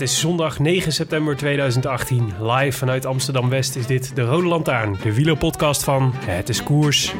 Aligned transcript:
Het 0.00 0.08
is 0.08 0.20
zondag 0.20 0.58
9 0.58 0.92
september 0.92 1.36
2018. 1.36 2.32
Live 2.40 2.78
vanuit 2.78 3.06
Amsterdam 3.06 3.48
West 3.48 3.76
is 3.76 3.86
dit 3.86 4.16
de 4.16 4.22
Rode 4.22 4.46
Lantaarn, 4.46 4.96
de 5.02 5.14
wielerpodcast 5.14 5.84
van 5.84 6.12
Het 6.14 6.48
is 6.48 6.62
Koers. 6.62 7.14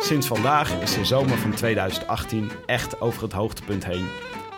Sinds 0.00 0.26
vandaag 0.26 0.80
is 0.80 0.94
de 0.94 1.04
zomer 1.04 1.38
van 1.38 1.54
2018 1.54 2.50
echt 2.66 3.00
over 3.00 3.22
het 3.22 3.32
hoogtepunt 3.32 3.84
heen. 3.86 4.06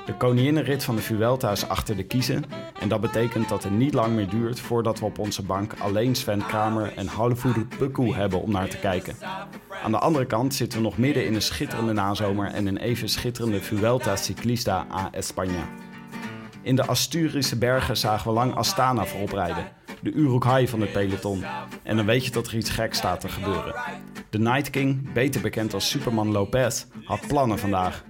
De 0.06 0.14
koninginnenrit 0.14 0.84
van 0.84 0.96
de 0.96 1.02
Vuelta 1.02 1.50
is 1.50 1.68
achter 1.68 1.96
de 1.96 2.05
kiezen. 2.05 2.44
En 2.87 2.92
dat 2.92 3.01
betekent 3.01 3.48
dat 3.48 3.62
het 3.62 3.73
niet 3.73 3.95
lang 3.95 4.15
meer 4.15 4.29
duurt 4.29 4.61
voordat 4.61 4.98
we 4.98 5.05
op 5.05 5.19
onze 5.19 5.42
bank 5.42 5.73
alleen 5.79 6.15
Sven 6.15 6.47
Kramer 6.47 6.92
en 6.97 7.06
Halvoer 7.06 7.67
Pukku 7.79 8.12
hebben 8.12 8.42
om 8.42 8.51
naar 8.51 8.69
te 8.69 8.77
kijken. 8.77 9.17
Aan 9.84 9.91
de 9.91 9.98
andere 9.98 10.27
kant 10.27 10.55
zitten 10.55 10.79
we 10.79 10.84
nog 10.84 10.98
midden 10.98 11.27
in 11.27 11.34
een 11.34 11.42
schitterende 11.42 11.92
nazomer 11.92 12.53
en 12.53 12.67
een 12.67 12.77
even 12.77 13.09
schitterende 13.09 13.61
Vuelta 13.61 14.17
Ciclista 14.17 14.87
a 14.92 15.11
España. 15.11 15.64
In 16.62 16.77
de 16.77 16.87
Asturische 16.87 17.59
bergen 17.59 17.97
zagen 17.97 18.29
we 18.29 18.34
lang 18.34 18.55
Astana 18.55 19.05
voorop 19.05 19.33
rijden, 19.33 19.64
de 20.00 20.12
Uruk-hai 20.12 20.69
van 20.69 20.80
het 20.80 20.92
peloton. 20.92 21.44
En 21.83 21.97
dan 21.97 22.06
weet 22.06 22.25
je 22.25 22.30
dat 22.30 22.47
er 22.47 22.56
iets 22.56 22.70
geks 22.70 22.98
staat 22.98 23.20
te 23.20 23.28
gebeuren. 23.28 23.75
De 24.30 24.39
Night 24.39 24.70
King, 24.70 25.12
beter 25.12 25.41
bekend 25.41 25.75
als 25.75 25.89
Superman 25.89 26.33
Lopez, 26.33 26.84
had 27.05 27.27
plannen 27.28 27.58
vandaag. 27.58 28.05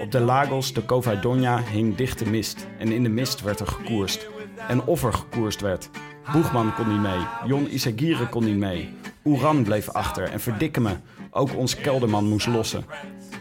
Op 0.00 0.10
de 0.10 0.20
Lagos 0.20 0.72
de 0.72 0.84
Covadonga 0.84 1.62
hing 1.62 1.94
dichte 1.96 2.28
mist 2.28 2.66
en 2.78 2.92
in 2.92 3.02
de 3.02 3.08
mist 3.08 3.42
werd 3.42 3.60
er 3.60 3.66
gekoerst. 3.66 4.28
En 4.68 4.84
of 4.84 5.04
er 5.04 5.12
gekoerst 5.12 5.60
werd. 5.60 5.90
Boegman 6.32 6.74
kon 6.74 6.88
niet 6.88 7.00
mee, 7.00 7.26
Jon 7.46 7.74
Isagire 7.74 8.28
kon 8.28 8.44
niet 8.44 8.56
mee. 8.56 8.94
Oeran 9.24 9.62
bleef 9.62 9.88
achter 9.88 10.30
en 10.30 10.40
verdikke 10.40 10.80
me, 10.80 10.96
ook 11.30 11.56
ons 11.56 11.76
kelderman 11.76 12.28
moest 12.28 12.46
lossen. 12.46 12.84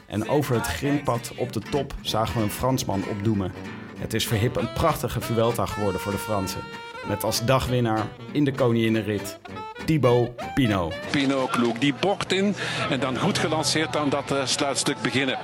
En 0.05 0.29
over 0.29 0.55
het 0.55 0.67
grindpad 0.67 1.33
op 1.37 1.53
de 1.53 1.59
top 1.59 1.93
zagen 2.01 2.37
we 2.37 2.43
een 2.43 2.49
Fransman 2.49 3.03
opdoemen. 3.09 3.51
Het 3.97 4.13
is 4.13 4.27
verhip 4.27 4.55
een 4.55 4.73
prachtige 4.73 5.21
Vuelta 5.21 5.65
geworden 5.65 6.01
voor 6.01 6.11
de 6.11 6.17
Fransen. 6.17 6.61
Met 7.07 7.23
als 7.23 7.45
dagwinnaar 7.45 8.07
in 8.31 8.43
de 8.43 8.51
koninginnenrit 8.51 9.37
Thibaut 9.85 10.29
Pinot. 10.53 10.93
Pinot 11.11 11.49
kloek 11.49 11.79
die 11.79 11.93
bocht 11.93 12.31
in 12.31 12.55
en 12.89 12.99
dan 12.99 13.17
goed 13.17 13.37
gelanceerd 13.37 13.97
aan 13.97 14.09
dat 14.09 14.31
uh, 14.31 14.45
sluitstuk 14.45 15.01
beginnen. 15.01 15.37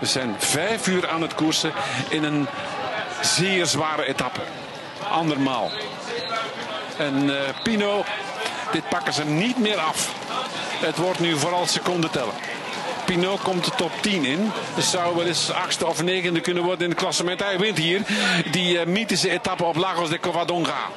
We 0.00 0.06
zijn 0.06 0.34
vijf 0.38 0.86
uur 0.86 1.08
aan 1.08 1.22
het 1.22 1.34
koersen 1.34 1.72
in 2.08 2.24
een 2.24 2.46
zeer 3.20 3.66
zware 3.66 4.04
etappe. 4.06 4.40
Andermaal. 5.10 5.70
En 6.98 7.24
uh, 7.24 7.34
Pinot, 7.62 8.06
dit 8.72 8.88
pakken 8.88 9.12
ze 9.12 9.24
niet 9.24 9.58
meer 9.58 9.78
af. 9.78 10.14
Het 10.86 10.96
wordt 10.96 11.20
nu 11.20 11.36
vooral 11.36 11.66
seconden 11.66 12.10
tellen. 12.10 12.34
Pinot 13.04 13.40
komt 13.42 13.64
de 13.64 13.70
top 13.76 13.92
10 14.00 14.24
in. 14.24 14.50
Dus 14.74 14.90
zou 14.90 15.16
wel 15.16 15.26
eens 15.26 15.50
achtste 15.50 15.86
of 15.86 16.02
negende 16.02 16.40
kunnen 16.40 16.62
worden 16.62 16.84
in 16.84 16.90
het 16.90 16.98
klassement. 16.98 17.40
Hij 17.40 17.58
wint 17.58 17.78
hier 17.78 18.02
die 18.50 18.74
uh, 18.74 18.86
mythische 18.86 19.30
etappe 19.30 19.64
op 19.64 19.76
Lagos 19.76 20.08
de 20.08 20.18
Covadonga. 20.20 20.88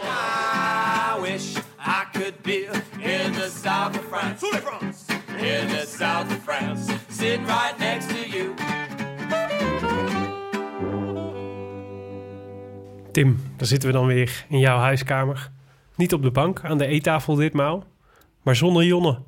I 1.18 1.22
wish 1.22 1.56
I 1.80 2.04
could 2.12 2.42
be 2.42 2.70
in 3.00 3.32
the 3.32 3.52
south 3.64 3.98
of 3.98 4.04
France. 4.12 4.46
In 5.38 5.68
the 5.68 5.96
south 5.98 6.32
of 6.32 6.44
France. 6.44 6.94
Sitting 7.10 7.46
right 7.46 7.78
next 7.78 8.10
to 8.10 8.38
you. 8.38 8.54
Tim, 13.12 13.54
daar 13.58 13.68
zitten 13.68 13.90
we 13.90 13.96
dan 13.96 14.06
weer 14.06 14.46
in 14.50 14.60
jouw 14.60 14.78
huiskamer. 14.78 15.50
Niet 15.96 16.14
op 16.14 16.22
de 16.22 16.32
bank, 16.32 16.62
aan 16.64 16.78
de 16.78 16.86
eettafel 16.86 17.36
ditmaal, 17.36 17.84
maar 18.42 18.56
zonder 18.56 18.84
Jonne. 18.84 19.20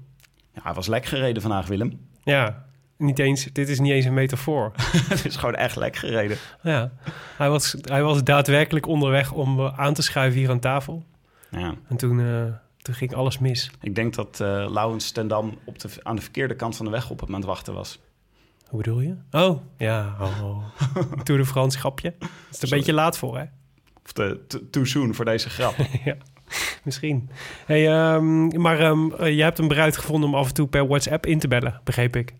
Ja, 0.53 0.61
hij 0.63 0.73
was 0.73 0.87
lek 0.87 1.05
gereden 1.05 1.41
vandaag, 1.41 1.67
Willem. 1.67 2.07
Ja, 2.23 2.65
niet 2.99 3.19
eens, 3.19 3.43
dit 3.45 3.69
is 3.69 3.79
niet 3.79 3.91
eens 3.91 4.05
een 4.05 4.13
metafoor. 4.13 4.71
Het 5.09 5.25
is 5.25 5.35
gewoon 5.35 5.55
echt 5.55 5.75
lek 5.75 5.95
gereden. 5.95 6.37
Ja, 6.61 6.91
hij 7.37 7.49
was, 7.49 7.75
hij 7.81 8.03
was 8.03 8.23
daadwerkelijk 8.23 8.87
onderweg 8.87 9.31
om 9.31 9.59
uh, 9.59 9.79
aan 9.79 9.93
te 9.93 10.01
schuiven 10.01 10.39
hier 10.39 10.49
aan 10.49 10.59
tafel. 10.59 11.03
Ja. 11.51 11.75
En 11.87 11.97
toen, 11.97 12.19
uh, 12.19 12.43
toen 12.77 12.93
ging 12.93 13.13
alles 13.13 13.39
mis. 13.39 13.71
Ik 13.81 13.95
denk 13.95 14.15
dat 14.15 14.39
uh, 14.41 14.47
Laurens 14.69 15.11
ten 15.11 15.27
Dam 15.27 15.57
op 15.65 15.79
de, 15.79 15.89
aan 16.03 16.15
de 16.15 16.21
verkeerde 16.21 16.55
kant 16.55 16.75
van 16.75 16.85
de 16.85 16.91
weg 16.91 17.09
op 17.09 17.19
het 17.19 17.45
wachten 17.45 17.73
was. 17.73 17.99
Hoe 18.67 18.81
bedoel 18.81 19.01
je? 19.01 19.15
Oh, 19.31 19.61
ja. 19.77 20.15
Oh. 20.19 20.63
Tour 21.23 21.41
de 21.41 21.47
France 21.47 21.79
grapje. 21.79 22.15
Dat 22.19 22.29
is 22.51 22.57
er 22.57 22.63
een 22.63 22.77
beetje 22.77 22.93
laat 22.93 23.17
voor, 23.17 23.37
hè? 23.37 23.43
Of 24.05 24.13
de 24.13 24.39
too 24.71 24.85
soon 24.85 25.15
voor 25.15 25.25
deze 25.25 25.49
grap. 25.49 25.75
ja, 26.05 26.15
misschien. 26.83 27.29
Hey, 27.65 28.13
um, 28.13 28.61
maar 28.61 28.81
um, 28.81 29.13
uh, 29.19 29.35
je 29.35 29.43
hebt 29.43 29.59
een 29.59 29.67
bruid 29.67 29.97
gevonden 29.97 30.29
om 30.29 30.35
af 30.35 30.47
en 30.47 30.53
toe 30.53 30.67
per 30.67 30.87
WhatsApp 30.87 31.25
in 31.25 31.39
te 31.39 31.47
bellen, 31.47 31.81
begreep 31.83 32.15
ik. 32.15 32.33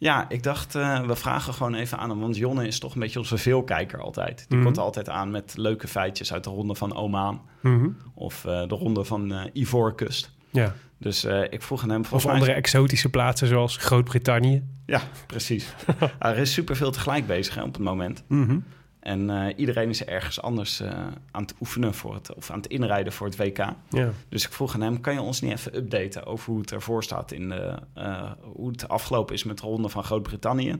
Ja, 0.00 0.28
ik 0.28 0.42
dacht, 0.42 0.74
uh, 0.74 1.00
we 1.06 1.16
vragen 1.16 1.54
gewoon 1.54 1.74
even 1.74 1.98
aan 1.98 2.10
hem. 2.10 2.20
Want 2.20 2.36
Jonne 2.36 2.66
is 2.66 2.78
toch 2.78 2.94
een 2.94 3.00
beetje 3.00 3.18
onze 3.18 3.38
veelkijker 3.38 4.00
altijd. 4.00 4.44
Die 4.48 4.56
Mhm. 4.56 4.66
komt 4.66 4.78
altijd 4.78 5.08
aan 5.08 5.30
met 5.30 5.54
leuke 5.56 5.88
feitjes 5.88 6.32
uit 6.32 6.44
de 6.44 6.50
ronde 6.50 6.74
van 6.74 6.94
Oman. 6.96 7.40
Mm 7.60 7.78
-hmm. 7.78 7.96
Of 8.14 8.44
uh, 8.44 8.52
de 8.68 8.74
ronde 8.74 9.04
van 9.04 9.32
uh, 9.32 9.42
Ivoorkust. 9.52 10.30
Ja. 10.50 10.74
Dus 10.98 11.24
ik 11.50 11.62
vroeg 11.62 11.82
aan 11.82 11.90
hem... 11.90 12.02
Of 12.10 12.26
andere 12.26 12.46
mij... 12.46 12.54
exotische 12.54 13.08
plaatsen 13.08 13.48
zoals 13.48 13.76
Groot-Brittannië. 13.76 14.62
Ja, 14.86 15.00
precies. 15.26 15.74
er 16.18 16.36
is 16.38 16.52
superveel 16.52 16.90
tegelijk 16.90 17.26
bezig 17.26 17.54
hè, 17.54 17.62
op 17.62 17.72
het 17.74 17.82
moment. 17.82 18.24
Mm 18.28 18.46
-hmm. 18.46 18.64
En 19.08 19.28
uh, 19.28 19.46
iedereen 19.56 19.88
is 19.88 20.04
ergens 20.04 20.42
anders 20.42 20.80
uh, 20.80 20.90
aan 21.30 21.42
het 21.42 21.54
oefenen 21.60 21.94
voor 21.94 22.14
het, 22.14 22.34
of 22.34 22.50
aan 22.50 22.56
het 22.56 22.66
inrijden 22.66 23.12
voor 23.12 23.26
het 23.26 23.36
WK. 23.36 23.58
Ja. 23.88 24.10
Dus 24.28 24.44
ik 24.44 24.52
vroeg 24.52 24.74
aan 24.74 24.80
hem: 24.80 25.00
kan 25.00 25.12
je 25.12 25.20
ons 25.20 25.40
niet 25.40 25.52
even 25.52 25.76
updaten 25.76 26.26
over 26.26 26.50
hoe 26.50 26.60
het 26.60 26.72
ervoor 26.72 27.02
staat 27.02 27.32
in 27.32 27.48
de, 27.48 27.74
uh, 27.98 28.30
hoe 28.42 28.70
het 28.70 28.88
afgelopen 28.88 29.34
is 29.34 29.44
met 29.44 29.58
de 29.58 29.66
ronde 29.66 29.88
van 29.88 30.04
Groot-Brittannië 30.04 30.76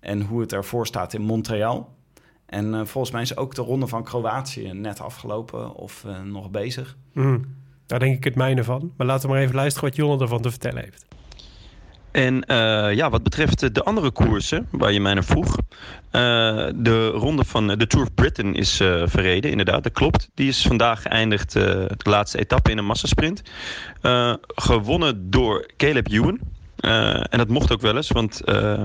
en 0.00 0.22
hoe 0.22 0.40
het 0.40 0.52
ervoor 0.52 0.86
staat 0.86 1.12
in 1.12 1.22
Montreal? 1.22 1.94
En 2.46 2.86
volgens 2.86 3.12
mij 3.12 3.22
is 3.22 3.36
ook 3.36 3.54
de 3.54 3.62
ronde 3.62 3.86
van 3.86 4.04
Kroatië 4.04 4.72
net 4.72 5.00
afgelopen 5.00 5.74
of 5.74 6.04
nog 6.24 6.50
bezig. 6.50 6.96
Mm. 7.12 7.44
Daar 7.86 7.98
denk 7.98 8.16
ik 8.16 8.24
het 8.24 8.34
mijne 8.34 8.64
van. 8.64 8.92
Maar 8.96 9.06
laten 9.06 9.28
we 9.28 9.34
maar 9.34 9.42
even 9.42 9.54
luisteren 9.54 9.88
wat 9.88 9.98
Jonne 9.98 10.22
ervan 10.22 10.40
te 10.40 10.50
vertellen 10.50 10.82
heeft. 10.82 11.06
En 12.16 12.44
uh, 12.50 12.94
ja, 12.94 13.10
wat 13.10 13.22
betreft 13.22 13.74
de 13.74 13.82
andere 13.82 14.10
koersen 14.10 14.66
waar 14.70 14.92
je 14.92 15.00
mij 15.00 15.14
naar 15.14 15.24
vroeg. 15.24 15.56
Uh, 15.56 16.22
de 16.74 17.08
ronde 17.08 17.44
van 17.44 17.66
de 17.66 17.86
Tour 17.86 18.04
of 18.06 18.14
Britain 18.14 18.54
is 18.54 18.80
uh, 18.80 19.02
verreden, 19.06 19.50
inderdaad, 19.50 19.82
dat 19.82 19.92
klopt. 19.92 20.28
Die 20.34 20.48
is 20.48 20.62
vandaag 20.62 21.02
geëindigd, 21.02 21.52
de 21.52 21.96
laatste 22.02 22.38
etappe 22.38 22.70
in 22.70 22.78
een 22.78 22.84
massasprint. 22.84 23.42
gewonnen 24.46 25.30
door 25.30 25.70
Caleb 25.76 26.08
Ewan. 26.12 26.38
Uh, 26.86 27.14
en 27.14 27.38
dat 27.38 27.48
mocht 27.48 27.72
ook 27.72 27.80
wel 27.80 27.96
eens, 27.96 28.10
want 28.10 28.42
uh, 28.44 28.84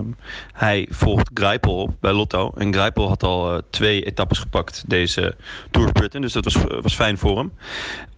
hij 0.54 0.88
volgt 0.90 1.30
Greipel 1.34 1.76
op 1.76 1.94
bij 2.00 2.12
Lotto. 2.12 2.52
En 2.58 2.74
Greipel 2.74 3.08
had 3.08 3.24
al 3.24 3.54
uh, 3.54 3.60
twee 3.70 4.04
etappes 4.04 4.38
gepakt 4.38 4.84
deze 4.88 5.36
Tour 5.72 5.88
of 5.88 5.94
Britain. 5.94 6.22
Dus 6.22 6.34
dat 6.34 6.44
was, 6.44 6.56
was 6.82 6.96
fijn 6.96 7.18
voor 7.18 7.38
hem. 7.38 7.52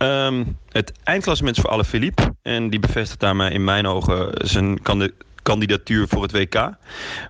Um, 0.09 0.57
het 0.69 0.91
eindklassement 1.03 1.56
is 1.56 1.62
voor 1.62 1.71
Alaphilippe. 1.71 2.35
En 2.41 2.69
die 2.69 2.80
bevestigt 2.80 3.19
daarmee 3.19 3.51
in 3.51 3.63
mijn 3.63 3.88
ogen 3.88 4.47
zijn 4.47 4.80
kandidatuur 5.41 6.07
voor 6.07 6.21
het 6.21 6.31
WK. 6.31 6.69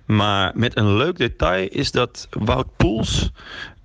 Maar 0.04 0.52
met 0.54 0.76
een 0.76 0.96
leuk 0.96 1.18
detail 1.18 1.68
is 1.70 1.90
dat 1.90 2.28
Wout 2.30 2.76
Poels... 2.76 3.30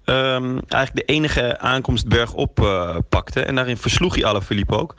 ehm, 0.10 0.58
eigenlijk 0.68 1.08
de 1.08 1.14
enige 1.14 1.60
aankomst 1.60 2.08
bergop 2.08 2.60
uh, 2.60 2.96
pakte. 3.10 3.42
En 3.42 3.56
daarin 3.56 3.78
versloeg 3.78 4.16
hij 4.16 4.26
Alaphilippe 4.26 4.78
ook. 4.78 4.96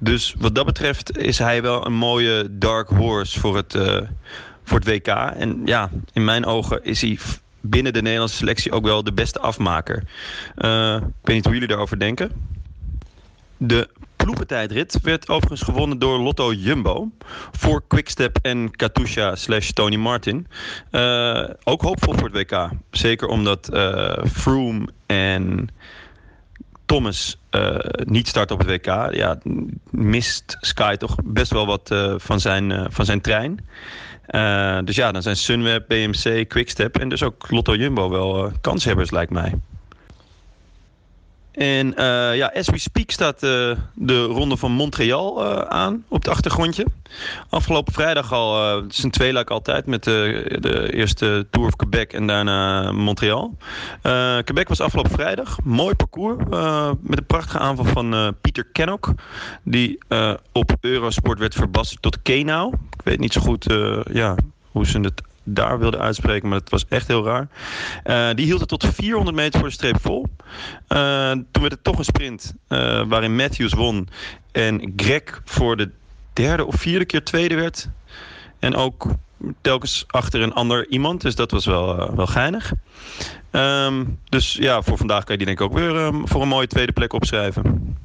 Dus 0.00 0.34
wat 0.38 0.54
dat 0.54 0.66
betreft 0.66 1.18
is 1.18 1.38
hij 1.38 1.62
wel 1.62 1.86
een 1.86 1.94
mooie 1.94 2.46
dark 2.50 2.88
horse 2.88 3.40
voor 3.40 3.56
het, 3.56 3.74
uh, 3.74 4.00
voor 4.64 4.78
het 4.78 4.88
WK. 4.88 5.06
En 5.06 5.62
ja, 5.64 5.90
in 6.12 6.24
mijn 6.24 6.44
ogen 6.44 6.84
is 6.84 7.00
hij 7.00 7.18
binnen 7.60 7.92
de 7.92 8.02
Nederlandse 8.02 8.36
selectie 8.36 8.72
ook 8.72 8.84
wel 8.84 9.04
de 9.04 9.12
beste 9.12 9.38
afmaker. 9.38 10.04
Uh, 10.56 10.94
ik 10.94 11.02
weet 11.22 11.36
niet 11.36 11.44
hoe 11.44 11.52
jullie 11.52 11.68
daarover 11.68 11.98
denken. 11.98 12.30
De 13.56 13.88
ploegentijdrit 14.22 14.98
werd 15.02 15.28
overigens 15.28 15.62
gewonnen 15.62 15.98
door 15.98 16.18
Lotto 16.18 16.52
Jumbo. 16.52 17.10
Voor 17.52 17.82
Quickstep 17.86 18.38
en 18.42 18.70
Katusha 18.70 19.36
slash 19.36 19.70
Tony 19.70 19.96
Martin. 19.96 20.46
Uh, 20.90 21.48
ook 21.64 21.82
hoopvol 21.82 22.14
voor 22.14 22.30
het 22.30 22.50
WK. 22.50 22.68
Zeker 22.90 23.28
omdat 23.28 23.70
uh, 23.72 24.12
Froome 24.32 24.88
en 25.06 25.68
Thomas 26.86 27.38
uh, 27.50 27.76
niet 28.04 28.28
start 28.28 28.50
op 28.50 28.58
het 28.58 28.68
WK. 28.68 29.14
Ja, 29.14 29.38
mist 29.90 30.56
Sky 30.60 30.96
toch 30.96 31.14
best 31.24 31.52
wel 31.52 31.66
wat 31.66 31.94
van, 32.16 32.40
zijn, 32.40 32.92
van 32.92 33.04
zijn 33.04 33.20
trein. 33.20 33.66
dus 34.84 34.96
ja, 34.96 35.12
dan 35.12 35.22
zijn 35.22 35.36
Sunweb, 35.36 35.88
BMC, 35.88 36.48
Quickstep 36.48 36.98
en 36.98 37.08
dus 37.08 37.22
ook 37.22 37.50
Lotto 37.50 37.74
Jumbo 37.74 38.10
wel 38.10 38.52
kanshebbers 38.60 39.10
lijkt 39.10 39.32
mij. 39.32 39.54
En 41.52 41.86
uh, 41.86 42.36
ja, 42.36 42.52
as 42.54 42.68
we 42.68 42.78
speak 42.78 43.10
staat 43.10 43.42
uh, 43.42 43.76
de 43.94 44.24
ronde 44.24 44.56
van 44.56 44.72
Montreal 44.72 45.44
uh, 45.44 45.58
aan 45.58 46.04
op 46.08 46.18
het 46.18 46.28
achtergrondje. 46.28 46.86
Afgelopen 47.48 47.92
vrijdag 47.92 48.32
al, 48.32 48.76
het 48.82 48.92
is 48.92 49.02
een 49.02 49.46
altijd 49.50 49.86
met 49.86 50.04
de, 50.04 50.88
eerste 50.92 51.46
Tour 51.50 51.66
of 51.66 51.76
Quebec 51.76 52.12
en 52.12 52.26
daarna 52.26 52.92
Montreal. 52.92 53.56
Quebec 54.44 54.68
was 54.68 54.80
afgelopen 54.80 55.12
vrijdag. 55.12 55.58
Mooi 55.64 55.94
parcours 55.94 56.44
met 57.00 57.18
een 57.18 57.26
prachtige 57.26 57.58
aanval 57.58 57.84
van 57.84 58.36
Pieter 58.40 58.64
Kennock. 58.64 59.12
Die 59.62 59.98
op 60.52 60.76
Eurosport 60.80 61.38
werd 61.38 61.54
verbasterd 61.54 62.02
tot 62.02 62.22
Kenau. 62.22 62.74
Ik 62.74 63.04
weet 63.04 63.18
niet 63.18 63.32
zo 63.32 63.40
goed 63.40 63.66
ja, 64.12 64.34
hoe 64.70 64.86
ze 64.86 65.00
het 65.00 65.22
daar 65.44 65.78
wilde 65.78 65.98
uitspreken, 65.98 66.48
maar 66.48 66.58
het 66.58 66.70
was 66.70 66.84
echt 66.88 67.08
heel 67.08 67.24
raar. 67.24 67.48
Uh, 68.04 68.34
die 68.34 68.46
hield 68.46 68.60
het 68.60 68.68
tot 68.68 68.86
400 68.86 69.36
meter 69.36 69.60
voor 69.60 69.68
de 69.68 69.74
streep 69.74 70.00
vol. 70.00 70.26
Uh, 70.88 71.30
toen 71.30 71.62
werd 71.62 71.72
het 71.72 71.84
toch 71.84 71.98
een 71.98 72.04
sprint 72.04 72.54
uh, 72.68 73.02
waarin 73.08 73.36
Matthews 73.36 73.72
won 73.72 74.08
en 74.52 74.92
Greg 74.96 75.40
voor 75.44 75.76
de 75.76 75.90
derde 76.32 76.64
of 76.64 76.74
vierde 76.74 77.04
keer 77.04 77.24
tweede 77.24 77.54
werd. 77.54 77.88
En 78.58 78.74
ook 78.74 79.06
telkens 79.60 80.04
achter 80.06 80.40
een 80.40 80.54
ander 80.54 80.88
iemand, 80.88 81.20
dus 81.20 81.34
dat 81.34 81.50
was 81.50 81.66
wel, 81.66 82.14
wel 82.14 82.26
geinig. 82.26 82.72
Um, 83.50 84.18
dus 84.28 84.52
ja, 84.52 84.82
voor 84.82 84.96
vandaag 84.96 85.24
kan 85.24 85.38
je 85.38 85.44
die 85.44 85.46
denk 85.46 85.60
ik 85.60 85.66
ook 85.66 85.78
weer 85.78 85.96
um, 85.96 86.28
voor 86.28 86.42
een 86.42 86.48
mooie 86.48 86.66
tweede 86.66 86.92
plek 86.92 87.12
opschrijven. 87.12 87.96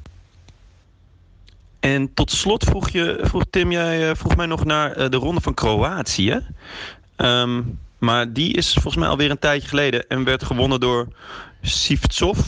En 1.80 2.14
tot 2.14 2.30
slot 2.30 2.64
vroeg, 2.64 2.88
je, 2.88 3.18
vroeg 3.22 3.44
Tim, 3.50 3.72
jij 3.72 4.16
vroeg 4.16 4.36
mij 4.36 4.46
nog 4.46 4.64
naar 4.64 5.10
de 5.10 5.16
ronde 5.16 5.40
van 5.40 5.54
Kroatië. 5.54 6.40
Um, 7.18 7.78
maar 7.98 8.32
die 8.32 8.52
is 8.52 8.72
volgens 8.72 8.96
mij 8.96 9.08
alweer 9.08 9.30
een 9.30 9.38
tijdje 9.38 9.68
geleden 9.68 10.08
en 10.08 10.24
werd 10.24 10.44
gewonnen 10.44 10.80
door 10.80 11.08
Sivtsov. 11.62 12.38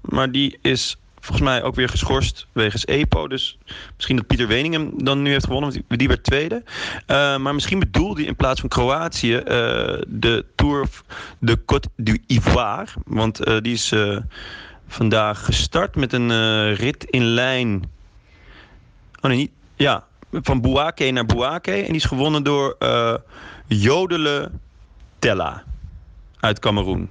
Maar 0.00 0.30
die 0.30 0.58
is 0.62 0.96
volgens 1.20 1.48
mij 1.48 1.62
ook 1.62 1.74
weer 1.74 1.88
geschorst 1.88 2.46
wegens 2.52 2.84
EPO. 2.84 3.28
Dus 3.28 3.58
misschien 3.94 4.16
dat 4.16 4.26
Pieter 4.26 4.46
Wening 4.46 4.74
hem 4.74 5.04
dan 5.04 5.22
nu 5.22 5.30
heeft 5.30 5.44
gewonnen, 5.44 5.72
want 5.88 5.98
die 5.98 6.08
werd 6.08 6.24
tweede. 6.24 6.62
Uh, 7.06 7.36
maar 7.36 7.54
misschien 7.54 7.78
bedoelde 7.78 8.20
hij 8.20 8.28
in 8.28 8.36
plaats 8.36 8.60
van 8.60 8.68
Kroatië 8.68 9.34
uh, 9.34 9.42
de 10.06 10.44
Tour 10.54 10.88
de 11.38 11.58
Côte 11.58 11.94
d'Ivoire. 11.96 12.86
Want 13.04 13.48
uh, 13.48 13.56
die 13.60 13.72
is 13.72 13.94
vandaag 14.88 15.44
gestart 15.44 15.96
met 15.96 16.12
een 16.12 16.74
rit 16.74 17.04
in 17.04 17.24
lijn. 17.24 17.84
Oh 19.20 19.30
nee, 19.30 19.36
niet. 19.36 19.50
Ja, 19.76 20.04
van 20.32 20.60
Bouake 20.60 21.10
naar 21.10 21.26
Bouake. 21.26 21.72
En 21.72 21.86
die 21.86 21.94
is 21.94 22.04
gewonnen 22.04 22.42
door 22.42 22.76
Jodele 23.68 24.50
Tella 25.18 25.64
uit 26.40 26.58
Cameroen. 26.58 27.08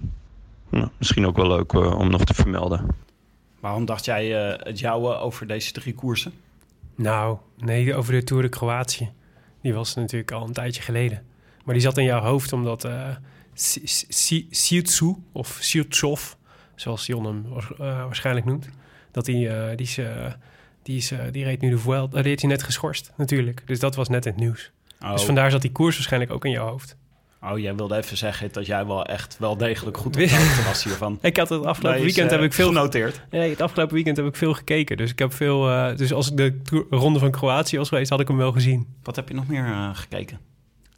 Nou, 0.70 0.90
misschien 0.98 1.26
ook 1.26 1.36
wel 1.36 1.48
leuk 1.48 1.74
uh, 1.74 2.00
om 2.00 2.10
nog 2.10 2.24
te 2.24 2.34
vermelden. 2.34 2.96
Waarom 3.60 3.86
dacht 3.86 4.06
jij 4.06 4.52
uh, 4.52 4.58
het 4.64 4.80
jouwe 4.80 5.16
over 5.16 5.48
deze 5.48 5.72
drie 5.72 5.94
koersen? 5.94 6.34
Nou, 6.96 7.38
nee, 7.58 7.96
over 7.96 8.14
de 8.14 8.24
Tour 8.24 8.42
de 8.42 8.50
Kroatië. 8.50 9.12
Die 9.62 9.74
was 9.74 9.96
natuurlijk 9.96 10.32
al 10.32 10.48
een 10.48 10.54
tijdje 10.54 10.82
geleden. 10.82 11.24
Maar 11.64 11.74
die 11.74 11.84
zat 11.84 11.98
in 11.98 12.04
jouw 12.04 12.22
hoofd 12.22 12.54
omdat 12.54 12.86
uh, 12.86 13.10
Siutsu 14.50 15.16
of 15.32 15.58
Siutsov, 15.62 16.34
zoals 16.76 17.06
Jon 17.06 17.26
hem 17.26 17.46
waarschijnlijk 17.78 18.46
noemt, 18.46 18.70
dat 19.12 19.26
die, 19.26 19.50
die, 19.76 19.86
is, 19.86 20.00
die, 20.84 20.98
is, 20.98 21.12
die 21.32 21.44
reed 21.44 21.62
nu 21.62 21.70
de 21.70 21.78
Vuelta. 21.78 22.18
die 22.18 22.28
heeft 22.28 22.42
hij 22.42 22.50
net 22.50 22.64
geschorst 22.64 23.12
natuurlijk. 23.18 23.62
Dus 23.66 23.80
dat 23.80 23.96
was 23.96 24.10
net 24.10 24.26
in 24.26 24.32
het 24.32 24.42
nieuws. 24.42 24.72
Oh. 25.06 25.12
Dus 25.12 25.24
vandaar 25.24 25.52
zat 25.52 25.62
die 25.62 25.72
koers 25.72 25.96
waarschijnlijk 25.96 26.32
ook 26.32 26.46
in 26.46 26.52
jouw 26.52 26.68
hoofd. 26.68 26.98
Oh, 27.42 27.60
jij 27.60 27.76
wilde 27.76 27.96
even 27.96 28.18
zeggen 28.18 28.50
dat 28.52 28.66
jij 28.66 28.86
wel 28.86 29.06
echt 29.06 29.38
wel 29.40 29.58
degelijk 29.58 29.98
goed 29.98 30.16
op 30.16 30.30
was 30.68 30.84
hiervan. 30.84 31.18
ik 31.22 31.38
had 31.38 31.50
het 31.50 31.66
afgelopen 31.66 32.02
weekend 32.02 32.32
heb 32.32 32.42
ik 32.42 32.54
veel 32.54 32.68
genoteerd. 32.68 33.22
Nee, 33.30 33.50
het 33.50 33.62
afgelopen 33.62 33.94
weekend 33.94 34.18
heb 34.18 34.26
ik 34.26 34.36
veel 34.36 34.54
gekeken. 34.54 34.98
Dus 34.98 35.12
ik 35.12 35.20
heb 35.20 35.34
veel. 35.34 35.70
Uh, 35.70 35.96
dus 35.96 36.14
als 36.14 36.32
ik 36.32 36.38
de 36.38 36.86
ronde 36.90 37.20
van 37.20 37.32
Kroatië 37.32 37.78
was 37.78 37.90
geweest, 37.90 38.10
had 38.10 38.20
ik 38.20 38.28
hem 38.28 38.38
wel 38.38 38.52
gezien. 38.52 38.88
Wat 39.04 39.16
heb 39.16 39.28
je 39.28 39.34
nog 39.34 39.48
meer 39.48 39.66
uh, 39.66 39.90
gekeken? 39.94 40.40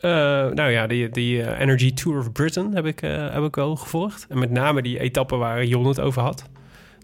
Uh, 0.01 0.11
nou 0.45 0.69
ja, 0.69 0.87
die, 0.87 1.09
die 1.09 1.57
Energy 1.57 1.93
Tour 1.93 2.19
of 2.19 2.31
Britain 2.31 2.73
heb 2.73 2.85
ik, 2.85 2.99
heb 2.99 3.43
ik 3.43 3.55
wel 3.55 3.75
gevolgd. 3.75 4.25
En 4.29 4.39
met 4.39 4.51
name 4.51 4.81
die 4.81 4.99
etappe 4.99 5.35
waar 5.35 5.65
Jon 5.65 5.85
het 5.85 5.99
over 5.99 6.21
had. 6.21 6.49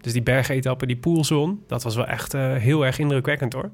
Dus 0.04 0.12
die 0.12 0.22
bergetappe, 0.22 0.86
die 0.86 0.96
Poels 0.96 1.28
won, 1.28 1.62
dat 1.66 1.82
was 1.82 1.96
wel 1.96 2.06
echt 2.06 2.34
uh, 2.34 2.54
heel 2.54 2.86
erg 2.86 2.98
indrukwekkend 2.98 3.52
hoor. 3.52 3.70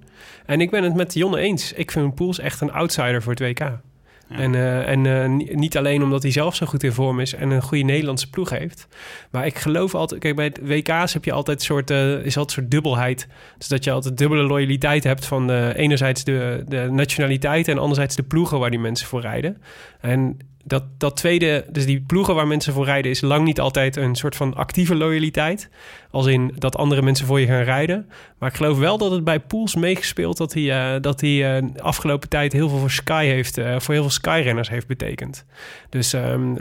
En 0.47 0.61
ik 0.61 0.71
ben 0.71 0.83
het 0.83 0.95
met 0.95 1.15
Jonne 1.15 1.39
eens. 1.39 1.73
Ik 1.73 1.91
vind 1.91 2.15
Poels 2.15 2.39
echt 2.39 2.61
een 2.61 2.73
outsider 2.73 3.23
voor 3.23 3.33
het 3.33 3.41
WK. 3.41 3.59
Ja. 3.59 3.81
En, 4.29 4.53
uh, 4.53 4.89
en 4.89 5.05
uh, 5.05 5.55
niet 5.55 5.77
alleen 5.77 6.03
omdat 6.03 6.23
hij 6.23 6.33
zelf 6.33 6.55
zo 6.55 6.67
goed 6.67 6.83
in 6.83 6.93
vorm 6.93 7.21
is 7.21 7.35
en 7.35 7.51
een 7.51 7.63
goede 7.63 7.85
Nederlandse 7.85 8.31
ploeg 8.31 8.51
heeft. 8.51 8.89
Maar 9.31 9.47
ik 9.47 9.59
geloof 9.59 9.95
altijd, 9.95 10.21
kijk, 10.21 10.37
bij 10.37 10.45
het 10.45 10.61
WK's 10.63 11.13
heb 11.13 11.25
je 11.25 11.33
altijd 11.33 11.59
een 11.59 11.65
soort, 11.65 11.91
is 11.91 11.97
altijd 11.97 12.37
een 12.37 12.49
soort 12.51 12.71
dubbelheid. 12.71 13.29
Dus 13.59 13.69
dat 13.69 13.85
je 13.85 13.91
altijd 13.91 14.19
dubbele 14.19 14.43
loyaliteit 14.43 15.05
hebt 15.05 15.27
van 15.27 15.51
enerzijds 15.71 16.25
de, 16.25 16.65
de 16.69 16.89
nationaliteit 16.91 17.69
en 17.69 17.79
anderzijds 17.79 18.17
de 18.17 18.23
ploegen 18.23 18.59
waar 18.59 18.71
die 18.71 18.79
mensen 18.79 19.07
voor 19.07 19.21
rijden. 19.21 19.63
En 20.01 20.39
dat, 20.65 20.83
dat 20.99 21.17
tweede, 21.17 21.65
dus 21.71 21.87
die 21.87 22.01
ploegen 22.01 22.35
waar 22.35 22.47
mensen 22.47 22.73
voor 22.73 22.85
rijden, 22.85 23.11
is 23.11 23.21
lang 23.21 23.45
niet 23.45 23.61
altijd 23.61 23.97
een 23.97 24.15
soort 24.15 24.37
van 24.37 24.55
actieve 24.55 24.95
loyaliteit. 24.95 25.69
Als 26.11 26.27
in 26.27 26.55
dat 26.59 26.77
andere 26.77 27.03
mensen 27.03 27.27
voor 27.27 27.41
je 27.41 27.47
gaan 27.47 27.63
rijden. 27.63 28.09
Maar 28.39 28.49
ik 28.49 28.57
geloof 28.57 28.79
wel 28.79 28.99
dat 28.99 29.11
het 29.11 29.25
bij 29.25 29.41
Pools 29.41 29.75
meegespeeld 29.75 30.37
dat 30.37 30.55
hij, 30.55 30.63
uh, 30.63 31.01
dat 31.01 31.21
hij 31.21 31.61
uh, 31.61 31.69
afgelopen 31.83 32.29
tijd 32.29 32.53
heel 32.53 32.69
veel 32.69 32.79
voor 32.79 32.91
Sky 32.91 33.25
heeft, 33.25 33.59
uh, 33.59 33.79
voor 33.79 33.95
heel 33.95 34.03
veel 34.03 34.13
Skyrenners 34.13 34.69
heeft 34.69 34.87
betekend. 34.87 35.45
Dus 35.89 36.13
um, 36.13 36.57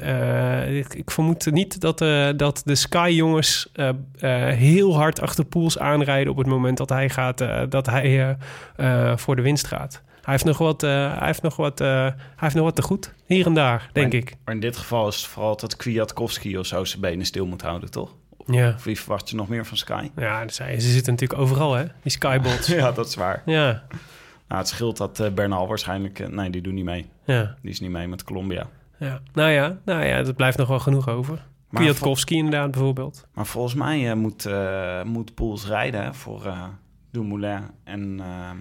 ik, 0.68 0.94
ik, 0.94 1.12
vermoed 1.12 1.52
niet 1.52 1.82
dat, 1.82 1.98
dat 2.38 2.62
de 2.66 2.76
Sky-jongens 2.76 3.72
heel 4.56 4.96
hard 4.96 5.22
achter 5.22 5.46
Pools 5.46 5.80
aanrijden 5.80 6.32
op 6.32 6.38
het 6.38 6.48
moment 6.48 6.78
dat 6.78 6.90
hij, 6.90 7.10
gaat, 7.10 7.38
dat 7.70 7.86
hij 7.86 8.38
voor 9.16 9.36
de 9.36 9.42
winst 9.42 9.68
gaat. 9.68 10.02
Hij 10.30 10.38
heeft 10.38 10.50
nog 10.50 10.68
wat, 10.68 10.82
hij 10.82 11.26
heeft 11.26 11.42
nog 11.42 11.56
wat, 11.56 11.82
uh, 11.82 11.88
hij 11.88 12.16
heeft 12.36 12.56
nog 12.56 12.64
wat 12.64 12.76
te 12.76 12.82
goed. 12.82 13.14
Hier 13.26 13.46
en 13.46 13.54
daar, 13.54 13.90
denk 13.94 14.12
maar, 14.12 14.22
ik. 14.22 14.36
Maar 14.46 14.54
in 14.54 14.60
dit 14.60 14.78
geval 14.78 15.08
is 15.08 15.16
het 15.16 15.26
vooral 15.26 15.58
dat 15.58 15.76
Kwiatkowski 15.76 16.58
of 16.58 16.66
zo 16.66 16.86
zijn 16.86 17.02
benen 17.02 17.26
stil 17.26 17.46
moet 17.46 17.62
houden, 17.62 17.92
toch? 17.92 18.16
Ja. 18.46 18.74
Of 18.76 18.84
wie 18.84 19.00
verwacht 19.00 19.30
je 19.30 19.36
nog 19.36 19.48
meer 19.48 19.66
van 19.66 19.78
Sky? 19.78 20.10
Ja, 20.16 20.48
ze 20.48 20.80
zitten 20.80 21.14
natuurlijk 21.14 21.40
overal, 21.40 21.74
hè? 21.74 21.86
Die 22.02 22.12
Skybots. 22.12 22.68
ja, 22.82 22.92
dat 22.92 23.08
is 23.08 23.16
waar. 23.16 23.42
Ja. 23.46 23.84
Nou, 24.48 24.62
het 24.62 24.68
scheelt 24.68 24.98
dat 24.98 25.20
uh, 25.20 25.30
Bernal 25.30 25.68
waarschijnlijk... 25.68 26.20
Uh, 26.20 26.28
nee, 26.28 26.50
die 26.50 26.62
doet 26.62 26.74
niet 26.74 26.86
mee. 26.86 27.10
Ja. 27.26 27.56
Die 27.62 27.72
is 27.72 27.80
niet 27.80 27.92
mee 27.92 28.08
met 28.08 28.24
Colombia. 28.24 28.68
Ja. 28.98 29.22
Nou 29.34 29.50
ja, 29.50 29.78
nou 29.86 30.06
ja, 30.06 30.24
dat 30.24 30.36
blijft 30.36 30.58
nog 30.58 30.68
wel 30.68 30.80
genoeg 30.80 31.10
over. 31.10 31.46
Kwiatkowski 31.74 32.36
inderdaad 32.36 32.72
bijvoorbeeld. 32.72 33.28
Maar 33.34 33.46
volgens 33.46 33.74
mij 33.74 34.10
uh, 34.10 34.14
moet, 34.14 34.50
moet 35.04 35.34
Poels 35.34 35.68
rijden 35.68 36.16
voor 36.16 36.54
Dumoulin 37.12 37.64
en 37.84 38.20
ehm, 38.20 38.58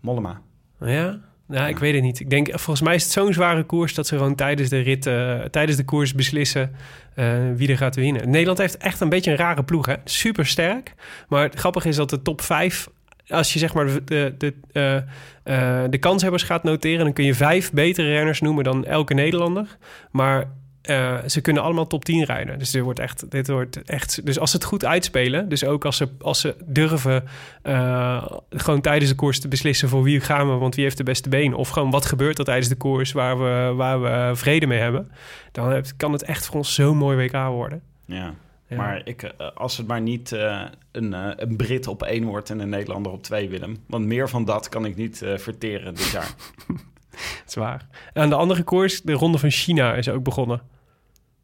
Mollema. 0.00 0.40
Ja? 0.80 1.20
Nou, 1.50 1.68
ik 1.68 1.78
weet 1.78 1.94
het 1.94 2.02
niet. 2.02 2.20
Ik 2.20 2.30
denk, 2.30 2.48
volgens 2.48 2.80
mij 2.80 2.94
is 2.94 3.02
het 3.02 3.12
zo'n 3.12 3.32
zware 3.32 3.64
koers 3.64 3.94
dat 3.94 4.06
ze 4.06 4.16
gewoon 4.16 4.34
tijdens 4.34 4.68
de 4.68 4.80
rit, 4.80 5.06
uh, 5.06 5.40
tijdens 5.40 5.76
de 5.76 5.84
koers 5.84 6.14
beslissen 6.14 6.74
uh, 7.16 7.34
wie 7.54 7.68
er 7.68 7.76
gaat 7.76 7.96
winnen. 7.96 8.30
Nederland 8.30 8.58
heeft 8.58 8.76
echt 8.76 9.00
een 9.00 9.08
beetje 9.08 9.30
een 9.30 9.36
rare 9.36 9.64
ploeg, 9.64 9.86
hè? 9.86 9.94
Super 10.04 10.46
sterk. 10.46 10.94
Maar 11.28 11.42
het 11.42 11.54
grappige 11.54 11.88
is 11.88 11.96
dat 11.96 12.10
de 12.10 12.22
top 12.22 12.40
5, 12.40 12.88
als 13.28 13.52
je 13.52 13.58
zeg 13.58 13.74
maar 13.74 13.86
de, 13.86 14.02
de, 14.04 14.34
de, 14.38 15.04
uh, 15.44 15.82
de 15.90 15.98
kanshebbers 15.98 16.42
gaat 16.42 16.62
noteren, 16.62 17.04
dan 17.04 17.12
kun 17.12 17.24
je 17.24 17.34
vijf 17.34 17.72
betere 17.72 18.08
renners 18.08 18.40
noemen 18.40 18.64
dan 18.64 18.84
elke 18.84 19.14
Nederlander. 19.14 19.76
Maar 20.10 20.50
uh, 20.88 21.18
ze 21.26 21.40
kunnen 21.40 21.62
allemaal 21.62 21.86
top 21.86 22.04
10 22.04 22.24
rijden. 22.24 22.58
Dus 22.58 22.70
dit 22.70 22.82
wordt 22.82 22.98
echt, 22.98 23.30
dit 23.30 23.48
wordt 23.48 23.82
echt. 23.82 24.26
Dus 24.26 24.38
als 24.38 24.50
ze 24.50 24.56
het 24.56 24.66
goed 24.66 24.84
uitspelen, 24.84 25.48
dus 25.48 25.64
ook 25.64 25.84
als 25.84 25.96
ze, 25.96 26.08
als 26.20 26.40
ze 26.40 26.54
durven 26.64 27.24
uh, 27.62 28.26
gewoon 28.50 28.80
tijdens 28.80 29.10
de 29.10 29.16
koers 29.16 29.40
te 29.40 29.48
beslissen 29.48 29.88
voor 29.88 30.02
wie 30.02 30.20
gaan 30.20 30.48
we, 30.48 30.54
want 30.54 30.74
wie 30.74 30.84
heeft 30.84 30.96
de 30.96 31.02
beste 31.02 31.28
been, 31.28 31.54
of 31.54 31.68
gewoon 31.68 31.90
wat 31.90 32.06
gebeurt 32.06 32.38
er 32.38 32.44
tijdens 32.44 32.68
de 32.68 32.76
koers 32.76 33.12
waar 33.12 33.38
we, 33.38 33.74
waar 33.74 34.02
we 34.02 34.36
vrede 34.36 34.66
mee 34.66 34.80
hebben, 34.80 35.10
dan 35.52 35.84
kan 35.96 36.12
het 36.12 36.22
echt 36.22 36.46
voor 36.46 36.56
ons 36.56 36.74
zo'n 36.74 36.96
mooi 36.96 37.16
WK 37.16 37.46
worden. 37.46 37.82
Ja. 38.04 38.34
Ja. 38.70 38.76
Maar 38.76 39.00
ik, 39.04 39.22
eh, 39.22 39.48
als 39.54 39.76
het 39.76 39.86
maar 39.86 40.00
niet 40.00 40.32
eh, 40.32 40.62
een, 40.92 41.14
eh, 41.14 41.30
een 41.36 41.56
Brit 41.56 41.86
op 41.86 42.02
één 42.02 42.24
wordt 42.24 42.50
en 42.50 42.58
een 42.58 42.68
Nederlander 42.68 43.12
op 43.12 43.22
twee, 43.22 43.48
Willem. 43.48 43.76
Want 43.86 44.06
meer 44.06 44.28
van 44.28 44.44
dat 44.44 44.68
kan 44.68 44.84
ik 44.84 44.96
niet 44.96 45.22
eh, 45.22 45.38
verteren 45.38 45.94
dit 45.94 46.10
jaar. 46.10 46.34
Zwaar. 47.46 47.86
En 48.12 48.28
de 48.28 48.34
andere 48.34 48.62
koers, 48.62 49.02
de 49.02 49.12
Ronde 49.12 49.38
van 49.38 49.50
China, 49.50 49.94
is 49.94 50.08
ook 50.08 50.22
begonnen. 50.22 50.60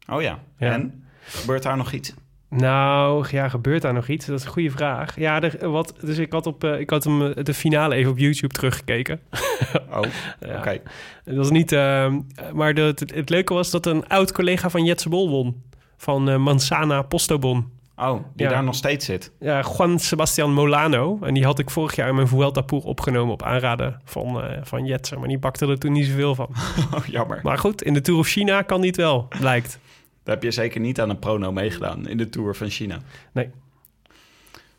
Oh 0.09 0.21
ja. 0.21 0.39
Ja. 0.57 0.71
En? 0.71 1.03
Gebeurt 1.25 1.63
daar 1.63 1.77
nog 1.77 1.91
iets? 1.91 2.13
Nou, 2.49 3.25
ja, 3.31 3.49
gebeurt 3.49 3.81
daar 3.81 3.93
nog 3.93 4.07
iets? 4.07 4.25
Dat 4.25 4.39
is 4.39 4.45
een 4.45 4.51
goede 4.51 4.71
vraag. 4.71 5.19
Ja, 5.19 5.41
er, 5.41 5.69
wat, 5.69 5.93
dus 6.01 6.17
ik 6.17 6.31
had, 6.31 6.45
op, 6.45 6.63
eh, 6.63 6.79
ik 6.79 6.89
had 6.89 7.03
hem 7.03 7.21
eh, 7.31 7.43
de 7.43 7.53
finale 7.53 7.95
even 7.95 8.11
op 8.11 8.17
YouTube 8.17 8.53
teruggekeken. 8.53 9.19
Oh, 9.91 10.01
Ja. 10.47 10.57
oké. 10.57 10.81
Dat 11.23 11.35
was 11.35 11.49
niet... 11.49 11.71
ehm, 11.71 12.19
maar 12.53 12.73
de, 12.73 12.81
het, 12.81 12.99
het 12.99 13.29
leuke 13.29 13.53
was 13.53 13.71
dat 13.71 13.85
een 13.85 14.07
oud 14.07 14.31
collega 14.31 14.69
van 14.69 14.85
Jetse 14.85 15.09
Bol 15.09 15.29
won. 15.29 15.63
Van 15.97 16.29
eh, 16.29 16.37
Manzana 16.37 17.01
Postobon. 17.01 17.71
Oh, 17.99 18.23
die 18.33 18.45
Ja. 18.45 18.51
daar 18.51 18.63
nog 18.63 18.75
steeds 18.75 19.05
zit. 19.05 19.31
Ja, 19.39 19.63
Juan 19.77 19.99
Sebastian 19.99 20.53
Molano. 20.53 21.19
En 21.21 21.33
die 21.33 21.45
had 21.45 21.59
ik 21.59 21.69
vorig 21.69 21.95
jaar 21.95 22.09
in 22.09 22.15
mijn 22.15 22.27
Vuelta 22.27 22.61
Tour 22.63 22.83
opgenomen 22.83 23.33
op 23.33 23.43
aanraden 23.43 24.01
van, 24.05 24.41
eh 24.43 24.57
van 24.63 24.85
Jetse. 24.85 25.17
Maar 25.17 25.27
die 25.27 25.39
bakte 25.39 25.67
er 25.67 25.79
toen 25.79 25.91
niet 25.91 26.05
zoveel 26.05 26.35
van. 26.35 26.49
Oh, 26.95 27.05
jammer. 27.05 27.39
Maar 27.43 27.57
goed, 27.57 27.81
in 27.83 27.93
de 27.93 28.01
Tour 28.01 28.19
of 28.19 28.27
China 28.27 28.61
kan 28.61 28.79
die 28.81 28.89
het 28.89 28.99
wel, 28.99 29.27
blijkt. 29.39 29.79
Daar 30.23 30.35
heb 30.35 30.43
je 30.43 30.51
zeker 30.51 30.79
niet 30.79 31.01
aan 31.01 31.09
een 31.09 31.19
prono 31.19 31.51
meegedaan 31.51 32.07
in 32.07 32.17
de 32.17 32.29
Tour 32.29 32.55
van 32.55 32.69
China. 32.69 32.97
Nee. 33.31 33.49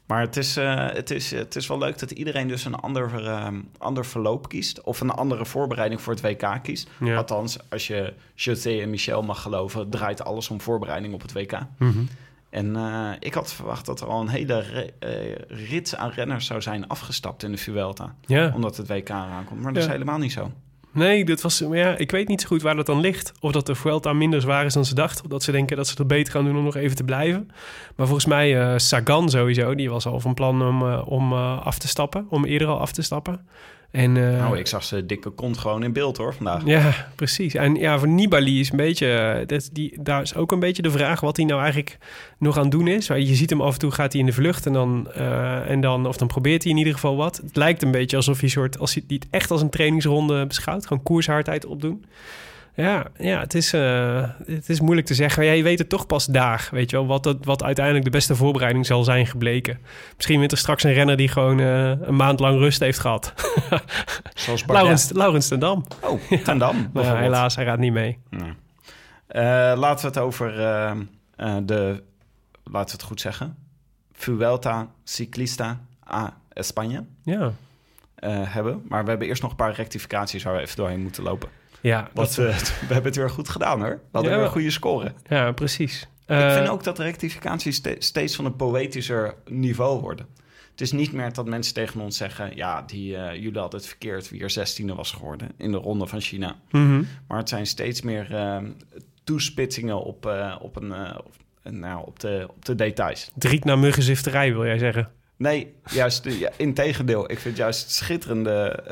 Maar 0.06 0.20
het 0.20 0.36
is, 0.36 0.56
eh, 0.56 0.86
het, 0.92 1.10
is, 1.10 1.30
het 1.30 1.56
is 1.56 1.66
wel 1.66 1.78
leuk 1.78 1.98
dat 1.98 2.10
iedereen 2.10 2.48
dus 2.48 2.64
een 2.64 2.74
ander, 2.74 3.26
eh, 3.26 3.46
ander 3.78 4.06
verloop 4.06 4.48
kiest. 4.48 4.80
Of 4.82 5.00
een 5.00 5.10
andere 5.10 5.44
voorbereiding 5.46 6.00
voor 6.00 6.12
het 6.12 6.22
WK 6.22 6.58
kiest. 6.62 6.88
Ja. 7.00 7.16
Althans, 7.16 7.58
als 7.70 7.86
je 7.86 8.12
José 8.34 8.80
en 8.80 8.90
Michel 8.90 9.22
mag 9.22 9.42
geloven, 9.42 9.90
draait 9.90 10.24
alles 10.24 10.48
om 10.48 10.60
voorbereiding 10.60 11.14
op 11.14 11.22
het 11.22 11.32
WK. 11.32 11.58
Mhm. 11.78 11.98
En 12.50 12.76
eh, 12.76 13.10
ik 13.18 13.34
had 13.34 13.52
verwacht 13.52 13.86
dat 13.86 14.00
er 14.00 14.06
al 14.06 14.20
een 14.20 14.28
hele 14.28 14.60
re- 14.60 14.90
eh, 14.98 15.34
rits 15.68 15.94
aan 15.96 16.10
renners 16.10 16.46
zou 16.46 16.62
zijn 16.62 16.86
afgestapt 16.88 17.42
in 17.42 17.50
de 17.52 17.58
Vuelta. 17.58 18.14
Ja. 18.26 18.52
Omdat 18.54 18.76
het 18.76 18.88
WK 18.88 19.08
eraan 19.08 19.44
komt. 19.44 19.60
Maar 19.62 19.72
dat 19.72 19.82
is 19.82 19.88
helemaal 19.88 20.18
niet 20.18 20.32
zo. 20.32 20.50
Nee, 20.92 21.24
dat 21.24 21.40
was, 21.40 21.58
ja, 21.70 21.96
ik 21.96 22.10
weet 22.10 22.28
niet 22.28 22.40
zo 22.40 22.46
goed 22.46 22.62
waar 22.62 22.76
dat 22.76 22.86
dan 22.86 23.00
ligt. 23.00 23.32
Of 23.40 23.52
dat 23.52 23.66
de 23.66 23.74
Vuelta 23.74 24.12
minder 24.12 24.40
zwaar 24.40 24.64
is 24.64 24.72
dan 24.74 24.84
ze 24.84 24.94
dachten. 24.94 25.24
Of 25.24 25.30
dat 25.30 25.42
ze 25.42 25.52
denken 25.52 25.76
dat 25.76 25.86
ze 25.86 25.94
het 25.98 26.06
beter 26.06 26.32
gaan 26.32 26.44
doen 26.44 26.56
om 26.56 26.64
nog 26.64 26.76
even 26.76 26.96
te 26.96 27.04
blijven. 27.04 27.50
Maar 27.96 28.06
volgens 28.06 28.26
mij, 28.26 28.60
eh, 28.60 28.78
Sagan 28.78 29.30
sowieso, 29.30 29.74
die 29.74 29.90
was 29.90 30.06
al 30.06 30.20
van 30.20 30.34
plan 30.34 30.62
om, 30.62 30.82
om 30.92 31.32
af 31.32 31.78
te 31.78 31.88
stappen. 31.88 32.26
Om 32.30 32.44
eerder 32.44 32.68
al 32.68 32.80
af 32.80 32.92
te 32.92 33.02
stappen. 33.02 33.46
En, 33.90 34.16
eh, 34.16 34.38
Nou, 34.38 34.58
ik 34.58 34.66
zag 34.66 34.84
ze 34.84 35.06
dikke 35.06 35.30
kont 35.30 35.58
gewoon 35.58 35.82
in 35.82 35.92
beeld 35.92 36.16
hoor 36.16 36.34
vandaag. 36.34 36.62
Ja, 36.64 37.08
precies. 37.14 37.54
En 37.54 37.74
ja, 37.74 37.98
voor 37.98 38.08
Nibali 38.08 38.60
is 38.60 38.70
een 38.70 38.76
beetje... 38.76 39.06
eh, 39.12 39.46
Dat, 39.46 39.68
die, 39.72 39.98
daar 40.02 40.22
is 40.22 40.34
ook 40.34 40.52
een 40.52 40.58
beetje 40.60 40.82
de 40.82 40.90
vraag 40.90 41.20
wat 41.20 41.36
hij 41.36 41.46
nou 41.46 41.60
eigenlijk 41.60 41.98
nog 42.38 42.56
aan 42.56 42.62
het 42.62 42.70
doen 42.70 42.88
is. 42.88 43.06
Je 43.06 43.34
ziet 43.34 43.50
hem 43.50 43.60
af 43.60 43.72
en 43.72 43.78
toe 43.78 43.90
gaat 43.90 44.12
hij 44.12 44.20
in 44.20 44.26
de 44.26 44.32
vlucht 44.32 44.66
en 44.66 44.72
dan, 44.72 45.08
eh, 45.14 45.70
en 45.70 45.80
dan... 45.80 46.06
Of 46.06 46.16
dan 46.16 46.28
probeert 46.28 46.62
hij 46.62 46.72
in 46.72 46.78
ieder 46.78 46.92
geval 46.92 47.16
wat. 47.16 47.36
Het 47.36 47.56
lijkt 47.56 47.82
een 47.82 47.90
beetje 47.90 48.16
alsof 48.16 48.40
hij 48.40 48.48
soort... 48.48 48.78
Als 48.78 48.94
hij 48.94 49.02
het 49.08 49.26
echt 49.30 49.50
als 49.50 49.60
een 49.62 49.70
trainingsronde 49.70 50.46
beschouwt. 50.46 50.86
Gewoon 50.86 51.02
koershardheid 51.02 51.66
opdoen. 51.66 52.04
Ja, 52.82 53.06
ja 53.16 53.40
het, 53.40 53.54
is, 53.54 53.72
eh, 53.72 54.28
het 54.46 54.68
is 54.68 54.80
moeilijk 54.80 55.06
te 55.06 55.14
zeggen. 55.14 55.44
Ja, 55.44 55.52
je 55.52 55.62
weet 55.62 55.78
het 55.78 55.88
toch 55.88 56.06
pas 56.06 56.26
daar, 56.26 56.68
weet 56.70 56.90
je 56.90 56.96
wel. 56.96 57.06
Wat, 57.06 57.36
wat 57.42 57.62
uiteindelijk 57.62 58.04
de 58.04 58.10
beste 58.10 58.36
voorbereiding 58.36 58.86
zal 58.86 59.04
zijn 59.04 59.26
gebleken. 59.26 59.78
Misschien 60.16 60.38
wint 60.38 60.52
er 60.52 60.58
straks 60.58 60.82
een 60.82 60.92
renner 60.92 61.16
die 61.16 61.28
gewoon 61.28 61.60
eh, 61.60 61.88
een 61.88 62.16
maand 62.16 62.40
lang 62.40 62.58
rust 62.58 62.80
heeft 62.80 62.98
gehad. 62.98 63.32
Zoals. 64.34 64.64
Laurens, 64.66 65.12
Laurens 65.12 65.48
ten 65.48 65.58
Dam. 65.58 65.84
Oh, 66.02 66.32
ten 66.44 66.58
Dam 66.58 66.90
ja, 66.94 67.16
helaas, 67.16 67.56
hij 67.56 67.64
gaat 67.64 67.78
niet 67.78 67.92
mee. 67.92 68.18
Eh, 69.26 69.42
laten 69.76 70.00
we 70.00 70.06
het 70.06 70.18
over 70.18 70.52
de, 71.66 72.02
laten 72.64 72.90
we 72.90 72.92
het 72.92 73.02
goed 73.02 73.20
zeggen, 73.20 73.56
Vuelta 74.12 74.88
Ciclista 75.04 75.80
a 76.12 76.36
España 76.48 77.00
Ja, 77.22 77.52
hebben. 78.28 78.82
Maar 78.88 79.04
we 79.04 79.10
hebben 79.10 79.28
eerst 79.28 79.42
nog 79.42 79.50
een 79.50 79.56
paar 79.56 79.74
rectificaties 79.74 80.42
waar 80.42 80.54
we 80.54 80.60
even 80.60 80.76
doorheen 80.76 81.02
moeten 81.02 81.22
lopen. 81.22 81.57
Ja, 81.80 82.08
dat, 82.14 82.28
eh, 82.38 82.56
we 82.88 82.92
hebben 82.94 83.04
het 83.04 83.16
weer 83.16 83.30
goed 83.30 83.48
gedaan 83.48 83.80
hoor. 83.80 83.90
We 83.90 83.98
hadden 84.12 84.30
Ja. 84.30 84.36
weer 84.36 84.46
een 84.46 84.52
goede 84.52 84.70
score. 84.70 85.12
ja 85.28 85.52
precies. 85.52 86.02
Ik 86.02 86.08
Eh, 86.36 86.54
vind 86.54 86.68
ook 86.68 86.84
dat 86.84 86.96
de 86.96 87.02
rectificaties 87.02 87.76
ste- 87.76 87.96
steeds 87.98 88.36
van 88.36 88.44
een 88.44 88.56
poëtischer 88.56 89.34
niveau 89.46 90.00
worden. 90.00 90.26
Het 90.70 90.80
is 90.80 90.92
niet 90.92 91.12
meer 91.12 91.32
dat 91.32 91.46
mensen 91.46 91.74
tegen 91.74 92.00
ons 92.00 92.16
zeggen... 92.16 92.56
ja, 92.56 92.82
die, 92.82 93.16
eh, 93.16 93.34
jullie 93.34 93.58
hadden 93.60 93.78
het 93.80 93.88
verkeerd 93.88 94.30
wie 94.30 94.42
er 94.42 94.50
16e 94.50 94.94
was 94.94 95.12
geworden... 95.12 95.48
in 95.56 95.70
de 95.70 95.76
ronde 95.76 96.06
van 96.06 96.20
China. 96.20 96.56
mhm. 96.70 97.02
Maar 97.28 97.38
het 97.38 97.48
zijn 97.48 97.66
steeds 97.66 98.02
meer 98.02 98.34
ehm, 98.34 98.66
toespitsingen 99.24 100.04
op, 100.04 100.26
eh, 100.26 100.56
op, 100.60 100.76
een, 100.76 100.92
eh, 100.92 101.14
op, 101.24 101.32
nou, 101.72 102.06
op, 102.06 102.20
de, 102.20 102.46
op 102.50 102.64
de 102.64 102.74
details. 102.74 103.30
Driet 103.34 103.64
naar 103.64 103.78
muggenzifterij, 103.78 104.52
wil 104.52 104.64
jij 104.64 104.78
zeggen? 104.78 105.10
Nee, 105.36 105.74
juist 105.90 106.26
eh, 106.26 106.38
ja, 106.40 106.50
in 106.56 106.74
tegendeel. 106.74 107.30
Ik 107.30 107.38
vind 107.38 107.56
juist 107.56 107.90
schitterende 107.90 108.82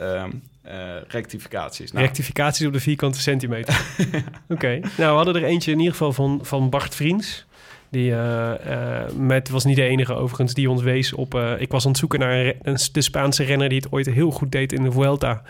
eh, 0.66 1.02
rectificaties. 1.08 1.92
Nou, 1.92 2.04
Rectificaties 2.04 2.66
op 2.66 2.72
de 2.72 2.80
vierkante 2.80 3.20
centimeter. 3.20 3.80
Oké. 4.48 4.80
Nou, 4.96 5.10
we 5.10 5.16
hadden 5.16 5.34
er 5.34 5.44
eentje 5.44 5.70
in 5.72 5.78
ieder 5.78 5.92
geval 5.92 6.12
van, 6.12 6.40
van 6.42 6.70
Bart 6.70 6.94
Vriends. 6.94 7.45
Die 7.90 8.12
eh, 8.12 9.04
eh, 9.04 9.12
met, 9.12 9.48
was 9.48 9.64
niet 9.64 9.76
de 9.76 9.82
enige 9.82 10.14
overigens 10.14 10.54
die 10.54 10.70
ons 10.70 10.82
wees 10.82 11.12
op... 11.12 11.34
eh, 11.34 11.60
ik 11.60 11.70
was 11.70 11.84
aan 11.84 11.90
het 11.90 12.00
zoeken 12.00 12.18
naar 12.18 12.52
een, 12.62 12.76
de 12.92 13.00
Spaanse 13.00 13.44
renner 13.44 13.68
die 13.68 13.78
het 13.78 13.92
ooit 13.92 14.06
heel 14.06 14.30
goed 14.30 14.52
deed 14.52 14.72
in 14.72 14.82
de 14.82 14.92
Vuelta. 14.92 15.42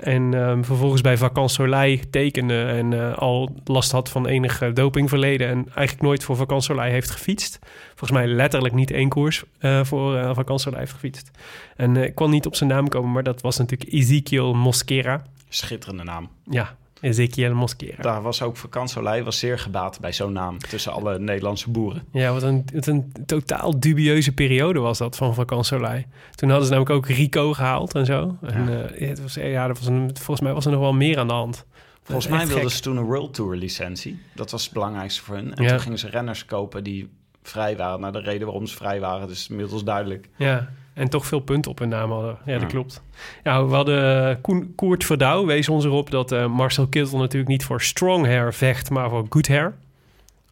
En 0.00 0.34
ehm, 0.34 0.62
vervolgens 0.62 1.00
bij 1.00 1.16
Vacances 1.16 1.56
Soleil 1.56 1.98
tekende 2.10 2.64
en 2.64 3.16
al 3.16 3.54
last 3.64 3.90
had 3.90 4.08
van 4.08 4.26
enig 4.26 4.72
dopingverleden. 4.72 5.48
En 5.48 5.56
eigenlijk 5.56 6.00
nooit 6.00 6.24
voor 6.24 6.36
Vacances 6.36 6.66
Soleil 6.66 6.92
heeft 6.92 7.10
gefietst. 7.10 7.58
Volgens 7.88 8.10
mij 8.10 8.26
letterlijk 8.26 8.74
niet 8.74 8.90
één 8.90 9.08
koers 9.08 9.44
voor 9.82 10.34
Soleil 10.54 10.78
heeft 10.78 10.92
gefietst. 10.92 11.30
En 11.76 11.96
ik 11.96 12.14
kon 12.14 12.30
niet 12.30 12.46
op 12.46 12.54
zijn 12.54 12.70
naam 12.70 12.88
komen, 12.88 13.12
maar 13.12 13.22
dat 13.22 13.40
was 13.40 13.58
natuurlijk 13.58 13.92
Ezekiel 13.92 14.54
Mosquera. 14.54 15.22
schitterende 15.48 16.04
naam. 16.04 16.28
Ja, 16.50 16.76
Ezekiel 17.04 17.54
Mosquera. 17.54 18.02
Daar 18.02 18.22
was 18.22 18.42
ook 18.42 18.56
Vakantsolei 18.56 19.22
was 19.22 19.38
zeer 19.38 19.58
gebaat 19.58 20.00
bij 20.00 20.12
zo'n 20.12 20.32
naam... 20.32 20.58
tussen 20.58 20.92
alle 20.92 21.18
Nederlandse 21.18 21.70
boeren. 21.70 22.02
Ja, 22.12 22.32
wat 22.32 22.42
een, 22.42 22.64
wat 22.74 22.86
een 22.86 23.12
totaal 23.26 23.80
dubieuze 23.80 24.32
periode 24.32 24.78
was 24.80 24.98
dat 24.98 25.16
van 25.16 25.34
Vacances 25.34 25.66
Soleil. 25.78 26.02
Toen 26.34 26.48
hadden 26.48 26.66
ze 26.68 26.72
namelijk 26.74 26.96
ook 26.96 27.08
Rico 27.16 27.52
gehaald 27.52 27.94
en 27.94 28.06
zo. 28.06 28.36
En, 28.42 28.90
eh, 28.98 29.08
het 29.08 29.22
was, 29.22 29.34
ja, 29.34 29.42
er 29.68 29.74
was 29.74 29.86
een, 29.86 30.10
volgens 30.14 30.40
mij 30.40 30.52
was 30.52 30.64
er 30.64 30.70
nog 30.72 30.80
wel 30.80 30.92
meer 30.92 31.18
aan 31.18 31.26
de 31.28 31.32
hand. 31.32 31.64
Volgens 32.02 32.26
Echt 32.26 32.36
mij 32.36 32.46
wilden 32.46 32.64
gek. 32.64 32.74
ze 32.76 32.82
toen 32.82 32.96
een 32.96 33.04
World 33.04 33.34
Tour 33.34 33.56
licentie. 33.56 34.18
Dat 34.34 34.50
was 34.50 34.64
het 34.64 34.72
belangrijkste 34.72 35.22
voor 35.22 35.34
hun. 35.34 35.54
En 35.54 35.62
Ja. 35.62 35.68
toen 35.68 35.80
gingen 35.80 35.98
ze 35.98 36.08
renners 36.08 36.44
kopen 36.44 36.84
die 36.84 37.08
vrij 37.42 37.76
waren. 37.76 38.00
Nou, 38.00 38.12
de 38.12 38.18
reden 38.20 38.46
waarom 38.46 38.66
ze 38.66 38.76
vrij 38.76 39.00
waren, 39.00 39.28
dus 39.28 39.48
inmiddels 39.48 39.84
duidelijk. 39.84 40.28
Ja, 40.36 40.68
en 40.94 41.08
toch 41.08 41.26
veel 41.26 41.40
punten 41.40 41.70
op 41.70 41.78
hun 41.78 41.88
naam 41.88 42.10
hadden. 42.10 42.38
Ja, 42.44 42.52
dat 42.52 42.60
Ja. 42.60 42.66
klopt. 42.66 43.02
Ja, 43.42 43.66
we 43.66 43.74
hadden 43.74 44.28
eh, 44.30 44.36
Koen, 44.40 44.72
Koert 44.76 45.04
Verdouw 45.04 45.46
wees 45.46 45.68
ons 45.68 45.84
erop 45.84 46.10
dat 46.10 46.32
eh, 46.32 46.46
Marcel 46.46 46.86
Kittel 46.86 47.18
natuurlijk 47.18 47.50
niet 47.50 47.64
voor 47.64 47.80
strong 47.82 48.26
hair 48.26 48.54
vecht, 48.54 48.90
maar 48.90 49.10
voor 49.10 49.26
good 49.28 49.48
hair. 49.48 49.74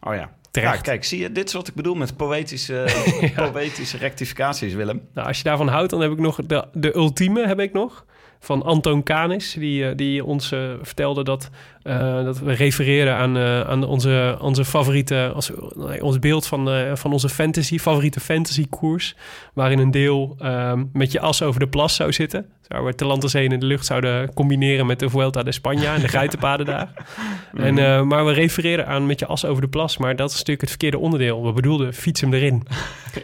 Oh 0.00 0.14
ja. 0.14 0.30
Terecht. 0.50 0.74
Ja, 0.74 0.80
kijk, 0.80 1.04
zie 1.04 1.20
je, 1.20 1.32
dit 1.32 1.46
is 1.48 1.52
wat 1.54 1.68
ik 1.68 1.74
bedoel 1.74 1.94
met 1.94 2.16
poëtische, 2.16 2.84
poëtische 3.52 3.96
rectificaties, 3.96 4.74
Willem. 4.74 5.02
Nou, 5.14 5.26
als 5.28 5.36
je 5.38 5.44
daarvan 5.44 5.68
houdt, 5.68 5.90
dan 5.90 6.00
heb 6.00 6.12
ik 6.12 6.18
nog 6.18 6.36
de, 6.46 6.64
de 6.72 6.94
ultieme 6.96 7.46
heb 7.46 7.60
ik 7.60 7.72
nog. 7.72 8.04
Van 8.44 8.62
Anton 8.62 9.02
Kanis, 9.02 9.52
die, 9.58 9.86
eh, 9.86 9.96
die 9.96 10.24
ons 10.24 10.52
eh, 10.52 10.60
vertelde 10.80 11.24
dat, 11.24 11.50
eh, 11.82 12.24
dat 12.24 12.38
we 12.38 12.52
refereerden 12.52 13.14
aan, 13.14 13.38
aan 13.66 13.84
onze, 13.84 14.36
onze 14.40 14.64
favoriete, 14.64 15.34
ons 16.00 16.18
beeld 16.18 16.46
van, 16.46 16.96
van 16.96 17.12
onze 17.12 17.28
fantasy, 17.28 17.78
favoriete 17.78 18.20
fantasy 18.20 18.66
koers. 18.68 19.16
Waarin 19.54 19.78
een 19.78 19.90
deel 19.90 20.36
ehm, 20.38 20.84
met 20.92 21.12
je 21.12 21.20
as 21.20 21.42
over 21.42 21.60
de 21.60 21.68
plas 21.68 21.94
zou 21.94 22.12
zitten. 22.12 22.46
Waar 22.72 22.84
we 22.84 22.94
Talanterzee 22.94 23.48
in 23.48 23.60
de 23.60 23.66
lucht 23.66 23.86
zouden 23.86 24.34
combineren 24.34 24.86
met 24.86 24.98
de 24.98 25.10
Vuelta 25.10 25.42
de 25.42 25.52
Spanja 25.52 25.94
en 25.94 26.00
de 26.00 26.08
geitenpaden 26.18 26.66
daar. 26.66 26.92
En, 27.54 27.78
eh, 27.78 28.02
maar 28.02 28.26
we 28.26 28.32
refereerden 28.32 28.86
aan 28.86 29.06
met 29.06 29.18
je 29.18 29.26
as 29.26 29.44
over 29.44 29.62
de 29.62 29.68
plas. 29.68 29.96
Maar 29.96 30.16
dat 30.16 30.28
is 30.28 30.34
natuurlijk 30.34 30.60
het 30.60 30.70
verkeerde 30.70 30.98
onderdeel. 30.98 31.44
We 31.44 31.52
bedoelden 31.52 31.94
fiets 31.94 32.20
hem 32.20 32.34
erin. 32.34 32.62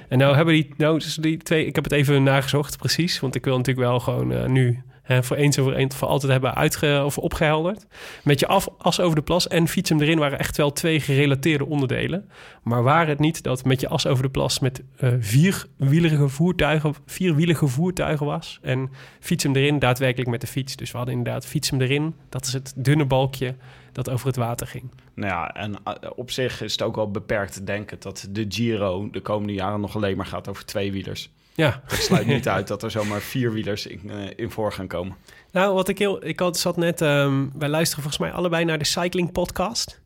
En 0.09 0.19
nou 0.19 0.37
hebben 0.37 0.55
die, 0.55 0.75
nou, 0.76 0.99
dus 0.99 1.14
die 1.14 1.37
twee, 1.37 1.67
ik 1.67 1.75
heb 1.75 1.85
het 1.85 1.93
even 1.93 2.23
nagezocht 2.23 2.78
precies, 2.78 3.21
want 3.21 3.35
ik 3.35 3.45
wil 3.45 3.57
natuurlijk 3.57 3.87
wel 3.87 4.00
gewoon 4.00 4.33
eh, 4.33 4.47
nu 4.47 4.83
hè, 5.09 5.23
voor 5.23 5.37
eens 5.37 5.57
en 5.57 5.62
voor, 5.62 5.73
eens 5.73 5.95
voor 5.95 6.09
altijd 6.09 6.33
hebben 6.33 6.55
uitge, 6.55 7.02
of 7.05 7.19
opgehelderd. 7.19 7.87
Met 8.25 8.40
je 8.40 8.47
af, 8.47 8.69
as 8.78 9.00
over 9.00 9.17
de 9.17 9.23
plas 9.23 9.49
en 9.49 9.69
fiets 9.69 9.90
hem 9.90 10.00
erin 10.00 10.19
waren 10.19 10.38
echt 10.38 10.57
wel 10.57 10.73
twee 10.73 11.00
gerelateerde 11.00 11.67
onderdelen. 11.67 12.28
Maar 12.62 12.83
waar 12.83 13.07
het 13.07 13.19
niet 13.19 13.43
dat 13.43 13.64
met 13.64 13.81
je 13.81 13.88
as 13.88 14.07
over 14.07 14.23
de 14.23 14.31
plas 14.31 14.59
met 14.59 14.83
eh 14.97 15.12
vierwielige 15.21 16.28
voertuigen, 16.28 16.95
vierwielige 17.07 17.67
voertuigen 17.67 18.26
was 18.26 18.59
en 18.62 18.90
fiets 19.21 19.38
hem 19.47 19.57
erin 19.57 19.78
daadwerkelijk 19.78 20.30
met 20.30 20.40
de 20.40 20.47
fiets. 20.47 20.76
Dus 20.76 20.90
we 20.90 20.97
hadden 20.97 21.16
inderdaad 21.16 21.47
fiets 21.47 21.71
hem 21.71 21.80
erin. 21.80 22.14
Dat 22.28 22.47
is 22.47 22.52
het 22.52 22.73
dunne 22.76 23.04
balkje 23.04 23.54
dat 23.92 24.11
over 24.11 24.26
het 24.26 24.37
water 24.37 24.66
ging. 24.66 24.90
Nou 25.14 25.33
ja, 25.33 25.54
en 25.54 25.73
uh, 25.73 26.11
op 26.16 26.30
zich 26.30 26.62
is 26.62 26.73
het 26.73 26.83
ook 26.83 26.97
wel 26.97 27.11
beperkt 27.11 27.52
te 27.52 27.64
denken 27.64 27.97
dat 28.00 28.28
de 28.30 28.45
Giro 28.49 29.11
de 29.11 29.21
komende 29.21 29.52
jaren 29.52 29.80
nog 29.80 29.97
alleen 29.97 30.16
maar 30.16 30.26
gaat 30.26 30.49
over 30.49 30.64
tweewielers. 30.64 31.30
Ja, 31.54 31.83
Ik 31.88 31.97
sluit 31.97 32.26
niet 32.26 32.49
uit 32.57 32.68
dat 32.68 32.83
er 32.83 32.90
zomaar 32.90 33.21
vierwielers 33.21 33.87
in, 33.87 34.11
eh, 34.11 34.30
in 34.37 34.50
voor 34.50 34.73
gaan 34.73 34.87
komen. 34.87 35.16
Nou, 35.52 35.75
wat 35.75 35.88
ik 35.88 35.99
heel... 35.99 36.26
Ik 36.26 36.40
had, 36.40 36.59
zat 36.59 36.76
net... 36.76 37.00
ehm, 37.00 37.47
wij 37.54 37.68
luisteren 37.68 38.02
volgens 38.02 38.23
mij 38.23 38.33
allebei 38.33 38.64
naar 38.64 38.78
de 38.78 38.85
Cycling 38.85 39.33
Podcast. 39.33 40.00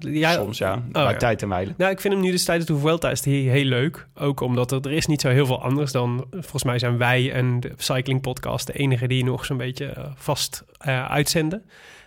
Ja, 0.00 0.32
Soms 0.32 0.58
ja, 0.58 0.74
Oh, 0.74 0.92
bij 0.92 1.02
ja. 1.02 1.16
tijd 1.16 1.42
en 1.42 1.48
wijle. 1.48 1.74
Nou, 1.76 1.90
ik 1.90 2.00
vind 2.00 2.14
hem 2.14 2.22
nu 2.22 2.30
dus 2.30 2.44
tijdens 2.44 2.66
de 2.68 2.76
Vuelta 2.76 3.10
is 3.10 3.20
die 3.20 3.50
heel 3.50 3.64
leuk. 3.64 4.06
Ook 4.14 4.40
omdat 4.40 4.72
er, 4.72 4.80
er 4.80 4.92
is 4.92 5.06
niet 5.06 5.20
zo 5.20 5.28
heel 5.28 5.46
veel 5.46 5.62
anders 5.62 5.92
dan... 5.92 6.26
Volgens 6.30 6.64
mij 6.64 6.78
zijn 6.78 6.98
wij 6.98 7.32
en 7.32 7.60
de 7.60 7.72
Cycling 7.76 8.20
Podcast 8.20 8.66
de 8.66 8.72
enige 8.72 9.08
die 9.08 9.24
nog 9.24 9.44
zo'n 9.44 9.56
beetje 9.56 9.86
eh, 9.86 10.04
vast 10.14 10.64
eh, 10.78 11.10
uitzenden. 11.10 11.62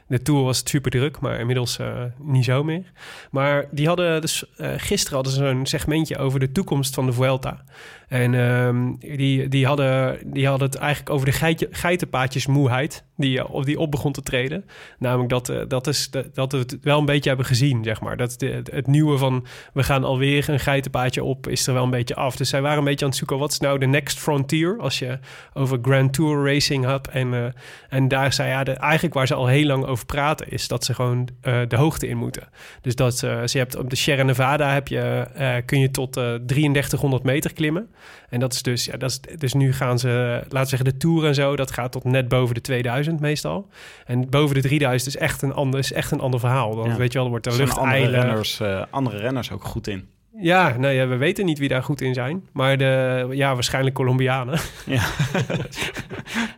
De 0.07 0.21
Tour 0.21 0.43
was 0.43 0.57
het 0.57 0.69
super 0.69 0.91
druk, 0.91 1.19
maar 1.19 1.39
inmiddels 1.39 1.79
eh, 1.79 2.03
niet 2.19 2.45
zo 2.45 2.63
meer. 2.63 2.91
Maar 3.31 3.65
die 3.71 3.87
hadden 3.87 4.21
dus... 4.21 4.43
gisteren 4.57 5.15
hadden 5.15 5.33
ze 5.33 5.39
zo'n 5.39 5.65
segmentje 5.65 6.17
over 6.17 6.39
de 6.39 6.51
toekomst 6.51 6.93
van 6.93 7.05
de 7.05 7.13
Vuelta. 7.13 7.63
En 8.11 8.33
ehm, 8.33 9.15
die, 9.17 9.47
die, 9.47 9.65
hadden, 9.65 10.19
die 10.25 10.47
hadden 10.47 10.67
het 10.67 10.77
eigenlijk 10.77 11.09
over 11.09 11.25
de 11.25 11.31
geitje, 11.31 11.67
geitenpaadjesmoeheid... 11.71 13.03
Die, 13.21 13.39
eh, 13.39 13.63
die 13.63 13.79
op 13.79 13.91
begon 13.91 14.11
te 14.11 14.21
treden. 14.21 14.65
Namelijk 14.99 15.29
dat, 15.29 15.49
eh, 15.49 15.61
dat, 15.67 15.87
is, 15.87 16.09
dat, 16.33 16.51
we 16.51 16.57
het 16.57 16.77
wel 16.81 16.99
een 16.99 17.05
beetje 17.05 17.29
hebben 17.29 17.47
gezien, 17.47 17.83
zeg 17.83 18.01
maar. 18.01 18.17
Dat 18.17 18.35
het 18.71 18.87
nieuwe 18.87 19.17
van 19.17 19.45
we 19.73 19.83
gaan 19.83 20.03
alweer 20.03 20.49
een 20.49 20.59
geitenpaadje 20.59 21.23
op, 21.23 21.47
is 21.47 21.67
er 21.67 21.73
wel 21.73 21.83
een 21.83 21.89
beetje 21.89 22.15
af. 22.15 22.35
Dus 22.35 22.49
zij 22.49 22.61
waren 22.61 22.77
een 22.77 22.83
beetje 22.83 23.05
aan 23.05 23.11
het 23.11 23.19
zoeken, 23.19 23.37
wat 23.37 23.51
is 23.51 23.59
nou 23.59 23.79
de 23.79 23.85
next 23.85 24.19
frontier? 24.19 24.79
Als 24.79 24.99
je 24.99 25.19
over 25.53 25.79
Grand 25.81 26.13
Tour 26.13 26.45
racing 26.45 26.85
hebt. 26.85 27.07
En, 27.07 27.33
eh, 27.33 27.45
en 27.89 28.07
daar 28.07 28.33
zei 28.33 28.49
ja, 28.49 28.63
de, 28.63 28.71
eigenlijk 28.71 29.13
waar 29.13 29.27
ze 29.27 29.33
al 29.33 29.47
heel 29.47 29.65
lang 29.65 29.85
over 29.85 30.05
praten, 30.05 30.51
is 30.51 30.67
dat 30.67 30.85
ze 30.85 30.93
gewoon 30.93 31.29
de 31.67 31.75
hoogte 31.75 32.07
in 32.07 32.17
moeten. 32.17 32.49
Dus 32.81 32.95
dat 32.95 33.17
ze 33.17 33.57
hebt 33.57 33.75
op 33.75 33.89
de 33.89 33.95
Sierra 33.95 34.23
Nevada 34.23 34.73
heb 34.73 34.87
je, 34.87 35.27
kun 35.65 35.79
je 35.79 35.91
tot 35.91 36.17
eh 36.17 36.33
3300 36.45 37.23
meter 37.23 37.53
klimmen. 37.53 37.89
En 38.29 38.39
dat 38.39 38.53
is 38.53 38.61
dus, 38.61 38.85
ja, 38.85 38.97
dat 38.97 39.09
is, 39.09 39.19
dus 39.37 39.53
nu 39.53 39.73
gaan 39.73 39.99
ze, 39.99 40.07
laten 40.41 40.59
we 40.59 40.65
zeggen, 40.65 40.89
de 40.89 40.97
Tour 40.97 41.25
en 41.25 41.35
zo, 41.35 41.55
dat 41.55 41.71
gaat 41.71 41.91
tot 41.91 42.03
net 42.03 42.27
boven 42.27 42.55
de 42.55 42.61
2000 42.61 43.19
meestal. 43.19 43.67
En 44.05 44.29
boven 44.29 44.55
de 44.55 44.61
3000 44.61 45.15
is 45.15 45.21
echt 45.21 45.41
een 45.41 45.53
ander, 45.53 45.79
is 45.79 45.93
echt 45.93 46.11
een 46.11 46.19
ander 46.19 46.39
verhaal. 46.39 46.75
Dan 46.75 46.89
Ja. 46.89 46.95
weet 46.95 47.07
je 47.11 47.13
wel, 47.13 47.23
er 47.23 47.29
wordt 47.29 47.43
de 47.45 47.51
Er 47.51 47.57
lucht 47.57 47.77
andere 47.77 48.09
renners, 48.09 48.59
eh, 48.59 48.83
andere 48.89 49.17
renners 49.17 49.51
ook 49.51 49.63
goed 49.63 49.87
in. 49.87 50.07
Ja, 50.37 50.77
nou 50.77 50.93
ja, 50.93 51.07
we 51.07 51.15
weten 51.17 51.45
niet 51.45 51.59
wie 51.59 51.69
daar 51.69 51.83
goed 51.83 52.01
in 52.01 52.13
zijn. 52.13 52.47
Maar 52.53 52.77
de, 52.77 53.27
ja, 53.31 53.53
waarschijnlijk 53.53 53.95
Colombianen. 53.95 54.59
Ja. 54.85 55.01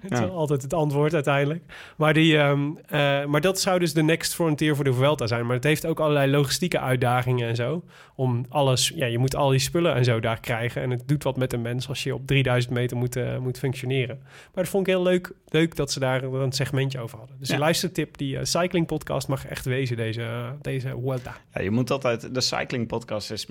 Het 0.01 0.11
is 0.11 0.19
altijd 0.29 0.61
het 0.61 0.73
antwoord 0.73 1.13
uiteindelijk. 1.13 1.63
Maar, 1.97 2.13
die, 2.13 2.37
ehm, 2.37 2.69
eh, 2.85 3.25
maar 3.25 3.41
dat 3.41 3.59
zou 3.59 3.79
dus 3.79 3.93
de 3.93 4.03
next 4.03 4.33
frontier 4.35 4.75
voor 4.75 4.83
de 4.83 4.93
Vuelta 4.93 5.27
zijn. 5.27 5.45
Maar 5.45 5.55
het 5.55 5.63
heeft 5.63 5.85
ook 5.85 5.99
allerlei 5.99 6.31
logistieke 6.31 6.79
uitdagingen 6.79 7.47
en 7.47 7.55
zo. 7.55 7.83
Om 8.15 8.45
alles, 8.49 8.91
ja, 8.95 9.05
je 9.05 9.17
moet 9.17 9.35
al 9.35 9.49
die 9.49 9.59
spullen 9.59 9.95
en 9.95 10.03
zo 10.03 10.19
daar 10.19 10.39
krijgen. 10.39 10.81
En 10.81 10.89
het 10.89 11.07
doet 11.07 11.23
wat 11.23 11.37
met 11.37 11.53
een 11.53 11.61
mens 11.61 11.87
als 11.87 12.03
je 12.03 12.13
op 12.13 12.27
3000 12.27 12.73
meter 12.73 12.97
moet, 12.97 13.15
eh, 13.15 13.37
moet 13.37 13.57
functioneren. 13.59 14.19
Maar 14.23 14.63
dat 14.63 14.67
vond 14.67 14.87
ik 14.87 14.93
heel 14.93 15.03
leuk, 15.03 15.31
leuk 15.47 15.75
dat 15.75 15.91
ze 15.91 15.99
daar 15.99 16.23
een 16.23 16.51
segmentje 16.51 16.99
over 16.99 17.17
hadden. 17.17 17.35
Dus 17.39 17.47
Ja. 17.47 17.53
de 17.53 17.59
luistertip, 17.59 18.17
die 18.17 18.37
eh, 18.37 18.43
cycling 18.43 18.85
podcast 18.85 19.27
mag 19.27 19.45
echt 19.47 19.65
wezen, 19.65 19.97
deze, 19.97 20.27
deze 20.61 20.89
Vuelta. 20.89 21.35
Ja, 21.53 21.61
je 21.61 21.71
moet 21.71 21.91
altijd... 21.91 22.33
De 22.35 22.41
Cycling 22.41 22.87
Podcast 22.87 23.31
is 23.31 23.47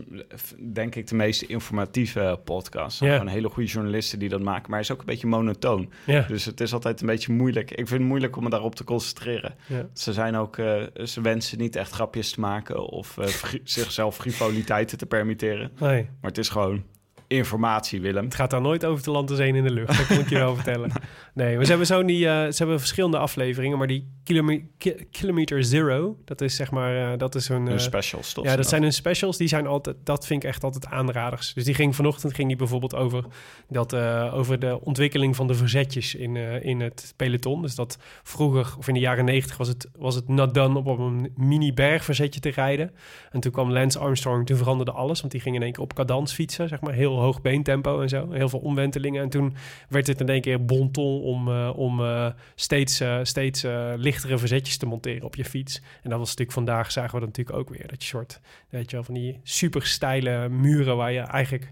denk 0.72 0.94
ik 0.94 1.06
de 1.06 1.14
meest 1.14 1.42
informatieve 1.42 2.40
podcast. 2.44 2.96
Zijn 2.96 3.10
Gewoon 3.12 3.28
hele 3.28 3.48
goede 3.48 3.68
journalisten 3.68 4.18
die 4.18 4.28
dat 4.28 4.40
maken. 4.40 4.62
Maar 4.62 4.78
hij 4.78 4.80
is 4.80 4.90
ook 4.90 5.00
een 5.00 5.06
beetje 5.06 5.26
monotoon. 5.26 5.92
Dus 6.28 6.44
het 6.44 6.60
is 6.60 6.72
altijd 6.72 7.00
een 7.00 7.06
beetje 7.06 7.32
moeilijk. 7.32 7.70
Ik 7.70 7.76
vind 7.76 7.90
het 8.00 8.08
moeilijk 8.08 8.36
om 8.36 8.42
me 8.42 8.50
daarop 8.50 8.74
te 8.74 8.84
concentreren. 8.84 9.54
Ze 9.92 10.12
zijn 10.12 10.36
ook... 10.36 10.58
eh, 10.58 10.82
ze 11.04 11.20
wensen 11.20 11.58
niet 11.58 11.76
echt 11.76 11.92
grapjes 11.92 12.30
te 12.32 12.40
maken... 12.40 12.88
of 12.88 13.18
eh, 13.18 13.26
zichzelf 13.64 14.16
frivoliteiten 14.16 14.98
te 14.98 15.06
permitteren. 15.06 15.70
Nee. 15.78 16.02
Maar 16.20 16.30
het 16.30 16.38
is 16.38 16.48
gewoon 16.48 16.82
informatie, 17.32 18.00
Willem. 18.00 18.24
Het 18.24 18.34
gaat 18.34 18.50
daar 18.50 18.60
nooit 18.60 18.84
over 18.84 19.02
te 19.02 19.10
land 19.10 19.30
zijn 19.30 19.54
in 19.54 19.64
de 19.64 19.70
lucht. 19.70 20.08
Dat 20.08 20.18
ik 20.18 20.28
je 20.28 20.38
wel 20.38 20.54
vertellen. 20.62 20.90
Nee, 21.34 21.62
ze 21.64 21.68
hebben 21.68 21.86
zo 21.86 22.04
die, 22.04 22.26
eh, 22.28 22.32
ze 22.32 22.54
hebben 22.56 22.78
verschillende 22.78 23.18
afleveringen, 23.18 23.78
maar 23.78 23.86
die 23.86 24.10
kilome- 24.24 24.62
ki- 24.78 25.06
Kilometer 25.10 25.64
Zero, 25.64 26.16
dat 26.24 26.40
is 26.40 26.56
zeg 26.56 26.70
maar, 26.70 27.12
eh, 27.12 27.18
dat 27.18 27.34
is 27.34 27.48
een. 27.48 27.62
Hun 27.66 27.72
eh, 27.72 27.78
specials, 27.78 28.32
toch? 28.32 28.44
ja, 28.44 28.56
dat 28.56 28.68
zijn 28.68 28.82
hun 28.82 28.92
specials. 28.92 29.36
Die 29.36 29.48
zijn 29.48 29.66
altijd, 29.66 29.96
dat 30.04 30.26
vind 30.26 30.42
ik 30.42 30.48
echt 30.48 30.64
altijd 30.64 30.86
aanraders. 30.86 31.54
Dus 31.54 31.64
die 31.64 31.74
ging 31.74 31.96
vanochtend 31.96 32.34
ging 32.34 32.48
die 32.48 32.56
bijvoorbeeld 32.56 32.94
over 32.94 33.24
dat, 33.68 33.92
eh, 33.92 34.30
over 34.34 34.58
de 34.58 34.80
ontwikkeling 34.80 35.36
van 35.36 35.46
de 35.46 35.54
verzetjes 35.54 36.14
in, 36.14 36.36
eh, 36.36 36.64
in 36.64 36.80
het 36.80 37.14
peloton. 37.16 37.62
Dus 37.62 37.74
dat 37.74 37.98
vroeger, 38.22 38.74
of 38.78 38.88
in 38.88 38.94
de 38.94 39.00
jaren 39.00 39.24
negentig, 39.24 39.56
was 39.56 39.68
het, 39.68 39.88
was 39.98 40.14
het 40.14 40.28
not 40.28 40.54
done 40.54 40.78
op 40.78 40.98
een 40.98 41.32
mini 41.36 41.72
bergverzetje 41.72 42.40
te 42.40 42.50
rijden. 42.50 42.90
En 43.30 43.40
toen 43.40 43.52
kwam 43.52 43.72
Lance 43.72 43.98
Armstrong, 43.98 44.46
toen 44.46 44.56
veranderde 44.56 44.92
alles, 44.92 45.20
want 45.20 45.32
die 45.32 45.40
ging 45.40 45.54
in 45.56 45.62
één 45.62 45.72
keer 45.72 45.82
op 45.82 45.94
cadans 45.94 46.32
fietsen, 46.32 46.68
zeg 46.68 46.80
maar, 46.80 46.92
heel 46.94 47.20
hoog 47.22 47.40
beentempo 47.40 48.00
en 48.00 48.08
zo, 48.08 48.30
heel 48.30 48.48
veel 48.48 48.58
omwentelingen. 48.58 49.22
En 49.22 49.28
toen 49.28 49.54
werd 49.88 50.06
het 50.06 50.20
in 50.20 50.28
één 50.28 50.40
keer 50.40 50.64
bonton 50.64 51.22
om, 51.22 51.48
eh, 51.48 51.72
om 51.76 52.00
eh, 52.00 52.26
steeds, 52.54 53.00
eh, 53.00 53.18
steeds 53.22 53.66
lichtere 53.96 54.38
verzetjes 54.38 54.76
te 54.76 54.86
monteren 54.86 55.24
op 55.24 55.34
je 55.34 55.44
fiets. 55.44 55.82
En 56.02 56.10
dat 56.10 56.18
was 56.18 56.28
natuurlijk 56.28 56.52
vandaag, 56.52 56.92
zagen 56.92 57.14
we 57.14 57.18
dat 57.18 57.28
natuurlijk 57.28 57.58
ook 57.58 57.68
weer, 57.68 57.88
dat 57.88 58.02
je 58.02 58.08
soort, 58.08 58.40
weet 58.68 58.90
je 58.90 58.96
wel, 58.96 59.04
van 59.04 59.14
die 59.14 59.40
super 59.42 59.86
steile 59.86 60.48
muren 60.48 60.96
waar 60.96 61.12
je 61.12 61.20
eigenlijk 61.20 61.70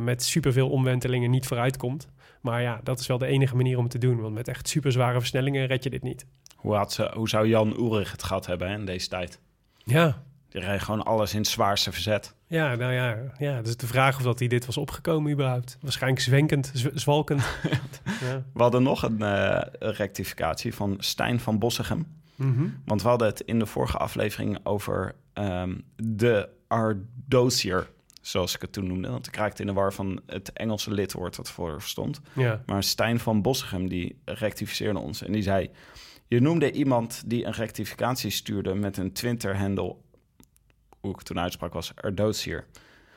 met 0.00 0.22
superveel 0.22 0.70
omwentelingen 0.70 1.30
niet 1.30 1.46
vooruit 1.46 1.76
komt. 1.76 2.08
Maar 2.40 2.62
ja, 2.62 2.80
dat 2.82 3.00
is 3.00 3.06
wel 3.06 3.18
de 3.18 3.26
enige 3.26 3.56
manier 3.56 3.76
om 3.76 3.82
het 3.82 3.92
te 3.92 3.98
doen, 3.98 4.20
want 4.20 4.34
met 4.34 4.48
echt 4.48 4.68
super 4.68 4.92
zware 4.92 5.18
versnellingen 5.18 5.66
red 5.66 5.84
je 5.84 5.90
dit 5.90 6.02
niet. 6.02 6.26
Hoe, 6.56 6.74
had 6.74 6.92
ze, 6.92 7.10
hoe 7.14 7.28
zou 7.28 7.48
Jan 7.48 7.78
Oerig 7.78 8.12
het 8.12 8.22
gehad 8.22 8.46
hebben 8.46 8.68
hè, 8.68 8.74
in 8.74 8.84
deze 8.84 9.08
tijd? 9.08 9.40
Ja, 9.84 10.22
Die 10.56 10.64
rijdt 10.64 10.82
gewoon 10.82 11.04
alles 11.04 11.32
in 11.32 11.38
het 11.38 11.48
zwaarste 11.48 11.92
verzet. 11.92 12.34
Ja, 12.46 12.74
nou 12.74 12.92
ja, 12.92 13.16
ja, 13.38 13.62
dus 13.62 13.76
de 13.76 13.86
vraag 13.86 14.16
of 14.16 14.22
dat 14.22 14.38
hij 14.38 14.48
dit 14.48 14.66
was 14.66 14.76
opgekomen 14.76 15.32
überhaupt. 15.32 15.78
Waarschijnlijk 15.80 16.22
zwenkend, 16.22 16.72
zwalkend. 16.94 17.40
ja. 18.26 18.44
We 18.52 18.62
hadden 18.62 18.82
nog 18.82 19.02
een 19.02 19.22
eh, 19.22 19.60
rectificatie 19.78 20.74
van 20.74 20.96
Stijn 20.98 21.40
van 21.40 21.58
Bossegem. 21.58 22.06
Mhm. 22.34 22.68
Want 22.84 23.02
we 23.02 23.08
hadden 23.08 23.28
het 23.28 23.40
in 23.40 23.58
de 23.58 23.66
vorige 23.66 23.96
aflevering 23.96 24.58
over 24.62 25.14
ehm, 25.32 25.74
de 25.96 26.48
Ardosier, 26.68 27.90
zoals 28.20 28.54
ik 28.54 28.60
het 28.60 28.72
toen 28.72 28.86
noemde. 28.86 29.10
Want 29.10 29.26
ik 29.26 29.36
raakte 29.36 29.60
in 29.60 29.66
de 29.66 29.74
war 29.74 29.92
van 29.92 30.20
het 30.26 30.52
Engelse 30.52 30.92
lidwoord 30.92 31.36
dat 31.36 31.50
voor 31.50 31.82
stond. 31.82 32.20
ja. 32.32 32.62
Maar 32.66 32.82
Stijn 32.82 33.18
van 33.18 33.42
Bossegem 33.42 33.88
die 33.88 34.18
rectificeerde 34.24 34.98
ons 34.98 35.22
en 35.22 35.32
die 35.32 35.42
zei... 35.42 35.70
Je 36.28 36.40
noemde 36.40 36.72
iemand 36.72 37.22
die 37.26 37.44
een 37.44 37.52
rectificatie 37.52 38.30
stuurde 38.30 38.74
met 38.74 38.96
een 38.96 39.12
Twitter-handle... 39.12 39.96
hoe 41.06 41.14
ik 41.14 41.18
het 41.26 41.34
toen 41.34 41.44
uitsprak 41.44 41.72
was 41.72 41.92
Ardosier. 41.94 42.66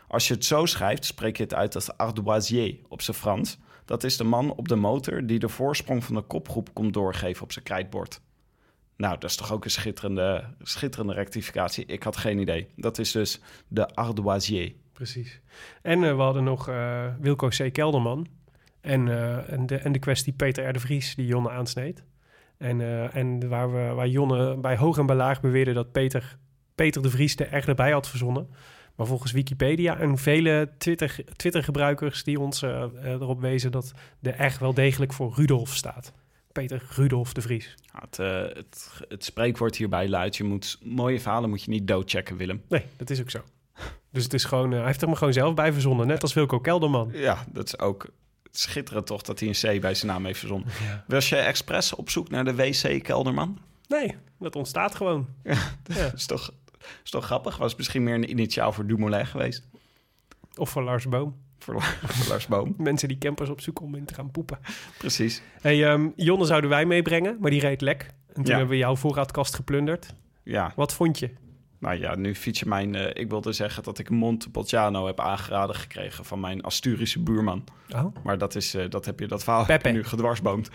Als 0.08 0.28
je 0.28 0.34
het 0.34 0.46
zo 0.46 0.66
schrijft, 0.66 1.06
spreek 1.06 1.38
je 1.38 1.44
het 1.44 1.54
uit 1.54 1.76
als 1.76 1.98
Ardoisier 1.98 2.76
op 2.88 3.02
zijn 3.02 3.18
Frans. 3.18 3.58
Dat 3.86 4.04
is 4.04 4.18
de 4.18 4.24
man 4.24 4.52
op 4.52 4.68
de 4.68 4.76
motor 4.76 5.26
die 5.26 5.40
de 5.40 5.50
voorsprong 5.50 6.04
van 6.04 6.16
de 6.16 6.22
kopgroep 6.22 6.74
komt 6.74 6.94
doorgeven 6.94 7.44
op 7.44 7.52
zijn 7.52 7.66
krijtbord. 7.66 8.22
Nou, 8.98 9.14
dat 9.20 9.30
is 9.30 9.36
toch 9.36 9.52
ook 9.52 9.64
een 9.64 9.72
schitterende, 9.72 10.44
schitterende 10.62 11.14
rectificatie. 11.14 11.86
Ik 11.86 12.04
had 12.04 12.18
geen 12.18 12.40
idee. 12.40 12.68
Dat 12.76 12.98
is 12.98 13.12
dus 13.12 13.42
de 13.68 13.96
Ardoisier. 13.96 14.74
Precies. 14.94 15.42
En 15.82 16.04
eh, 16.04 16.16
we 16.16 16.22
hadden 16.22 16.44
nog 16.44 16.70
eh, 16.70 17.06
Wilco 17.20 17.48
C. 17.48 17.74
Kelderman. 17.74 18.28
En, 18.82 19.08
eh, 19.08 19.52
en, 19.52 19.66
de, 19.66 19.76
en 19.76 19.92
de 19.92 20.00
kwestie 20.00 20.34
Peter 20.34 20.70
R. 20.70 20.74
de 20.74 20.80
Vries 20.80 21.16
die 21.16 21.26
Jonne 21.26 21.50
aansneed. 21.50 22.04
En, 22.58 22.82
en 23.14 23.50
waar, 23.50 23.74
we, 23.74 23.94
waar 23.94 24.08
Jonne 24.08 24.58
bij 24.58 24.78
hoog 24.78 24.98
en 24.98 25.06
bij 25.06 25.16
laag 25.16 25.42
beweerde 25.42 25.74
dat 25.74 25.92
Peter, 25.92 26.38
Peter 26.80 27.02
de 27.02 27.10
Vries 27.10 27.36
de 27.36 27.44
R 27.44 27.70
erbij 27.70 27.92
had 27.92 28.08
verzonnen. 28.08 28.50
Maar 28.96 29.08
volgens 29.08 29.32
Wikipedia 29.32 29.98
en 29.98 30.18
vele 30.18 30.70
Twitter, 30.78 31.16
Twitter-gebruikers 31.36 32.24
die 32.24 32.40
ons 32.40 32.62
eh, 32.62 32.84
eh, 32.84 33.12
erop 33.12 33.42
wezen 33.42 33.72
dat 33.72 33.92
de 34.20 34.30
R 34.30 34.56
wel 34.60 34.74
degelijk 34.74 35.14
voor 35.14 35.34
Rudolf 35.36 35.76
staat. 35.76 36.14
Peter 36.52 36.84
Rudolf 36.96 37.34
de 37.34 37.42
Vries. 37.42 37.76
Ja, 37.94 38.00
het, 38.00 38.20
eh, 38.20 38.56
het, 38.56 39.02
het 39.08 39.24
spreekwoord 39.24 39.76
hierbij 39.76 40.10
luidt... 40.10 40.38
Je 40.38 40.44
moet, 40.44 40.80
mooie 40.84 41.20
verhalen 41.20 41.50
moet 41.50 41.64
je 41.64 41.70
niet 41.70 41.88
doodchecken, 41.88 42.38
Willem. 42.38 42.62
Nee, 42.68 42.86
dat 42.98 43.10
is 43.10 43.22
ook 43.22 43.30
zo. 43.30 43.40
Dus 44.12 44.24
het 44.24 44.34
is 44.34 44.44
gewoon, 44.44 44.72
hij 44.72 44.86
heeft 44.86 45.02
er 45.02 45.08
maar 45.08 45.18
gewoon 45.18 45.34
zelf 45.34 45.54
bij 45.54 45.74
verzonnen. 45.74 46.08
Net 46.08 46.22
als 46.22 46.34
Wilco 46.34 46.60
Kelderman. 46.60 47.10
Ja, 47.14 47.46
dat 47.52 47.66
is 47.66 47.80
ook 47.80 48.08
schitterend 48.52 49.06
toch 49.06 49.22
dat 49.22 49.40
hij 49.40 49.48
een 49.48 49.78
C 49.78 49.82
bij 49.82 49.94
zijn 49.94 50.12
naam 50.12 50.26
heeft 50.26 50.40
verzonnen. 50.40 50.70
Was 51.08 51.30
je 51.30 51.36
expres 51.36 51.96
op 51.96 52.10
zoek 52.10 52.30
naar 52.30 52.46
de 52.46 52.56
WC 52.56 53.04
Kelderman? 53.04 53.60
Nee, 53.90 54.16
dat 54.40 54.56
ontstaat 54.56 54.96
gewoon. 54.96 55.28
Ja. 55.44 55.58
Dat 55.84 56.14
is 56.14 56.26
toch, 56.26 56.52
is 57.04 57.10
toch 57.10 57.26
grappig? 57.26 57.58
Was 57.58 57.76
misschien 57.76 58.04
meer 58.04 58.14
een 58.14 58.30
initiaal 58.30 58.72
voor 58.74 58.86
Dumoulin 58.88 59.26
geweest? 59.26 59.68
Of 60.56 60.70
voor 60.70 60.84
Lars 60.84 61.08
Boom. 61.08 61.36
Voor, 61.60 61.82
voor 62.08 62.28
Lars 62.30 62.48
Boom. 62.48 62.74
Mensen 62.78 63.08
die 63.08 63.18
campers 63.18 63.50
opzoeken 63.50 63.86
om 63.86 63.96
in 63.96 64.06
te 64.06 64.14
gaan 64.14 64.32
poepen. 64.32 64.60
Precies. 64.98 65.42
Hey, 65.62 65.86
ehm, 65.86 66.08
Jonne 66.16 66.46
zouden 66.46 66.70
wij 66.70 66.86
meebrengen, 66.86 67.38
maar 67.40 67.52
die 67.52 67.60
reed 67.60 67.82
lek. 67.82 68.02
En 68.28 68.34
toen 68.34 68.44
Ja. 68.46 68.50
hebben 68.52 68.70
we 68.70 68.78
jouw 68.78 68.96
voorraadkast 68.96 69.56
geplunderd. 69.56 70.14
Ja, 70.44 70.74
Wat 70.76 70.94
vond 70.94 71.20
je? 71.20 71.30
Nou 71.80 72.00
ja, 72.00 72.16
nu 72.16 72.36
fiets 72.36 72.60
je 72.60 72.66
mijn... 72.66 72.96
eh, 72.96 73.22
ik 73.24 73.30
wilde 73.30 73.52
zeggen 73.52 73.84
dat 73.84 74.00
ik 74.00 74.10
Montepulciano 74.10 75.06
heb 75.06 75.20
aangeraden 75.20 75.76
gekregen 75.76 76.26
van 76.26 76.40
mijn 76.40 76.62
Asturische 76.64 77.20
buurman. 77.20 77.64
Oh, 77.96 78.16
Maar 78.24 78.38
dat, 78.38 78.56
is, 78.56 78.74
eh, 78.74 78.90
dat 78.90 79.06
heb 79.06 79.20
je, 79.20 79.28
dat 79.28 79.44
verhaal 79.44 79.66
heb 79.66 79.82
Pepe. 79.82 79.88
je 79.88 79.94
nu 79.94 80.04
gedwarsboomd. 80.04 80.70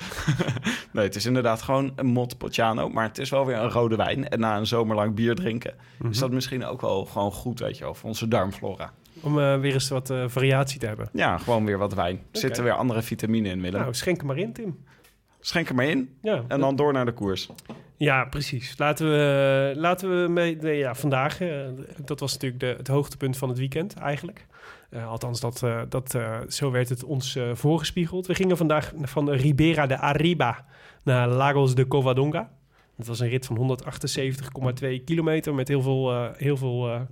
nee, 0.93 1.05
het 1.05 1.15
is 1.15 1.27
inderdaad 1.27 1.63
gewoon 1.63 1.93
een 1.97 2.07
Montepulciano, 2.07 2.89
maar 2.89 3.05
het 3.05 3.19
is 3.19 3.31
wel 3.31 3.47
weer 3.47 3.57
een 3.57 3.71
rode 3.71 3.97
wijn. 3.97 4.29
En 4.29 4.41
na 4.41 4.57
een 4.57 4.67
zomerlang 4.67 5.15
bier 5.15 5.35
drinken 5.35 5.75
is 6.11 6.19
dat 6.19 6.31
misschien 6.31 6.65
ook 6.65 6.81
wel 6.81 7.05
gewoon 7.05 7.33
goed, 7.33 7.59
weet 7.61 7.79
je 7.79 7.85
voor 7.85 8.09
onze 8.09 8.29
darmflora. 8.29 8.93
om 9.21 9.39
eh, 9.39 9.61
weer 9.61 9.73
eens 9.73 9.89
wat 9.89 10.13
variatie 10.27 10.81
te 10.81 10.87
hebben. 10.87 11.09
Ja, 11.13 11.39
gewoon 11.39 11.65
weer 11.65 11.79
wat 11.79 11.95
wijn. 11.95 12.17
Er 12.33 12.39
zitten 12.39 12.65
weer 12.65 12.73
andere 12.73 13.03
vitamine 13.03 13.49
in, 13.49 13.61
Willem. 13.61 13.81
Nou, 13.81 13.95
schenk 13.95 14.21
er 14.21 14.27
maar 14.27 14.39
in, 14.39 14.53
Tim. 14.53 14.79
Schenk 15.47 15.69
er 15.69 15.75
maar 15.75 15.87
in 15.87 16.17
Ja, 16.23 16.45
en 16.49 16.61
dan 16.61 16.77
door 16.77 16.93
naar 16.93 17.05
de 17.05 17.13
koers. 17.13 17.49
Ja, 17.97 18.25
precies. 18.25 18.75
Laten 18.79 19.11
we, 19.11 19.73
laten 19.77 20.23
we 20.23 20.29
mee, 20.29 20.57
nee, 20.57 20.79
ja, 20.79 20.95
vandaag, 20.95 21.41
eh, 21.41 21.67
dat 22.05 22.21
was 22.21 22.33
natuurlijk 22.33 22.61
de, 22.61 22.75
het 22.77 22.89
hoogtepunt 22.89 23.37
van 23.37 23.49
het 23.49 23.59
weekend 23.59 23.95
eigenlijk. 23.95 24.47
Eh, 24.91 25.09
althans, 25.09 25.41
dat, 25.41 25.63
eh, 25.63 25.83
dat, 25.89 26.19
zo 26.49 26.71
werd 26.71 26.89
het 26.89 27.05
ons 27.05 27.39
voorgespiegeld. 27.53 28.27
We 28.27 28.35
gingen 28.35 28.57
vandaag 28.57 28.93
van 28.97 29.31
Ribera 29.31 29.87
de 29.87 29.99
Arriba 29.99 30.65
naar 31.03 31.29
Lagos 31.29 31.75
de 31.75 31.89
Covadonga. 31.89 32.51
Het 32.97 33.07
was 33.07 33.21
een 33.21 33.29
rit 33.29 33.47
van 33.47 33.57
178,2 33.57 35.05
kilometer 35.05 35.55
met 35.55 35.69
heel 35.69 35.83
veel, 35.83 36.33
heel 36.37 36.57
veel 36.57 37.07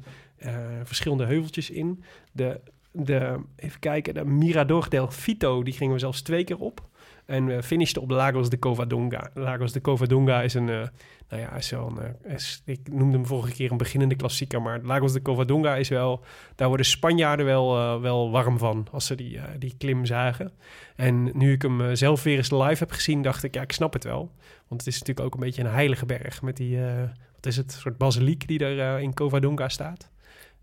verschillende 0.85 1.25
heuveltjes 1.25 1.71
in. 1.71 2.05
De, 2.33 2.61
de, 2.93 3.41
even 3.57 3.81
kijken, 3.81 4.15
de 4.15 4.25
Mirador 4.25 4.89
del 4.89 5.11
Fito, 5.11 5.63
die 5.63 5.75
gingen 5.75 5.93
we 5.93 5.99
zelfs 5.99 6.23
twee 6.23 6.45
keer 6.45 6.59
op. 6.59 6.91
En 7.33 7.47
we 7.47 7.63
finishten 7.63 8.03
op 8.03 8.11
Lagos 8.11 8.49
de 8.49 8.59
Covadonga. 8.59 9.31
Lagos 9.35 9.73
de 9.73 9.81
Covadonga 9.81 10.43
is 10.43 10.55
een, 10.55 10.69
eh, 10.69 10.87
nou 11.29 11.43
ja, 11.43 11.53
is 11.53 11.71
wel 11.71 11.87
een, 11.87 12.17
eh, 12.25 12.35
is, 12.35 12.63
ik 12.65 12.81
noemde 12.91 13.17
hem 13.17 13.27
vorige 13.27 13.53
keer 13.53 13.71
een 13.71 13.77
beginnende 13.77 14.15
klassieker, 14.15 14.63
maar 14.63 14.81
Lagos 14.83 15.13
de 15.13 15.23
Covadonga 15.23 15.77
is 15.77 15.89
wel, 15.89 16.25
daar 16.55 16.69
worden 16.69 16.87
Spanjaarden 16.87 17.47
wel, 17.47 17.77
eh, 17.77 18.01
wel 18.01 18.31
warm 18.31 18.59
van 18.59 18.87
als 18.91 19.07
ze 19.07 19.15
die, 19.15 19.39
eh, 19.39 19.45
die 19.59 19.75
klim 19.79 20.05
zagen. 20.05 20.53
En 20.97 21.31
nu 21.39 21.53
ik 21.53 21.63
hem 21.63 21.81
eh, 21.81 21.89
zelf 21.93 22.23
weer 22.23 22.37
eens 22.37 22.51
live 22.51 22.79
heb 22.79 22.91
gezien, 22.91 23.23
dacht 23.23 23.43
ik, 23.43 23.55
ja, 23.55 23.63
ik 23.63 23.73
snap 23.73 23.93
het 23.93 24.05
wel. 24.05 24.31
Want 24.69 24.81
het 24.85 24.87
is 24.87 24.99
natuurlijk 24.99 25.27
ook 25.27 25.35
een 25.35 25.47
beetje 25.47 25.63
een 25.63 25.71
heilige 25.71 26.07
berg 26.07 26.43
met 26.43 26.57
die, 26.57 26.85
eh, 26.85 27.03
wat 27.35 27.47
is 27.47 27.57
het, 27.57 27.73
soort 27.73 27.99
basiliek 27.99 28.49
die 28.49 28.67
eh, 28.67 29.01
in 29.01 29.15
Covadonga 29.15 29.69
staat. 29.69 30.11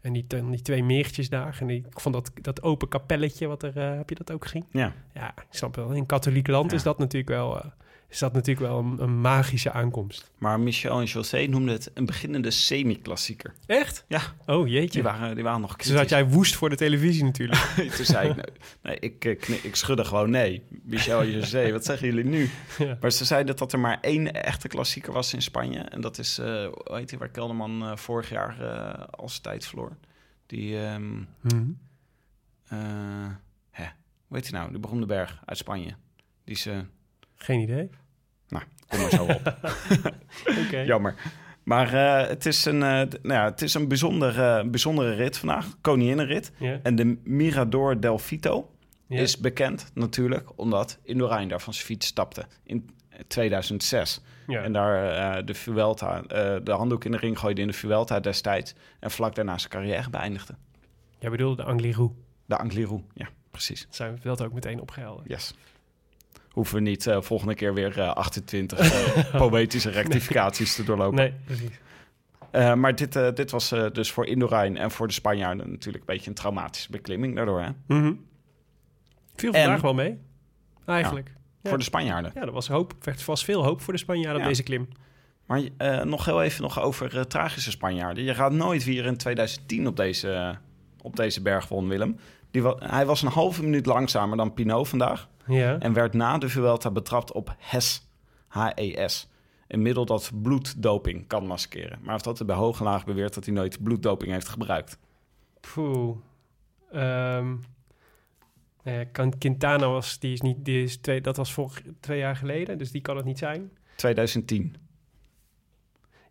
En 0.01 0.13
die, 0.13 0.25
die 0.27 0.61
twee 0.61 0.83
meertjes 0.83 1.29
daar. 1.29 1.57
En 1.59 1.67
die, 1.67 1.85
ik 1.89 1.99
vond 1.99 2.15
dat, 2.15 2.31
dat 2.41 2.61
open 2.63 2.87
kapelletje, 2.87 3.47
wat 3.47 3.63
er, 3.63 3.77
eh, 3.77 3.97
heb 3.97 4.09
je 4.09 4.15
dat 4.15 4.31
ook 4.31 4.43
gezien? 4.43 4.65
Ja. 4.71 4.93
Ja, 5.13 5.29
ik 5.29 5.45
snap 5.49 5.75
wel. 5.75 5.91
In 5.91 6.05
katholiek 6.05 6.47
land 6.47 6.71
Ja. 6.71 6.77
is 6.77 6.83
dat 6.83 6.97
natuurlijk 6.97 7.29
wel, 7.31 7.59
eh, 7.61 7.65
is 8.09 8.19
dat 8.19 8.33
natuurlijk 8.33 8.67
wel 8.67 8.79
een, 8.79 9.01
een 9.01 9.21
magische 9.21 9.71
aankomst. 9.71 10.31
Maar 10.37 10.59
Michel 10.59 10.99
en 10.99 11.05
José 11.05 11.45
noemden 11.45 11.73
het 11.73 11.91
een 11.93 12.05
beginnende 12.05 12.51
semi-klassieker. 12.51 13.53
Echt? 13.65 14.05
Ja, 14.07 14.21
Oh 14.45 14.63
die 14.63 14.73
jeetje. 14.73 15.01
waren, 15.01 15.35
die 15.35 15.43
waren 15.43 15.61
nog 15.61 15.69
Zo 15.69 15.75
kritisch. 15.75 15.95
zat 15.97 16.09
jij 16.09 16.25
woest 16.27 16.55
voor 16.55 16.69
de 16.69 16.75
televisie 16.75 17.23
natuurlijk. 17.23 17.61
Toen 17.95 18.05
zei 18.05 18.29
ik, 18.29 18.35
nee, 18.35 18.45
nee 18.81 18.99
ik, 18.99 19.25
eh, 19.25 19.63
ik 19.63 19.75
schudde 19.75 20.05
gewoon 20.05 20.29
nee. 20.29 20.63
Michel 20.83 21.21
en 21.21 21.31
José, 21.31 21.71
wat 21.71 21.85
zeggen 21.85 22.07
jullie 22.07 22.23
nu? 22.23 22.49
Ja. 22.77 22.97
Maar 23.01 23.11
ze 23.11 23.25
zeiden 23.25 23.55
dat 23.55 23.73
er 23.73 23.79
maar 23.79 23.97
één 24.01 24.33
echte 24.33 24.67
klassieker 24.67 25.13
was 25.13 25.33
in 25.33 25.41
Spanje. 25.41 25.79
En 25.79 26.01
dat 26.01 26.17
is, 26.17 26.37
eh 26.37 26.45
hoe 26.45 26.95
heet 26.97 27.09
die, 27.09 27.17
waar 27.17 27.29
Kelderman 27.29 27.81
eh, 27.83 27.95
vorig 27.95 28.29
jaar 28.29 28.59
eh 28.61 29.03
als 29.09 29.39
tijd 29.39 29.65
verloor. 29.67 29.97
Die, 30.45 30.79
ehm 30.85 31.17
Mhm. 31.41 31.71
eh, 32.67 32.77
hè, 33.71 33.83
hoe 34.27 34.37
heet 34.37 34.43
die 34.43 34.53
nou? 34.53 34.69
Die 34.69 34.79
beroemde 34.79 35.05
berg 35.05 35.41
uit 35.45 35.57
Spanje. 35.57 35.93
Die 36.43 36.57
eh, 36.71 36.77
Geen 37.43 37.59
idee. 37.59 37.89
nou, 38.47 38.63
kom 38.87 38.99
maar 39.01 39.09
zo 39.09 39.23
op. 39.23 39.57
Oké. 40.65 40.79
Jammer. 40.79 41.15
Maar 41.63 41.93
eh, 41.93 42.27
het 42.29 42.45
is 42.45 42.65
een, 42.65 42.83
eh, 42.83 42.89
nou 42.89 43.19
ja, 43.21 43.43
het 43.45 43.61
is 43.61 43.73
een 43.73 43.87
bijzondere, 43.87 44.69
bijzondere 44.69 45.13
rit 45.13 45.37
vandaag. 45.37 45.67
Koninginnenrit. 45.81 46.51
En 46.83 46.95
de 46.95 47.17
Mirador 47.23 47.99
del 47.99 48.17
Fito 48.17 48.71
Ja. 49.07 49.19
is 49.19 49.37
bekend 49.37 49.91
natuurlijk 49.93 50.49
omdat 50.55 50.99
Indurain 51.03 51.47
daar 51.47 51.61
van 51.61 51.73
zijn 51.73 51.85
fiets 51.85 52.07
stapte 52.07 52.45
in 52.63 52.89
2006. 53.27 54.21
Ja. 54.47 54.61
En 54.63 54.73
daar 54.73 55.13
eh, 55.37 55.45
de 55.45 55.53
Vuelta, 55.53 56.21
eh, 56.23 56.55
de 56.63 56.71
handdoek 56.71 57.05
in 57.05 57.11
de 57.11 57.17
ring 57.17 57.39
gooide 57.39 57.61
in 57.61 57.67
de 57.67 57.73
Vuelta 57.73 58.19
destijds. 58.19 58.73
En 58.99 59.11
vlak 59.11 59.35
daarna 59.35 59.57
zijn 59.57 59.71
carrière 59.71 60.09
beëindigde. 60.09 60.53
Jij 61.19 61.29
bedoelde 61.29 61.63
de 61.63 61.69
Angliru. 61.69 62.09
De 62.45 62.57
Angliru, 62.57 63.03
ja, 63.13 63.29
precies. 63.51 63.85
Dat 63.85 63.95
zijn 63.95 64.13
we 64.13 64.19
dat 64.21 64.41
ook 64.41 64.53
meteen 64.53 64.79
opgehelderd. 64.81 65.27
Yes. 65.29 65.53
Hoeven 66.49 66.75
we 66.75 66.81
niet 66.81 67.07
eh, 67.07 67.21
volgende 67.21 67.55
keer 67.55 67.73
weer 67.73 67.99
eh, 67.99 68.13
28 68.13 68.79
eh, 68.79 69.35
poëtische 69.49 69.89
rectificaties 69.89 70.75
te 70.75 70.83
doorlopen. 70.83 71.15
Nee, 71.15 71.33
precies. 71.45 71.79
Eh, 72.51 72.73
maar 72.73 72.95
dit, 72.95 73.15
eh, 73.15 73.27
dit 73.33 73.51
was 73.51 73.71
eh, 73.71 73.85
dus 73.91 74.11
voor 74.11 74.25
Indurain 74.25 74.77
en 74.77 74.91
voor 74.91 75.07
de 75.07 75.13
Spanjaarden 75.13 75.69
natuurlijk 75.71 76.03
een 76.07 76.13
beetje 76.15 76.29
een 76.29 76.35
traumatische 76.35 76.91
beklimming 76.91 77.35
daardoor. 77.35 77.61
Hè? 77.61 77.69
Mhm. 77.87 78.13
Viel 79.35 79.51
En- 79.53 79.61
vandaag 79.61 79.81
wel 79.81 79.93
mee. 79.93 80.17
Eigenlijk. 80.85 81.31
Ja. 81.61 81.69
Voor 81.69 81.77
de 81.77 81.83
Spanjaarden. 81.83 82.31
Ja, 82.35 82.41
er 82.41 82.51
was, 82.51 82.67
hoop, 82.67 82.93
er 83.03 83.23
was 83.25 83.43
veel 83.43 83.63
hoop 83.63 83.81
voor 83.81 83.93
de 83.93 83.99
Spanjaarden 83.99 84.35
Ja. 84.35 84.41
op 84.41 84.47
deze 84.47 84.63
klim. 84.63 84.87
Maar 85.45 85.61
eh, 85.77 86.01
nog 86.01 86.25
heel 86.25 86.43
even 86.43 86.61
nog 86.61 86.79
over 86.81 87.17
eh, 87.17 87.23
tragische 87.23 87.71
Spanjaarden. 87.71 88.23
Je 88.23 88.33
raadt 88.33 88.53
nooit 88.55 88.83
wie 88.83 88.99
er 88.99 89.05
in 89.05 89.17
2010 89.17 89.87
op 89.87 89.95
deze, 89.95 90.57
op 91.01 91.15
deze 91.15 91.41
berg 91.41 91.67
won, 91.67 91.87
Willem. 91.87 92.17
Die 92.51 92.63
hij 92.77 93.05
was 93.05 93.21
een 93.21 93.31
halve 93.31 93.63
minuut 93.63 93.85
langzamer 93.85 94.37
dan 94.37 94.53
Pinot 94.53 94.87
vandaag. 94.87 95.29
Ja. 95.45 95.79
En 95.79 95.93
werd 95.93 96.13
na 96.13 96.37
de 96.37 96.49
Vuelta 96.49 96.91
betrapt 96.91 97.31
op 97.31 97.55
HES. 97.57 98.07
H-E-S. 98.47 99.29
Een 99.67 99.81
middel 99.81 100.05
dat 100.05 100.31
bloeddoping 100.41 101.27
kan 101.27 101.45
maskeren. 101.45 101.89
Maar 101.89 102.03
hij 102.03 102.13
heeft 102.13 102.27
altijd 102.27 102.47
bij 102.47 102.57
hoog 102.57 102.79
en 102.79 102.85
laag 102.85 103.05
beweerd 103.05 103.33
dat 103.33 103.45
hij 103.45 103.53
nooit 103.53 103.83
bloeddoping 103.83 104.31
heeft 104.31 104.47
gebruikt. 104.47 104.97
Poeh. 105.73 106.17
Ehm, 106.91 107.55
eh, 108.83 108.99
Quintana 109.37 109.87
was, 109.87 110.19
die 110.19 110.33
is 110.33 110.41
niet, 110.41 110.65
die 110.65 110.83
is 110.83 110.97
twee, 110.97 111.21
dat 111.21 111.37
was 111.37 111.53
vorig, 111.53 111.81
twee 111.99 112.19
jaar 112.19 112.35
geleden, 112.35 112.77
dus 112.77 112.91
die 112.91 113.01
kan 113.01 113.15
het 113.15 113.25
niet 113.25 113.37
zijn. 113.37 113.71
2010. 113.95 114.75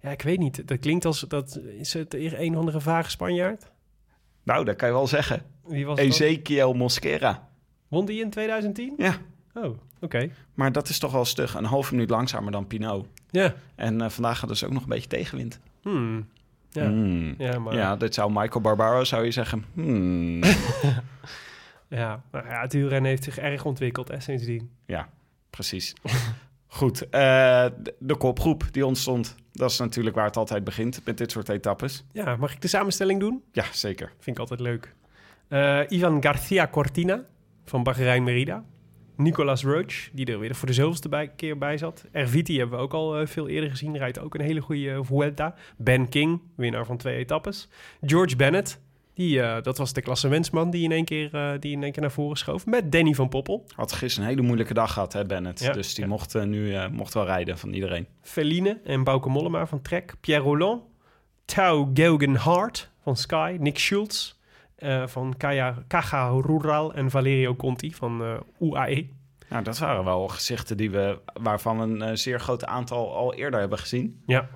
Ja, 0.00 0.10
ik 0.10 0.22
weet 0.22 0.38
niet. 0.38 0.68
Dat 0.68 0.78
klinkt 0.78 1.04
als, 1.04 1.20
dat 1.20 1.60
is 1.78 1.92
het 1.92 2.14
een 2.14 2.52
of 2.52 2.58
andere 2.58 2.80
vage 2.80 3.10
Spanjaard? 3.10 3.70
Nou, 4.42 4.64
dat 4.64 4.76
kan 4.76 4.88
je 4.88 4.94
wel 4.94 5.06
zeggen. 5.06 5.42
Wie 5.68 5.86
was 5.86 5.96
dat? 5.96 6.06
Ezequiel 6.06 6.72
Mosquera. 6.72 7.48
Won 7.88 8.04
die 8.06 8.20
in 8.20 8.30
2010? 8.30 8.94
Ja, 8.96 9.16
Oh, 9.54 9.78
oké. 10.00 10.30
maar 10.54 10.72
dat 10.72 10.88
is 10.88 10.98
toch 10.98 11.12
wel 11.12 11.24
stug. 11.24 11.54
Een 11.54 11.64
halve 11.64 11.94
minuut 11.94 12.10
langzamer 12.10 12.52
dan 12.52 12.66
Pinot. 12.66 13.06
Ja. 13.30 13.54
En 13.74 14.00
eh, 14.00 14.08
vandaag 14.08 14.38
gaat 14.38 14.48
dus 14.48 14.64
ook 14.64 14.72
nog 14.72 14.82
een 14.82 14.88
beetje 14.88 15.08
tegenwind. 15.08 15.60
Hmm. 15.82 16.28
Ja. 16.70 16.86
Hmm. 16.86 17.34
Ja, 17.38 17.58
maar 17.58 17.74
Ja, 17.74 17.96
dit 17.96 18.14
zou 18.14 18.32
Michael 18.32 18.60
Barbaro 18.60 19.04
zou 19.04 19.24
je 19.24 19.30
zeggen. 19.30 19.64
Hmm. 19.74 20.42
ja. 21.88 22.22
Maar 22.30 22.46
ja, 22.46 22.60
het 22.60 22.72
wielrennen 22.72 23.10
heeft 23.10 23.24
zich 23.24 23.38
erg 23.38 23.64
ontwikkeld 23.64 24.08
hè, 24.08 24.20
sindsdien. 24.20 24.70
ja, 24.86 25.08
precies. 25.50 25.92
Goed, 26.70 27.02
eh, 27.08 27.10
de, 27.82 27.94
de 27.98 28.16
kopgroep 28.16 28.64
die 28.70 28.86
ontstond. 28.86 29.34
Dat 29.52 29.70
is 29.70 29.78
natuurlijk 29.78 30.16
waar 30.16 30.24
het 30.26 30.36
altijd 30.36 30.64
begint 30.64 31.00
met 31.04 31.18
dit 31.18 31.30
soort 31.30 31.48
etappes. 31.48 32.04
Ja, 32.12 32.36
mag 32.36 32.52
ik 32.52 32.60
de 32.60 32.68
samenstelling 32.68 33.20
doen? 33.20 33.42
Ja, 33.52 33.64
zeker. 33.72 34.12
Vind 34.18 34.36
ik 34.36 34.38
altijd 34.38 34.60
leuk. 34.60 34.94
Eh, 35.48 35.80
Ivan 35.88 36.22
Garcia 36.22 36.68
Cortina 36.68 37.24
van 37.64 37.82
Bahrein 37.82 38.22
Merida. 38.22 38.64
Nicolas 39.16 39.62
Roach, 39.62 40.10
die 40.12 40.26
er 40.26 40.38
weer 40.38 40.54
voor 40.54 40.66
de 40.66 40.74
zoveelste 40.74 41.08
bij, 41.08 41.28
keer 41.28 41.58
bij 41.58 41.78
zat. 41.78 42.04
Erviti 42.12 42.58
hebben 42.58 42.78
we 42.78 42.84
ook 42.84 42.92
al 42.92 43.18
eh, 43.18 43.26
veel 43.26 43.48
eerder 43.48 43.70
gezien. 43.70 43.96
Rijdt 43.96 44.18
ook 44.18 44.34
een 44.34 44.40
hele 44.40 44.60
goede 44.60 44.90
eh, 44.90 44.98
Vuelta. 45.02 45.54
Ben 45.76 46.08
King, 46.08 46.40
winnaar 46.56 46.86
van 46.86 46.96
twee 46.96 47.16
etappes. 47.16 47.68
George 48.00 48.36
Bennett, 48.36 48.80
die, 49.14 49.60
dat 49.62 49.78
was 49.78 49.92
de 49.92 50.02
klassementsman 50.02 50.70
die 50.70 50.84
in, 50.84 50.92
één 50.92 51.04
keer, 51.04 51.56
die 51.60 51.72
in 51.72 51.82
één 51.82 51.92
keer 51.92 52.02
naar 52.02 52.10
voren 52.10 52.36
schoof. 52.36 52.66
Met 52.66 52.92
Danny 52.92 53.14
van 53.14 53.28
Poppel. 53.28 53.64
Had 53.74 53.92
gisteren 53.92 54.28
een 54.28 54.34
hele 54.34 54.46
moeilijke 54.46 54.74
dag 54.74 54.92
gehad, 54.92 55.12
hè, 55.12 55.24
Bennett. 55.24 55.60
Ja, 55.60 55.72
dus 55.72 55.94
die 55.94 56.04
ja. 56.04 56.10
mocht 56.10 56.44
nu 56.44 56.88
mocht 56.88 57.14
wel 57.14 57.24
rijden 57.24 57.58
van 57.58 57.72
iedereen. 57.72 58.06
Feline 58.22 58.80
en 58.84 59.04
Bauke 59.04 59.28
Mollema 59.28 59.66
van 59.66 59.82
Trek. 59.82 60.14
Pierre 60.20 60.44
Roland. 60.44 60.82
Tau 61.44 61.90
Geoghegan-Hart 61.94 62.90
van 63.02 63.16
Sky. 63.16 63.56
Nick 63.60 63.78
Schultz 63.78 64.36
eh, 64.78 65.06
van 65.06 65.34
Kaya, 65.36 65.74
Caja 65.88 66.28
Rural. 66.28 66.94
En 66.94 67.10
Valerio 67.10 67.56
Conti 67.56 67.94
van 67.94 68.22
eh, 68.22 68.34
UAE. 68.68 69.08
Nou, 69.48 69.62
dat 69.62 69.78
waren 69.78 70.04
wel 70.04 70.28
gezichten 70.28 70.76
die 70.76 70.90
we, 70.90 71.18
waarvan 71.40 71.80
een 71.80 72.02
eh, 72.02 72.10
zeer 72.14 72.40
groot 72.40 72.64
aantal 72.64 73.14
al 73.16 73.34
eerder 73.34 73.60
hebben 73.60 73.78
gezien. 73.78 74.22
Ja, 74.26 74.48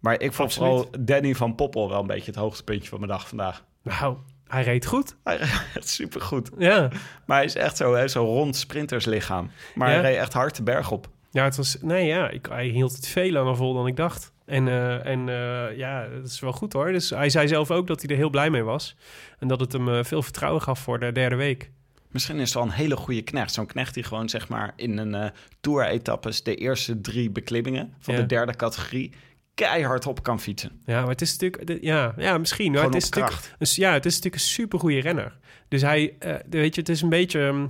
Maar 0.00 0.14
ik 0.20 0.32
vond 0.32 0.48
Absoluut. 0.48 0.72
vooral 0.72 1.04
Danny 1.04 1.34
van 1.34 1.54
Poppel 1.54 1.88
wel 1.88 2.00
een 2.00 2.06
beetje 2.06 2.30
het 2.30 2.40
hoogtepuntje 2.40 2.88
van 2.88 2.98
mijn 2.98 3.10
dag 3.10 3.28
vandaag. 3.28 3.64
nou, 3.82 4.16
hij 4.46 4.62
reed 4.62 4.86
goed. 4.86 5.16
Hij 5.24 5.36
reed 5.36 5.88
supergoed. 5.98 6.50
Ja, 6.58 6.88
Maar 7.26 7.36
hij 7.36 7.44
is 7.46 7.54
echt 7.56 7.76
zo, 7.76 7.94
hè, 7.94 8.08
zo 8.08 8.24
rond 8.24 8.56
sprinterslichaam. 8.56 9.50
Maar 9.74 9.88
Ja. 9.88 9.94
hij 10.00 10.02
reed 10.10 10.18
echt 10.20 10.32
hard 10.32 10.56
de 10.56 10.62
berg 10.62 10.90
op. 10.90 11.08
ja 11.30 11.44
het 11.44 11.56
was... 11.56 11.76
Nee, 11.80 12.06
ja, 12.06 12.28
ik, 12.28 12.46
hij 12.46 12.66
hield 12.66 12.92
het 12.96 13.06
veel 13.08 13.30
langer 13.30 13.56
vol 13.56 13.74
dan 13.74 13.86
ik 13.86 13.96
dacht. 13.96 14.31
En, 14.46 14.68
eh, 14.68 15.06
en 15.06 15.28
eh, 15.28 15.76
ja, 15.76 16.08
dat 16.08 16.26
is 16.26 16.40
wel 16.40 16.52
goed 16.52 16.72
hoor. 16.72 16.92
Dus 16.92 17.10
hij 17.10 17.30
zei 17.30 17.48
zelf 17.48 17.70
ook 17.70 17.86
dat 17.86 18.00
hij 18.00 18.10
er 18.10 18.16
heel 18.16 18.30
blij 18.30 18.50
mee 18.50 18.62
was. 18.62 18.96
En 19.38 19.48
dat 19.48 19.60
het 19.60 19.72
hem 19.72 19.88
eh, 19.88 20.04
veel 20.04 20.22
vertrouwen 20.22 20.62
gaf 20.62 20.78
voor 20.80 20.98
de 20.98 21.12
derde 21.12 21.36
week. 21.36 21.70
Misschien 22.10 22.36
is 22.38 22.44
het 22.44 22.54
wel 22.54 22.62
een 22.62 22.70
hele 22.70 22.96
goede 22.96 23.22
knecht. 23.22 23.52
Zo'n 23.52 23.66
knecht 23.66 23.94
die 23.94 24.02
gewoon 24.02 24.28
zeg 24.28 24.48
maar 24.48 24.72
in 24.76 24.98
een 24.98 25.30
tour-etappes 25.60 26.42
de 26.42 26.54
eerste 26.54 27.00
drie 27.00 27.30
beklimmingen 27.30 27.94
van 27.98 28.14
Ja. 28.14 28.20
de 28.20 28.26
derde 28.26 28.56
categorie 28.56 29.12
keihard 29.54 30.06
op 30.06 30.22
kan 30.22 30.40
fietsen. 30.40 30.80
Ja, 30.84 31.00
maar 31.00 31.10
het 31.10 31.20
is 31.20 31.36
natuurlijk... 31.36 31.82
ja, 31.82 32.14
ja, 32.16 32.38
misschien. 32.38 32.72
Maar 32.72 32.84
het 32.84 32.94
is 32.94 33.04
natuurlijk, 33.04 33.32
kracht. 33.32 33.54
dus, 33.58 33.76
ja, 33.76 33.92
het 33.92 34.06
is 34.06 34.14
natuurlijk 34.14 34.42
een 34.42 34.48
supergoeie 34.48 35.00
renner. 35.00 35.38
Dus 35.68 35.82
hij... 35.82 36.14
weet 36.50 36.74
je, 36.74 36.80
het 36.80 36.90
is 36.90 37.02
een 37.02 37.08
beetje... 37.08 37.40
ehm, 37.40 37.66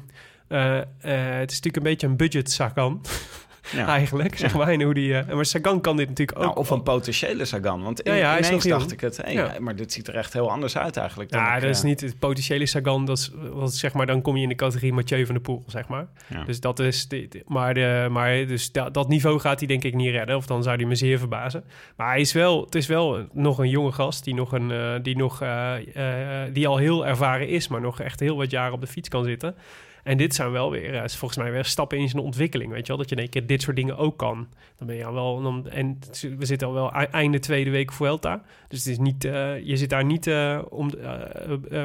eh, 0.52 0.78
eh, 0.78 1.38
het 1.38 1.50
is 1.50 1.56
natuurlijk 1.60 1.76
een 1.76 1.82
beetje 1.82 2.06
een 2.06 2.16
budget 2.16 2.50
Sagan. 2.50 3.00
Ja. 3.70 3.86
eigenlijk, 3.86 4.38
zeg 4.38 4.54
maar. 4.54 4.68
En 4.68 4.82
hoe 4.82 4.94
die, 4.94 5.18
eh, 5.18 5.34
maar 5.34 5.44
Sagan 5.44 5.80
kan 5.80 5.96
dit 5.96 6.08
natuurlijk 6.08 6.38
ook. 6.38 6.44
Nou, 6.44 6.56
of 6.56 6.70
een 6.70 6.82
potentiële 6.82 7.44
Sagan. 7.44 7.82
Want 7.82 8.00
Ja, 8.04 8.38
ineens 8.38 8.48
dacht 8.48 8.64
jong. 8.64 8.92
ik 8.92 9.00
het, 9.00 9.16
hey, 9.16 9.60
maar 9.60 9.76
dit 9.76 9.92
ziet 9.92 10.08
er 10.08 10.14
echt 10.14 10.32
heel 10.32 10.50
anders 10.50 10.76
uit 10.76 10.96
eigenlijk. 10.96 11.30
dan 11.30 11.40
Ja, 11.40 11.54
ik, 11.54 11.60
dat 11.60 11.70
is 11.70 11.78
eh, 11.78 11.84
niet 11.84 12.00
het 12.00 12.18
potentiële 12.18 12.66
Sagan. 12.66 13.04
Dat 13.04 13.18
is, 13.18 13.30
wat, 13.52 13.74
zeg 13.74 13.92
maar, 13.92 14.06
dan 14.06 14.22
kom 14.22 14.36
je 14.36 14.42
in 14.42 14.48
de 14.48 14.54
categorie 14.54 14.92
Mathieu 14.92 15.24
van 15.26 15.34
der 15.34 15.42
Poel, 15.44 15.62
zeg 15.66 15.88
maar. 15.88 16.06
Dus 16.46 16.60
dat 16.60 16.78
is... 16.78 17.08
De, 17.08 17.26
de- 17.28 17.42
maar 17.46 17.74
de, 17.74 18.06
maar 18.10 18.46
dus 18.46 18.72
dat, 18.72 18.94
dat 18.94 19.08
niveau 19.08 19.38
gaat 19.40 19.58
hij 19.58 19.68
denk 19.68 19.84
ik 19.84 19.94
niet 19.94 20.10
redden. 20.10 20.36
Of 20.36 20.46
dan 20.46 20.62
zou 20.62 20.76
hij 20.76 20.84
me 20.86 20.94
zeer 20.94 21.18
verbazen. 21.18 21.64
Maar 21.96 22.08
hij 22.08 22.20
is 22.20 22.32
wel, 22.32 22.64
het 22.64 22.74
is 22.74 22.86
wel 22.86 23.26
nog 23.32 23.58
een 23.58 23.68
jonge 23.68 23.92
gast 23.92 24.24
die, 24.24 24.34
nog 24.34 24.52
een, 24.52 24.70
eh, 24.70 24.92
die, 25.02 25.16
nog, 25.16 25.42
die 26.52 26.68
al 26.68 26.76
heel 26.76 27.06
ervaren 27.06 27.48
is... 27.48 27.68
maar 27.68 27.80
nog 27.80 28.00
echt 28.00 28.20
heel 28.20 28.36
wat 28.36 28.50
jaren 28.50 28.72
op 28.72 28.80
de 28.80 28.86
fiets 28.86 29.08
kan 29.08 29.24
zitten. 29.24 29.54
En 30.02 30.16
dit 30.16 30.34
zijn 30.34 30.50
wel 30.50 30.70
weer, 30.70 30.94
eh, 30.94 31.08
volgens 31.08 31.40
mij, 31.40 31.52
weer 31.52 31.64
stappen 31.64 31.98
in 31.98 32.08
zijn 32.08 32.22
ontwikkeling. 32.22 32.72
Weet 32.72 32.80
je 32.80 32.86
wel, 32.86 32.96
dat 32.96 33.08
je 33.08 33.14
in 33.14 33.20
één 33.20 33.30
keer 33.30 33.46
dit 33.46 33.62
soort 33.62 33.76
dingen 33.76 33.96
ook 33.96 34.18
kan. 34.18 34.48
Dan 34.78 34.86
ben 34.86 34.96
je 34.96 35.04
al 35.04 35.14
wel, 35.14 35.62
en 35.68 35.98
we 36.38 36.46
zitten 36.46 36.68
al 36.68 36.74
wel 36.74 36.92
einde 36.92 37.38
tweede 37.38 37.70
week 37.70 37.92
Vuelta. 37.92 38.42
Dus 38.68 38.78
het 38.78 38.88
is 38.88 38.98
niet, 38.98 39.24
eh, 39.24 39.60
je 39.60 39.76
zit 39.76 39.90
daar 39.90 40.04
niet 40.04 40.26
eh, 40.26 40.62
om, 40.68 40.90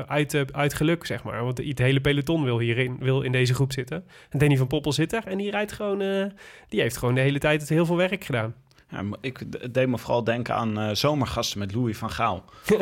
uit, 0.07 0.73
geluk, 0.73 1.05
zeg 1.05 1.23
maar. 1.23 1.43
Want 1.43 1.57
het 1.57 1.79
hele 1.79 2.01
peloton 2.01 2.43
wil 2.43 2.59
hierin, 2.59 2.97
wil 2.99 3.21
in 3.21 3.31
deze 3.31 3.53
groep 3.53 3.71
zitten. 3.71 4.03
En 4.29 4.39
Danny 4.39 4.57
van 4.57 4.67
Poppel 4.67 4.91
zit 4.91 5.13
er 5.13 5.27
en 5.27 5.37
die 5.37 5.51
rijdt 5.51 5.71
gewoon, 5.71 6.31
die 6.69 6.81
heeft 6.81 6.97
gewoon 6.97 7.15
de 7.15 7.21
hele 7.21 7.39
tijd 7.39 7.69
heel 7.69 7.85
veel 7.85 7.95
werk 7.97 8.23
gedaan. 8.23 8.55
Ja, 8.89 9.03
ik 9.21 9.73
deed 9.73 9.87
me 9.87 9.97
vooral 9.97 10.23
denken 10.23 10.55
aan 10.55 10.79
eh, 10.79 10.89
zomergasten 10.93 11.59
met 11.59 11.73
Louis 11.75 11.97
van 11.97 12.09
Gaal. 12.11 12.43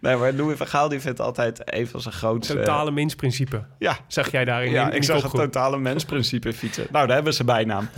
Nee, 0.00 0.16
maar 0.16 0.32
Louis 0.32 0.56
van 0.56 0.66
Gaal 0.66 0.88
die 0.88 1.00
vindt 1.00 1.20
altijd 1.20 1.62
een 1.64 1.86
van 1.86 2.00
zijn 2.00 2.14
grootste... 2.14 2.54
Totale 2.54 2.90
mensprincipe, 2.90 3.64
Ja, 3.78 3.98
zag 4.06 4.30
jij 4.30 4.44
daarin? 4.44 4.70
ja 4.70 4.84
in, 4.84 4.90
in 4.90 4.96
ik 4.96 5.04
zag 5.04 5.22
het 5.22 5.30
totale 5.30 5.78
mensprincipe 5.78 6.52
fietsen. 6.52 6.86
Nou, 6.90 7.06
daar 7.06 7.14
hebben 7.14 7.34
ze 7.34 7.44
bijnaam. 7.44 7.88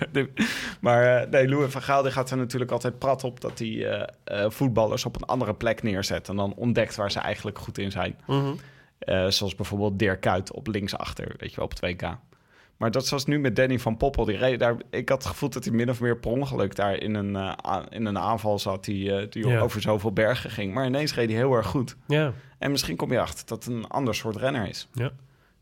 maar 0.80 1.22
eh, 1.22 1.30
nee, 1.30 1.48
Louis 1.48 1.72
van 1.72 1.82
Gaal 1.82 2.02
die 2.02 2.12
gaat 2.12 2.30
er 2.30 2.36
natuurlijk 2.36 2.70
altijd 2.70 2.98
prat 2.98 3.24
op... 3.24 3.40
dat 3.40 3.58
hij 3.58 3.86
eh, 4.24 4.50
voetballers 4.50 5.04
op 5.04 5.16
een 5.16 5.26
andere 5.26 5.54
plek 5.54 5.82
neerzet... 5.82 6.28
en 6.28 6.36
dan 6.36 6.54
ontdekt 6.54 6.96
waar 6.96 7.10
ze 7.10 7.18
eigenlijk 7.18 7.58
goed 7.58 7.78
in 7.78 7.90
zijn. 7.90 8.16
Eh, 9.04 9.26
zoals 9.28 9.54
bijvoorbeeld 9.54 9.98
Dirk 9.98 10.20
Kuyt 10.20 10.52
op 10.52 10.66
linksachter, 10.66 11.34
weet 11.36 11.50
je 11.50 11.56
wel, 11.56 11.64
op 11.64 11.74
2K. 11.74 12.31
Maar 12.82 12.90
dat 12.90 13.06
zoals 13.06 13.24
nu 13.26 13.38
met 13.38 13.56
Danny 13.56 13.78
van 13.78 13.96
Poppel. 13.96 14.24
Die 14.24 14.36
reed 14.36 14.58
daar, 14.58 14.76
ik 14.90 15.08
had 15.08 15.18
het 15.22 15.32
gevoel 15.32 15.48
dat 15.48 15.64
hij 15.64 15.74
min 15.74 15.90
of 15.90 16.00
meer 16.00 16.16
per 16.18 16.30
ongeluk 16.30 16.74
daar 16.74 16.94
in 17.02 17.14
een, 17.14 17.36
eh, 17.36 17.82
in 17.88 18.04
een 18.06 18.18
aanval 18.18 18.58
zat... 18.58 18.84
die, 18.84 19.16
eh, 19.16 19.26
die 19.30 19.46
Ja. 19.46 19.60
over 19.60 19.80
zoveel 19.80 20.12
bergen 20.12 20.50
ging. 20.50 20.74
Maar 20.74 20.86
ineens 20.86 21.14
reed 21.14 21.28
hij 21.28 21.38
heel 21.38 21.54
erg 21.54 21.66
goed. 21.66 21.96
Ja, 22.06 22.32
En 22.58 22.70
misschien 22.70 22.96
kom 22.96 23.12
je 23.12 23.20
achter 23.20 23.46
dat 23.46 23.64
het 23.64 23.74
een 23.74 23.86
ander 23.88 24.14
soort 24.14 24.36
renner 24.36 24.68
is. 24.68 24.88
Ja. 24.92 25.10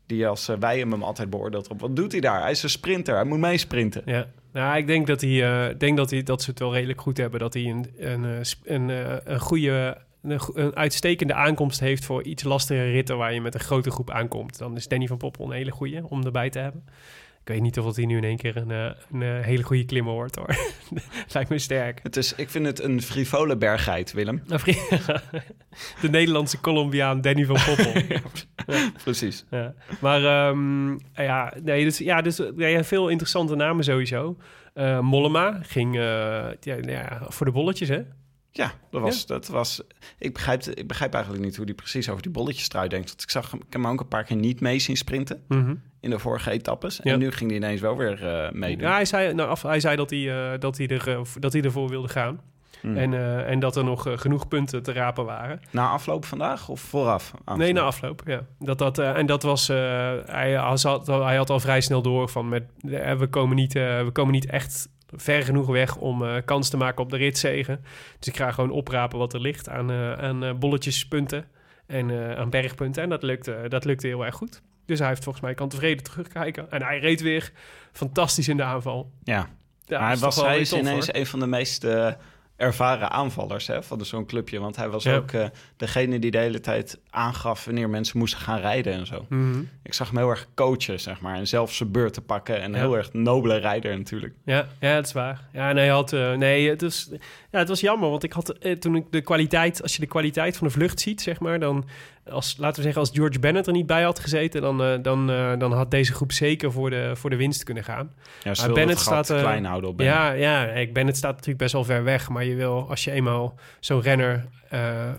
Die 0.05 0.27
als 0.27 0.47
eh, 0.49 0.57
wij 0.59 0.79
hem 0.79 1.03
altijd 1.03 1.29
beoordeeld 1.29 1.67
op. 1.67 1.79
Wat 1.79 1.95
doet 1.95 2.11
hij 2.11 2.21
daar? 2.21 2.41
Hij 2.41 2.51
is 2.51 2.63
een 2.63 2.69
sprinter. 2.69 3.15
Hij 3.15 3.23
moet 3.25 3.39
meesprinten. 3.39 4.01
ja. 4.05 4.27
Nou, 4.53 4.77
ik 4.77 4.87
denk 4.87 5.07
dat, 5.07 5.21
hij, 5.21 5.77
denk 5.77 5.97
dat, 5.97 6.09
hij, 6.09 6.23
dat 6.23 6.41
ze 6.41 6.49
het 6.49 6.59
wel 6.59 6.73
redelijk 6.73 7.01
goed 7.01 7.17
hebben. 7.17 7.39
Dat 7.39 7.53
hij 7.53 7.63
een, 7.63 7.85
een, 7.97 8.43
een, 8.63 8.89
een 9.33 9.39
goede, 9.39 9.97
een, 10.21 10.39
een 10.53 10.75
uitstekende 10.75 11.33
aankomst 11.33 11.79
heeft 11.79 12.05
voor 12.05 12.23
iets 12.23 12.43
lastigere 12.43 12.91
ritten 12.91 13.17
waar 13.17 13.33
je 13.33 13.41
met 13.41 13.53
een 13.53 13.59
grote 13.59 13.91
groep 13.91 14.09
aankomt. 14.09 14.57
Dan 14.57 14.75
is 14.75 14.87
Danny 14.87 15.07
van 15.07 15.17
Poppel 15.17 15.45
een 15.45 15.51
hele 15.51 15.71
goede 15.71 16.03
om 16.09 16.25
erbij 16.25 16.49
te 16.49 16.59
hebben. 16.59 16.83
Ik 17.41 17.47
weet 17.47 17.61
niet 17.61 17.79
of 17.79 17.95
hij 17.95 18.05
nu 18.05 18.17
in 18.17 18.23
één 18.23 18.37
keer 18.37 18.57
een, 18.57 18.71
eh, 18.71 18.91
een, 19.11 19.21
eh, 19.21 19.45
hele 19.45 19.63
goede 19.63 19.85
klimmer 19.85 20.13
wordt 20.13 20.35
hoor. 20.35 20.55
Lijkt 21.33 21.49
me 21.49 21.59
sterk. 21.59 21.99
Het 22.03 22.17
is, 22.17 22.35
ik 22.35 22.49
vind 22.49 22.65
het 22.65 22.79
een 22.79 23.01
frivole 23.01 23.57
berggeit, 23.57 24.11
Willem. 24.11 24.43
De 26.01 26.09
Nederlandse 26.09 26.61
Colombiaan 26.61 27.21
Danny 27.21 27.45
van 27.45 27.57
Poppel. 27.65 28.01
Precies. 29.03 29.45
Ja. 29.49 29.73
Maar 30.01 30.23
ehm, 30.23 30.91
ja, 31.13 31.53
nee, 31.63 31.83
dus, 31.83 31.97
ja, 31.97 32.21
dus 32.21 32.41
ja, 32.57 32.83
veel 32.83 33.09
interessante 33.09 33.55
namen 33.55 33.83
sowieso. 33.83 34.37
Eh, 34.73 34.99
Mollema 34.99 35.59
ging 35.61 35.95
ja, 35.95 36.55
ja, 36.81 37.21
voor 37.27 37.45
de 37.45 37.51
bolletjes, 37.51 37.89
hè? 37.89 38.01
Ja, 38.53 38.71
dat 38.89 39.01
was, 39.01 39.25
dat 39.25 39.47
was. 39.47 39.81
Ik 40.17 40.33
begrijp, 40.33 40.63
ik 40.63 40.87
begrijp 40.87 41.13
eigenlijk 41.13 41.43
niet 41.43 41.55
hoe 41.55 41.65
hij 41.65 41.73
precies 41.73 42.09
over 42.09 42.21
die 42.21 42.31
bolletjestrui 42.31 42.89
denkt. 42.89 43.09
Want 43.09 43.21
ik 43.21 43.29
zag 43.29 43.51
hem, 43.51 43.59
ik 43.59 43.73
heb 43.73 43.81
hem 43.81 43.91
ook 43.91 43.99
een 43.99 44.07
paar 44.07 44.23
keer 44.23 44.37
niet 44.37 44.59
mee 44.59 44.79
zien 44.79 44.97
sprinten 44.97 45.43
in 45.99 46.09
de 46.09 46.19
vorige 46.19 46.51
etappes. 46.51 46.99
Ja. 47.03 47.11
En 47.11 47.19
nu 47.19 47.31
ging 47.31 47.49
hij 47.49 47.59
ineens 47.59 47.81
wel 47.81 47.97
weer 47.97 48.27
eh 48.27 48.51
meedoen. 48.51 48.87
Ja, 48.87 48.93
hij 48.93 49.05
zei, 49.05 49.33
nou, 49.33 49.49
af, 49.49 49.61
hij 49.61 49.79
zei 49.79 49.95
dat, 49.95 50.09
hij, 50.09 50.51
eh, 50.53 50.59
dat, 50.59 50.77
hij 50.77 50.87
er, 50.87 51.09
eh, 51.09 51.21
dat 51.39 51.53
hij 51.53 51.61
ervoor 51.61 51.89
wilde 51.89 52.07
gaan. 52.07 52.41
Hmm. 52.81 52.97
En, 52.97 53.13
en 53.45 53.59
dat 53.59 53.75
er 53.75 53.83
nog 53.83 54.07
genoeg 54.15 54.47
punten 54.47 54.83
te 54.83 54.93
rapen 54.93 55.25
waren. 55.25 55.59
Na 55.71 55.89
afloop 55.89 56.25
vandaag 56.25 56.69
of 56.69 56.79
vooraf? 56.79 57.33
Nee, 57.55 57.73
na 57.73 57.81
afloop, 57.81 58.21
ja. 58.25 58.45
Dat, 58.59 58.77
dat, 58.77 58.97
en 58.97 59.25
dat 59.25 59.43
was... 59.43 59.67
hij, 59.67 60.53
had, 60.53 61.07
hij 61.07 61.35
had 61.35 61.49
al 61.49 61.59
vrij 61.59 61.81
snel 61.81 62.01
door 62.01 62.29
van... 62.29 62.49
Met, 62.49 62.63
we, 63.17 63.27
komen 63.29 63.55
niet, 63.55 63.73
we 63.73 64.09
komen 64.11 64.33
niet 64.33 64.45
echt 64.45 64.89
ver 65.13 65.43
genoeg 65.43 65.67
weg 65.67 65.97
om 65.97 66.25
eh, 66.25 66.35
kans 66.45 66.69
te 66.69 66.77
maken 66.77 67.03
op 67.03 67.09
de 67.09 67.17
ritzegen. 67.17 67.83
Dus 68.19 68.27
ik 68.27 68.37
ga 68.37 68.51
gewoon 68.51 68.71
oprapen 68.71 69.19
wat 69.19 69.33
er 69.33 69.41
ligt 69.41 69.69
aan, 69.69 69.91
eh, 69.91 70.13
aan 70.13 70.43
eh, 70.43 70.53
bolletjespunten 70.53 71.45
en 71.87 72.37
aan 72.37 72.49
bergpunten. 72.49 73.03
En 73.03 73.09
dat 73.09 73.23
lukte, 73.23 73.65
dat 73.67 73.85
lukte 73.85 74.07
heel 74.07 74.25
erg 74.25 74.35
goed. 74.35 74.61
Dus 74.85 74.99
hij 74.99 75.07
heeft 75.07 75.23
volgens 75.23 75.43
mij 75.43 75.53
kan 75.53 75.69
tevreden 75.69 76.03
terugkijken. 76.03 76.71
En 76.71 76.83
hij 76.83 76.99
reed 76.99 77.21
weer 77.21 77.51
fantastisch 77.91 78.47
in 78.47 78.57
de 78.57 78.63
aanval. 78.63 79.11
Ja, 79.23 79.49
hij, 79.85 80.17
was, 80.17 80.35
hij 80.35 80.59
is 80.59 80.73
ineens 80.73 81.05
hoor. 81.05 81.15
een 81.15 81.25
van 81.25 81.39
de 81.39 81.47
meest 81.47 81.87
ervaren 82.61 83.11
aanvallers 83.11 83.67
hè, 83.67 83.83
van 83.83 84.05
zo'n 84.05 84.25
clubje. 84.25 84.59
Want 84.59 84.75
hij 84.75 84.89
was 84.89 85.03
Ja. 85.03 85.15
ook 85.15 85.31
eh, 85.31 85.45
degene 85.77 86.19
die 86.19 86.31
de 86.31 86.37
hele 86.37 86.59
tijd 86.59 86.99
aangaf 87.09 87.65
wanneer 87.65 87.89
mensen 87.89 88.17
moesten 88.17 88.39
gaan 88.39 88.59
rijden 88.59 88.93
en 88.93 89.05
zo. 89.05 89.25
Mhm. 89.29 89.59
Ik 89.83 89.93
zag 89.93 90.07
hem 90.09 90.17
heel 90.17 90.29
erg 90.29 90.47
coachen, 90.55 90.99
zeg 90.99 91.21
maar. 91.21 91.35
En 91.35 91.47
zelf 91.47 91.73
zijn 91.73 91.91
beurt 91.91 92.13
te 92.13 92.21
pakken. 92.21 92.61
En 92.61 92.71
Ja. 92.71 92.77
heel 92.77 92.97
erg 92.97 93.13
nobele 93.13 93.55
rijder 93.57 93.97
natuurlijk. 93.97 94.33
Ja, 94.45 94.67
ja, 94.79 94.95
dat 94.95 95.05
is 95.05 95.13
waar. 95.13 95.41
Ja, 95.53 95.71
nee, 95.71 95.83
hij 95.85 95.93
had, 95.93 96.13
eh, 96.13 96.33
nee 96.33 96.69
het, 96.69 96.81
is, 96.81 97.09
ja, 97.51 97.59
het 97.59 97.67
was 97.67 97.79
jammer, 97.79 98.09
want 98.09 98.23
ik 98.23 98.33
had 98.33 98.49
eh, 98.49 98.71
toen 98.75 98.95
ik 98.95 99.05
de 99.11 99.21
kwaliteit, 99.21 99.81
als 99.81 99.93
je 99.95 100.01
de 100.01 100.07
kwaliteit 100.07 100.57
van 100.57 100.67
de 100.67 100.73
vlucht 100.73 100.99
ziet, 100.99 101.21
zeg 101.21 101.39
maar, 101.39 101.59
dan, 101.59 101.85
als, 102.31 102.55
laten 102.57 102.75
we 102.75 102.81
zeggen, 102.81 103.01
als 103.01 103.11
George 103.13 103.39
Bennett 103.39 103.67
er 103.67 103.73
niet 103.73 103.85
bij 103.85 104.03
had 104.03 104.19
gezeten, 104.19 104.61
dan, 104.61 104.83
eh, 104.83 104.93
dan, 105.01 105.31
eh, 105.31 105.57
dan 105.57 105.73
had 105.73 105.91
deze 105.91 106.13
groep 106.13 106.31
zeker 106.31 106.71
voor 106.71 106.89
de, 106.89 107.11
voor 107.15 107.29
de 107.29 107.35
winst 107.35 107.63
kunnen 107.63 107.83
gaan. 107.83 108.11
Ja, 108.43 108.53
ze 108.53 108.65
Maar 108.65 108.75
Bennett 108.75 108.99
staat, 108.99 109.29
eh, 109.29 109.39
klein 109.39 109.65
houden 109.65 109.89
op 109.89 109.97
Bennett. 109.97 110.19
Ja, 110.19 110.31
ja, 110.31 110.65
ik 110.65 110.93
Bennett 110.93 111.17
staat 111.17 111.31
natuurlijk 111.31 111.57
best 111.57 111.73
wel 111.73 111.83
ver 111.83 112.03
weg, 112.03 112.29
maar 112.29 112.45
je 112.45 112.55
wil, 112.55 112.89
als 112.89 113.03
je 113.03 113.11
eenmaal 113.11 113.55
zo'n 113.79 114.01
renner 114.01 114.45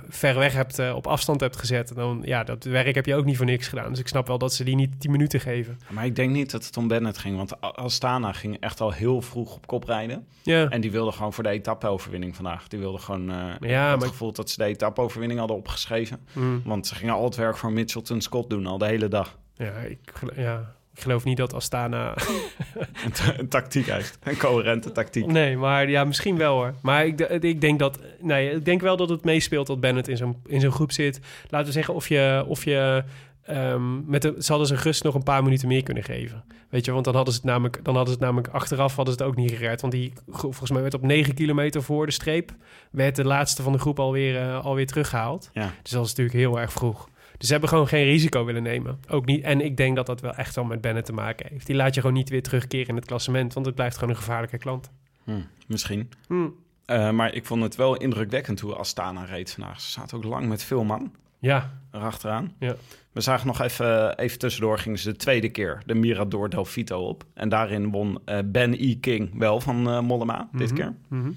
ver 0.09 0.39
weg 0.39 0.53
hebt, 0.53 0.93
op 0.93 1.07
afstand 1.07 1.41
hebt 1.41 1.57
gezet, 1.57 1.95
dan, 1.95 2.23
ja, 2.25 2.45
dat 2.45 2.65
werk 2.65 2.95
heb 2.95 3.07
je 3.07 3.15
ook 3.15 3.25
niet 3.25 3.37
voor 3.37 3.47
niks 3.47 3.69
gedaan. 3.69 3.91
Dus 3.91 3.99
ik 3.99 4.09
snap 4.09 4.27
wel 4.27 4.39
dat 4.39 4.53
ze 4.53 4.65
die 4.65 4.75
niet 4.75 5.01
10 5.01 5.11
minuten 5.11 5.41
geven. 5.41 5.79
Maar 5.89 6.05
ik 6.05 6.17
denk 6.17 6.31
niet 6.31 6.51
dat 6.51 6.65
het 6.65 6.77
om 6.77 6.89
Bennett 6.89 7.19
ging. 7.19 7.37
Want 7.37 7.61
Astana 7.61 8.33
ging 8.33 8.57
echt 8.61 8.81
al 8.81 8.93
heel 8.93 9.23
vroeg 9.23 9.57
op 9.57 9.67
kop 9.67 9.85
rijden. 9.85 10.27
Ja, 10.43 10.69
En 10.69 10.81
die 10.81 10.91
wilde 10.91 11.13
gewoon 11.13 11.33
voor 11.33 11.43
de 11.43 11.51
etappe-overwinning 11.51 12.37
vandaag. 12.37 12.69
Die 12.69 12.79
wilde 12.79 12.99
gewoon... 12.99 13.27
Ja, 13.61 13.83
had 13.83 13.91
het 13.91 14.01
maar- 14.01 14.09
gevoel 14.09 14.33
dat 14.33 14.51
ze 14.51 14.57
de 14.57 14.65
etappe-overwinning 14.65 15.39
hadden 15.39 15.57
opgeschreven. 15.57 16.21
Mm. 16.33 16.63
Want 16.65 16.87
ze 16.87 16.95
gingen 17.03 17.17
al 17.17 17.25
het 17.25 17.37
werk 17.37 17.57
voor 17.57 17.73
Mitchelton 17.73 18.21
Scott 18.21 18.51
doen, 18.51 18.67
al 18.67 18.79
de 18.79 18.87
hele 18.87 19.09
dag. 19.09 19.39
ja, 19.57 19.73
ik, 19.73 19.99
ja, 20.37 20.75
ik 20.95 21.01
geloof 21.01 21.25
niet 21.25 21.37
dat 21.37 21.55
Astana 21.55 22.15
Een, 23.05 23.13
ta- 23.13 23.39
een 23.39 23.49
tactiek 23.49 23.87
heeft. 23.87 24.19
Een 24.23 24.37
coherente 24.37 24.93
tactiek. 24.93 25.27
Nee, 25.27 25.57
maar 25.57 25.89
ja, 25.91 26.05
misschien 26.05 26.37
wel 26.37 26.55
hoor. 26.55 26.75
Maar 26.83 27.07
ik, 27.07 27.21
ik 27.21 27.61
denk 27.61 27.79
dat. 27.79 27.99
Nee, 28.21 28.51
ik 28.51 28.65
denk 28.65 28.81
wel 28.81 28.97
dat 28.97 29.09
het 29.09 29.25
meespeelt 29.25 29.67
dat 29.67 29.81
Bennett 29.81 30.09
in 30.09 30.17
zo'n 30.17 30.37
in 30.47 30.61
zo'n 30.61 30.73
groep 30.73 30.93
zit. 30.93 31.21
Laten 31.49 31.67
we 31.67 31.73
zeggen 31.73 31.95
of 31.95 32.09
je. 32.09 32.45
Of 32.47 32.65
je 32.65 33.05
ehm, 33.43 34.11
met 34.11 34.23
de, 34.23 34.35
ze 34.39 34.51
hadden 34.51 34.69
ze 34.69 34.75
rust 34.77 35.03
nog 35.03 35.15
een 35.15 35.23
paar 35.23 35.43
minuten 35.43 35.69
meer 35.69 35.83
kunnen 35.83 36.03
geven. 36.03 36.45
Weet 36.69 36.85
je, 36.85 36.93
want 36.93 37.05
dan 37.05 37.15
hadden 37.15 37.35
ze 37.35 37.41
het 37.41 37.49
namelijk, 37.49 37.85
dan 37.85 37.95
hadden 37.95 38.13
ze 38.13 38.19
het 38.19 38.29
namelijk 38.29 38.55
achteraf 38.55 38.97
hadden 38.97 39.15
ze 39.15 39.23
het 39.23 39.29
ook 39.31 39.37
niet 39.37 39.51
gered. 39.51 39.81
Want 39.81 39.93
die 39.93 40.13
volgens 40.31 40.71
mij 40.71 40.83
werd 40.83 40.95
op 40.95 41.03
9 41.03 41.35
kilometer 41.35 41.83
voor 41.83 42.07
de 42.07 42.13
streep. 42.13 42.55
werd 42.91 43.17
de 43.17 43.25
laatste 43.25 43.63
van 43.63 43.73
de 43.73 43.79
groep 43.79 43.99
alweer, 43.99 44.41
eh, 44.41 44.65
alweer 44.65 44.87
teruggehaald. 44.87 45.51
Ja. 45.53 45.73
Dus 45.83 45.91
dat 45.91 46.05
is 46.05 46.09
natuurlijk 46.09 46.37
heel 46.37 46.61
erg 46.61 46.73
vroeg. 46.73 47.09
Dus 47.39 47.47
ze 47.47 47.53
hebben 47.53 47.71
gewoon 47.71 47.89
geen 47.89 48.05
risico 48.05 48.45
willen 48.45 48.63
nemen. 48.63 48.99
Ook 49.09 49.25
niet. 49.25 49.43
En 49.45 49.61
ik 49.61 49.77
denk 49.77 49.97
dat 49.97 50.07
dat 50.07 50.21
wel 50.21 50.35
echt 50.35 50.55
wel 50.55 50.65
met 50.65 50.81
Bennett 50.81 51.07
te 51.07 51.13
maken 51.13 51.47
heeft. 51.51 51.67
Die 51.67 51.77
laat 51.77 51.95
je 51.95 52.01
gewoon 52.01 52.17
niet 52.17 52.29
weer 52.29 52.43
terugkeren 52.43 52.89
in 52.89 52.97
het 52.97 53.05
klassement. 53.05 53.55
Want 53.55 53.67
het 53.67 53.75
blijft 53.75 53.95
gewoon 53.95 54.11
een 54.11 54.21
gevaarlijke 54.21 54.59
klant. 54.59 54.91
Hm, 55.25 55.41
misschien. 55.67 56.11
Hm. 56.27 56.49
Eh, 56.85 57.11
maar 57.11 57.35
ik 57.35 57.47
vond 57.47 57.63
het 57.63 57.77
wel 57.77 57.97
indrukwekkend 57.97 58.61
hoe 58.61 58.75
Astana 58.75 59.25
reed 59.25 59.51
vandaag. 59.51 59.81
Ze 59.81 59.91
zaten 59.91 60.17
ook 60.17 60.25
lang 60.25 60.49
met 60.49 60.63
veel 60.63 60.85
man 60.85 61.13
Ja, 61.39 61.79
erachteraan. 61.93 62.53
Ja. 62.59 62.75
We 63.13 63.21
zagen 63.21 63.47
nog 63.47 63.61
even, 63.61 64.19
even 64.19 64.39
tussendoor, 64.39 64.79
gingen 64.79 64.99
ze 64.99 65.11
de 65.11 65.17
tweede 65.17 65.49
keer 65.49 65.83
de 65.87 65.95
Mirador 65.95 66.49
del 66.49 66.65
Vito 66.65 67.01
op. 67.09 67.25
En 67.35 67.49
daarin 67.49 67.91
won 67.91 68.19
eh, 68.25 68.39
Ben 68.45 68.75
E. 68.79 68.95
King 68.95 69.39
wel 69.39 69.61
van 69.61 69.89
eh, 69.91 70.01
Mollema 70.01 70.49
dit 70.53 70.67
Mhm. 70.73 70.75
keer. 70.81 70.95
Mhm. 71.09 71.31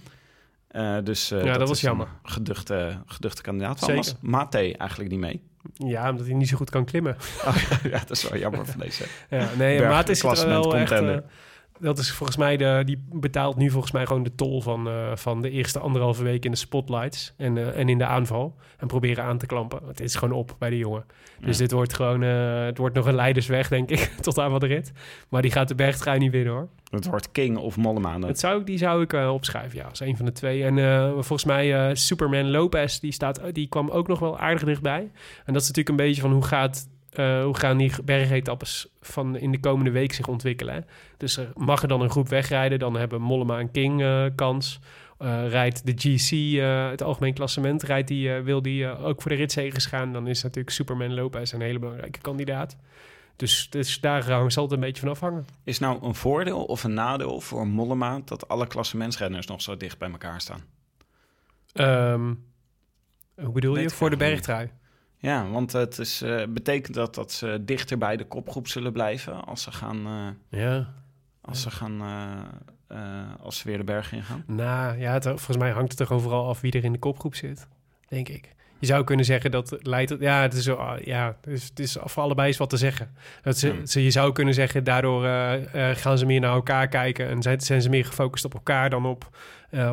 Eh, 0.67 0.97
dus 1.03 1.31
eh, 1.31 1.43
Ja, 1.43 1.57
dat 1.57 1.67
was 1.67 1.81
jammer. 1.81 2.07
Geduchte, 2.23 2.97
geduchte 3.05 3.41
kandidaat. 3.41 3.79
Zeker. 3.79 3.95
was 3.95 4.15
Mate 4.21 4.77
eigenlijk 4.77 5.09
niet 5.11 5.19
mee. 5.19 5.41
Ja, 5.73 6.09
omdat 6.09 6.25
hij 6.25 6.35
niet 6.35 6.47
zo 6.49 6.57
goed 6.57 6.69
kan 6.69 6.85
klimmen. 6.85 7.15
Oh, 7.45 7.55
ja, 7.91 7.99
dat 7.99 8.11
is 8.11 8.29
wel 8.29 8.39
jammer 8.39 8.65
van 8.65 8.79
deze. 8.79 9.05
Ja, 9.29 9.49
nee, 9.57 9.77
Berg- 9.77 9.89
Maat 9.91 10.09
is 10.09 10.23
er 10.23 10.47
wel 10.47 10.75
echt... 10.75 11.01
dat 11.79 11.97
is 11.97 12.11
volgens 12.11 12.37
mij 12.37 12.57
de, 12.57 12.81
die 12.85 13.03
betaalt 13.11 13.55
nu 13.55 13.69
volgens 13.69 13.91
mij 13.91 14.05
gewoon 14.05 14.23
de 14.23 14.35
tol 14.35 14.61
van, 14.61 14.87
eh, 14.87 15.15
van 15.15 15.41
de 15.41 15.49
eerste 15.49 15.79
anderhalve 15.79 16.23
week 16.23 16.45
in 16.45 16.51
de 16.51 16.57
spotlights 16.57 17.33
en, 17.37 17.57
eh, 17.57 17.79
en 17.79 17.89
in 17.89 17.97
de 17.97 18.05
aanval. 18.05 18.55
En 18.77 18.87
proberen 18.87 19.23
aan 19.23 19.37
te 19.37 19.45
klampen. 19.45 19.79
Het 19.87 19.99
is 19.99 20.15
gewoon 20.15 20.37
op 20.37 20.55
bij 20.59 20.69
de 20.69 20.77
jongen. 20.77 21.05
Dus 21.39 21.57
dit 21.57 21.71
wordt 21.71 21.93
gewoon, 21.93 22.23
eh, 22.23 22.65
het 22.65 22.77
wordt 22.77 22.95
nog 22.95 23.05
een 23.05 23.15
leidersweg, 23.15 23.67
denk 23.67 23.89
ik, 23.89 23.99
tot 24.21 24.39
aan 24.39 24.51
wat 24.51 24.61
de 24.61 24.67
rit. 24.67 24.91
Maar 25.29 25.41
die 25.41 25.51
gaat 25.51 25.67
de 25.67 25.75
bergtrui 25.75 26.19
niet 26.19 26.31
winnen 26.31 26.53
hoor. 26.53 26.67
Het 26.89 27.05
wordt 27.05 27.31
King 27.31 27.57
of 27.57 27.77
Mollema. 27.77 28.19
Dat 28.19 28.39
zou, 28.39 28.63
die 28.63 28.77
zou 28.77 29.01
ik 29.01 29.13
opschrijven, 29.13 29.77
ja, 29.77 29.85
als 29.85 29.99
een 29.99 30.17
van 30.17 30.25
de 30.25 30.31
twee. 30.31 30.63
En 30.63 31.11
volgens 31.13 31.45
mij 31.45 31.95
Superman 31.95 32.51
Lopez, 32.51 32.99
die, 32.99 33.11
staat, 33.11 33.41
die 33.51 33.67
kwam 33.67 33.89
ook 33.89 34.07
nog 34.07 34.19
wel 34.19 34.39
aardig 34.39 34.63
dichtbij. 34.63 35.11
En 35.45 35.53
dat 35.53 35.61
is 35.61 35.67
natuurlijk 35.67 35.89
een 35.89 36.05
beetje 36.05 36.21
van 36.21 36.31
hoe, 36.31 36.43
gaat, 36.43 36.87
eh, 37.17 37.43
hoe 37.43 37.57
gaan 37.57 37.77
die 37.77 37.91
bergetappes 38.03 38.87
van 39.01 39.37
in 39.37 39.51
de 39.51 39.59
komende 39.59 39.91
week 39.91 40.13
zich 40.13 40.27
ontwikkelen. 40.27 40.73
Hè? 40.73 40.79
Dus 41.17 41.37
er 41.37 41.51
mag 41.55 41.81
er 41.81 41.87
dan 41.87 42.01
een 42.01 42.09
groep 42.09 42.29
wegrijden, 42.29 42.79
dan 42.79 42.95
hebben 42.95 43.21
Mollema 43.21 43.59
en 43.59 43.71
King 43.71 44.01
eh, 44.01 44.25
kans. 44.35 44.79
Eh, 45.17 45.49
rijdt 45.49 45.85
de 45.85 45.93
GC, 45.95 46.59
het 46.91 47.03
algemeen 47.03 47.33
klassement, 47.33 47.83
rijdt 47.83 48.07
die, 48.07 48.31
wil 48.31 48.61
die 48.61 48.97
ook 48.97 49.21
voor 49.21 49.31
de 49.31 49.37
ritzegers 49.37 49.85
gaan... 49.85 50.13
dan 50.13 50.27
is 50.27 50.43
natuurlijk 50.43 50.75
Superman 50.75 51.13
Lopez 51.13 51.51
een 51.51 51.61
hele 51.61 51.79
belangrijke 51.79 52.19
kandidaat. 52.19 52.77
Dus, 53.35 53.69
dus 53.69 53.99
daar 53.99 54.51
zal 54.51 54.63
het 54.63 54.71
een 54.71 54.79
beetje 54.79 55.01
van 55.01 55.09
afhangen. 55.09 55.45
Is 55.63 55.79
nou 55.79 56.05
een 56.05 56.15
voordeel 56.15 56.63
of 56.63 56.83
een 56.83 56.93
nadeel 56.93 57.41
voor 57.41 57.67
Mollema 57.67 58.21
dat 58.25 58.47
alle 58.47 58.67
klassementsrenners 58.67 59.47
nog 59.47 59.61
zo 59.61 59.77
dicht 59.77 59.97
bij 59.97 60.11
elkaar 60.11 60.41
staan? 60.41 60.63
Ehm, 61.73 62.33
hoe 63.35 63.51
bedoel 63.51 63.73
Weet 63.73 63.89
je? 63.89 63.95
Voor 63.95 64.09
de 64.09 64.17
bergtrui? 64.17 64.69
Ja, 65.25 65.49
want 65.49 65.71
het 65.71 65.99
is, 65.99 66.21
eh, 66.21 66.43
betekent 66.49 66.95
dat 66.95 67.15
dat 67.15 67.31
ze 67.31 67.61
dichter 67.61 67.97
bij 67.97 68.17
de 68.17 68.25
kopgroep 68.25 68.67
zullen 68.67 68.91
blijven 68.91 69.45
als 69.45 69.61
ze 69.63 69.71
gaan, 69.71 70.05
eh, 70.05 70.59
Ja. 70.61 70.87
als 71.41 71.61
ze 71.61 71.71
gaan, 71.71 72.01
eh, 72.87 72.97
als 73.41 73.57
ze 73.57 73.67
weer 73.67 73.77
de 73.77 73.83
berg 73.83 74.11
ingaan? 74.11 74.43
Nou 74.47 74.99
ja, 74.99 75.13
het, 75.13 75.23
volgens 75.23 75.57
mij 75.57 75.71
hangt 75.71 75.91
het 75.91 75.99
er 76.09 76.13
overal 76.13 76.47
af 76.47 76.61
wie 76.61 76.71
er 76.71 76.83
in 76.83 76.91
de 76.91 76.99
kopgroep 76.99 77.35
zit, 77.35 77.67
denk 78.07 78.29
ik. 78.29 78.53
Je 78.79 78.85
zou 78.85 79.03
kunnen 79.03 79.25
zeggen 79.25 79.51
dat 79.51 79.77
leidt... 79.81 80.15
Ja, 80.19 80.41
het 80.41 80.53
is, 80.53 80.63
zo, 80.63 80.75
ah, 80.75 80.99
ja, 81.01 81.35
het 81.41 81.53
is, 81.53 81.63
het 81.63 81.79
is 81.79 81.97
voor 82.03 82.23
allebei 82.23 82.49
is 82.49 82.57
wat 82.57 82.69
te 82.69 82.77
zeggen. 82.77 83.15
Dat 83.41 83.57
ze, 83.57 83.69
Hmm. 83.69 83.85
ze- 83.85 84.03
je 84.03 84.11
zou 84.11 84.31
kunnen 84.31 84.53
zeggen, 84.53 84.83
daardoor 84.83 85.23
gaan 85.95 86.17
ze 86.17 86.25
meer 86.25 86.39
naar 86.39 86.53
elkaar 86.53 86.87
kijken... 86.87 87.27
en 87.27 87.41
zijn, 87.41 87.61
zijn 87.61 87.81
ze 87.81 87.89
meer 87.89 88.05
gefocust 88.05 88.45
op 88.45 88.53
elkaar 88.53 88.89
dan 88.89 89.05
op 89.05 89.37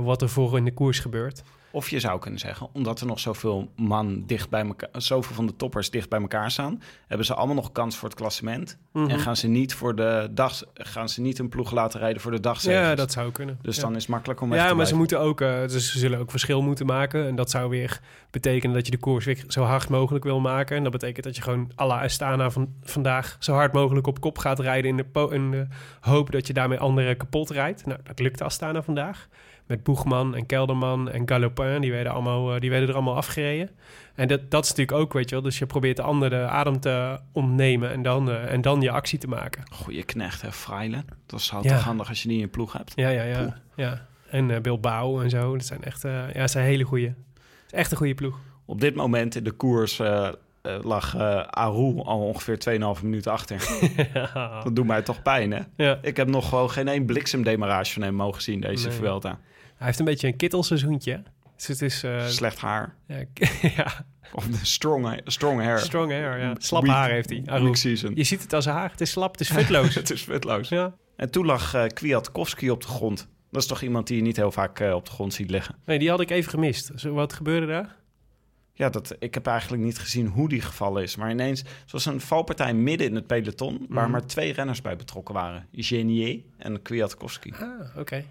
wat 0.02 0.22
er 0.22 0.28
voor 0.28 0.56
in 0.56 0.64
de 0.64 0.72
koers 0.74 0.98
gebeurt. 0.98 1.42
Of 1.72 1.88
je 1.90 2.00
zou 2.00 2.18
kunnen 2.18 2.40
zeggen, 2.40 2.68
omdat 2.72 3.00
er 3.00 3.06
nog 3.06 3.20
zoveel 3.20 3.70
man 3.76 4.22
dicht 4.26 4.50
bij 4.50 4.66
elkaar, 4.66 4.88
zoveel 4.92 5.34
van 5.34 5.46
de 5.46 5.56
toppers 5.56 5.90
dicht 5.90 6.08
bij 6.08 6.20
elkaar 6.20 6.50
staan, 6.50 6.82
hebben 7.06 7.26
ze 7.26 7.34
allemaal 7.34 7.54
nog 7.54 7.72
kans 7.72 7.96
voor 7.96 8.08
het 8.08 8.18
klassement. 8.18 8.78
Mhm. 8.92 9.10
En 9.10 9.18
gaan 9.18 9.36
ze 9.36 9.48
niet 9.48 9.74
voor 9.74 9.94
de 9.94 10.28
dag, 10.30 10.62
gaan 10.74 11.08
ze 11.08 11.20
niet 11.20 11.38
een 11.38 11.48
ploeg 11.48 11.70
laten 11.72 12.00
rijden 12.00 12.22
voor 12.22 12.30
de 12.30 12.40
dagzegers. 12.40 12.86
Ja, 12.88 12.94
dat 12.94 13.12
zou 13.12 13.32
kunnen. 13.32 13.58
Dus 13.62 13.76
Ja. 13.76 13.82
dan 13.82 13.94
is 13.96 14.02
het 14.02 14.10
makkelijk 14.10 14.40
om 14.40 14.54
Ja, 14.54 14.74
maar 14.74 14.86
ze 14.86 14.96
moeten 14.96 15.20
ook, 15.20 15.38
dus 15.38 15.92
ze 15.92 15.98
zullen 15.98 16.18
ook 16.18 16.30
verschil 16.30 16.62
moeten 16.62 16.86
maken. 16.86 17.26
En 17.26 17.34
dat 17.36 17.50
zou 17.50 17.68
weer 17.70 18.00
betekenen 18.30 18.74
dat 18.74 18.84
je 18.84 18.90
de 18.90 18.98
koers 18.98 19.24
weer 19.24 19.44
zo 19.48 19.62
hard 19.62 19.88
mogelijk 19.88 20.24
wil 20.24 20.40
maken. 20.40 20.76
En 20.76 20.82
dat 20.82 20.92
betekent 20.92 21.24
dat 21.24 21.36
je 21.36 21.42
gewoon 21.42 21.70
à 21.80 21.86
la 21.86 22.02
Astana 22.02 22.50
van 22.50 22.68
vandaag 22.82 23.36
zo 23.38 23.52
hard 23.52 23.72
mogelijk 23.72 24.06
op 24.06 24.20
kop 24.20 24.38
gaat 24.38 24.58
rijden 24.58 24.90
in 24.90 24.96
de, 24.96 25.04
po- 25.04 25.28
in 25.28 25.50
de 25.50 25.66
hoop 26.00 26.30
dat 26.32 26.46
je 26.46 26.52
daarmee 26.52 26.78
anderen 26.78 27.16
kapot 27.16 27.50
rijdt. 27.50 27.86
Nou, 27.86 28.00
dat 28.04 28.18
lukte 28.18 28.44
Astana 28.44 28.82
vandaag. 28.82 29.28
Met 29.72 29.82
Boegman 29.82 30.34
en 30.34 30.46
Kelderman 30.46 31.10
en 31.10 31.28
Galopin, 31.28 31.80
die 31.80 31.90
werden, 31.90 32.12
allemaal, 32.12 32.54
eh, 32.54 32.60
die 32.60 32.70
werden 32.70 32.88
er 32.88 32.94
allemaal 32.94 33.16
afgereden. 33.16 33.70
En 34.14 34.28
dat, 34.28 34.50
dat 34.50 34.64
is 34.64 34.70
natuurlijk 34.70 34.98
ook, 34.98 35.12
weet 35.12 35.28
je 35.28 35.34
wel. 35.34 35.44
Dus 35.44 35.58
je 35.58 35.66
probeert 35.66 35.96
de 35.96 36.02
ander 36.02 36.30
de 36.30 36.36
adem 36.36 36.80
te 36.80 37.18
ontnemen 37.32 37.90
en 37.90 38.02
dan, 38.02 38.30
eh, 38.30 38.52
en 38.52 38.60
dan 38.60 38.80
je 38.80 38.90
actie 38.90 39.18
te 39.18 39.28
maken. 39.28 39.62
Goeie 39.72 40.02
knecht, 40.04 40.42
hè, 40.42 40.52
Freile. 40.52 41.04
Dat 41.26 41.40
is 41.40 41.48
Ja. 41.48 41.56
altijd 41.56 41.80
handig 41.80 42.08
als 42.08 42.22
je 42.22 42.28
die 42.28 42.36
in 42.36 42.42
je 42.42 42.48
ploeg 42.48 42.72
hebt. 42.72 42.92
Ja, 42.94 43.08
ja, 43.08 43.22
Poeh. 43.38 43.52
ja. 43.76 43.84
ja. 43.84 44.06
En 44.30 44.50
eh 44.50 44.60
Bilbao 44.60 45.20
en 45.20 45.30
zo. 45.30 45.56
Dat 45.56 45.66
zijn 45.66 45.82
echt, 45.84 46.04
eh, 46.04 46.34
ja, 46.34 46.46
zijn 46.48 46.64
hele 46.64 46.84
is 47.66 47.72
echt 47.72 47.90
een 47.90 47.96
goede 47.96 48.14
ploeg. 48.14 48.38
Op 48.64 48.80
dit 48.80 48.94
moment 48.94 49.34
in 49.34 49.44
de 49.44 49.50
koers 49.52 50.00
lag 50.82 51.16
Aru 51.50 52.00
al 52.02 52.20
ongeveer 52.20 52.58
2,5 52.58 53.02
minuten 53.02 53.32
achter. 53.32 53.56
Dat 54.64 54.76
doet 54.76 54.86
mij 54.86 55.02
toch 55.02 55.22
pijn, 55.22 55.50
hè? 55.52 55.60
ja. 55.76 55.98
Ik 56.02 56.16
heb 56.16 56.28
nog 56.28 56.48
gewoon 56.48 56.70
geen 56.70 56.88
één 56.88 57.04
bliksemdemarage 57.06 57.92
van 57.92 58.02
hem 58.02 58.14
mogen 58.14 58.42
zien, 58.42 58.60
deze 58.60 58.88
Nee. 58.88 58.96
Vuelta. 58.96 59.38
Hij 59.82 59.90
heeft 59.90 59.98
een 59.98 60.04
beetje 60.12 60.26
een 60.26 60.36
kittelseizoentje. 60.36 61.22
Dus 61.56 61.66
het 61.66 61.82
is... 61.82 62.02
eh, 62.02 62.26
Slecht 62.26 62.58
haar. 62.58 62.94
ja, 63.06 63.24
ja, 63.76 64.06
Of 64.32 64.46
de 64.46 64.56
strong, 64.62 65.20
strong 65.24 65.60
hair. 65.60 65.78
strong 65.78 66.10
hair. 66.10 66.38
Ja. 66.38 66.54
Slap 66.58 66.82
Weak- 66.82 66.94
haar 66.94 67.10
heeft 67.10 67.28
hij. 67.30 67.42
Aru. 67.46 67.62
weak 67.62 67.76
season. 67.76 68.12
Je 68.14 68.24
ziet 68.24 68.42
het 68.42 68.52
als 68.52 68.64
haar. 68.66 68.90
Het 68.90 69.00
is 69.00 69.10
slap, 69.10 69.32
het 69.32 69.40
is 69.40 69.50
futloos. 69.50 69.94
Het 70.02 70.10
is 70.10 70.22
vetloos. 70.22 70.68
ja. 70.68 70.94
En 71.16 71.30
toen 71.30 71.46
lag 71.46 71.74
eh 71.74 71.86
Kwiatkowski 71.86 72.70
op 72.70 72.80
de 72.80 72.86
grond. 72.88 73.28
Dat 73.50 73.62
is 73.62 73.68
toch 73.68 73.82
iemand 73.82 74.06
die 74.06 74.16
je 74.16 74.22
niet 74.22 74.36
heel 74.36 74.52
vaak 74.52 74.80
eh, 74.80 74.94
op 74.94 75.04
de 75.04 75.10
grond 75.10 75.34
ziet 75.34 75.50
liggen? 75.50 75.74
Nee, 75.84 75.98
die 75.98 76.10
had 76.10 76.20
ik 76.20 76.30
even 76.30 76.50
gemist. 76.50 76.90
Zo, 76.96 77.12
wat 77.12 77.32
gebeurde 77.32 77.66
daar? 77.66 77.96
Ja, 78.74 78.88
dat, 78.90 79.16
ik 79.18 79.34
heb 79.34 79.46
eigenlijk 79.46 79.82
niet 79.82 79.98
gezien 79.98 80.26
hoe 80.26 80.48
die 80.48 80.60
gevallen 80.60 81.02
is. 81.02 81.16
Maar 81.16 81.30
ineens, 81.30 81.58
het 81.60 81.90
was 81.92 82.06
een 82.06 82.20
valpartij 82.20 82.74
midden 82.74 83.06
in 83.06 83.14
het 83.14 83.26
peloton... 83.26 83.86
waar 83.88 84.02
Mhm. 84.02 84.12
maar 84.12 84.26
twee 84.26 84.52
renners 84.52 84.80
bij 84.80 84.96
betrokken 84.96 85.34
waren. 85.34 85.66
Genier 85.72 86.40
en 86.58 86.82
Kwiatkowski. 86.82 87.52
Ah, 87.60 87.96
oké. 87.96 88.24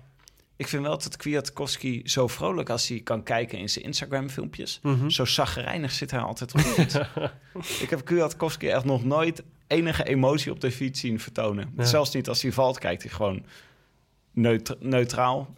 Ik 0.62 0.68
vind 0.68 0.84
wel 0.84 0.98
dat 0.98 1.18
Kwiatkowski 1.18 2.02
zo 2.06 2.28
vrolijk 2.28 2.70
als 2.70 2.88
hij 2.88 3.00
kan 3.00 3.24
kijken 3.24 3.58
in 3.58 3.70
zijn 3.70 3.86
Instagram-filmpjes. 3.86 4.80
Mhm. 4.84 5.10
Zo 5.10 5.26
zagrijnig 5.26 5.92
zit 5.92 6.12
hij 6.12 6.20
altijd 6.20 6.54
op 6.54 6.60
de 6.60 6.66
fiets. 6.66 6.96
ik 7.84 7.90
heb 7.90 8.06
Kwiatkowski 8.06 8.68
echt 8.68 8.84
nog 8.86 9.04
nooit 9.04 9.44
enige 9.68 10.04
emotie 10.04 10.52
op 10.52 10.60
de 10.60 10.72
fiets 10.72 11.00
zien 11.00 11.20
vertonen. 11.20 11.74
Ja. 11.78 11.84
Zelfs 11.84 12.14
niet 12.14 12.30
als 12.30 12.42
hij 12.42 12.52
valt, 12.52 12.80
kijkt 12.80 13.02
hij 13.04 13.12
gewoon 13.12 13.46
neut- 14.32 14.76
neutraal, 14.80 15.54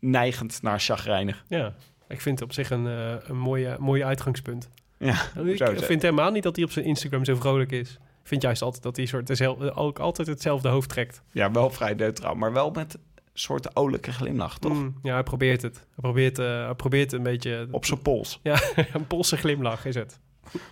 neigend 0.00 0.62
naar 0.62 0.80
chagrijnig. 0.80 1.44
Ja, 1.48 1.74
ik 2.08 2.20
vind 2.20 2.38
het 2.38 2.48
op 2.48 2.54
zich 2.54 2.70
een, 2.70 2.86
eh, 2.86 3.14
een 3.28 3.38
mooie, 3.38 3.76
mooie 3.80 4.04
uitgangspunt. 4.04 4.68
Ja, 4.98 5.22
Ik 5.44 5.56
zo 5.56 5.64
is 5.64 5.70
vind 5.78 5.88
het. 5.88 6.02
helemaal 6.02 6.30
niet 6.30 6.42
dat 6.42 6.56
hij 6.56 6.64
op 6.64 6.70
zijn 6.70 6.84
Instagram 6.84 7.24
zo 7.24 7.34
vrolijk 7.34 7.72
is. 7.72 7.90
Ik 7.90 8.30
vind 8.30 8.42
juist 8.42 8.62
altijd 8.62 8.82
dat 8.82 8.96
hij 8.96 9.06
soort 9.06 9.42
ook 9.76 9.98
altijd 9.98 10.28
hetzelfde 10.28 10.68
hoofd 10.68 10.88
trekt. 10.88 11.22
ja, 11.32 11.50
wel 11.50 11.70
vrij 11.70 11.94
neutraal, 11.94 12.34
maar 12.34 12.52
wel 12.52 12.70
met 12.70 12.98
soort 13.34 13.76
olijke 13.76 14.12
glimlach, 14.12 14.58
toch? 14.58 14.72
Mm, 14.72 14.98
ja, 15.02 15.12
hij 15.14 15.22
probeert 15.22 15.62
het. 15.62 15.76
Hij 15.76 15.86
probeert, 15.96 16.38
eh, 16.38 16.64
hij 16.64 16.74
probeert 16.74 17.12
een 17.12 17.22
beetje... 17.22 17.68
Op 17.70 17.84
zijn 17.84 18.02
pols. 18.02 18.40
Ja, 18.42 18.60
een 18.92 19.06
Poolse 19.06 19.36
glimlach 19.36 19.84
is 19.84 19.94
het. 19.94 20.18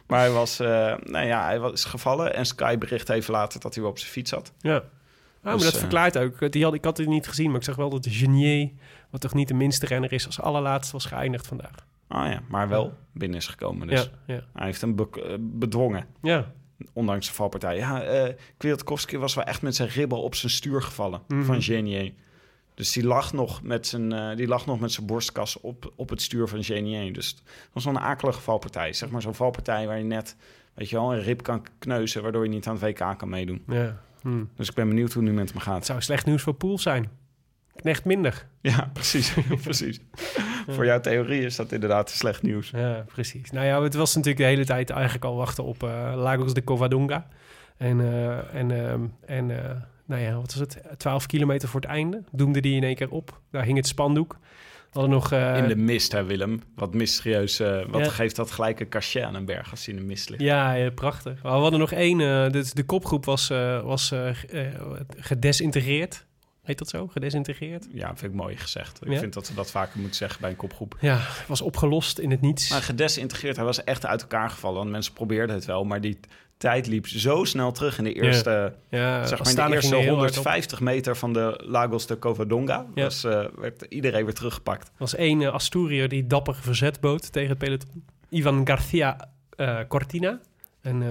Maar 0.06 0.18
hij 0.18 0.30
was, 0.30 0.60
eh, 0.60 0.68
nou 1.04 1.26
ja, 1.26 1.44
hij 1.44 1.60
was 1.60 1.84
gevallen 1.84 2.34
en 2.34 2.46
Sky 2.46 2.78
bericht 2.78 3.08
even 3.08 3.32
later 3.32 3.60
dat 3.60 3.74
hij 3.74 3.82
weer 3.82 3.92
op 3.92 3.98
zijn 3.98 4.10
fiets 4.10 4.30
zat. 4.30 4.52
Ja. 4.60 4.74
Ah, 4.76 4.82
maar 5.42 5.52
Dus, 5.54 5.62
dat 5.64 5.72
eh, 5.74 5.78
verklaart 5.80 6.18
ook. 6.18 6.52
Die 6.52 6.64
had, 6.64 6.74
ik 6.74 6.84
had 6.84 6.96
het 6.96 7.08
niet 7.08 7.28
gezien, 7.28 7.46
maar 7.46 7.56
ik 7.56 7.64
zag 7.64 7.76
wel 7.76 7.90
dat 7.90 8.02
de 8.04 8.10
Genier, 8.10 8.70
wat 9.10 9.20
toch 9.20 9.34
niet 9.34 9.48
de 9.48 9.54
minste 9.54 9.86
renner 9.86 10.12
is, 10.12 10.26
als 10.26 10.40
allerlaatste 10.40 10.92
was 10.92 11.04
geëindigd 11.06 11.46
vandaag. 11.46 11.74
Ah 12.08 12.30
ja, 12.32 12.42
maar 12.48 12.68
wel 12.68 12.92
binnen 13.12 13.38
is 13.38 13.46
gekomen. 13.46 13.86
Dus 13.88 14.02
Ja, 14.26 14.34
ja. 14.34 14.44
hij 14.52 14.66
heeft 14.66 14.80
hem 14.80 14.94
be- 14.96 15.36
bedwongen. 15.40 16.06
Ja, 16.22 16.52
Ondanks 16.92 17.26
de 17.26 17.32
valpartij. 17.32 17.76
Ja, 17.76 18.02
eh 18.02 18.34
Kwiatkowski 18.56 19.18
was 19.18 19.34
wel 19.34 19.44
echt 19.44 19.62
met 19.62 19.74
zijn 19.76 19.88
ribbel 19.88 20.22
op 20.22 20.34
zijn 20.34 20.52
stuur 20.52 20.82
gevallen 20.82 21.20
Mhm. 21.28 21.42
van 21.42 21.62
Genier. 21.62 22.12
Dus 22.74 22.92
die 22.92 23.04
lag 23.04 23.32
nog 23.32 23.62
met 23.62 23.86
zijn, 23.86 24.12
eh, 24.12 24.36
die 24.36 24.46
lag 24.46 24.66
nog 24.66 24.80
met 24.80 24.92
zijn 24.92 25.06
borstkas 25.06 25.60
op, 25.60 25.92
op 25.96 26.08
het 26.08 26.22
stuur 26.22 26.48
van 26.48 26.64
Genier. 26.64 27.12
Dus 27.12 27.28
het 27.28 27.42
was 27.72 27.84
wel 27.84 27.94
een 27.94 28.00
akelige 28.00 28.40
valpartij. 28.40 28.92
Zeg 28.92 29.10
maar 29.10 29.22
zo'n 29.22 29.34
valpartij 29.34 29.86
waar 29.86 29.98
je 29.98 30.04
net 30.04 30.36
weet 30.74 30.90
je 30.90 30.96
wel, 30.96 31.12
een 31.12 31.22
rib 31.22 31.42
kan 31.42 31.66
kneuzen... 31.78 32.22
waardoor 32.22 32.44
je 32.44 32.50
niet 32.50 32.66
aan 32.66 32.78
het 32.80 32.82
WK 32.82 33.18
kan 33.18 33.28
meedoen. 33.28 33.62
ja. 33.66 34.00
Hm. 34.20 34.44
Dus 34.56 34.68
ik 34.68 34.74
ben 34.74 34.88
benieuwd 34.88 35.12
hoe 35.12 35.22
het 35.22 35.32
nu 35.32 35.38
met 35.38 35.48
hem 35.48 35.58
Het 35.58 35.66
gaat. 35.66 35.86
zou 35.86 36.00
slecht 36.00 36.26
nieuws 36.26 36.42
voor 36.42 36.54
Poel 36.54 36.78
zijn. 36.78 37.10
Knecht 37.76 38.04
minder. 38.04 38.46
Ja, 38.60 38.90
precies. 38.92 39.34
precies. 39.62 40.00
Voor 40.68 40.84
jouw 40.84 41.00
theorie 41.00 41.44
is 41.44 41.56
dat 41.56 41.72
inderdaad 41.72 42.10
slecht 42.10 42.42
nieuws. 42.42 42.70
Ja, 42.70 43.04
precies. 43.12 43.50
Nou 43.50 43.66
ja, 43.66 43.82
het 43.82 43.94
was 43.94 44.14
natuurlijk 44.14 44.44
de 44.44 44.50
hele 44.50 44.64
tijd 44.64 44.90
eigenlijk 44.90 45.24
al 45.24 45.36
wachten 45.36 45.64
op 45.64 45.82
eh, 45.82 46.12
Lagos 46.16 46.54
de 46.54 46.64
Covadonga. 46.64 47.28
En, 47.76 48.00
eh, 48.00 48.54
en, 48.54 48.70
ehm, 48.70 49.02
en 49.26 49.50
nou 50.12 50.24
ja, 50.24 50.34
wat 50.34 50.54
was 50.54 50.60
het? 50.60 50.82
12 50.96 51.26
kilometer 51.26 51.68
voor 51.68 51.80
het 51.80 51.88
einde 51.90 52.22
doemde 52.32 52.60
die 52.60 52.76
in 52.76 52.84
één 52.84 52.94
keer 52.94 53.10
op. 53.10 53.40
Daar 53.50 53.64
hing 53.64 53.76
het 53.76 53.86
spandoek. 53.86 54.38
Hadden 54.90 55.10
nog... 55.10 55.32
eh, 55.32 55.56
In 55.56 55.68
de 55.68 55.76
mist, 55.76 56.12
hè 56.12 56.24
Willem? 56.24 56.62
Wat 56.74 56.94
mysterieus. 56.94 57.60
eh, 57.60 57.84
wat 57.90 58.04
Ja. 58.04 58.10
geeft 58.10 58.36
dat 58.36 58.50
gelijk 58.50 58.80
een 58.80 58.88
cachet 58.88 59.22
aan 59.22 59.34
een 59.34 59.44
berg 59.44 59.70
als 59.70 59.84
die 59.84 59.94
in 59.94 60.00
de 60.00 60.06
mist 60.06 60.28
ligt? 60.28 60.42
Ja, 60.42 60.72
ja, 60.72 60.90
prachtig. 60.90 61.42
We 61.42 61.48
hadden 61.48 61.78
nog 61.80 61.92
één. 61.92 62.20
eh, 62.20 62.50
dus 62.50 62.72
de 62.72 62.84
kopgroep 62.84 63.24
was, 63.24 63.48
was 63.84 64.12
gedesintegreerd. 65.16 66.24
Heet 66.62 66.78
dat 66.78 66.88
zo? 66.88 67.06
Gedesintegreerd? 67.08 67.86
Ja, 67.92 68.06
vind 68.16 68.32
ik 68.32 68.38
mooi 68.38 68.56
gezegd. 68.56 69.00
Ik 69.04 69.12
Ja? 69.12 69.18
vind 69.18 69.32
dat 69.32 69.48
we 69.48 69.54
dat 69.54 69.70
vaker 69.70 69.98
moeten 69.98 70.16
zeggen 70.16 70.40
bij 70.40 70.50
een 70.50 70.56
kopgroep. 70.56 70.96
Ja, 71.00 71.20
was 71.46 71.60
opgelost 71.60 72.18
in 72.18 72.30
het 72.30 72.40
niets. 72.40 72.70
Maar 72.70 72.82
gedesintegreerd, 72.82 73.56
hij 73.56 73.64
was 73.64 73.84
echt 73.84 74.06
uit 74.06 74.20
elkaar 74.22 74.50
gevallen. 74.50 74.78
Want 74.78 74.90
mensen 74.90 75.12
probeerden 75.12 75.54
het 75.54 75.64
wel, 75.64 75.84
maar 75.84 76.00
die 76.00 76.18
tijd 76.62 76.86
liep 76.86 77.06
zo 77.06 77.44
snel 77.44 77.72
terug 77.72 77.98
in 77.98 78.04
de 78.04 78.12
eerste, 78.12 78.74
ja, 78.88 79.26
zeg 79.26 79.38
maar 79.38 79.48
in 79.48 79.54
de 79.70 79.74
eerste 79.74 79.96
er 79.96 80.02
heel 80.02 80.16
hard 80.16 80.28
op. 80.28 80.34
150 80.34 80.80
meter 80.80 81.16
van 81.16 81.32
de 81.32 81.60
Lagos 81.64 82.06
de 82.06 82.18
Covadonga. 82.18 82.86
Was, 82.94 83.24
eh, 83.24 83.44
werd 83.56 83.86
iedereen 83.88 84.24
weer 84.24 84.34
teruggepakt. 84.34 84.86
Er 84.86 84.92
was 84.96 85.14
één 85.14 85.40
uh, 85.40 85.52
Asturiër 85.52 86.08
die 86.08 86.26
dapper 86.26 86.54
verzet 86.54 87.00
bood 87.00 87.32
tegen 87.32 87.48
het 87.48 87.58
peloton. 87.58 88.04
Ivan 88.28 88.66
Garcia 88.66 89.28
eh, 89.56 89.78
Cortina. 89.88 90.40
Een, 90.82 91.02
eh, 91.02 91.08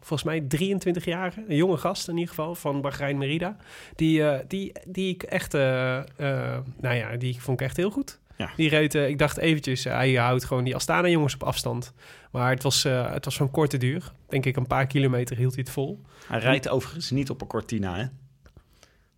volgens 0.00 0.22
mij 0.22 0.40
23-jarige, 0.40 1.44
een 1.48 1.56
jonge 1.56 1.76
gast 1.76 2.08
in 2.08 2.14
ieder 2.14 2.28
geval, 2.28 2.54
van 2.54 2.80
Bahrein 2.80 3.18
Merida. 3.18 3.56
Die, 3.94 4.28
eh, 4.28 4.44
die, 4.48 4.72
die 4.86 5.14
ik 5.14 5.22
echt, 5.22 5.54
eh, 5.54 5.98
eh, 5.98 6.58
nou 6.80 6.94
ja, 6.94 7.16
die 7.16 7.40
vond 7.40 7.60
ik 7.60 7.66
echt 7.66 7.76
heel 7.76 7.90
goed. 7.90 8.18
Ja. 8.36 8.50
Die 8.56 8.68
reed, 8.68 8.94
eh, 8.94 9.08
ik 9.08 9.18
dacht 9.18 9.36
eventjes, 9.36 9.84
hij 9.84 10.14
houdt 10.14 10.44
gewoon 10.44 10.64
die 10.64 10.74
Astana 10.74 11.08
jongens 11.08 11.34
op 11.34 11.42
afstand. 11.42 11.92
Maar 12.30 12.50
het 12.50 12.62
was, 12.62 12.84
eh, 12.84 13.12
het 13.12 13.24
was 13.24 13.36
van 13.36 13.50
korte 13.50 13.76
duur. 13.76 14.12
Denk 14.28 14.44
ik 14.46 14.56
een 14.56 14.66
paar 14.66 14.86
kilometer 14.86 15.36
hield 15.36 15.54
hij 15.54 15.62
het 15.62 15.72
vol. 15.72 16.02
Hij 16.26 16.38
rijdt 16.38 16.68
overigens 16.68 17.10
niet 17.10 17.30
op 17.30 17.40
een 17.40 17.46
Cortina, 17.46 17.96
hè? 17.96 18.04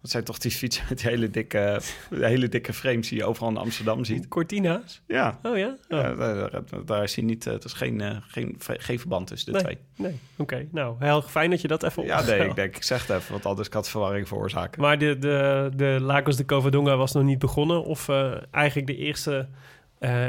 Dat 0.00 0.10
zijn 0.10 0.24
toch 0.24 0.38
die 0.38 0.50
fietsen 0.50 0.84
met 0.88 0.98
die 0.98 1.08
hele 1.10 1.30
dikke, 1.30 1.80
hele 2.10 2.48
dikke 2.48 2.72
frames 2.72 3.08
die 3.08 3.18
je 3.18 3.24
overal 3.24 3.48
in 3.50 3.56
Amsterdam 3.56 4.04
ziet. 4.04 4.28
Cortina's? 4.28 5.02
Ja, 5.06 5.38
Oh 5.42 5.56
ja? 5.56 5.66
Oh. 5.88 5.98
ja 6.00 6.14
daar, 6.14 6.50
daar- 6.50 6.84
daar 6.84 7.02
is 7.02 7.14
hij 7.14 7.24
niet... 7.24 7.46
eh, 7.46 7.52
Het 7.52 7.64
is 7.64 7.72
geen, 7.72 8.00
eh, 8.00 8.16
geen, 8.26 8.56
geen 8.58 8.98
verband 8.98 9.26
tussen 9.26 9.52
de 9.52 9.58
nee, 9.62 9.62
twee. 9.62 9.78
nee. 10.10 10.18
Oké, 10.36 10.66
nou, 10.70 10.96
heel 10.98 11.22
fijn 11.22 11.50
dat 11.50 11.60
je 11.60 11.68
dat 11.68 11.82
even 11.82 12.04
Ja, 12.04 12.22
nee, 12.22 12.48
ik 12.48 12.54
denk, 12.54 12.76
ik 12.76 12.82
zeg 12.82 13.06
het 13.06 13.16
even, 13.16 13.32
want 13.32 13.46
anders 13.46 13.68
kan 13.68 13.80
het 13.80 13.90
verwarring 13.90 14.28
veroorzaken. 14.28 14.80
Maar 14.82 14.98
de, 14.98 15.18
de, 15.18 15.70
de 15.76 15.96
Lagos 16.00 16.36
de 16.36 16.44
Covadonga 16.44 16.96
was 16.96 17.12
nog 17.12 17.22
niet 17.24 17.38
begonnen. 17.38 17.84
Of 17.84 18.08
eh, 18.08 18.32
eigenlijk 18.50 18.86
de 18.86 18.96
eerste 18.96 19.48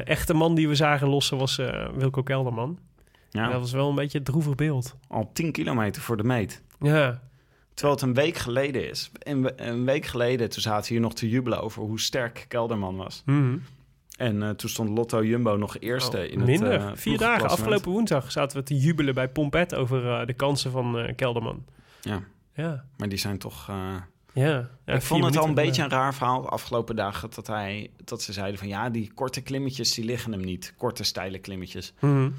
echte 0.04 0.34
man 0.34 0.56
die 0.56 0.68
we 0.68 0.76
zagen 0.76 1.08
lossen 1.08 1.38
was 1.38 1.58
eh, 1.58 1.88
Wilco 1.96 2.24
Kelderman. 2.24 2.80
En 3.32 3.42
Ja, 3.42 3.50
dat 3.52 3.60
was 3.60 3.72
wel 3.72 3.90
een 3.90 3.96
beetje 3.96 4.18
een 4.18 4.24
droevig 4.24 4.56
beeld. 4.56 4.96
al 5.08 5.30
10 5.34 5.52
kilometer 5.52 6.02
voor 6.02 6.18
de 6.18 6.24
meet. 6.24 6.62
Ja, 6.80 7.22
Terwijl 7.80 8.00
het 8.00 8.08
een 8.08 8.24
week 8.24 8.38
geleden 8.38 8.90
is. 8.90 9.12
Een, 9.20 9.70
een 9.70 9.86
week 9.86 10.06
geleden, 10.06 10.50
toen 10.50 10.62
zaten 10.62 10.88
we 10.88 10.94
hier 10.94 11.02
nog 11.02 11.14
te 11.14 11.30
jubelen 11.30 11.62
over 11.62 11.82
hoe 11.82 12.00
sterk 12.00 12.46
Kelderman 12.48 12.96
was. 12.96 13.22
Mhm. 13.26 13.58
En 14.18 14.44
eh, 14.44 14.50
toen 14.50 14.70
stond 14.70 14.90
Lotto 14.90 15.24
Jumbo 15.24 15.56
nog 15.56 15.80
eerste 15.80 16.18
Oh, 16.18 16.24
in 16.24 16.44
minder. 16.44 16.72
het 16.72 16.82
eh, 16.82 16.92
Vier 16.96 17.18
dagen. 17.18 17.50
Afgelopen 17.50 17.92
woensdag 17.92 18.32
zaten 18.32 18.58
we 18.58 18.64
te 18.64 18.78
jubelen 18.78 19.14
bij 19.14 19.30
Pompet 19.30 19.76
over 19.76 20.12
eh, 20.12 20.26
de 20.26 20.34
kansen 20.34 20.72
van 20.72 21.14
Kelderman. 21.16 21.66
Ja, 22.02 22.24
Ja, 22.54 22.86
maar 22.98 23.10
die 23.10 23.18
zijn 23.18 23.38
toch... 23.38 23.68
ja. 23.68 24.70
ja 24.84 24.94
ik 24.94 25.02
vond 25.02 25.26
het 25.26 25.38
al 25.38 25.48
een 25.48 25.54
beetje 25.54 25.84
een 25.84 25.90
raar 25.90 26.14
verhaal 26.14 26.42
de 26.42 26.48
afgelopen 26.48 26.96
dagen... 26.96 27.30
Dat, 27.36 27.48
hij, 27.48 27.90
dat 28.04 28.22
ze 28.22 28.34
zeiden 28.34 28.60
van 28.60 28.68
ja, 28.68 28.90
die 28.90 29.12
korte 29.14 29.42
klimmetjes 29.42 29.94
die 29.94 30.06
liggen 30.06 30.32
hem 30.32 30.42
niet. 30.42 30.74
Korte, 30.78 31.04
steile 31.04 31.40
klimmetjes. 31.40 31.94
Mhm. 32.00 32.30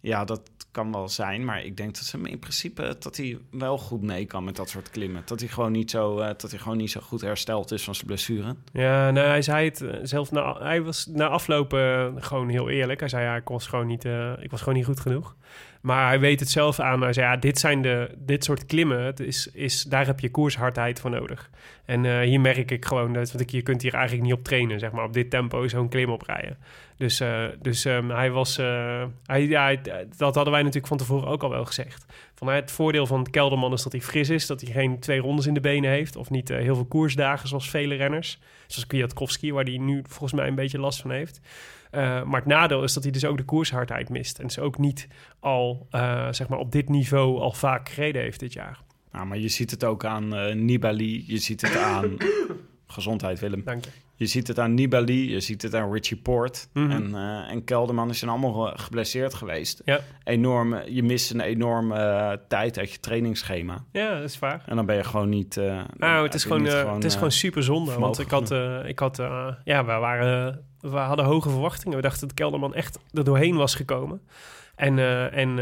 Ja, 0.00 0.24
dat 0.24 0.40
kan 0.70 0.92
wel 0.92 1.08
zijn, 1.08 1.44
maar 1.44 1.64
ik 1.64 1.76
denk 1.76 1.94
dat 1.94 2.04
ze 2.04 2.18
in 2.18 2.38
principe... 2.38 2.96
dat 2.98 3.16
hij 3.16 3.38
wel 3.50 3.78
goed 3.78 4.02
mee 4.02 4.26
kan 4.26 4.44
met 4.44 4.56
dat 4.56 4.68
soort 4.68 4.90
klimmen. 4.90 5.22
Dat 5.24 5.40
hij 5.40 5.48
gewoon 5.48 5.72
niet 5.72 5.90
zo, 5.90 6.18
eh, 6.18 6.26
dat 6.26 6.50
hij 6.50 6.60
gewoon 6.60 6.76
niet 6.76 6.90
zo 6.90 7.00
goed 7.00 7.20
hersteld 7.20 7.70
is 7.70 7.84
van 7.84 7.94
zijn 7.94 8.06
blessure. 8.06 8.56
Ja, 8.72 9.10
nou, 9.10 9.26
hij 9.26 9.42
zei 9.42 9.64
het 9.68 9.80
eh, 9.80 9.98
zelf. 10.02 10.30
Hij 10.58 10.82
was 10.82 11.06
na 11.06 11.28
aflopen 11.28 11.80
eh, 11.80 12.22
gewoon 12.22 12.48
heel 12.48 12.68
eerlijk. 12.68 13.00
Hij 13.00 13.08
zei 13.08 13.24
ja, 13.24 13.36
ik 13.36 13.48
was 13.48 13.66
gewoon 13.66 13.86
niet, 13.86 14.04
ik 14.40 14.50
was 14.50 14.60
gewoon 14.60 14.74
niet 14.74 14.84
goed 14.84 15.00
genoeg. 15.00 15.36
Maar 15.80 16.08
hij 16.08 16.20
weet 16.20 16.40
het 16.40 16.50
zelf 16.50 16.80
aan. 16.80 17.02
Hij 17.02 17.12
zei 17.12 17.26
ja, 17.26 17.36
dit 17.36 17.58
zijn 17.58 17.82
de, 17.82 18.14
dit 18.18 18.44
soort 18.44 18.66
klimmen. 18.66 19.02
Het 19.02 19.20
is, 19.20 19.50
is, 19.52 19.82
daar 19.82 20.06
heb 20.06 20.20
je 20.20 20.30
koershardheid 20.30 21.00
voor 21.00 21.10
nodig. 21.10 21.50
En 21.84 22.04
eh, 22.04 22.20
hier 22.20 22.40
merk 22.40 22.70
ik 22.70 22.84
gewoon 22.84 23.12
dat, 23.12 23.32
want 23.32 23.50
je 23.50 23.62
kunt 23.62 23.82
hier 23.82 23.94
eigenlijk 23.94 24.24
niet 24.24 24.32
op 24.32 24.44
trainen, 24.44 24.78
zeg 24.78 24.92
maar, 24.92 25.04
op 25.04 25.12
dit 25.12 25.30
tempo 25.30 25.68
zo'n 25.68 25.88
klim 25.88 26.10
oprijden. 26.10 26.58
Dus, 26.96 27.20
eh, 27.20 27.44
dus 27.60 27.84
ehm, 27.84 28.08
hij 28.08 28.30
was, 28.30 28.58
eh, 28.58 29.04
hij, 29.24 29.46
ja, 29.46 29.76
dat 30.16 30.34
hadden 30.34 30.52
wij 30.52 30.62
natuurlijk 30.62 30.86
van 30.86 30.96
tevoren 30.96 31.28
ook 31.28 31.42
al 31.42 31.50
wel 31.50 31.64
gezegd. 31.64 32.06
Van, 32.34 32.48
het 32.48 32.70
voordeel 32.70 33.06
van 33.06 33.30
Kelderman 33.30 33.72
is 33.72 33.82
dat 33.82 33.92
hij 33.92 34.00
fris 34.00 34.28
is, 34.28 34.46
dat 34.46 34.60
hij 34.60 34.72
geen 34.72 34.98
twee 34.98 35.20
rondes 35.20 35.46
in 35.46 35.54
de 35.54 35.60
benen 35.60 35.90
heeft 35.90 36.16
of 36.16 36.30
niet 36.30 36.48
heel 36.48 36.74
veel 36.74 36.84
koersdagen 36.84 37.48
zoals 37.48 37.70
vele 37.70 37.94
renners. 37.94 38.38
Zoals 38.66 38.86
Kwiatkowski, 38.86 39.52
waar 39.52 39.64
hij 39.64 39.78
nu 39.78 40.02
volgens 40.08 40.32
mij 40.32 40.48
een 40.48 40.54
beetje 40.54 40.78
last 40.78 41.00
van 41.00 41.10
heeft. 41.10 41.40
Eh, 41.90 42.22
maar 42.22 42.40
het 42.40 42.48
nadeel 42.48 42.82
is 42.82 42.92
dat 42.92 43.02
hij 43.02 43.12
dus 43.12 43.24
ook 43.24 43.36
de 43.36 43.44
koershardheid 43.44 44.08
mist. 44.08 44.38
En 44.38 44.46
dus 44.46 44.58
ook 44.58 44.78
niet 44.78 45.08
al, 45.40 45.86
eh, 45.90 46.28
zeg 46.30 46.48
maar, 46.48 46.58
op 46.58 46.72
dit 46.72 46.88
niveau 46.88 47.40
al 47.40 47.52
vaak 47.52 47.88
gereden 47.88 48.22
heeft 48.22 48.40
dit 48.40 48.52
jaar. 48.52 48.80
Nou, 49.12 49.26
maar 49.26 49.38
je 49.38 49.48
ziet 49.48 49.70
het 49.70 49.84
ook 49.84 50.04
aan 50.04 50.34
eh, 50.34 50.54
Nibali, 50.54 51.24
je 51.26 51.38
ziet 51.38 51.60
het 51.60 51.76
aan... 51.76 52.16
Gezondheid, 52.86 53.40
Willem. 53.40 53.62
Dank 53.64 53.84
je. 53.84 53.90
Je 54.20 54.26
ziet 54.26 54.48
het 54.48 54.58
aan 54.58 54.74
Nibali, 54.74 55.30
je 55.30 55.40
ziet 55.40 55.62
het 55.62 55.74
aan 55.74 55.92
Richie 55.92 56.16
Poort. 56.16 56.68
Mhm. 56.72 56.90
en, 56.90 57.14
eh, 57.14 57.50
en 57.50 57.64
Kelderman 57.64 58.10
is 58.10 58.18
zijn 58.18 58.30
allemaal 58.30 58.72
geblesseerd 58.76 59.34
geweest. 59.34 59.82
Ja. 59.84 60.00
Enorm, 60.24 60.76
je 60.88 61.02
mist 61.02 61.30
een 61.30 61.40
enorme 61.40 61.94
eh, 61.94 62.32
tijd 62.48 62.78
uit 62.78 62.92
je 62.92 63.00
trainingsschema. 63.00 63.84
Ja, 63.92 64.14
dat 64.14 64.22
is 64.22 64.38
waar. 64.38 64.62
En 64.66 64.76
dan 64.76 64.86
ben 64.86 64.96
je 64.96 65.04
gewoon 65.04 65.28
niet... 65.28 65.56
eh, 65.56 65.80
Nou, 65.96 66.24
het 66.24 66.34
is 66.34 66.42
gewoon, 66.42 66.64
het 66.64 67.04
is 67.04 67.14
gewoon 67.14 67.30
super 67.30 67.62
zonde. 67.62 67.98
Want 67.98 68.18
ik 68.18 68.30
had, 68.30 68.50
ik 68.84 68.98
had 68.98 69.16
ja, 69.64 69.84
we, 69.84 69.92
waren, 69.92 70.64
we 70.80 70.96
hadden 70.96 71.24
hoge 71.24 71.50
verwachtingen. 71.50 71.96
We 71.96 72.02
dachten 72.02 72.28
dat 72.28 72.36
Kelderman 72.36 72.74
echt 72.74 72.98
er 73.12 73.24
doorheen 73.24 73.56
was 73.56 73.74
gekomen. 73.74 74.20
En, 74.74 74.98
en 75.32 75.54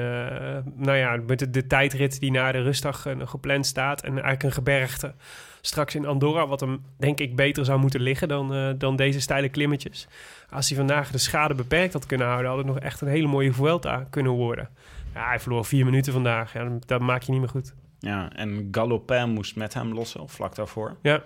nou 0.76 0.96
ja, 0.96 1.16
met 1.26 1.38
de, 1.38 1.50
de 1.50 1.66
tijdrit 1.66 2.20
die 2.20 2.30
na 2.30 2.52
de 2.52 2.62
rustdag 2.62 3.06
gepland 3.24 3.66
staat. 3.66 4.02
En 4.02 4.10
eigenlijk 4.12 4.42
een 4.42 4.52
gebergte 4.52 5.14
straks 5.60 5.94
in 5.94 6.06
Andorra. 6.06 6.46
Wat 6.46 6.60
hem 6.60 6.82
denk 6.96 7.20
ik 7.20 7.36
beter 7.36 7.64
zou 7.64 7.78
moeten 7.80 8.00
liggen 8.00 8.28
dan, 8.28 8.54
eh, 8.54 8.70
dan 8.78 8.96
deze 8.96 9.20
steile 9.20 9.48
klimmetjes. 9.48 10.06
Als 10.50 10.68
hij 10.68 10.76
vandaag 10.78 11.10
de 11.10 11.18
schade 11.18 11.54
beperkt 11.54 11.92
had 11.92 12.06
kunnen 12.06 12.26
houden... 12.26 12.48
had 12.50 12.58
het 12.58 12.66
nog 12.66 12.78
echt 12.78 13.00
een 13.00 13.08
hele 13.08 13.26
mooie 13.28 13.52
Vuelta 13.52 14.06
kunnen 14.10 14.32
worden. 14.32 14.68
Ja, 15.14 15.26
hij 15.28 15.40
verloor 15.40 15.64
vier 15.64 15.84
minuten 15.84 16.12
vandaag. 16.12 16.52
Ja, 16.52 16.68
dat 16.86 17.00
maak 17.00 17.22
je 17.22 17.30
niet 17.32 17.40
meer 17.40 17.48
goed. 17.50 17.74
Ja, 17.98 18.32
en 18.32 18.68
Galopin 18.70 19.28
moest 19.30 19.56
met 19.56 19.74
hem 19.74 19.92
lossen, 19.94 20.20
of 20.20 20.32
vlak 20.32 20.54
daarvoor. 20.54 20.96
Ja, 21.02 21.22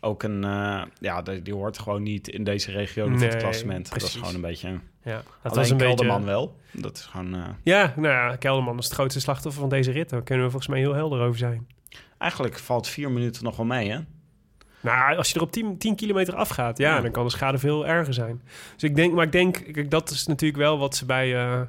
Ook 0.00 0.22
een... 0.22 0.44
eh, 0.44 0.82
ja, 1.00 1.22
die, 1.22 1.42
die 1.42 1.54
hoort 1.54 1.78
gewoon 1.78 2.02
niet 2.02 2.28
in 2.28 2.44
deze 2.44 2.70
regio 2.70 3.04
van 3.08 3.16
Nee, 3.18 3.28
het 3.28 3.36
klassement. 3.36 3.84
Dat 3.88 3.96
is 3.96 4.02
precies. 4.02 4.18
gewoon 4.18 4.34
een 4.34 4.40
beetje... 4.40 4.78
ja. 5.02 5.22
dat 5.42 5.54
was 5.56 5.70
een 5.70 5.76
Kelderman 5.76 6.16
beetje... 6.16 6.30
wel. 6.30 6.56
Dat 6.72 6.96
is 6.96 7.02
gewoon... 7.04 7.34
eh, 7.34 7.40
Ja, 7.62 7.92
nou 7.96 8.08
ja, 8.14 8.36
Kelderman 8.36 8.78
is 8.78 8.84
het 8.84 8.94
grootste 8.94 9.20
slachtoffer 9.20 9.60
van 9.60 9.70
deze 9.70 9.90
rit. 9.90 10.08
Daar 10.10 10.22
kunnen 10.22 10.44
we 10.44 10.50
volgens 10.50 10.70
mij 10.72 10.80
heel 10.82 10.94
helder 10.94 11.20
over 11.20 11.38
zijn. 11.38 11.66
Eigenlijk 12.18 12.58
valt 12.58 12.88
vier 12.88 13.10
minuten 13.10 13.44
nog 13.44 13.56
wel 13.56 13.66
mee, 13.66 13.90
hè? 13.90 13.98
Nou, 14.80 15.16
als 15.16 15.28
je 15.28 15.34
er 15.34 15.40
op 15.42 15.52
10, 15.52 15.78
10 15.78 15.94
kilometer 15.96 16.34
afgaat, 16.34 16.78
ja, 16.78 16.94
Ja. 16.94 17.00
dan 17.00 17.10
kan 17.10 17.24
de 17.24 17.30
schade 17.30 17.58
veel 17.58 17.86
erger 17.86 18.14
zijn. 18.14 18.42
Dus 18.74 18.82
ik 18.82 18.96
denk, 18.96 19.14
maar 19.14 19.24
ik 19.24 19.32
denk, 19.32 19.54
kijk, 19.72 19.90
dat 19.90 20.10
is 20.10 20.26
natuurlijk 20.26 20.62
wel 20.62 20.78
wat 20.78 20.96
ze 20.96 21.04
bij, 21.06 21.34
eh, 21.34 21.60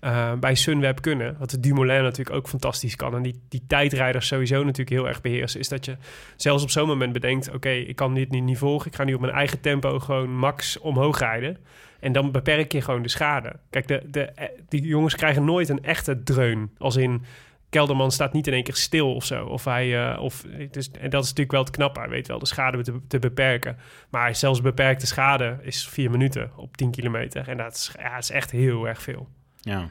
eh, 0.00 0.32
bij 0.38 0.54
Sunweb 0.54 1.00
kunnen. 1.00 1.36
Wat 1.38 1.50
de 1.50 1.60
Dumoulin 1.60 2.02
natuurlijk 2.02 2.36
ook 2.36 2.48
fantastisch 2.48 2.96
kan. 2.96 3.14
En 3.14 3.22
die, 3.22 3.40
die 3.48 3.62
tijdrijders 3.66 4.26
sowieso 4.26 4.58
natuurlijk 4.58 4.90
heel 4.90 5.08
erg 5.08 5.20
beheersen. 5.20 5.60
Is 5.60 5.68
dat 5.68 5.84
je 5.84 5.96
zelfs 6.36 6.62
op 6.62 6.70
zo'n 6.70 6.86
moment 6.86 7.12
bedenkt, 7.12 7.54
oké, 7.54 7.70
ik 7.70 7.96
kan 7.96 8.14
dit 8.14 8.30
niet, 8.30 8.42
niet 8.42 8.58
volgen. 8.58 8.86
Ik 8.90 8.96
ga 8.96 9.04
nu 9.04 9.14
op 9.14 9.20
mijn 9.20 9.32
eigen 9.32 9.60
tempo 9.60 9.98
gewoon 9.98 10.36
max 10.36 10.78
omhoog 10.78 11.18
rijden. 11.18 11.56
En 12.00 12.12
dan 12.12 12.30
beperk 12.32 12.72
je 12.72 12.80
gewoon 12.80 13.02
de 13.02 13.08
schade. 13.08 13.52
Kijk, 13.70 13.88
de, 13.88 14.02
de, 14.10 14.22
eh, 14.22 14.48
die 14.68 14.82
jongens 14.82 15.14
krijgen 15.16 15.44
nooit 15.44 15.68
een 15.68 15.82
echte 15.84 16.22
dreun. 16.22 16.70
Als 16.78 16.96
in, 16.96 17.22
Kelderman 17.70 18.10
staat 18.10 18.32
niet 18.32 18.46
in 18.46 18.52
één 18.52 18.62
keer 18.62 18.76
stil 18.76 19.14
of 19.14 19.24
zo. 19.24 19.44
Of 19.44 19.64
hij, 19.64 20.12
eh, 20.12 20.22
of, 20.22 20.44
dus, 20.70 20.90
en 20.90 21.10
dat 21.10 21.22
is 21.22 21.28
natuurlijk 21.28 21.50
wel 21.50 21.60
het 21.60 21.70
knappe. 21.70 22.00
Hij 22.00 22.08
weet 22.08 22.26
wel 22.26 22.38
de 22.38 22.46
schade 22.46 22.82
te, 22.82 23.00
te 23.08 23.18
beperken. 23.18 23.76
Maar 24.10 24.34
zelfs 24.36 24.60
beperkte 24.60 25.06
schade 25.06 25.58
is 25.62 25.88
vier 25.88 26.10
minuten 26.10 26.50
op 26.56 26.76
10 26.76 26.90
kilometer. 26.90 27.48
En 27.48 27.56
dat 27.56 27.74
is, 27.74 27.92
ja, 27.98 28.18
is 28.18 28.30
echt 28.30 28.50
heel 28.50 28.88
erg 28.88 29.02
veel. 29.02 29.28
Ja. 29.60 29.90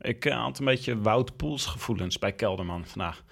Ik 0.00 0.24
eh, 0.24 0.42
had 0.42 0.58
een 0.58 0.64
beetje 0.64 1.00
Wout 1.00 1.36
Poels 1.36 1.66
gevoelens 1.66 2.18
bij 2.18 2.32
Kelderman 2.32 2.86
vandaag. 2.86 3.22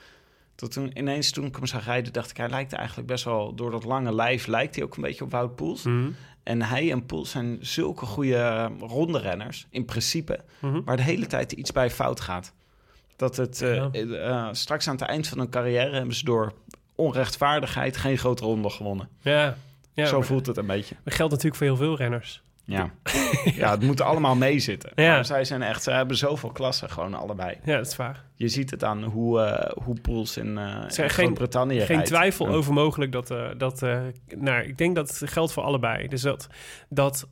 Tot 0.55 0.73
toen, 0.73 0.99
ineens 0.99 1.31
toen 1.31 1.45
ik 1.45 1.57
hem 1.57 1.67
zag 1.67 1.85
rijden, 1.85 2.13
dacht 2.13 2.31
ik... 2.31 2.37
hij 2.37 2.49
lijkt 2.49 2.73
eigenlijk 2.73 3.09
best 3.09 3.25
wel... 3.25 3.55
door 3.55 3.71
dat 3.71 3.85
lange 3.85 4.15
lijf 4.15 4.47
lijkt 4.47 4.75
hij 4.75 4.85
ook 4.85 4.97
een 4.97 5.03
beetje 5.03 5.25
op 5.25 5.31
Wout 5.31 5.57
Poels. 5.57 5.83
Mhm. 5.83 6.11
En 6.43 6.63
hij 6.63 6.91
en 6.91 7.07
Poels 7.07 7.31
zijn 7.31 7.59
zulke 7.61 8.07
goede 8.07 8.71
ronde 8.81 9.19
renners, 9.19 9.67
in 9.71 9.85
principe... 9.85 10.41
Mhm. 10.61 10.83
waar 10.85 10.97
de 10.97 11.03
hele 11.03 11.27
tijd 11.27 11.53
iets 11.53 11.73
bij 11.73 11.91
fout 11.91 12.21
gaat. 12.21 12.55
Dat 13.19 13.37
het 13.37 13.63
eh, 13.63 13.75
Ja. 13.75 13.89
eh, 13.93 14.29
eh, 14.29 14.49
straks 14.53 14.89
aan 14.89 14.95
het 14.97 15.05
eind 15.05 15.29
van 15.29 15.39
hun 15.39 15.51
carrière... 15.51 15.95
hebben 15.97 16.15
ze 16.15 16.25
door 16.25 16.53
onrechtvaardigheid 16.95 17.97
geen 17.97 18.19
grote 18.19 18.45
ronde 18.45 18.71
gewonnen. 18.71 19.09
Ja, 19.21 19.57
ja 19.95 20.07
Zo 20.07 20.21
voelt 20.23 20.47
het 20.47 20.57
een 20.57 20.67
beetje. 20.67 20.95
dat 21.05 21.15
geldt 21.15 21.33
natuurlijk 21.33 21.57
voor 21.63 21.67
heel 21.67 21.77
veel 21.77 21.97
renners. 21.97 22.43
Ja, 22.65 22.91
ja 23.55 23.71
het 23.71 23.83
moet 23.83 24.01
allemaal 24.01 24.35
meezitten. 24.37 24.91
Ja. 24.95 25.15
Maar 25.15 25.25
zij 25.25 25.45
zijn 25.45 25.63
echt, 25.63 25.83
ze 25.83 25.91
hebben 25.91 26.17
zoveel 26.17 26.51
klassen 26.51 26.91
gewoon 26.91 27.15
allebei. 27.15 27.57
Ja, 27.65 27.77
dat 27.77 27.87
is 27.87 27.97
waar. 27.97 28.25
Je 28.35 28.49
ziet 28.49 28.71
het 28.71 28.85
aan 28.85 29.03
hoe, 29.05 29.41
eh 29.41 29.71
hoe 29.85 30.01
Poels 30.01 30.37
in, 30.37 30.59
in 30.59 30.91
geen- 30.91 31.11
Groot-Brittannië 31.11 31.81
Geen 31.81 32.05
twijfel 32.05 32.47
Ja. 32.49 32.53
over 32.53 32.73
mogelijk 32.73 33.13
dat... 33.13 33.35
dat 33.57 33.81
nou, 34.37 34.63
ik 34.63 34.79
denk 34.79 34.95
dat 34.97 35.19
het 35.19 35.31
geldt 35.31 35.53
voor 35.53 35.63
allebei. 35.63 36.09
Dus 36.09 36.23
dat, 36.23 36.47
dat 36.89 37.29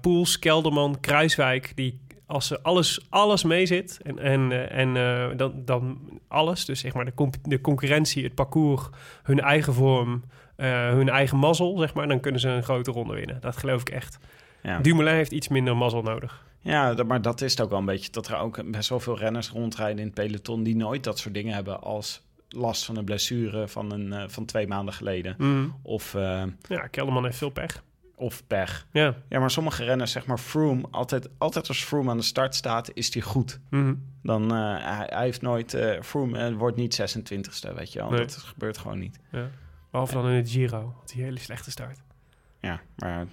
Poels, 0.00 0.38
Kelderman, 0.38 1.00
Kruiswijk... 1.00 1.72
die 1.74 2.00
als 2.30 2.46
ze 2.46 2.62
alles, 2.62 3.06
alles 3.08 3.44
meezit 3.44 4.00
en, 4.02 4.18
en, 4.18 4.52
eh, 4.52 4.78
en 4.78 4.96
eh, 4.96 5.36
dan, 5.36 5.52
dan 5.64 5.98
alles... 6.28 6.64
dus 6.64 6.80
zeg 6.80 6.94
maar 6.94 7.04
de, 7.04 7.14
comp- 7.14 7.36
de 7.42 7.60
concurrentie, 7.60 8.24
het 8.24 8.34
parcours, 8.34 8.82
hun 9.22 9.40
eigen 9.40 9.74
vorm... 9.74 10.22
eh, 10.56 10.88
hun 10.88 11.08
eigen 11.08 11.38
mazzel, 11.38 11.78
zeg 11.78 11.94
maar... 11.94 12.08
dan 12.08 12.20
kunnen 12.20 12.40
ze 12.40 12.48
een 12.48 12.62
grote 12.62 12.90
ronde 12.90 13.14
winnen. 13.14 13.40
Dat 13.40 13.56
geloof 13.56 13.80
ik 13.80 13.88
echt. 13.88 14.18
Ja, 14.62 14.78
Dumoulin 14.78 15.14
heeft 15.14 15.32
iets 15.32 15.48
minder 15.48 15.76
mazzel 15.76 16.02
nodig. 16.02 16.44
ja 16.60 16.94
dat- 16.94 17.06
maar 17.06 17.22
dat 17.22 17.40
is 17.40 17.50
het 17.50 17.60
ook 17.60 17.70
wel 17.70 17.78
een 17.78 17.84
beetje. 17.84 18.10
Dat 18.10 18.28
er 18.28 18.36
ook 18.38 18.70
best 18.70 18.88
wel 18.88 19.00
veel 19.00 19.18
renners 19.18 19.48
rondrijden 19.50 19.98
in 19.98 20.04
het 20.04 20.14
peloton... 20.14 20.62
die 20.62 20.76
nooit 20.76 21.04
dat 21.04 21.18
soort 21.18 21.34
dingen 21.34 21.54
hebben 21.54 21.80
als 21.82 22.22
last 22.48 22.84
van 22.84 22.96
een 22.96 23.04
blessure 23.04 23.68
van, 23.68 23.92
een, 23.92 24.30
van 24.30 24.44
twee 24.44 24.66
maanden 24.66 24.94
geleden. 24.94 25.34
Mhm. 25.38 25.66
Of, 25.82 26.12
Ja, 26.68 26.86
Kelderman 26.90 27.24
heeft 27.24 27.38
veel 27.38 27.50
pech. 27.50 27.82
Of 28.20 28.46
pech. 28.46 28.86
Ja. 28.92 29.14
Ja, 29.28 29.38
maar 29.38 29.50
sommige 29.50 29.84
renners, 29.84 30.12
zeg 30.12 30.26
maar 30.26 30.38
Froome, 30.38 30.82
altijd, 30.90 31.28
altijd 31.38 31.68
als 31.68 31.84
Froome 31.84 32.10
aan 32.10 32.16
de 32.16 32.22
start 32.22 32.54
staat, 32.54 32.90
is 32.94 33.12
hij 33.14 33.22
goed. 33.22 33.60
Mhm. 33.70 33.94
Dan, 34.22 34.54
eh, 34.54 34.76
hij, 34.84 35.06
hij 35.10 35.24
heeft 35.24 35.42
nooit, 35.42 35.74
eh 35.74 36.00
Froome 36.02 36.38
eh, 36.38 36.54
wordt 36.54 36.76
niet 36.76 37.00
26ste, 37.00 37.74
weet 37.74 37.92
je 37.92 37.98
wel. 37.98 38.10
Nee. 38.10 38.18
Dat 38.20 38.34
gebeurt 38.36 38.78
gewoon 38.78 38.98
niet. 38.98 39.18
ja. 39.30 39.48
Behalve 39.90 40.14
dan 40.14 40.28
in 40.28 40.34
het 40.36 40.50
Giro. 40.50 40.94
Had 40.98 41.10
hij 41.10 41.18
een 41.20 41.24
hele 41.26 41.38
slechte 41.38 41.70
start. 41.70 41.98
Ja, 42.60 42.80
maar 42.96 43.26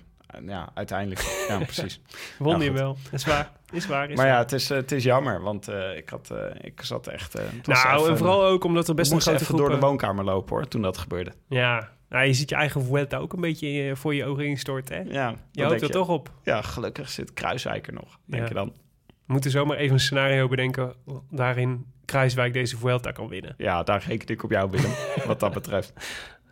ja, 0.45 0.69
uiteindelijk, 0.73 1.45
ja, 1.47 1.57
precies. 1.73 2.01
Won 2.39 2.61
goed. 2.61 2.71
wel. 2.71 2.97
Is 3.11 3.25
waar. 3.25 3.51
Is 3.71 3.85
waar. 3.87 4.09
Is 4.09 4.17
Maar 4.17 4.27
ja, 4.27 4.37
het 4.37 4.51
is, 4.51 4.69
het 4.69 4.91
is 4.91 5.03
jammer, 5.03 5.41
want 5.41 5.67
eh, 5.67 5.97
ik, 5.97 6.09
had, 6.09 6.31
eh, 6.31 6.37
ik 6.61 6.81
zat 6.81 7.07
echt... 7.07 7.35
eh, 7.35 7.43
Nou, 7.63 7.97
even- 7.99 8.11
en 8.11 8.17
vooral 8.17 8.43
ook 8.45 8.63
omdat 8.63 8.87
er 8.87 8.95
best 8.95 9.11
een 9.11 9.21
grote 9.21 9.35
even 9.35 9.45
groep... 9.47 9.59
door 9.59 9.69
de 9.69 9.79
woonkamer 9.79 10.23
lopen, 10.25 10.55
hoor, 10.55 10.67
toen 10.67 10.81
dat 10.81 10.97
gebeurde. 10.97 11.33
Ja. 11.47 11.89
Nou, 12.09 12.25
je 12.25 12.33
ziet 12.33 12.49
je 12.49 12.55
eigen 12.55 12.83
Vuelta 12.83 13.17
ook 13.17 13.33
een 13.33 13.41
beetje 13.41 13.89
eh, 13.89 13.95
voor 13.95 14.15
je 14.15 14.25
ogen 14.25 14.45
instorten, 14.45 14.95
hè? 14.95 15.01
Ja, 15.13 15.35
Je 15.51 15.63
hoopt 15.63 15.81
er 15.81 15.89
toch 15.89 16.07
op. 16.09 16.31
Ja, 16.43 16.61
gelukkig 16.61 17.09
zit 17.09 17.33
Kruiswijk 17.33 17.87
er 17.87 17.93
nog, 17.93 18.19
denk 18.25 18.41
Ja. 18.43 18.47
je 18.49 18.53
dan. 18.55 18.73
We 19.07 19.33
moeten 19.33 19.51
zomaar 19.51 19.77
even 19.77 19.93
een 19.93 19.99
scenario 19.99 20.47
bedenken 20.47 20.93
waarin 21.29 21.85
Kruiswijk 22.05 22.53
deze 22.53 22.77
Vuelta 22.77 23.11
kan 23.11 23.27
winnen. 23.27 23.53
Ja, 23.57 23.83
daar 23.83 24.03
reken 24.07 24.27
ik 24.27 24.43
op 24.43 24.51
jou, 24.51 24.69
Willem, 24.71 24.91
wat 25.27 25.39
dat 25.39 25.53
betreft. 25.53 25.93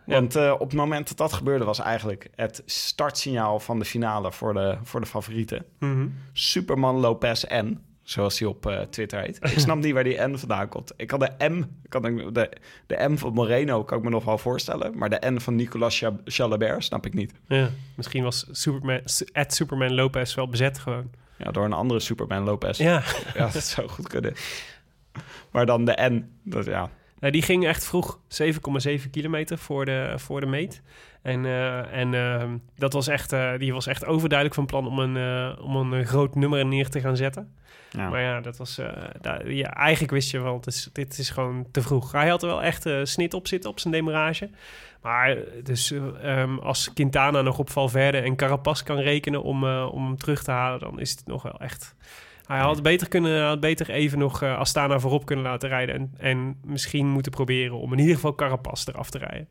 Want 0.06 0.36
eh, 0.36 0.52
op 0.52 0.60
het 0.60 0.72
moment 0.74 1.08
dat 1.08 1.16
dat 1.16 1.32
gebeurde 1.32 1.64
was 1.64 1.78
eigenlijk 1.78 2.28
het 2.34 2.62
startsignaal 2.66 3.60
van 3.60 3.78
de 3.78 3.84
finale 3.84 4.32
voor 4.32 4.54
de, 4.54 4.78
voor 4.82 5.00
de 5.00 5.06
favorieten. 5.06 5.64
Mhm. 5.78 6.08
Superman 6.32 6.96
Lopez 6.96 7.44
N, 7.44 7.80
zoals 8.06 8.38
hij 8.38 8.48
op 8.48 8.66
eh, 8.66 8.80
Twitter 8.80 9.20
heet. 9.20 9.36
Ik 9.52 9.58
snap 9.58 9.76
niet 9.78 9.92
waar 9.92 10.04
die 10.04 10.20
N 10.20 10.36
vandaan 10.36 10.68
komt. 10.68 10.92
Ik 10.96 11.06
kan 11.06 11.18
de 11.18 11.30
M, 11.48 11.58
ik 11.58 11.90
kan 11.90 12.02
de, 12.02 12.32
de, 12.32 12.50
de 12.86 13.08
M 13.08 13.16
van 13.16 13.32
Moreno 13.32 13.84
kan 13.84 13.98
ik 13.98 14.04
me 14.04 14.10
nog 14.10 14.24
wel 14.24 14.38
voorstellen. 14.38 14.98
Maar 14.98 15.08
de 15.10 15.30
N 15.30 15.38
van 15.40 15.54
Nicolas 15.54 15.98
Cha- 15.98 16.16
Chalabert 16.24 16.84
snap 16.84 17.06
ik 17.06 17.14
niet. 17.14 17.32
Ja. 17.48 17.68
Misschien 17.94 18.22
was 18.22 18.46
Superman, 18.50 19.00
at 19.32 19.54
Superman 19.54 19.94
Lopez 19.94 20.34
wel 20.34 20.48
bezet 20.48 20.78
gewoon. 20.78 21.10
Ja, 21.38 21.50
door 21.50 21.64
een 21.64 21.72
andere 21.72 22.00
Superman 22.00 22.42
Lopez. 22.44 22.78
Ja. 22.78 23.02
Ja, 23.34 23.48
dat 23.50 23.64
zou 23.64 23.88
goed 23.88 24.08
kunnen. 24.08 24.34
Maar 25.50 25.66
dan 25.66 25.84
de 25.84 26.08
N, 26.10 26.30
dat, 26.42 26.64
ja. 26.66 26.90
Nou, 27.18 27.32
die 27.32 27.42
ging 27.42 27.66
echt 27.66 27.84
vroeg 27.84 28.18
7,7 28.42 29.10
kilometer 29.10 29.58
voor 29.58 29.84
de, 29.84 30.12
voor 30.16 30.40
de 30.40 30.46
meet. 30.46 30.82
En, 31.26 31.44
eh, 31.44 31.92
en 32.00 32.14
eh, 32.14 32.44
dat 32.76 32.92
was 32.92 33.06
echt, 33.08 33.32
eh, 33.32 33.50
die 33.58 33.72
was 33.72 33.86
echt 33.86 34.06
overduidelijk 34.06 34.54
van 34.54 34.66
plan 34.66 34.86
om 34.86 34.98
een, 34.98 35.16
eh, 35.16 35.64
om 35.64 35.92
een 35.92 36.06
groot 36.06 36.34
nummer 36.34 36.66
neer 36.66 36.88
te 36.88 37.00
gaan 37.00 37.16
zetten. 37.16 37.54
ja. 37.90 38.08
Maar 38.08 38.20
ja, 38.20 38.40
dat 38.40 38.56
was, 38.56 38.80
daar- 39.20 39.50
ja, 39.52 39.74
eigenlijk 39.74 40.12
wist 40.12 40.30
je 40.30 40.40
wel, 40.40 40.54
het 40.56 40.66
is, 40.66 40.88
dit 40.92 41.18
is 41.18 41.30
gewoon 41.30 41.66
te 41.70 41.82
vroeg. 41.82 42.12
Hij 42.12 42.28
had 42.28 42.42
er 42.42 42.48
wel 42.48 42.62
echt 42.62 42.88
snit 43.02 43.34
op 43.34 43.46
zitten 43.46 43.70
op 43.70 43.80
zijn 43.80 43.92
demarage. 43.94 44.50
Maar 45.02 45.36
dus, 45.62 45.90
eh, 45.92 46.40
ehm, 46.40 46.58
als 46.58 46.92
Quintana 46.92 47.42
nog 47.42 47.58
op 47.58 47.70
Valverde 47.70 48.18
en 48.18 48.36
Carapaz 48.36 48.82
kan 48.82 48.98
rekenen 48.98 49.42
om, 49.42 49.64
om 49.68 50.04
hem 50.04 50.16
terug 50.16 50.42
te 50.42 50.50
halen, 50.50 50.80
dan 50.80 51.00
is 51.00 51.10
het 51.10 51.26
nog 51.26 51.42
wel 51.42 51.60
echt... 51.60 51.94
Hij 52.46 52.58
had 52.58 52.82
beter, 52.82 53.08
kunnen, 53.08 53.46
had 53.46 53.60
beter 53.60 53.90
even 53.90 54.18
nog 54.18 54.42
Astana 54.42 54.98
voorop 54.98 55.26
kunnen 55.26 55.44
laten 55.44 55.68
rijden. 55.68 55.94
En, 55.94 56.12
en 56.18 56.60
misschien 56.64 57.06
moeten 57.08 57.32
proberen 57.32 57.78
om 57.78 57.92
in 57.92 57.98
ieder 57.98 58.14
geval 58.14 58.34
Carapaz 58.34 58.86
eraf 58.86 59.10
te 59.10 59.18
rijden. 59.18 59.48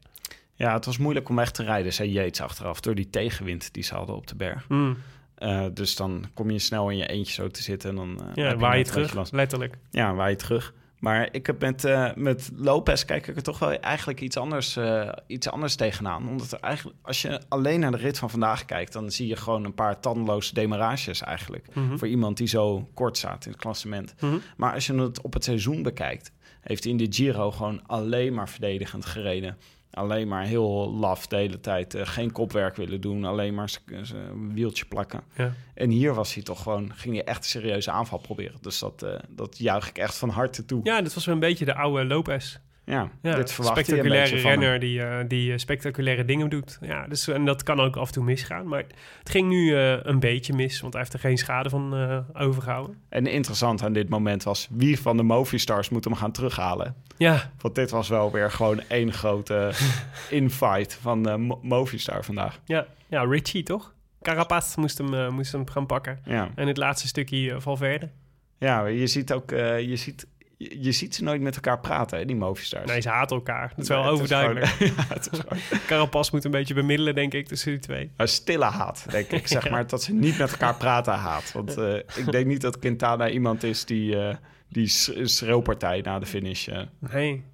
Ja, 0.56 0.74
het 0.74 0.86
was 0.86 0.98
moeilijk 0.98 1.30
om 1.30 1.36
weg 1.36 1.52
te 1.52 1.64
rijden, 1.64 1.94
zei 1.94 2.12
Yates 2.12 2.42
achteraf, 2.42 2.80
door 2.80 2.96
die 2.96 3.10
tegenwind 3.10 3.74
die 3.74 3.84
ze 3.84 3.96
hadden 3.96 4.16
op 4.16 4.28
de 4.28 4.36
berg. 4.36 4.66
Hmm. 4.68 4.98
Eh, 5.36 5.66
dus 5.74 5.96
dan 5.96 6.26
kom 6.34 6.50
je 6.52 6.60
snel 6.60 6.90
in 6.90 6.98
je 6.98 7.08
eentje 7.08 7.34
zo 7.34 7.48
te 7.48 7.62
zitten 7.64 7.90
en 7.90 7.96
dan... 7.96 8.22
eh, 8.22 8.44
Ja, 8.44 8.56
waar 8.58 8.78
je 8.78 8.84
terug, 8.84 9.14
last. 9.14 9.32
letterlijk. 9.32 9.78
Ja, 9.92 10.14
waar 10.14 10.30
je 10.30 10.36
terug. 10.36 10.74
Maar 11.00 11.28
ik 11.32 11.46
heb 11.46 11.62
met, 11.62 11.84
eh, 11.84 12.14
met 12.16 12.50
Lopez 12.56 13.06
kijk 13.06 13.28
ik 13.28 13.36
er 13.36 13.44
toch 13.44 13.60
wel 13.60 13.72
eigenlijk 13.72 14.22
iets 14.22 14.38
anders, 14.38 14.80
iets 15.28 15.50
anders 15.50 15.76
tegenaan. 15.76 16.30
Omdat 16.30 16.52
er 16.52 16.60
eigenlijk, 16.60 16.98
als 17.02 17.22
je 17.22 17.42
alleen 17.50 17.80
naar 17.80 17.92
de 17.92 17.98
rit 17.98 18.18
van 18.20 18.30
vandaag 18.30 18.66
kijkt, 18.66 18.94
dan 18.94 19.12
zie 19.12 19.28
je 19.28 19.36
gewoon 19.36 19.64
een 19.64 19.74
paar 19.74 20.00
tandeloze 20.00 20.54
demarages 20.54 21.22
eigenlijk. 21.22 21.68
Mhm. 21.74 21.98
Voor 21.98 22.08
iemand 22.08 22.38
die 22.38 22.48
zo 22.48 22.90
kort 22.94 23.18
staat 23.18 23.46
in 23.46 23.52
het 23.52 23.60
klassement. 23.62 24.16
Mhm. 24.20 24.36
Maar 24.58 24.74
als 24.74 24.86
je 24.86 24.94
het 24.96 25.22
op 25.22 25.34
het 25.34 25.44
seizoen 25.44 25.84
bekijkt, 25.84 26.32
heeft 26.62 26.84
hij 26.84 26.92
in 26.92 26.98
de 26.98 27.08
Giro 27.10 27.52
gewoon 27.52 27.82
alleen 27.88 28.34
maar 28.34 28.50
verdedigend 28.50 29.06
gereden. 29.06 29.58
Alleen 29.96 30.28
maar 30.28 30.44
heel 30.44 30.92
laf 30.94 31.28
de 31.28 31.36
hele 31.36 31.60
tijd. 31.60 31.94
eh, 31.94 32.02
geen 32.06 32.32
kopwerk 32.32 32.76
willen 32.76 33.02
doen. 33.02 33.26
Alleen 33.26 33.54
maar 33.54 33.70
zijn 34.02 34.54
wieltje 34.54 34.86
plakken. 34.86 35.22
Ja. 35.36 35.54
En 35.74 35.90
hier 35.90 36.14
was 36.14 36.34
hij 36.34 36.44
toch 36.44 36.62
gewoon, 36.62 36.94
ging 36.94 37.16
hij 37.16 37.24
echt 37.24 37.38
een 37.38 37.44
serieuze 37.44 37.92
aanval 37.92 38.18
proberen. 38.18 38.58
Dus 38.62 38.80
dat, 38.80 39.04
eh, 39.04 39.20
dat 39.30 39.58
juich 39.58 39.90
ik 39.90 39.98
echt 39.98 40.18
van 40.18 40.30
harte 40.30 40.66
toe. 40.66 40.80
ja, 40.84 41.02
dit 41.02 41.14
was 41.14 41.26
wel 41.26 41.34
een 41.34 41.40
beetje 41.40 41.66
de 41.66 41.76
oude 41.76 42.06
Lopez. 42.06 42.58
Ja, 42.86 43.10
Ja, 43.22 43.36
dit 43.36 43.52
verwacht 43.52 43.76
je 43.76 43.82
een 43.82 43.86
spectaculaire 43.86 44.30
beetje 44.30 44.42
van 44.42 44.52
hem. 44.52 44.60
renner 44.60 44.80
die, 44.80 45.02
eh, 45.04 45.24
die 45.28 45.52
eh, 45.52 45.58
spectaculaire 45.58 46.26
dingen 46.26 46.50
doet. 46.50 46.78
Ja, 46.82 47.08
dus, 47.08 47.28
en 47.28 47.46
dat 47.46 47.64
kan 47.64 47.80
ook 47.80 47.96
af 47.96 48.08
en 48.08 48.14
toe 48.14 48.24
misgaan. 48.24 48.68
Maar 48.68 48.80
het 49.20 49.30
ging 49.30 49.50
nu 49.50 49.76
eh, 49.76 49.98
een 50.02 50.20
beetje 50.20 50.54
mis, 50.54 50.82
want 50.82 50.94
hij 50.94 51.02
heeft 51.02 51.14
er 51.14 51.20
geen 51.20 51.38
schade 51.38 51.70
van 51.70 51.96
eh, 51.96 52.18
overgehouden. 52.46 52.98
En 53.10 53.28
interessant 53.28 53.84
aan 53.84 53.94
dit 53.94 54.10
moment 54.10 54.44
was, 54.44 54.68
wie 54.72 55.00
van 55.00 55.18
de 55.18 55.24
Movistars 55.24 55.90
moet 55.90 56.04
hem 56.04 56.16
gaan 56.16 56.32
terughalen? 56.32 56.96
Ja, 57.18 57.52
Want 57.62 57.76
dit 57.76 57.90
was 57.90 58.10
wel 58.10 58.32
weer 58.32 58.52
gewoon 58.52 58.82
één 58.88 59.14
grote 59.14 59.72
infight 60.30 60.94
van 61.02 61.24
de 61.24 61.38
Mo- 61.38 61.60
Movistar 61.62 62.24
vandaag. 62.26 62.60
ja, 62.66 62.86
ja 63.08 63.24
Richie 63.24 63.64
toch? 63.64 63.94
Carapaz 64.22 64.76
moest 64.76 64.98
hem, 64.98 65.34
moest 65.34 65.52
hem 65.52 65.70
gaan 65.70 65.86
pakken. 65.86 66.20
Ja, 66.26 66.50
En 66.56 66.68
het 66.68 66.78
laatste 66.78 67.08
stukje 67.08 67.62
Valverde. 67.62 68.10
ja 68.58 68.86
je 68.86 69.08
ziet 69.08 69.34
ook, 69.34 69.52
eh, 69.52 69.80
je, 69.82 69.96
ziet, 69.96 70.28
je, 70.58 70.84
je 70.84 70.92
ziet 70.92 71.16
ze 71.16 71.24
nooit 71.24 71.42
met 71.42 71.56
elkaar 71.56 71.80
praten, 71.80 72.18
hè, 72.18 72.26
die 72.26 72.36
Movistars. 72.36 72.92
Nee, 72.92 73.02
ze 73.02 73.10
haten 73.10 73.36
elkaar. 73.36 73.70
Dat 73.76 73.78
is 73.84 73.88
wel 73.88 73.98
Nee, 74.04 74.06
het 74.12 74.16
is 74.16 74.22
overduidelijk. 74.22 74.66
gewoon- 74.68 74.94
ja, 75.10 75.14
het 75.14 75.30
is 75.32 75.40
gewoon 75.40 75.60
Carapaz 75.88 76.30
moet 76.32 76.44
een 76.44 76.52
beetje 76.52 76.74
bemiddelen, 76.74 77.16
denk 77.16 77.34
ik, 77.34 77.48
tussen 77.48 77.72
die 77.72 77.80
twee. 77.80 78.12
een 78.18 78.28
stille 78.28 78.66
haat, 78.66 79.06
denk 79.10 79.32
ik. 79.32 79.48
Zeg 79.58 79.70
maar 79.70 79.88
dat 79.88 80.04
ze 80.04 80.14
niet 80.14 80.38
met 80.38 80.52
elkaar 80.52 80.76
praten 80.76 81.14
haat. 81.14 81.52
Want 81.52 81.78
eh, 81.78 81.96
ik 81.96 82.32
denk 82.32 82.46
niet 82.46 82.62
dat 82.62 82.80
Quintana 82.80 83.30
iemand 83.30 83.64
is 83.64 83.86
die, 83.86 84.20
eh, 84.20 84.36
die 84.76 84.88
schreeuwpartij 85.28 86.02
na 86.02 86.20
de 86.20 86.26
finish 86.26 86.68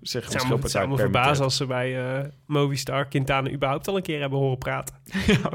zich 0.01 0.25
het 0.25 0.33
een 0.33 0.39
zou 0.39 0.47
me, 0.47 0.61
het 0.61 0.71
zou 0.71 0.87
me 0.87 0.97
verbazen 0.97 1.43
als 1.43 1.57
ze 1.57 1.65
bij 1.65 2.19
eh, 2.19 2.29
Movistar 2.45 3.07
Quintana 3.07 3.49
überhaupt 3.51 3.87
al 3.87 3.95
een 3.95 4.01
keer 4.01 4.19
hebben 4.19 4.39
horen 4.39 4.57
praten. 4.57 4.95
Ja, 5.27 5.51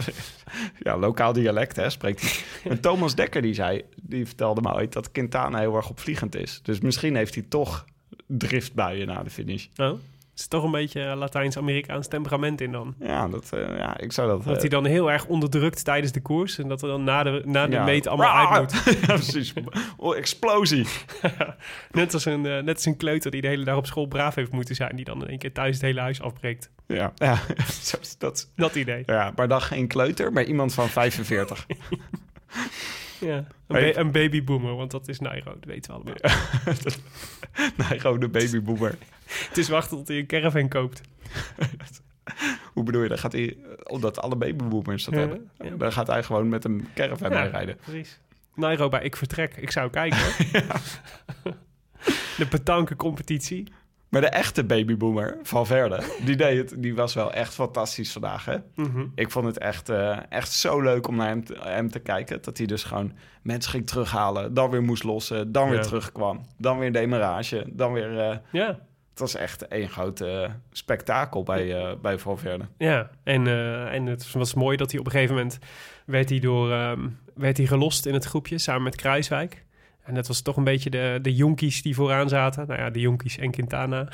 ja, 0.79 0.97
lokaal 0.97 1.33
dialect, 1.33 1.77
hè, 1.77 1.91
spreekt 1.91 2.21
hij. 2.21 2.31
En 2.73 2.81
Thomas 2.81 3.15
Dekker, 3.15 3.43
die 3.43 3.55
zei, 3.55 3.83
die 4.03 4.27
vertelde 4.27 4.61
me 4.61 4.75
ooit 4.75 4.93
dat 4.93 5.13
Quintana 5.13 5.59
heel 5.59 5.77
erg 5.77 5.91
opvliegend 5.91 6.37
is. 6.37 6.61
Dus 6.63 6.81
misschien 6.81 7.17
heeft 7.17 7.35
hij 7.35 7.45
toch 7.49 7.85
driftbuien 8.27 9.07
na 9.07 9.23
de 9.23 9.31
finish. 9.31 9.67
Oh, 9.77 9.99
is 10.37 10.43
er 10.43 10.49
toch 10.49 10.65
een 10.65 10.71
beetje 10.71 11.03
eh, 11.03 11.17
Latijns-Amerikaans 11.17 12.09
temperament 12.09 12.61
in 12.61 12.73
dan? 12.73 12.95
Ja, 13.01 13.29
dat, 13.29 13.53
eh, 13.53 13.77
ja 13.79 13.99
ik 13.99 14.13
zou 14.13 14.29
dat... 14.29 14.45
Dat 14.45 14.55
eh, 14.55 14.61
hij 14.61 14.69
dan 14.69 14.85
heel 14.85 15.11
erg 15.11 15.27
onderdrukt 15.27 15.85
tijdens 15.85 16.13
de 16.13 16.23
koers. 16.23 16.59
En 16.59 16.69
dat 16.69 16.83
er 16.83 16.89
dan 16.89 17.05
na 17.05 17.23
de, 17.23 17.43
na 17.45 17.67
de 17.67 17.73
ja. 17.73 17.85
meet 17.85 18.07
allemaal 18.07 18.33
Raar! 18.33 18.59
uit 18.59 18.73
moet. 18.85 18.99
ja, 19.07 19.07
precies. 19.07 19.53
Oh, 19.97 20.17
explosie. 20.17 20.87
Net 21.91 22.15
als, 22.15 22.25
een, 22.25 22.47
eh, 22.47 22.63
net 22.63 22.75
als 22.75 22.85
een 22.85 22.97
kleuter 22.97 23.31
die 23.31 23.41
de 23.41 23.47
hele 23.47 23.65
dag 23.65 23.77
op 23.77 23.87
school 23.87 24.07
braaf 24.07 24.35
heeft 24.35 24.53
moeten 24.53 24.75
zijn. 24.75 24.97
Die 24.97 25.05
dan 25.05 25.23
in 25.23 25.29
één 25.29 25.39
keer 25.39 25.53
thuis 25.53 25.75
het 25.75 25.83
hele 25.83 26.01
huis 26.01 26.23
afbreekt. 26.23 26.71
Ja, 26.87 27.13
ja. 27.15 27.39
Dat, 28.19 28.51
Dat 28.57 28.75
idee. 28.75 29.03
ja, 29.07 29.33
maar 29.37 29.49
dan 29.49 29.63
geen 29.63 29.87
kleuter, 29.87 30.33
maar 30.33 30.45
iemand 30.45 30.75
van 30.75 30.89
45. 30.89 31.67
Ja. 33.21 33.37
Een, 33.37 33.77
Hey. 33.77 33.93
ba- 33.93 34.01
een 34.01 34.11
babyboomer, 34.13 34.75
want 34.77 34.91
dat 34.91 35.09
is 35.09 35.19
Nairo. 35.21 35.53
Dat 35.55 35.65
weten 35.65 35.91
we 35.93 35.97
allemaal. 35.97 36.15
gewoon 37.99 38.21
de 38.27 38.29
babyboomer. 38.29 38.99
Het 39.49 39.59
is 39.59 39.69
wachten 39.69 39.97
tot 39.97 40.09
hij 40.09 40.19
een 40.19 40.27
caravan 40.27 40.69
koopt. 40.69 41.01
Hoe 42.73 42.83
bedoel 42.85 43.03
je? 43.03 43.09
Dan 43.09 43.19
gaat 43.19 43.33
hij, 43.33 43.57
omdat 43.85 44.19
alle 44.21 44.37
babyboomers 44.37 45.05
dat 45.05 45.15
Ja, 45.15 45.21
hebben, 45.21 45.51
ja. 45.59 45.71
dan 45.71 45.93
gaat 45.93 46.07
hij 46.07 46.23
gewoon 46.23 46.49
met 46.49 46.65
een 46.65 46.89
caravan 46.95 47.31
Ja. 47.31 47.41
mee 47.41 47.51
rijden. 47.51 47.77
Precies. 47.77 48.19
Nairo 48.55 48.89
bij 48.89 49.03
Ik 49.03 49.17
Vertrek. 49.17 49.57
Ik 49.57 49.71
zou 49.71 49.91
kijken. 49.91 50.19
De 52.37 52.47
petanque 52.49 52.97
competitie. 52.97 53.73
Maar 54.17 54.31
de 54.31 54.37
echte 54.37 54.65
babyboomer, 54.65 55.39
Valverde, 55.43 56.01
die, 56.25 56.37
deed 56.37 56.71
het, 56.71 56.83
die 56.83 56.95
was 56.95 57.15
wel 57.15 57.33
echt 57.33 57.55
fantastisch 57.55 58.13
vandaag. 58.13 58.45
Hè? 58.45 58.57
Mhm. 58.75 59.07
Ik 59.15 59.31
vond 59.31 59.47
het 59.47 59.59
echt, 59.59 59.89
eh, 59.89 60.19
echt 60.29 60.53
zo 60.53 60.81
leuk 60.81 61.09
om 61.09 61.17
naar 61.17 61.29
hem 61.29 61.45
te, 61.45 61.57
hem 61.61 61.91
te 61.91 61.99
kijken. 61.99 62.43
Dat 62.43 62.59
hij 62.59 62.67
dus 62.67 62.85
gewoon 62.85 63.13
mensen 63.43 63.71
ging 63.71 63.87
terughalen, 63.87 64.55
dan 64.55 64.71
weer 64.71 64.83
moest 64.83 65.05
lossen, 65.05 65.53
dan 65.53 65.71
weer 65.71 65.83
terugkwam. 65.83 66.41
Dan 66.59 66.79
weer 66.79 66.93
demarage, 66.93 67.65
dan 67.73 67.93
weer... 67.93 68.19
eh, 68.19 68.37
Ja, 68.53 68.67
het 69.11 69.19
was 69.19 69.35
echt 69.35 69.69
één 69.69 69.89
groot 69.89 70.21
eh, 70.21 70.51
spektakel 70.73 71.43
bij, 71.43 71.97
bij 72.03 72.19
Valverde. 72.19 72.65
Ja, 72.79 73.11
en, 73.25 73.47
en 73.91 74.07
het 74.07 74.33
was 74.33 74.55
mooi 74.55 74.77
dat 74.77 74.91
hij 74.91 75.01
op 75.01 75.07
een 75.07 75.13
gegeven 75.13 75.35
moment 75.35 75.59
werd 76.07 76.29
hij 76.29 76.39
door 76.39 76.73
ehm, 76.73 77.09
werd 77.35 77.57
hij 77.57 77.67
gelost 77.67 78.07
in 78.07 78.15
het 78.15 78.25
groepje 78.25 78.59
samen 78.59 78.83
met 78.83 78.97
Kruiswijk. 78.97 79.65
En 80.07 80.15
dat 80.15 80.27
was 80.27 80.41
toch 80.41 80.57
een 80.57 80.65
beetje 80.65 80.91
de, 80.91 81.19
de 81.23 81.35
jonkies 81.35 81.83
die 81.83 81.95
vooraan 81.95 82.29
zaten. 82.29 82.67
Nou 82.67 82.81
ja, 82.81 82.91
de 82.91 83.01
jonkies 83.01 83.39
en 83.39 83.51
Quintana. 83.51 84.09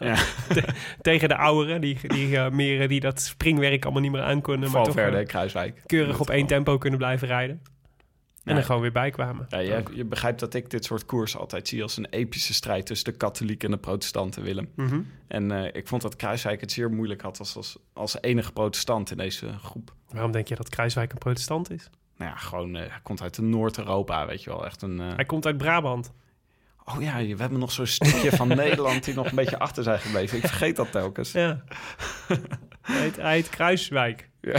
Ja. 0.00 0.14
Te- 0.54 0.68
tegen 1.00 1.28
de 1.28 1.36
ouderen, 1.36 1.80
die, 1.80 1.98
die, 2.06 2.36
eh, 2.38 2.50
meer, 2.50 2.88
die 2.88 3.00
dat 3.00 3.20
springwerk 3.20 3.82
allemaal 3.84 4.02
niet 4.02 4.12
meer 4.12 4.22
aankonden. 4.22 4.70
Maar 4.70 4.84
toch 4.84 4.94
Valverde 4.94 5.16
eh, 5.18 5.26
Kruiswijk. 5.26 5.82
keurig 5.86 6.20
op 6.20 6.30
één 6.30 6.46
tempo 6.46 6.78
kunnen 6.78 6.98
blijven 6.98 7.28
rijden. 7.28 7.60
En 8.44 8.52
Ja. 8.52 8.58
er 8.58 8.64
gewoon 8.64 8.80
weer 8.80 8.92
bij 8.92 9.10
kwamen. 9.10 9.46
Ja, 9.48 9.58
je, 9.58 9.82
je 9.94 10.04
begrijpt 10.04 10.40
dat 10.40 10.54
ik 10.54 10.70
dit 10.70 10.84
soort 10.84 11.06
koers 11.06 11.36
altijd 11.36 11.68
zie 11.68 11.82
als 11.82 11.96
een 11.96 12.06
epische 12.10 12.54
strijd 12.54 12.86
tussen 12.86 13.10
de 13.12 13.16
katholieken 13.18 13.68
en 13.68 13.74
de 13.74 13.80
protestanten, 13.80 14.42
Willem. 14.42 14.68
Mhm. 14.76 15.00
En 15.28 15.50
eh, 15.50 15.68
ik 15.72 15.88
vond 15.88 16.02
dat 16.02 16.16
Kruiswijk 16.16 16.60
het 16.60 16.72
zeer 16.72 16.90
moeilijk 16.90 17.20
had 17.22 17.38
als, 17.38 17.56
als, 17.56 17.78
als 17.92 18.16
enige 18.20 18.52
protestant 18.52 19.10
in 19.10 19.16
deze 19.16 19.48
groep. 19.62 19.94
Waarom 20.10 20.32
denk 20.32 20.48
je 20.48 20.54
dat 20.54 20.68
Kruiswijk 20.68 21.12
een 21.12 21.18
protestant 21.18 21.70
is? 21.70 21.90
Nou 22.22 22.34
ja, 22.34 22.40
gewoon, 22.40 22.76
eh, 22.76 22.88
hij 22.90 23.00
komt 23.02 23.22
uit 23.22 23.38
Noord-Europa, 23.38 24.26
weet 24.26 24.42
je 24.42 24.50
wel. 24.50 24.64
Echt 24.66 24.82
een... 24.82 25.00
eh, 25.00 25.14
Hij 25.14 25.24
komt 25.24 25.46
uit 25.46 25.56
Brabant. 25.56 26.12
Oh 26.84 27.02
ja, 27.02 27.16
we 27.16 27.34
hebben 27.36 27.58
nog 27.58 27.72
zo'n 27.72 27.86
stukje 27.86 28.30
van 28.30 28.48
Nederland 28.64 29.04
die 29.04 29.14
nog 29.14 29.26
een 29.30 29.34
beetje 29.36 29.58
achter 29.58 29.82
zijn 29.82 29.98
gebleven. 29.98 30.38
Ik 30.38 30.46
vergeet 30.46 30.76
dat 30.76 30.92
telkens. 30.92 31.32
Ja. 31.32 31.62
hij, 32.82 33.00
heet, 33.00 33.16
hij 33.16 33.32
heet 33.34 33.48
Kruiswijk. 33.48 34.28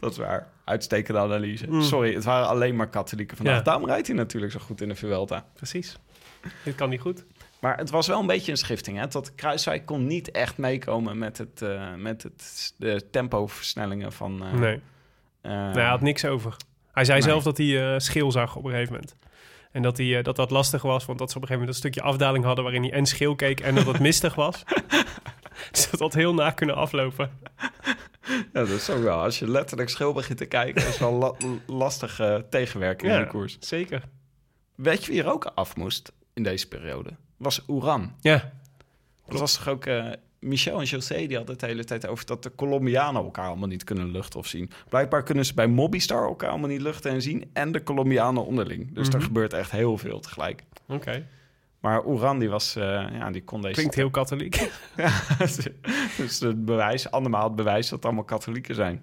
Dat 0.00 0.10
is 0.12 0.16
waar. 0.18 0.48
Uitstekende 0.64 1.20
analyse. 1.20 1.66
Mm. 1.68 1.82
Sorry, 1.82 2.14
het 2.14 2.24
waren 2.24 2.48
alleen 2.48 2.76
maar 2.76 2.88
katholieken 2.88 3.36
vandaag. 3.36 3.56
Ja. 3.56 3.62
Daarom 3.62 3.86
rijdt 3.86 4.06
hij 4.06 4.16
natuurlijk 4.16 4.52
zo 4.52 4.58
goed 4.60 4.80
in 4.80 4.88
de 4.88 4.94
Vuelta. 4.94 5.46
Precies. 5.54 5.96
Dit 6.64 6.74
kan 6.74 6.88
niet 6.88 7.00
goed. 7.00 7.24
Maar 7.60 7.76
het 7.76 7.90
was 7.90 8.06
wel 8.06 8.20
een 8.20 8.26
beetje 8.26 8.50
een 8.50 8.56
schifting. 8.58 8.98
Hè? 8.98 9.06
Dat 9.06 9.34
Kruiswijk 9.34 9.86
kon 9.86 10.06
niet 10.06 10.30
echt 10.30 10.56
meekomen 10.58 11.18
met, 11.18 11.38
het, 11.38 11.62
eh, 11.62 11.94
met 11.94 12.22
het, 12.22 12.74
de 12.76 13.10
tempoversnellingen 13.10 14.12
van... 14.12 14.60
nee. 14.60 14.80
Eh, 15.48 15.54
Nee, 15.64 15.72
hij 15.72 15.84
had 15.88 16.00
niks 16.00 16.24
over. 16.24 16.56
Hij 16.92 17.04
zei 17.04 17.18
Nee. 17.18 17.28
zelf 17.28 17.42
dat 17.42 17.56
hij 17.56 17.92
eh, 17.94 17.98
schil 17.98 18.32
zag 18.32 18.56
op 18.56 18.64
een 18.64 18.70
gegeven 18.70 18.92
moment. 18.92 19.16
En 19.72 19.82
dat, 19.82 19.96
hij, 19.96 20.18
eh, 20.18 20.24
dat 20.24 20.36
dat 20.36 20.50
lastig 20.50 20.82
was, 20.82 21.04
want 21.04 21.18
dat 21.18 21.30
ze 21.30 21.36
op 21.36 21.42
een 21.42 21.48
gegeven 21.48 21.66
moment 21.68 21.84
een 21.84 21.90
stukje 21.90 22.10
afdaling 22.10 22.44
hadden 22.44 22.64
waarin 22.64 22.82
hij 22.82 22.92
en 22.92 23.06
schil 23.06 23.34
keek 23.34 23.60
en 23.60 23.74
dat 23.74 23.86
het 23.86 23.98
mistig 24.00 24.34
was. 24.34 24.62
dus 25.72 25.90
dat 25.90 26.00
had 26.00 26.14
heel 26.14 26.34
na 26.34 26.50
kunnen 26.50 26.76
aflopen. 26.76 27.30
Ja, 28.28 28.40
dat 28.52 28.68
is 28.68 28.90
ook 28.90 29.02
wel. 29.02 29.20
Als 29.22 29.38
je 29.38 29.48
letterlijk 29.50 29.88
schil 29.90 30.12
begint 30.12 30.38
te 30.38 30.46
kijken, 30.46 30.86
is 30.88 30.98
wel 30.98 31.12
la 31.12 31.32
lastig 31.66 32.20
eh, 32.20 32.34
tegenwerken 32.50 33.08
in 33.08 33.14
Ja. 33.14 33.20
de 33.20 33.26
koers. 33.26 33.56
Zeker. 33.60 34.02
Weet 34.74 35.04
je 35.04 35.12
wie 35.12 35.22
er 35.22 35.30
ook 35.32 35.44
af 35.54 35.76
moest 35.76 36.12
in 36.34 36.42
deze 36.42 36.68
periode? 36.68 37.10
Was 37.36 37.64
Oeran. 37.68 38.14
Ja, 38.20 38.52
Dat 39.28 39.40
was 39.40 39.54
toch 39.56 39.68
ook... 39.68 39.86
eh, 39.86 40.06
Michel 40.40 40.78
en 40.78 40.84
José 40.84 41.14
die 41.26 41.36
hadden 41.36 41.50
het 41.54 41.60
de 41.60 41.66
hele 41.66 41.84
tijd 41.84 42.06
over 42.06 42.26
dat 42.26 42.42
de 42.42 42.52
Colombianen 42.54 43.22
elkaar 43.22 43.46
allemaal 43.46 43.68
niet 43.68 43.84
kunnen 43.84 44.10
luchten 44.10 44.38
of 44.38 44.46
zien. 44.46 44.70
Blijkbaar 44.88 45.22
kunnen 45.22 45.44
ze 45.46 45.54
bij 45.54 45.66
Mobbystar 45.66 46.22
elkaar 46.26 46.50
allemaal 46.50 46.68
niet 46.68 46.80
luchten 46.80 47.10
en 47.10 47.22
zien. 47.22 47.50
En 47.52 47.72
de 47.72 47.82
Colombianen 47.82 48.44
onderling. 48.46 48.94
Dus 48.94 49.08
er 49.08 49.14
Mhm. 49.14 49.22
gebeurt 49.24 49.52
echt 49.52 49.70
heel 49.70 49.98
veel 49.98 50.20
tegelijk. 50.20 50.64
oké. 50.88 51.26
Maar 51.80 52.06
Oeran 52.06 52.38
die 52.38 52.48
was... 52.50 52.76
eh, 52.76 52.82
ja, 53.12 53.30
die 53.30 53.44
kon 53.44 53.60
deze... 53.62 53.74
Klinkt 53.74 53.94
heel 53.94 54.10
katholiek. 54.10 54.70
Ja, 54.96 55.20
dus 56.16 56.40
het 56.40 56.64
bewijs, 56.64 57.10
andermaal 57.10 57.44
het 57.44 57.54
bewijs 57.56 57.82
dat 57.88 57.90
het 57.98 58.04
allemaal 58.04 58.24
katholieken 58.24 58.74
zijn. 58.74 59.00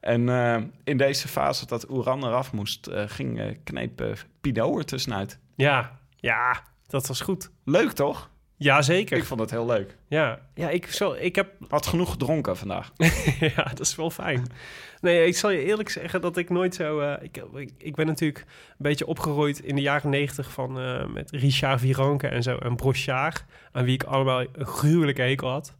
En 0.00 0.28
eh, 0.28 0.56
in 0.84 0.96
deze 0.96 1.28
fase 1.28 1.66
dat 1.66 1.90
Oeran 1.90 2.24
eraf 2.24 2.52
moest, 2.52 2.86
eh, 2.86 3.02
ging 3.06 3.58
kneep 3.64 4.02
Pinot 4.40 4.78
er 4.78 4.84
tussenuit. 4.84 5.38
ja, 5.54 5.98
ja, 6.16 6.62
dat 6.86 7.06
was 7.06 7.20
goed. 7.20 7.50
Leuk 7.64 7.90
toch? 7.92 8.30
Ja, 8.58 8.82
zeker. 8.82 9.16
Ik 9.16 9.24
vond 9.24 9.40
het 9.40 9.50
heel 9.50 9.66
leuk. 9.66 9.96
Ja, 10.08 10.38
ja 10.54 10.68
ik, 10.70 10.86
zo, 10.86 11.12
ik 11.12 11.36
heb 11.36 11.52
Had 11.68 11.86
genoeg 11.86 12.10
gedronken 12.10 12.56
vandaag. 12.56 12.92
ja, 13.56 13.62
dat 13.64 13.80
is 13.80 13.96
wel 13.96 14.10
fijn. 14.10 14.46
Nee, 15.00 15.26
ik 15.26 15.36
zal 15.36 15.50
je 15.50 15.64
eerlijk 15.64 15.88
zeggen 15.88 16.20
dat 16.20 16.36
ik 16.36 16.50
nooit 16.50 16.74
zo... 16.74 17.00
eh, 17.00 17.22
ik, 17.22 17.42
ik, 17.54 17.70
ik 17.78 17.94
ben 17.94 18.06
natuurlijk 18.06 18.44
een 18.48 18.74
beetje 18.78 19.06
opgegroeid 19.06 19.58
in 19.60 19.74
de 19.74 19.80
jaren 19.80 20.10
negentig 20.10 20.50
van... 20.50 20.80
eh, 20.80 21.06
met 21.06 21.30
Richard 21.30 21.80
Viranke 21.80 22.28
en 22.28 22.42
zo 22.42 22.56
en 22.56 22.76
Brochard... 22.76 23.44
aan 23.72 23.84
wie 23.84 23.94
ik 23.94 24.02
allemaal 24.02 24.40
een 24.40 24.66
gruwelijke 24.66 25.22
hekel 25.22 25.48
had. 25.48 25.76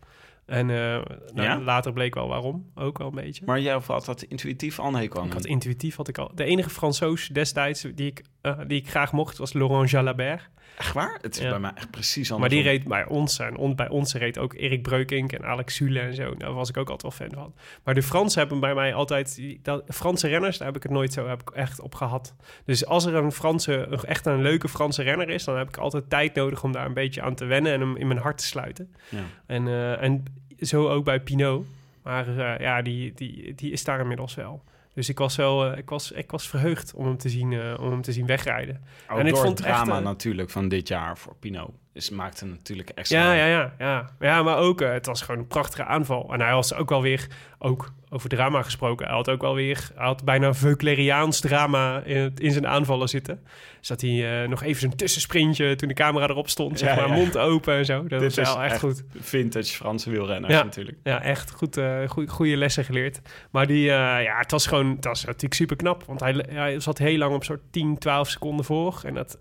En 0.47 0.71
eh, 0.71 0.77
nou, 0.77 1.43
Ja? 1.43 1.61
later 1.61 1.93
bleek 1.93 2.15
wel 2.15 2.29
waarom, 2.29 2.71
ook 2.75 2.99
wel 2.99 3.07
een 3.07 3.15
beetje. 3.15 3.45
Maar 3.47 3.61
jij 3.61 3.81
had 3.87 4.05
dat 4.05 4.23
intuïtief 4.23 4.79
al 4.79 4.89
een 4.89 4.95
hekel 4.95 5.21
aan 5.21 5.27
ik 5.27 5.33
had 5.33 5.47
intuïtief 5.47 5.97
had 5.97 6.09
ik 6.09 6.19
al... 6.19 6.31
De 6.35 6.45
enige 6.45 6.71
Fransoos 6.71 7.29
destijds 7.29 7.87
die 7.95 8.07
ik, 8.07 8.23
die 8.67 8.81
ik 8.81 8.89
graag 8.91 9.13
mocht 9.13 9.39
was 9.39 9.53
Laurent 9.53 9.91
Jalabert. 9.91 10.49
Echt 10.79 10.93
waar? 10.93 11.19
Het 11.21 11.37
is 11.37 11.43
Ja. 11.43 11.51
bij 11.51 11.59
mij 11.59 11.71
echt 11.75 11.91
precies 11.91 12.29
Maar 12.31 12.39
andersom. 12.39 12.63
die 12.63 12.71
reed 12.73 12.85
bij 12.89 13.07
ons 13.07 13.39
en 13.39 13.57
on, 13.57 13.77
bij 13.77 13.89
ons 13.89 14.15
reed 14.15 14.39
ook 14.39 14.55
Erik 14.55 14.83
Breukink 14.83 15.33
en 15.33 15.45
Alex 15.45 15.75
Sule 15.75 16.01
en 16.01 16.15
zo. 16.15 16.35
Daar 16.35 16.53
was 16.53 16.69
ik 16.69 16.77
ook 16.77 16.91
altijd 16.91 17.19
wel 17.19 17.29
fan 17.29 17.39
van. 17.43 17.55
Maar 17.85 17.95
de 17.95 18.03
Fransen 18.03 18.41
hebben 18.41 18.61
bij 18.61 18.75
mij 18.75 18.95
altijd... 18.95 19.35
die- 19.35 19.61
Dat, 19.63 19.83
Franse 19.89 20.29
renners, 20.29 20.59
daar 20.59 20.67
heb 20.67 20.77
ik 20.77 20.83
het 20.83 20.93
nooit 20.93 21.13
zo 21.13 21.29
heb 21.29 21.41
ik 21.41 21.51
echt 21.51 21.81
op 21.81 21.95
gehad. 21.95 22.35
Dus 22.65 22.87
als 22.87 23.05
er 23.05 23.15
een 23.15 23.33
Franse, 23.33 23.89
echt 24.07 24.27
een 24.27 24.43
leuke 24.43 24.69
Franse 24.69 25.03
renner 25.03 25.29
is... 25.29 25.45
dan 25.45 25.57
heb 25.59 25.69
ik 25.69 25.77
altijd 25.77 26.11
tijd 26.11 26.35
nodig 26.35 26.63
om 26.63 26.73
daar 26.73 26.87
een 26.87 26.95
beetje 26.95 27.23
aan 27.23 27.35
te 27.35 27.45
wennen... 27.45 27.73
en 27.73 27.81
hem 27.81 27.97
in 27.97 28.07
mijn 28.07 28.21
hart 28.21 28.39
te 28.39 28.45
sluiten. 28.47 28.95
Ja. 29.09 29.19
En, 29.47 29.67
eh, 29.69 30.03
en 30.03 30.25
zo 30.61 30.89
ook 30.89 31.05
bij 31.05 31.21
Pinot. 31.21 31.67
Maar 32.03 32.39
eh, 32.39 32.61
ja, 32.61 32.83
die, 32.83 33.15
die, 33.15 33.55
die 33.55 33.73
is 33.73 33.85
daar 33.85 34.01
inmiddels 34.01 34.35
wel. 34.35 34.63
Dus 34.95 35.09
ik 35.09 35.19
was 35.19 35.37
wel, 35.37 35.65
eh, 35.65 35.79
ik 35.79 35.89
was, 35.89 36.13
ik 36.13 36.31
was 36.31 36.49
verheugd 36.49 36.95
om 36.95 37.07
hem 37.07 37.17
te 37.17 37.29
zien, 37.29 37.53
eh, 37.53 37.75
om 37.81 37.91
hem 37.91 38.03
te 38.03 38.13
zien 38.13 38.27
wegrijden. 38.27 38.81
Ook 39.09 39.19
En 39.19 39.27
ik 39.27 39.35
door 39.35 39.45
vond 39.45 39.59
het 39.59 39.67
echt, 39.67 39.77
drama 39.77 39.99
eh, 39.99 40.05
natuurlijk 40.05 40.51
van 40.51 40.69
dit 40.69 40.89
jaar 40.89 41.19
voor 41.19 41.35
Pinot. 41.39 41.71
Is, 41.99 42.11
maakte 42.11 42.47
natuurlijk 42.47 42.91
extra... 42.91 43.19
Ja, 43.19 43.33
ja, 43.33 43.47
ja, 43.47 43.73
ja. 43.79 44.11
Ja, 44.21 44.43
maar 44.43 44.57
ook, 44.57 44.81
eh, 44.81 44.93
het 44.93 45.07
was 45.07 45.23
gewoon 45.23 45.41
een 45.41 45.47
prachtige 45.47 45.85
aanval. 45.85 46.33
En 46.33 46.41
hij 46.41 46.53
was 46.55 46.75
ook 46.75 46.89
wel 46.89 47.03
weer, 47.03 47.27
ook 47.59 47.93
over 48.11 48.29
drama 48.29 48.63
gesproken, 48.63 49.07
hij 49.07 49.15
had 49.15 49.29
ook 49.29 49.41
wel 49.41 49.55
weer, 49.55 49.91
hij 49.95 50.07
had 50.07 50.25
bijna 50.25 50.55
Veucleriaans 50.55 51.41
drama 51.41 52.03
in, 52.05 52.33
in 52.37 52.53
zijn 52.53 52.67
aanvallen 52.67 53.09
zitten. 53.09 53.41
Zat 53.81 54.01
hij 54.01 54.43
eh, 54.43 54.49
nog 54.49 54.63
even 54.63 54.81
zijn 54.81 54.97
tussensprintje 54.97 55.77
toen 55.77 55.89
de 55.89 55.95
camera 55.95 56.29
erop 56.29 56.49
stond, 56.49 56.79
zeg 56.79 56.97
maar, 56.97 57.09
ja. 57.09 57.15
mond 57.15 57.39
open 57.39 57.75
en 57.75 57.85
zo. 57.85 58.07
Dat 58.07 58.21
Dit 58.21 58.35
was 58.37 58.55
wel 58.55 58.63
echt, 58.63 58.73
echt 58.73 58.81
goed. 58.81 59.05
Vintage 59.21 59.75
Franse 59.75 60.11
wielrenners 60.11 60.55
Ja. 60.55 60.63
natuurlijk. 60.63 60.97
Ja, 61.03 61.23
echt 61.23 61.51
goed, 61.51 61.77
eh 61.77 62.09
goeie, 62.09 62.29
goede 62.29 62.57
lessen 62.57 62.85
geleerd. 62.85 63.21
Maar 63.51 63.67
die, 63.67 63.83
ja, 63.85 64.39
het 64.39 64.51
was 64.51 64.67
gewoon, 64.67 64.91
het 64.91 65.05
was 65.05 65.25
natuurlijk 65.25 65.55
super 65.55 65.77
knap. 65.77 66.05
Want 66.05 66.21
hij, 66.21 66.45
hij 66.49 66.81
zat 66.81 66.99
heel 66.99 67.19
lang 67.19 67.35
op 67.35 67.45
soort 67.45 67.61
10, 67.71 67.99
12 67.99 68.29
seconden 68.29 68.65
voor. 68.65 69.01
En 69.05 69.15
dat 69.15 69.39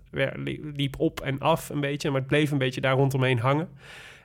liep 0.74 0.94
op 0.98 1.20
en 1.20 1.38
af 1.38 1.68
een 1.68 1.80
beetje. 1.80 2.10
Maar 2.10 2.20
het 2.20 2.28
bleef 2.28 2.47
een 2.52 2.58
beetje 2.58 2.80
daar 2.80 2.96
rondomheen 2.96 3.38
hangen. 3.38 3.68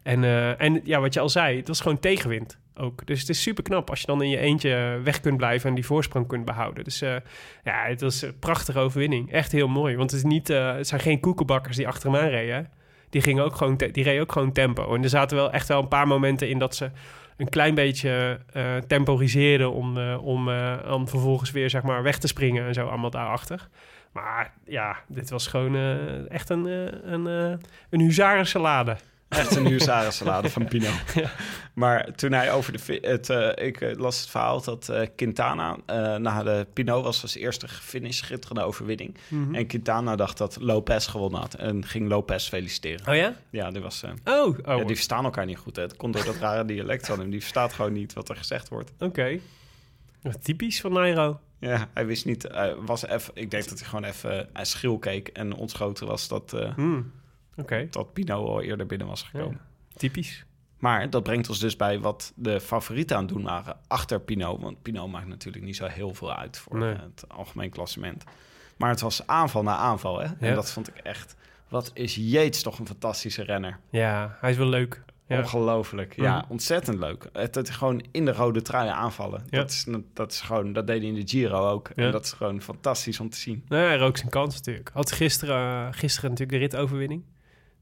En, 0.04 0.24
eh, 0.24 0.62
en 0.62 0.82
ja, 0.84 1.00
wat 1.00 1.14
je 1.14 1.20
al 1.20 1.30
zei, 1.30 1.58
het 1.58 1.68
was 1.68 1.82
gewoon 1.82 2.00
tegenwind 2.00 2.58
ook. 2.76 3.06
Dus 3.06 3.20
het 3.20 3.30
is 3.30 3.42
super 3.42 3.64
knap 3.64 3.90
als 3.90 4.00
je 4.00 4.06
dan 4.06 4.22
in 4.22 4.30
je 4.30 4.38
eentje 4.38 5.00
weg 5.04 5.20
kunt 5.20 5.38
blijven 5.38 5.70
en 5.70 5.76
die 5.76 5.86
voorsprong 5.86 6.28
kunt 6.28 6.46
behouden. 6.46 6.84
Dus 6.84 7.02
eh, 7.02 7.16
ja, 7.64 7.84
het 7.86 8.02
was 8.02 8.22
een 8.22 8.40
prachtige 8.40 8.80
overwinning. 8.80 9.32
Echt 9.32 9.52
heel 9.52 9.68
mooi. 9.68 9.96
Want 9.96 10.12
het, 10.12 10.20
is 10.20 10.26
niet, 10.26 10.50
eh, 10.50 10.76
het 10.76 10.88
zijn 10.88 11.02
geen 11.02 11.20
koekenbakkers 11.20 11.78
die 11.78 11.88
achter 11.88 12.12
hem 12.12 12.22
aan 12.22 12.30
reden. 12.30 12.70
Die, 13.10 13.22
gingen 13.22 13.44
ook 13.44 13.56
gewoon 13.56 13.78
die 13.78 14.04
reden 14.04 14.22
ook 14.22 14.32
gewoon 14.32 14.52
tempo. 14.52 14.96
En 14.96 15.04
er 15.04 15.10
zaten 15.10 15.38
wel 15.38 15.52
echt 15.52 15.68
wel 15.68 15.82
een 15.82 15.88
paar 15.88 16.08
momenten 16.08 16.50
in 16.50 16.60
dat 16.60 16.76
ze 16.76 16.92
een 17.38 17.50
klein 17.50 17.76
beetje 17.76 18.40
eh 18.54 18.76
temporiseerden 18.88 19.72
om, 19.72 19.98
om, 20.08 20.50
om 20.90 21.08
vervolgens 21.08 21.52
weer 21.52 21.70
zeg 21.70 21.82
maar 21.82 22.04
weg 22.04 22.18
te 22.18 22.28
springen 22.28 22.68
en 22.68 22.74
zo 22.74 22.88
allemaal 22.88 23.10
daarachter. 23.10 23.70
Maar 24.14 24.54
ja, 24.66 24.98
dit 25.08 25.30
was 25.30 25.48
gewoon 25.48 25.76
eh, 25.76 26.32
echt 26.32 26.50
een, 26.50 26.68
eh, 26.68 27.12
een, 27.12 27.28
eh 27.28 27.68
een 27.90 28.00
huzarensalade. 28.00 28.98
Echt 29.28 29.56
een 29.56 29.68
huzarensalade 29.68 30.50
van 30.50 30.68
Pinot. 30.68 30.94
Ja. 31.14 31.32
Maar 31.74 32.12
toen 32.16 32.32
hij 32.32 32.52
over 32.52 32.74
de... 32.74 33.00
Het, 33.02 33.30
ik 33.60 33.98
las 33.98 34.20
het 34.20 34.30
verhaal 34.30 34.64
dat 34.64 34.92
Quintana... 35.16 35.78
na 36.18 36.44
de 36.44 36.68
Pinot 36.74 37.04
was 37.04 37.22
als 37.22 37.36
eerste 37.36 37.68
finish 37.68 38.18
schitterende 38.18 38.62
overwinning. 38.62 39.18
Mhm. 39.28 39.56
En 39.56 39.68
Quintana 39.68 40.16
dacht 40.16 40.38
dat 40.38 40.58
Lopez 40.60 41.10
gewonnen 41.10 41.40
had. 41.40 41.54
En 41.54 41.86
ging 41.86 42.08
Lopez 42.10 42.48
feliciteren. 42.48 43.08
Oh 43.08 43.16
ja? 43.16 43.34
Ja, 43.50 43.72
die 43.72 43.82
was... 43.82 44.04
Oh, 44.26 44.48
oh 44.48 44.58
ja, 44.66 44.84
die 44.84 44.96
verstaan 44.96 45.24
elkaar 45.24 45.46
niet 45.46 45.58
goed. 45.58 45.76
Hè. 45.76 45.82
Het 45.82 45.96
komt 45.96 46.14
door 46.14 46.26
dat 46.26 46.38
rare 46.38 46.66
dialect 46.66 47.06
van 47.06 47.20
hem. 47.20 47.30
Die 47.30 47.40
verstaat 47.40 47.74
gewoon 47.74 47.94
niet 47.94 48.14
wat 48.14 48.30
er 48.30 48.36
gezegd 48.36 48.70
wordt. 48.70 48.92
oké. 49.00 49.40
Wat 50.24 50.44
Typisch 50.44 50.82
van 50.82 50.94
Nairo. 50.94 51.40
Ja, 51.60 51.90
hij 51.94 52.06
wist 52.06 52.26
niet... 52.26 52.44
hij 52.52 52.76
was 52.76 53.06
even, 53.08 53.32
ik 53.36 53.52
denk 53.52 53.70
dat 53.70 53.80
hij 53.80 53.88
gewoon 53.88 54.04
even 54.04 54.50
uh, 54.58 54.64
schil 54.64 55.00
keek. 55.00 55.28
En 55.28 55.54
ontschoten 55.54 56.08
was 56.08 56.28
dat. 56.28 56.56
Oké, 57.56 57.88
dat 57.90 58.14
Pinot 58.14 58.48
al 58.48 58.62
eerder 58.62 58.86
binnen 58.86 59.08
was 59.08 59.22
gekomen. 59.24 59.60
typisch. 59.96 60.46
Maar 60.78 61.10
dat 61.10 61.24
brengt 61.24 61.50
ons 61.50 61.60
dus 61.60 61.76
bij 61.76 62.00
wat 62.00 62.32
de 62.36 62.60
favorieten 62.60 63.16
aan 63.16 63.24
het 63.24 63.34
doen 63.34 63.44
waren 63.44 63.78
achter 63.88 64.20
Pinot. 64.22 64.62
Want 64.62 64.82
Pinot 64.82 65.12
maakt 65.12 65.28
natuurlijk 65.28 65.66
niet 65.66 65.76
zo 65.76 65.86
heel 65.86 66.14
veel 66.14 66.34
uit 66.36 66.58
voor 66.58 66.78
Nee. 66.78 66.94
eh, 66.94 67.00
het 67.02 67.26
algemeen 67.30 67.70
klassement. 67.70 68.24
Maar 68.78 68.90
het 68.90 69.02
was 69.02 69.28
aanval 69.28 69.64
na 69.64 69.76
aanval. 69.76 70.20
Hè? 70.20 70.26
Ja. 70.26 70.36
En 70.40 70.56
dat 70.56 70.72
vond 70.72 70.88
ik 70.88 70.96
echt... 70.98 71.36
Wat 71.68 71.92
is 71.94 72.16
Yates 72.16 72.62
toch 72.62 72.80
een 72.80 72.88
fantastische 72.88 73.44
renner. 73.44 73.80
Ja, 73.90 74.38
hij 74.42 74.52
is 74.52 74.58
wel 74.58 74.68
leuk. 74.68 75.02
Ja. 75.28 75.38
Ongelooflijk. 75.40 76.16
Ja, 76.16 76.38
Mhm. 76.38 76.52
ontzettend 76.52 77.00
leuk. 77.00 77.26
Het, 77.34 77.56
het 77.56 77.70
gewoon 77.70 78.04
in 78.12 78.26
de 78.26 78.34
rode 78.34 78.62
trui 78.62 78.90
aanvallen. 78.90 79.44
Ja. 79.50 79.58
Dat, 79.58 79.70
is, 79.70 79.86
dat 80.14 80.32
is 80.32 80.42
gewoon... 80.42 80.74
Dat 80.74 80.88
deed 80.88 81.00
hij 81.00 81.08
in 81.08 81.16
de 81.16 81.28
Giro 81.28 81.70
ook. 81.70 81.92
Ja. 81.96 82.06
En 82.06 82.12
dat 82.12 82.26
is 82.26 82.32
gewoon 82.32 82.62
fantastisch 82.62 83.20
om 83.20 83.30
te 83.30 83.38
zien. 83.38 83.66
Nou, 83.68 83.84
hij 83.88 83.98
rook 83.98 84.18
zijn 84.18 84.30
kans 84.30 84.56
natuurlijk. 84.56 84.90
Had 84.94 85.12
gisteren, 85.12 85.94
gisteren 85.94 86.30
natuurlijk 86.30 86.58
de 86.60 86.66
ritoverwinning. 86.66 87.24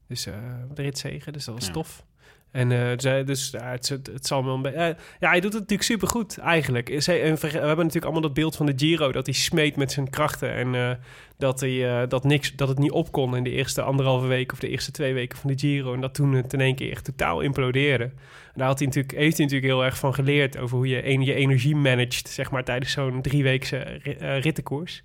Dus 0.08 0.26
eh 0.26 0.34
de 0.74 0.82
ritzegen, 0.82 1.32
dus 1.32 1.44
dat 1.44 1.54
was 1.54 1.70
tof. 1.70 2.04
En 2.52 3.00
ze- 3.00 3.22
dus 3.26 3.52
het, 3.56 3.88
het, 3.88 4.26
zal 4.26 4.44
wel 4.44 4.54
een 4.54 4.62
beetje... 4.62 4.78
eh, 4.78 4.94
ja, 5.20 5.28
hij 5.28 5.40
doet 5.40 5.52
het 5.52 5.60
natuurlijk 5.60 5.88
supergoed 5.88 6.38
eigenlijk. 6.38 6.88
We 6.88 7.12
hebben 7.12 7.76
natuurlijk 7.76 8.04
allemaal 8.04 8.20
dat 8.20 8.34
beeld 8.34 8.56
van 8.56 8.66
de 8.66 8.72
Giro... 8.76 9.12
dat 9.12 9.26
hij 9.26 9.34
smeet 9.34 9.76
met 9.76 9.92
zijn 9.92 10.10
krachten... 10.10 10.54
en 10.54 10.74
eh, 10.74 10.90
dat, 11.38 11.60
hij, 11.60 12.06
dat, 12.06 12.24
niks, 12.24 12.52
dat 12.56 12.68
het 12.68 12.78
niet 12.78 12.90
op 12.90 13.12
kon 13.12 13.36
in 13.36 13.44
de 13.44 13.50
eerste 13.50 13.82
anderhalve 13.82 14.26
week... 14.26 14.52
of 14.52 14.58
de 14.58 14.68
eerste 14.68 14.90
twee 14.90 15.14
weken 15.14 15.38
van 15.38 15.50
de 15.50 15.58
Giro. 15.58 15.94
En 15.94 16.00
dat 16.00 16.14
toen 16.14 16.32
het 16.32 16.52
in 16.52 16.60
één 16.60 16.74
keer 16.74 16.90
echt 16.90 17.04
totaal 17.04 17.40
implodeerde. 17.40 18.04
En 18.04 18.12
daar 18.54 18.66
had 18.66 18.78
hij 18.78 18.86
natuurlijk, 18.86 19.14
heeft 19.14 19.36
hij 19.36 19.46
natuurlijk 19.46 19.72
heel 19.72 19.84
erg 19.84 19.98
van 19.98 20.14
geleerd... 20.14 20.58
over 20.58 20.76
hoe 20.76 20.88
je 20.88 21.20
je 21.24 21.34
energie 21.34 21.76
managt... 21.76 22.28
zeg 22.28 22.50
maar 22.50 22.64
tijdens 22.64 22.92
zo'n 22.92 23.22
drieweekse 23.22 23.76
ri- 24.02 24.16
rittenkoers. 24.38 25.02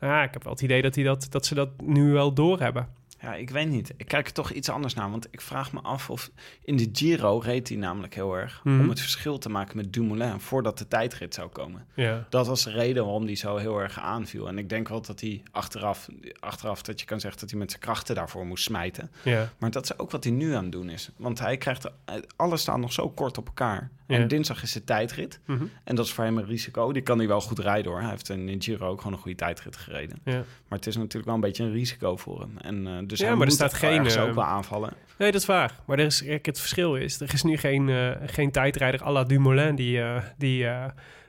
Ja, 0.00 0.22
ik 0.22 0.32
heb 0.32 0.44
wel 0.44 0.52
het 0.52 0.62
idee 0.62 0.82
dat, 0.82 0.94
hij 0.94 1.04
dat, 1.04 1.26
dat 1.30 1.46
ze 1.46 1.54
dat 1.54 1.68
nu 1.84 2.12
wel 2.12 2.32
doorhebben. 2.34 2.88
Ja, 3.22 3.34
ik 3.34 3.50
weet 3.50 3.68
niet. 3.68 3.92
Ik 3.96 4.06
kijk 4.08 4.26
er 4.26 4.32
toch 4.32 4.50
iets 4.50 4.68
anders 4.68 4.94
naar. 4.94 5.10
Want 5.10 5.26
ik 5.30 5.40
vraag 5.40 5.72
me 5.72 5.80
af 5.80 6.10
of... 6.10 6.30
In 6.64 6.76
de 6.76 6.88
Giro 6.92 7.38
reed 7.38 7.68
hij 7.68 7.76
namelijk 7.76 8.14
heel 8.14 8.34
erg... 8.36 8.60
Mhm. 8.64 8.80
om 8.80 8.88
het 8.88 9.00
verschil 9.00 9.38
te 9.38 9.48
maken 9.48 9.76
met 9.76 9.92
Dumoulin... 9.92 10.40
voordat 10.40 10.78
de 10.78 10.88
tijdrit 10.88 11.34
zou 11.34 11.48
komen. 11.48 11.86
Ja. 11.94 12.26
Dat 12.28 12.46
was 12.46 12.64
de 12.64 12.70
reden 12.70 13.04
waarom 13.04 13.24
hij 13.24 13.34
zo 13.34 13.56
heel 13.56 13.78
erg 13.78 14.00
aanviel. 14.00 14.48
En 14.48 14.58
ik 14.58 14.68
denk 14.68 14.88
wel 14.88 15.02
dat 15.02 15.20
hij 15.20 15.42
achteraf... 15.50 16.08
achteraf 16.40 16.82
dat 16.82 17.00
je 17.00 17.06
kan 17.06 17.20
zeggen 17.20 17.40
dat 17.40 17.50
hij 17.50 17.58
met 17.58 17.70
zijn 17.70 17.82
krachten 17.82 18.14
daarvoor 18.14 18.46
moest 18.46 18.64
smijten. 18.64 19.10
Ja. 19.22 19.52
Maar 19.58 19.70
dat 19.70 19.84
is 19.84 19.98
ook 19.98 20.10
wat 20.10 20.24
hij 20.24 20.32
nu 20.32 20.54
aan 20.54 20.62
het 20.62 20.72
doen 20.72 20.90
is. 20.90 21.10
Want 21.16 21.38
hij 21.38 21.56
krijgt... 21.56 21.90
Alles 22.36 22.60
staan 22.60 22.80
nog 22.80 22.92
zo 22.92 23.08
kort 23.10 23.38
op 23.38 23.46
elkaar. 23.46 23.90
Ja. 24.06 24.16
En 24.16 24.28
dinsdag 24.28 24.62
is 24.62 24.72
de 24.72 24.84
tijdrit. 24.84 25.40
Mhm. 25.44 25.64
En 25.84 25.94
dat 25.94 26.04
is 26.04 26.12
voor 26.12 26.24
hem 26.24 26.38
een 26.38 26.46
risico. 26.46 26.92
Die 26.92 27.02
kan 27.02 27.18
hij 27.18 27.28
wel 27.28 27.40
goed 27.40 27.58
rijden 27.58 27.92
hoor. 27.92 28.00
Hij 28.00 28.10
heeft 28.10 28.28
in 28.28 28.46
de 28.46 28.56
Giro 28.58 28.88
ook 28.88 28.98
gewoon 28.98 29.12
een 29.12 29.22
goede 29.22 29.36
tijdrit 29.36 29.76
gereden. 29.76 30.18
Ja. 30.24 30.44
Maar 30.68 30.78
het 30.78 30.86
is 30.86 30.96
natuurlijk 30.96 31.24
wel 31.24 31.34
een 31.34 31.40
beetje 31.40 31.64
een 31.64 31.72
risico 31.72 32.16
voor 32.16 32.40
hem. 32.40 32.58
En, 32.58 32.86
eh, 32.86 33.08
dus 33.10 33.18
Ja, 33.18 33.26
hij 33.26 33.36
maar 33.36 33.46
er 33.46 33.52
staat 33.52 33.74
geen, 33.74 34.06
eh, 34.06 34.22
ook 34.22 34.34
wel 34.34 34.44
aanvallen. 34.44 34.92
Nee, 35.18 35.32
dat 35.32 35.40
is 35.40 35.46
waar. 35.46 35.74
Maar 35.86 35.98
er 35.98 36.04
is, 36.04 36.24
het 36.42 36.58
verschil 36.58 36.96
is, 36.96 37.20
er 37.20 37.32
is 37.32 37.42
nu 37.42 37.56
geen, 37.56 37.88
eh, 37.88 38.10
geen 38.26 38.50
tijdrijder 38.50 39.02
à 39.02 39.12
la 39.12 39.24
Dumoulin 39.24 39.74
die, 39.74 40.00
eh, 40.00 40.22
die, 40.38 40.66
eh, 40.66 40.84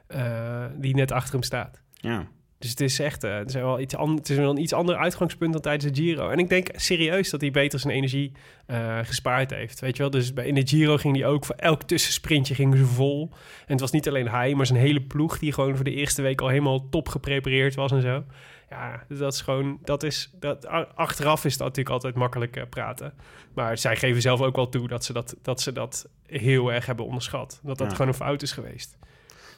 eh, 0.07 0.71
die 0.75 0.95
net 0.95 1.11
achter 1.11 1.33
hem 1.33 1.43
staat. 1.43 1.81
Ja. 1.93 2.27
Dus 2.61 2.69
het 2.69 2.81
is 2.81 2.99
echt 2.99 3.23
eh, 3.23 3.37
het 3.37 3.49
is 3.49 3.55
wel 3.55 3.79
iets 3.79 3.95
het 3.97 4.29
is 4.29 4.37
wel 4.37 4.49
een 4.49 4.61
iets 4.61 4.73
ander 4.73 4.95
uitgangspunt 4.95 5.53
dan 5.53 5.61
tijdens 5.61 5.93
de 5.93 6.01
Giro. 6.01 6.29
En 6.29 6.37
ik 6.37 6.49
denk 6.49 6.67
serieus 6.75 7.29
dat 7.29 7.41
hij 7.41 7.51
beter 7.51 7.79
zijn 7.79 7.93
energie 7.93 8.31
eh, 8.65 8.99
gespaard 9.03 9.51
heeft. 9.51 9.79
Weet 9.79 9.95
je 9.95 10.01
wel? 10.01 10.11
Dus 10.11 10.33
bij, 10.33 10.45
in 10.45 10.53
de 10.53 10.67
Giro 10.67 10.97
ging 10.97 11.15
hij 11.15 11.25
ook 11.25 11.45
voor 11.45 11.55
elk 11.55 11.83
tussensprintje 11.83 12.55
ging 12.55 12.77
ze 12.77 12.85
vol. 12.85 13.29
En 13.31 13.71
het 13.71 13.79
was 13.79 13.91
niet 13.91 14.07
alleen 14.07 14.27
hij, 14.27 14.53
maar 14.53 14.65
zijn 14.65 14.79
hele 14.79 15.01
ploeg 15.01 15.39
die 15.39 15.53
gewoon 15.53 15.75
voor 15.75 15.85
de 15.85 15.93
eerste 15.93 16.21
week 16.21 16.41
al 16.41 16.47
helemaal 16.47 16.89
top 16.89 17.09
geprepareerd 17.09 17.75
was 17.75 17.91
en 17.91 18.01
zo. 18.01 18.23
Ja, 18.71 19.03
dus 19.07 19.19
dat 19.19 19.33
is 19.33 19.41
gewoon, 19.41 19.79
dat 19.83 20.03
is, 20.03 20.31
dat, 20.39 20.67
achteraf 20.95 21.45
is 21.45 21.57
dat 21.57 21.67
natuurlijk 21.67 21.95
altijd 21.95 22.15
makkelijk 22.15 22.55
eh, 22.55 22.63
praten. 22.69 23.13
Maar 23.53 23.77
zij 23.77 23.95
geven 23.95 24.21
zelf 24.21 24.41
ook 24.41 24.55
wel 24.55 24.69
toe 24.69 24.87
dat 24.87 25.05
ze 25.05 25.13
dat, 25.13 25.35
dat, 25.41 25.61
ze 25.61 25.71
dat 25.71 26.09
heel 26.25 26.71
erg 26.73 26.85
hebben 26.85 27.05
onderschat. 27.05 27.59
Dat 27.63 27.77
dat 27.77 27.87
Ja. 27.89 27.93
gewoon 27.95 28.07
een 28.07 28.13
fout 28.17 28.41
is 28.41 28.51
geweest. 28.51 28.97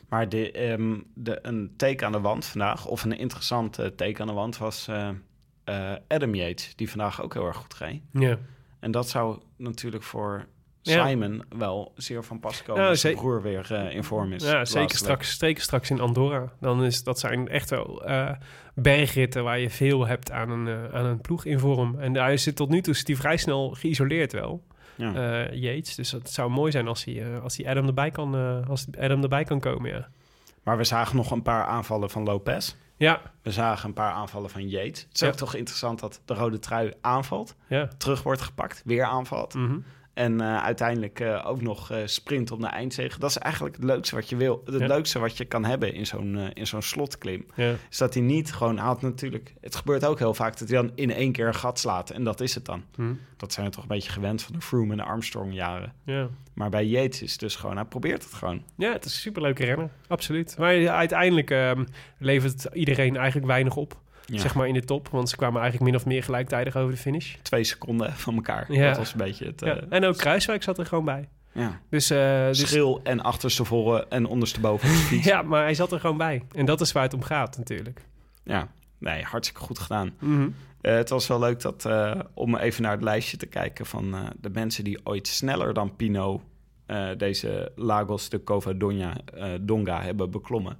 Maar 0.09 0.30
de, 0.30 0.51
ehm, 0.51 0.99
de, 1.14 1.39
een 1.41 1.74
teken 1.78 2.05
aan 2.05 2.11
de 2.11 2.20
wand 2.20 2.45
vandaag, 2.45 2.86
of 2.86 3.03
een 3.03 3.18
interessante 3.18 3.95
teken 3.95 4.22
aan 4.22 4.28
de 4.28 4.34
wand, 4.34 4.57
was 4.57 4.88
eh, 4.88 5.09
eh, 5.64 5.97
Adam 6.07 6.36
Yates, 6.36 6.76
die 6.76 6.89
vandaag 6.89 7.22
ook 7.22 7.34
heel 7.34 7.45
erg 7.45 7.57
goed 7.57 7.74
reed. 7.74 8.01
Ja. 8.11 8.38
En 8.80 8.91
dat 8.91 9.09
zou 9.09 9.39
natuurlijk 9.57 10.03
voor 10.03 10.45
Ja. 10.84 11.07
Simon 11.07 11.43
wel 11.57 11.91
zeer 11.95 12.23
van 12.23 12.39
pas 12.39 12.63
komen 12.63 12.81
Ja, 12.84 12.89
als 12.89 13.01
zijn 13.01 13.15
broer 13.15 13.41
weer 13.41 13.73
eh, 13.73 13.95
in 13.95 14.03
vorm 14.03 14.34
is. 14.34 14.43
Ja, 14.43 14.65
zeker 14.65 14.97
straks, 14.97 15.38
zeker 15.38 15.63
straks 15.63 15.89
in 15.89 15.99
Andorra. 15.99 16.51
Dan 16.59 16.84
is 16.84 17.03
dat 17.03 17.19
zijn 17.19 17.47
echt 17.47 17.69
wel 17.69 18.05
eh, 18.05 18.29
bergritten 18.75 19.43
waar 19.43 19.59
je 19.59 19.69
veel 19.69 20.07
hebt 20.07 20.31
aan 20.31 20.49
een, 20.49 20.67
eh, 20.67 20.93
aan 20.99 21.05
een 21.05 21.21
ploeg 21.21 21.45
in 21.45 21.59
vorm. 21.59 21.99
En 21.99 22.15
hij 22.15 22.38
zit 22.38 22.55
tot 22.55 22.69
nu 22.69 22.81
toe 22.81 22.93
is 22.93 23.07
hij 23.07 23.15
vrij 23.15 23.38
snel 23.38 23.69
geïsoleerd 23.69 24.31
wel. 24.31 24.63
Ja. 24.95 25.51
Yates. 25.51 25.95
Dus 25.95 26.11
het 26.11 26.29
zou 26.29 26.49
mooi 26.49 26.71
zijn 26.71 26.88
als 26.88 27.03
hij, 27.03 27.39
als 27.39 27.57
hij 27.57 27.67
Adam 27.69 27.88
erbij 27.88 28.11
kan, 28.11 28.63
als 28.67 28.88
Adam 28.99 29.21
erbij 29.23 29.43
kan 29.43 29.59
komen, 29.59 29.89
ja. 29.91 30.07
Maar 30.63 30.77
we 30.77 30.84
zagen 30.84 31.15
nog 31.15 31.31
een 31.31 31.41
paar 31.41 31.65
aanvallen 31.65 32.09
van 32.09 32.23
Lopez. 32.23 32.75
Ja, 32.97 33.21
We 33.41 33.51
zagen 33.51 33.88
een 33.88 33.93
paar 33.93 34.11
aanvallen 34.11 34.49
van 34.49 34.69
Yates. 34.69 35.01
Het 35.01 35.13
is 35.13 35.19
Ja. 35.19 35.27
ook 35.27 35.34
toch 35.34 35.55
interessant 35.55 35.99
dat 35.99 36.21
de 36.25 36.34
rode 36.34 36.59
trui 36.59 36.93
aanvalt, 37.01 37.55
ja. 37.67 37.88
terug 37.97 38.23
wordt 38.23 38.41
gepakt, 38.41 38.81
weer 38.86 39.03
aanvalt. 39.03 39.53
Mhm. 39.53 39.77
En 40.14 40.41
eh, 40.41 40.64
uiteindelijk 40.64 41.20
eh, 41.20 41.43
ook 41.47 41.61
nog 41.61 41.91
eh, 41.91 41.97
sprint 42.05 42.51
om 42.51 42.61
de 42.61 42.68
eindzege. 42.68 43.20
Dat 43.20 43.30
is 43.30 43.38
eigenlijk 43.38 43.76
het 43.76 43.84
leukste 43.84 44.16
wat 44.16 44.30
je 44.30 44.36
wil. 44.36 44.61
Het 44.66 44.80
Ja. 44.80 44.88
leukste 44.88 45.20
wat 45.20 45.38
je 45.38 45.45
kan 45.45 45.66
hebben 45.66 45.93
in 45.93 46.05
zo'n 46.05 46.38
eh, 46.38 46.45
in 46.53 46.68
zo'n 46.68 46.82
slotklim. 46.82 47.45
ja. 47.55 47.74
Is 47.89 47.97
dat 47.97 48.14
hij 48.14 48.24
niet 48.24 48.53
gewoon 48.53 48.78
haalt 48.78 49.01
natuurlijk. 49.01 49.53
Het 49.61 49.76
gebeurt 49.76 50.05
ook 50.05 50.20
heel 50.20 50.34
vaak 50.34 50.57
dat 50.57 50.70
hij 50.70 50.78
dan 50.78 50.91
in 50.95 51.11
één 51.11 51.32
keer 51.32 51.47
een 51.47 51.55
gat 51.55 51.80
slaat. 51.80 52.09
En 52.09 52.24
dat 52.24 52.41
is 52.41 52.55
het 52.55 52.66
dan. 52.66 52.84
Mhm. 52.95 53.14
Dat 53.38 53.53
zijn 53.53 53.66
we 53.66 53.72
toch 53.72 53.82
een 53.82 53.88
beetje 53.89 54.11
gewend 54.11 54.41
van 54.41 54.53
de 54.55 54.61
Froome 54.61 54.91
en 54.91 54.97
de 54.97 55.03
Armstrong 55.03 55.53
jaren. 55.53 55.93
ja. 56.05 56.28
Maar 56.53 56.70
bij 56.70 56.86
Yates 56.86 57.22
is 57.22 57.32
het 57.32 57.39
dus 57.39 57.55
gewoon, 57.55 57.76
hij 57.76 57.86
probeert 57.86 58.24
het 58.24 58.34
gewoon. 58.34 58.64
Ja, 58.78 58.91
het 58.91 59.05
is 59.05 59.14
een 59.14 59.20
superleuke 59.20 59.66
renner, 59.66 59.89
absoluut. 60.07 60.55
Maar 60.57 60.88
uiteindelijk 60.89 61.51
ehm, 61.51 61.84
levert 62.18 62.64
het 62.64 62.74
iedereen 62.74 63.16
eigenlijk 63.16 63.47
weinig 63.47 63.76
op, 63.76 64.01
Ja. 64.26 64.39
zeg 64.39 64.55
maar 64.55 64.67
in 64.67 64.74
de 64.74 64.84
top. 64.84 65.07
Want 65.07 65.30
ze 65.30 65.36
kwamen 65.36 65.61
eigenlijk 65.61 65.91
min 65.91 65.99
of 66.01 66.05
meer 66.05 66.24
gelijktijdig 66.24 66.76
over 66.76 66.91
de 66.91 66.97
finish. 66.97 67.36
Twee 67.41 67.63
seconden 67.63 68.13
van 68.13 68.36
elkaar. 68.36 68.71
Ja. 68.74 68.88
Dat 68.88 68.97
was 68.97 69.11
een 69.11 69.17
beetje 69.17 69.45
het. 69.45 69.59
Ja. 69.61 69.76
eh, 69.76 69.84
En 69.89 70.05
ook 70.05 70.17
Kruiswijk 70.17 70.63
zat 70.63 70.78
er 70.78 70.86
gewoon 70.86 71.05
bij. 71.05 71.30
ja. 71.51 71.80
Dus, 71.89 72.09
eh, 72.09 72.45
dus 72.45 72.59
Schil 72.59 72.99
en 73.03 73.21
achterstevoren 73.21 74.09
en 74.11 74.26
ondersteboven. 74.26 74.89
Ja, 75.21 75.41
maar 75.41 75.63
hij 75.63 75.74
zat 75.74 75.91
er 75.91 75.99
gewoon 75.99 76.17
bij. 76.17 76.43
En 76.55 76.65
dat 76.65 76.82
is 76.82 76.91
waar 76.91 77.03
het 77.03 77.13
om 77.13 77.21
gaat 77.24 77.57
natuurlijk. 77.57 78.01
ja. 78.43 78.67
Nee, 78.97 79.24
hartstikke 79.24 79.61
goed 79.63 79.80
gedaan. 79.80 80.13
Mhm. 80.19 80.49
Eh, 80.82 80.95
het 80.95 81.09
was 81.09 81.28
wel 81.28 81.39
leuk 81.39 81.61
dat, 81.61 81.88
om 82.34 82.55
even 82.55 82.82
naar 82.84 82.91
het 82.91 83.01
lijstje 83.01 83.38
te 83.38 83.45
kijken 83.45 83.86
van 83.86 84.15
de 84.39 84.49
mensen 84.49 84.84
die 84.84 84.99
ooit 85.03 85.28
sneller 85.28 85.74
dan 85.74 85.95
Pino 85.95 86.41
deze 87.17 87.71
Lagos 87.76 88.30
de 88.30 88.43
Covadonga 88.43 89.13
Donga 89.61 90.01
hebben 90.01 90.32
beklommen. 90.32 90.78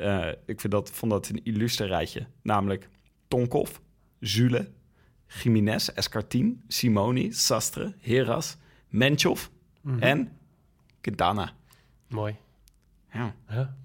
Eh, 0.00 0.28
ik 0.46 0.60
vind 0.60 0.72
dat, 0.72 0.90
vond 0.90 1.12
dat 1.12 1.28
een 1.28 1.40
illustre 1.44 1.86
rijtje. 1.86 2.26
Namelijk 2.42 2.88
Tonkov, 3.28 3.70
Zule, 4.20 4.68
Jiménez, 5.42 5.88
Escartin, 5.88 6.62
Simoni, 6.68 7.32
Sastre, 7.32 7.94
Heras, 8.00 8.56
Menchov 8.88 9.46
Mhm. 9.82 10.02
en 10.02 10.32
Quintana. 11.00 11.52
Mooi. 12.08 12.36
Ja, 13.12 13.34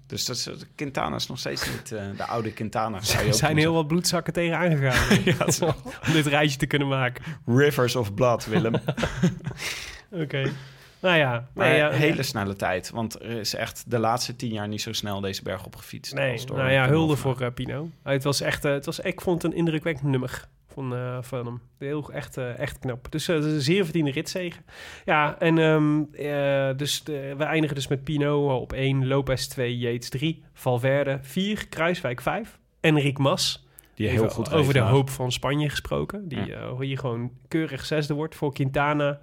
dus 0.06 0.24
dat 0.24 0.36
is, 0.36 0.48
Quintana 0.74 1.16
is 1.16 1.26
nog 1.26 1.38
steeds 1.38 1.70
niet 1.70 1.92
eh, 1.92 2.16
de 2.16 2.24
oude 2.24 2.52
Quintana. 2.52 2.96
Er 2.96 3.34
zijn 3.34 3.56
heel 3.56 3.72
wat 3.74 3.86
bloedzakken 3.86 4.32
tegen 4.32 4.56
aangegaan. 4.58 5.18
Ja, 5.24 5.74
om 6.06 6.12
dit 6.12 6.26
rijtje 6.26 6.58
te 6.58 6.66
kunnen 6.66 6.88
maken. 6.88 7.24
Rivers 7.46 7.96
of 7.96 8.14
Blood, 8.14 8.46
Willem. 8.46 8.74
Oké. 10.22 10.52
Nou 11.00 11.16
ja. 11.16 11.48
Maar 11.54 11.68
Nee, 11.68 11.76
ja, 11.76 11.90
hele 11.90 12.22
snelle 12.22 12.56
tijd. 12.56 12.90
Want 12.90 13.22
er 13.22 13.38
is 13.38 13.54
echt 13.54 13.90
de 13.90 13.98
laatste 13.98 14.36
tien 14.36 14.52
jaar 14.52 14.68
niet 14.68 14.82
zo 14.82 14.92
snel 14.92 15.20
deze 15.20 15.42
berg 15.42 15.66
op 15.66 15.76
gefietst. 15.76 16.14
Nee, 16.14 16.44
nou 16.44 16.70
ja, 16.70 16.88
hulde 16.88 17.16
voor 17.16 17.40
eh, 17.40 17.52
Pino. 17.54 17.82
Uh, 17.82 18.12
het 18.12 18.24
was 18.24 18.40
echt, 18.40 18.64
eh, 18.64 18.72
het 18.72 18.86
was, 18.86 19.00
ik 19.00 19.20
vond 19.20 19.42
het 19.42 19.52
een 19.52 19.58
indrukwekkend 19.58 20.10
nummer 20.10 20.48
van, 20.76 20.94
eh, 20.94 21.18
van 21.20 21.46
hem. 21.46 21.60
Heel, 21.78 22.12
echt, 22.12 22.36
echt 22.36 22.78
knap. 22.78 23.06
Dus 23.10 23.28
is 23.28 23.44
een 23.44 23.60
zeer 23.60 23.84
verdiende 23.84 24.10
ritzegen. 24.10 24.64
Ja, 25.04 25.38
en 25.38 25.58
ehm, 25.58 26.02
eh, 26.12 26.76
dus 26.76 27.04
de, 27.04 27.34
we 27.36 27.44
eindigen 27.44 27.76
dus 27.76 27.88
met 27.88 28.04
Pino 28.04 28.56
op 28.56 28.72
1, 28.72 29.06
Lopez 29.06 29.46
2, 29.46 29.78
Yates 29.78 30.08
3, 30.08 30.42
Valverde 30.52 31.18
4, 31.22 31.68
Kruiswijk 31.68 32.20
5, 32.20 32.58
Enric 32.80 33.18
Mas. 33.18 33.66
Die 33.94 34.08
heel 34.08 34.28
goed 34.28 34.52
over 34.52 34.72
de 34.72 34.78
hoop 34.80 35.10
van 35.10 35.32
Spanje 35.32 35.68
gesproken. 35.68 36.28
Die 36.28 36.54
hier 36.80 36.98
gewoon 36.98 37.30
keurig 37.48 37.84
zesde 37.84 38.14
wordt 38.14 38.34
voor 38.34 38.52
Quintana, 38.52 39.18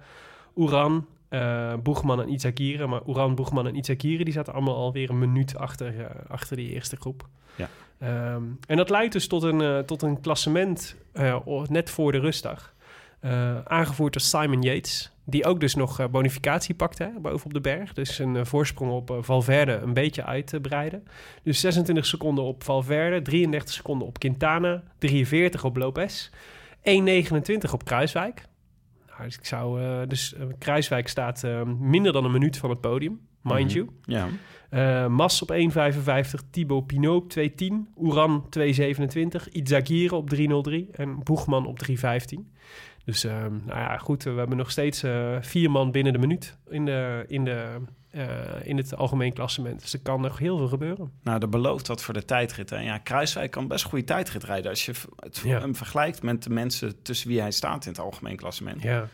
Uran, 0.56 1.06
eh 1.34 1.74
Boegman 1.82 2.20
en 2.20 2.32
Izagirre. 2.32 2.86
Maar 2.86 3.00
Uran, 3.08 3.34
Boegman 3.34 3.66
en 3.66 3.76
Izagirre 3.76 4.24
die 4.24 4.32
zaten 4.32 4.52
allemaal 4.52 4.76
alweer 4.76 5.10
een 5.10 5.18
minuut 5.18 5.56
achter, 5.56 6.00
eh, 6.00 6.06
achter 6.28 6.56
die 6.56 6.70
eerste 6.70 6.96
groep. 6.96 7.28
Ja. 7.56 7.68
Ehm, 7.98 8.42
en 8.66 8.76
dat 8.76 8.90
leidt 8.90 9.12
dus 9.12 9.26
tot 9.26 9.42
een, 9.42 9.60
eh, 9.60 9.78
tot 9.78 10.02
een 10.02 10.20
klassement 10.20 10.96
net 11.68 11.90
voor 11.90 12.12
de 12.12 12.18
rustdag. 12.18 12.72
Aangevoerd 13.64 14.12
door 14.12 14.22
Simon 14.22 14.62
Yates. 14.62 15.12
Die 15.24 15.44
ook 15.44 15.60
dus 15.60 15.74
nog 15.74 16.10
bonificatie 16.10 16.74
pakte 16.74 17.02
hè, 17.02 17.20
bovenop 17.20 17.52
de 17.52 17.60
berg. 17.60 17.92
Dus 17.92 18.18
een 18.18 18.46
voorsprong 18.46 18.92
op 18.92 19.18
Valverde 19.20 19.72
een 19.72 19.92
beetje 19.92 20.24
uit 20.24 20.46
te 20.46 20.60
breiden. 20.60 21.04
Dus 21.42 21.60
26 21.60 22.06
seconden 22.06 22.44
op 22.44 22.64
Valverde, 22.64 23.22
33 23.22 23.74
seconden 23.74 24.06
op 24.06 24.18
Quintana, 24.18 24.82
43 24.98 25.64
op 25.64 25.76
Lopez, 25.76 26.30
1,29 26.82 27.72
op 27.72 27.84
Kruiswijk. 27.84 28.44
Nou, 29.16 29.26
dus 29.26 29.38
ik 29.38 29.44
zou, 29.44 29.82
eh, 29.82 30.00
dus 30.08 30.34
eh, 30.34 30.46
Kruiswijk 30.58 31.08
staat 31.08 31.44
eh, 31.44 31.62
minder 31.62 32.12
dan 32.12 32.24
een 32.24 32.32
minuut 32.32 32.56
van 32.56 32.70
het 32.70 32.80
podium, 32.80 33.20
mind 33.42 33.74
Mhm. 33.74 33.74
you. 33.74 33.88
Ja. 34.02 34.28
Mas 35.08 35.42
op 35.42 35.50
1,55, 35.50 36.42
Thibaut 36.50 36.86
Pinot 36.86 37.22
op 37.22 37.30
2,10, 37.30 37.88
Uran 38.02 38.46
2,27, 38.50 39.48
Izagirre 39.52 40.14
op 40.14 40.30
3,03 40.30 40.88
en 40.92 41.22
Boegman 41.22 41.66
op 41.66 41.78
3,15. 41.78 42.52
Dus 43.04 43.22
nou 43.22 43.60
ja, 43.66 43.96
goed, 43.98 44.22
we 44.22 44.30
hebben 44.30 44.56
nog 44.56 44.70
steeds 44.70 45.04
vier 45.40 45.70
man 45.70 45.90
binnen 45.90 46.12
de 46.12 46.18
minuut 46.18 46.58
in, 46.68 46.84
de, 46.84 47.24
in, 47.28 47.44
de, 47.44 47.76
eh, 48.14 48.26
in 48.62 48.76
het 48.76 48.96
algemeen 48.96 49.32
klassement. 49.32 49.80
Dus 49.80 49.92
er 49.92 50.00
kan 50.02 50.20
nog 50.20 50.38
heel 50.38 50.56
veel 50.58 50.68
gebeuren. 50.68 51.12
Nou, 51.22 51.38
dat 51.38 51.50
belooft 51.50 51.86
wat 51.86 52.02
voor 52.02 52.14
de 52.14 52.24
tijdrit. 52.24 52.72
En 52.72 52.84
ja, 52.84 52.98
Kruiswijk 52.98 53.50
kan 53.50 53.68
best 53.68 53.84
goede 53.84 54.04
tijdrit 54.04 54.44
rijden. 54.44 54.70
Als 54.70 54.84
je 54.86 54.92
het 55.16 55.40
Ja. 55.44 55.60
hem 55.60 55.74
vergelijkt 55.76 56.22
met 56.22 56.42
de 56.42 56.50
mensen 56.50 57.02
tussen 57.02 57.28
wie 57.28 57.40
hij 57.40 57.50
staat 57.50 57.84
in 57.84 57.90
het 57.90 58.00
algemeen 58.00 58.36
klassement. 58.36 58.82
Ja, 58.82 59.08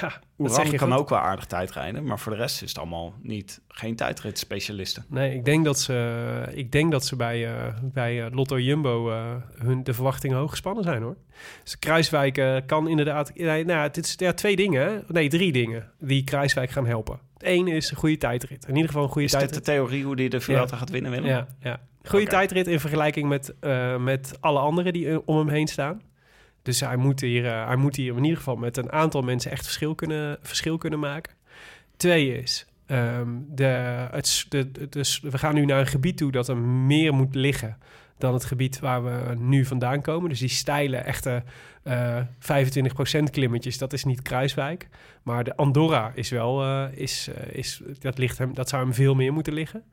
Ja, 0.00 0.12
Oeran 0.38 0.70
kan 0.76 0.90
goed. 0.90 0.98
ook 0.98 1.08
wel 1.08 1.18
aardig 1.18 1.44
tijdrijden, 1.46 2.04
maar 2.04 2.18
voor 2.18 2.32
de 2.32 2.38
rest 2.38 2.62
is 2.62 2.68
het 2.68 2.78
allemaal 2.78 3.14
niet, 3.22 3.60
geen 3.68 3.96
tijdritspecialisten. 3.96 5.04
Nee, 5.08 5.34
ik 5.34 5.44
denk 5.44 5.64
dat 5.64 5.78
ze, 5.80 6.48
ik 6.54 6.72
denk 6.72 6.90
dat 6.92 7.04
ze 7.04 7.16
bij, 7.16 7.46
eh, 7.56 7.74
bij 7.82 8.24
eh, 8.24 8.32
Lotto 8.32 8.58
Jumbo 8.58 9.10
hun, 9.58 9.84
de 9.84 9.94
verwachtingen 9.94 10.36
hoog 10.36 10.50
gespannen 10.50 10.84
zijn 10.84 11.02
hoor. 11.02 11.16
Dus 11.62 11.78
Kruiswijk 11.78 12.62
kan 12.66 12.88
inderdaad... 12.88 13.34
Nou, 13.34 13.70
het 13.72 13.96
is 13.96 14.14
ja, 14.16 14.32
twee 14.32 14.56
dingen, 14.56 15.04
nee 15.08 15.28
drie 15.28 15.52
dingen 15.52 15.90
die 15.98 16.24
Kruiswijk 16.24 16.70
gaan 16.70 16.86
helpen. 16.86 17.18
Ene 17.44 17.70
is 17.70 17.90
een 17.90 17.96
goede 17.96 18.16
tijdrit. 18.16 18.64
In 18.64 18.74
ieder 18.74 18.86
geval 18.86 19.02
een 19.02 19.08
goede 19.10 19.26
Is 19.26 19.32
dit 19.32 19.40
de 19.40 19.46
tijdrit. 19.46 19.64
theorie 19.74 20.04
hoe 20.04 20.16
die 20.16 20.28
de 20.28 20.40
Vuelta 20.40 20.76
gaat 20.76 20.90
winnen, 20.90 21.10
Willem? 21.10 21.26
Ja, 21.26 21.46
ja. 21.60 21.80
Goede 22.04 22.26
tijdrit 22.26 22.66
in 22.66 22.80
vergelijking 22.80 23.28
met, 23.28 23.54
eh, 23.60 23.96
met 23.96 24.36
alle 24.40 24.58
anderen 24.58 24.92
die 24.92 25.10
eh, 25.10 25.18
om 25.24 25.36
hem 25.38 25.48
heen 25.48 25.66
staan. 25.68 26.02
Dus 26.62 26.80
hij 26.80 26.96
moet, 26.96 27.20
hier, 27.20 27.46
eh, 27.46 27.66
hij 27.66 27.76
moet 27.76 27.96
hier 27.96 28.16
in 28.16 28.22
ieder 28.22 28.38
geval 28.38 28.56
met 28.56 28.76
een 28.76 28.92
aantal 28.92 29.22
mensen 29.22 29.50
echt 29.50 29.62
verschil 29.64 29.94
kunnen, 29.94 30.38
verschil 30.42 30.78
kunnen 30.78 30.98
maken. 30.98 31.32
Twee 31.96 32.38
is, 32.42 32.66
ehm, 32.86 33.28
de, 33.48 33.64
het, 34.10 34.46
de- 34.48 34.88
dus 34.88 35.20
we 35.20 35.38
gaan 35.38 35.54
nu 35.54 35.64
naar 35.64 35.80
een 35.80 35.86
gebied 35.86 36.16
toe 36.16 36.32
dat 36.32 36.48
er 36.48 36.56
meer 36.56 37.14
moet 37.14 37.34
liggen 37.34 37.78
dan 38.18 38.32
het 38.34 38.44
gebied 38.44 38.78
waar 38.78 39.04
we 39.04 39.34
nu 39.34 39.64
vandaan 39.64 40.00
komen. 40.00 40.28
Dus 40.28 40.38
die 40.38 40.48
steile, 40.48 40.96
echte 40.96 41.42
eh 41.82 42.20
25% 42.38 43.30
klimmetjes, 43.30 43.78
dat 43.78 43.92
is 43.92 44.04
niet 44.04 44.22
Kruiswijk. 44.22 44.88
Maar 45.22 45.44
de 45.44 45.56
Andorra 45.56 46.12
is 46.14 46.30
wel, 46.30 46.62
eh, 46.62 46.86
is, 46.94 47.28
eh, 47.28 47.54
is, 47.58 47.82
dat, 47.98 48.18
ligt 48.18 48.38
hem, 48.38 48.54
dat 48.54 48.68
zou 48.68 48.82
hem 48.82 48.94
veel 48.94 49.14
meer 49.14 49.32
moeten 49.32 49.52
liggen. 49.52 49.84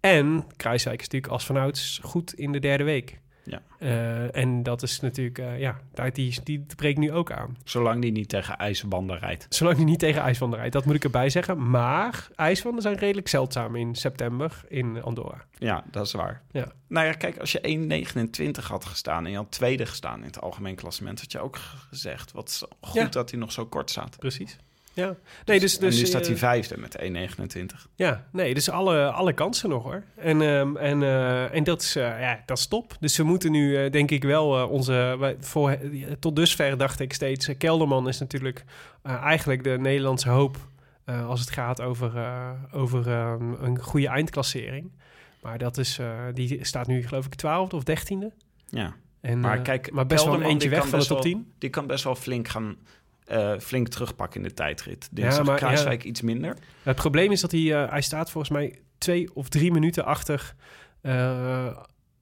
En 0.00 0.44
Kruiswijk 0.56 1.00
is 1.00 1.04
natuurlijk 1.04 1.32
als 1.32 1.46
vanouds 1.46 2.00
goed 2.02 2.34
in 2.34 2.52
de 2.52 2.58
derde 2.58 2.84
week. 2.84 3.18
Ja. 3.50 3.62
Eh, 3.78 4.36
en 4.36 4.62
dat 4.62 4.82
is 4.82 5.00
natuurlijk, 5.00 5.38
eh, 5.38 5.58
ja, 5.60 5.80
daar- 5.94 6.12
die, 6.12 6.40
die 6.44 6.66
breekt 6.76 6.98
nu 6.98 7.12
ook 7.12 7.32
aan. 7.32 7.56
Zolang 7.64 8.02
die 8.02 8.12
niet 8.12 8.28
tegen 8.28 8.56
ijzerbanden 8.56 9.18
rijdt. 9.18 9.46
Zolang 9.48 9.76
hij 9.76 9.84
niet 9.84 9.98
tegen 9.98 10.22
ijswanden 10.22 10.58
rijdt, 10.58 10.72
dat 10.74 10.84
moet 10.84 10.94
ik 10.94 11.04
erbij 11.04 11.30
zeggen. 11.30 11.70
Maar 11.70 12.28
ijswanden 12.36 12.82
zijn 12.82 12.96
redelijk 12.96 13.28
zeldzaam 13.28 13.76
in 13.76 13.94
september 13.94 14.60
in 14.68 15.02
Andorra. 15.02 15.44
Ja, 15.58 15.84
dat 15.90 16.06
is 16.06 16.12
waar. 16.12 16.42
Ja. 16.50 16.72
Nou 16.88 17.06
ja, 17.06 17.12
kijk, 17.12 17.38
als 17.38 17.52
je 17.52 17.60
1,29 17.68 18.68
had 18.68 18.84
gestaan 18.84 19.24
en 19.24 19.30
je 19.30 19.36
had 19.36 19.50
tweede 19.50 19.86
gestaan 19.86 20.18
in 20.18 20.26
het 20.26 20.40
algemeen 20.40 20.74
klassement, 20.74 21.20
had 21.20 21.32
je 21.32 21.38
ook 21.40 21.56
gezegd. 21.90 22.32
Wat 22.32 22.68
goed 22.80 22.94
Ja. 22.94 23.06
dat 23.08 23.30
hij 23.30 23.40
nog 23.40 23.52
zo 23.52 23.66
kort 23.66 23.90
staat. 23.90 24.18
Precies. 24.18 24.56
Ja, 24.98 25.16
nee, 25.44 25.60
dus, 25.60 25.74
en 25.78 25.80
dus 25.80 25.98
nu 25.98 26.06
staat 26.06 26.24
hij 26.24 26.32
eh, 26.34 26.38
vijfde 26.40 26.76
met 26.78 26.98
1,29. 27.00 27.86
Ja, 27.94 28.24
nee, 28.32 28.54
dus 28.54 28.70
alle, 28.70 29.10
alle 29.10 29.32
kansen 29.32 29.68
nog 29.68 29.82
hoor. 29.82 30.02
En, 30.16 30.42
ehm, 30.42 30.76
en, 30.76 31.02
eh, 31.02 31.54
en 31.54 31.64
dat, 31.64 31.82
is, 31.82 31.96
eh, 31.96 32.20
ja, 32.20 32.42
dat 32.46 32.58
is 32.58 32.66
top. 32.66 32.96
Dus 33.00 33.16
we 33.16 33.22
moeten 33.22 33.50
nu, 33.52 33.76
eh, 33.84 33.90
denk 33.90 34.10
ik, 34.10 34.22
wel 34.24 34.58
eh, 34.58 34.70
onze. 34.70 35.16
wij- 35.18 35.36
Voor, 35.40 35.78
tot 36.20 36.36
dusver 36.36 36.76
dacht 36.78 37.00
ik 37.00 37.12
steeds. 37.12 37.50
Kelderman 37.58 38.08
is 38.08 38.18
natuurlijk 38.18 38.64
eh, 39.02 39.12
eigenlijk 39.22 39.64
de 39.64 39.78
Nederlandse 39.78 40.28
hoop. 40.28 40.56
eh, 41.04 41.28
als 41.28 41.40
het 41.40 41.50
gaat 41.50 41.80
over, 41.80 42.16
eh, 42.16 42.50
over 42.72 43.08
ehm, 43.08 43.52
een 43.52 43.78
goede 43.78 44.08
eindklassering. 44.08 44.90
Maar 45.42 45.58
dat 45.58 45.78
is, 45.78 45.98
eh, 45.98 46.10
die 46.34 46.58
staat 46.64 46.86
nu, 46.86 47.06
geloof 47.06 47.26
ik, 47.26 47.34
twaalfde 47.34 47.76
of 47.76 47.82
dertiende. 47.84 48.32
Ja. 48.66 48.94
En, 49.20 49.40
Maar 49.40 49.60
kijk, 49.60 49.90
maar 49.92 50.06
best 50.06 50.24
wel 50.24 50.34
een 50.34 50.42
eentje 50.42 50.68
weg 50.68 50.88
van 50.88 50.98
de 50.98 51.04
top 51.06 51.22
wel- 51.22 51.32
10. 51.32 51.52
Die 51.58 51.70
kan 51.70 51.86
best 51.86 52.04
wel 52.04 52.14
flink 52.14 52.48
gaan. 52.48 52.76
Eh, 53.28 53.58
flink 53.58 53.88
terugpakken 53.88 54.40
in 54.42 54.48
de 54.48 54.54
tijdrit. 54.54 55.08
Dit 55.12 55.24
Ja, 55.24 55.30
is 55.40 55.46
maar- 55.46 55.56
Kruiswijk 55.56 56.04
iets 56.04 56.20
minder. 56.22 56.56
Het 56.82 56.96
probleem 56.96 57.32
is 57.32 57.40
dat 57.40 57.50
hij, 57.50 57.82
eh, 57.82 57.90
hij 57.90 58.00
staat 58.00 58.30
volgens 58.30 58.52
mij 58.52 58.78
twee 58.98 59.34
of 59.34 59.48
drie 59.48 59.72
minuten 59.72 60.04
achter. 60.04 60.54
eh, 61.00 61.76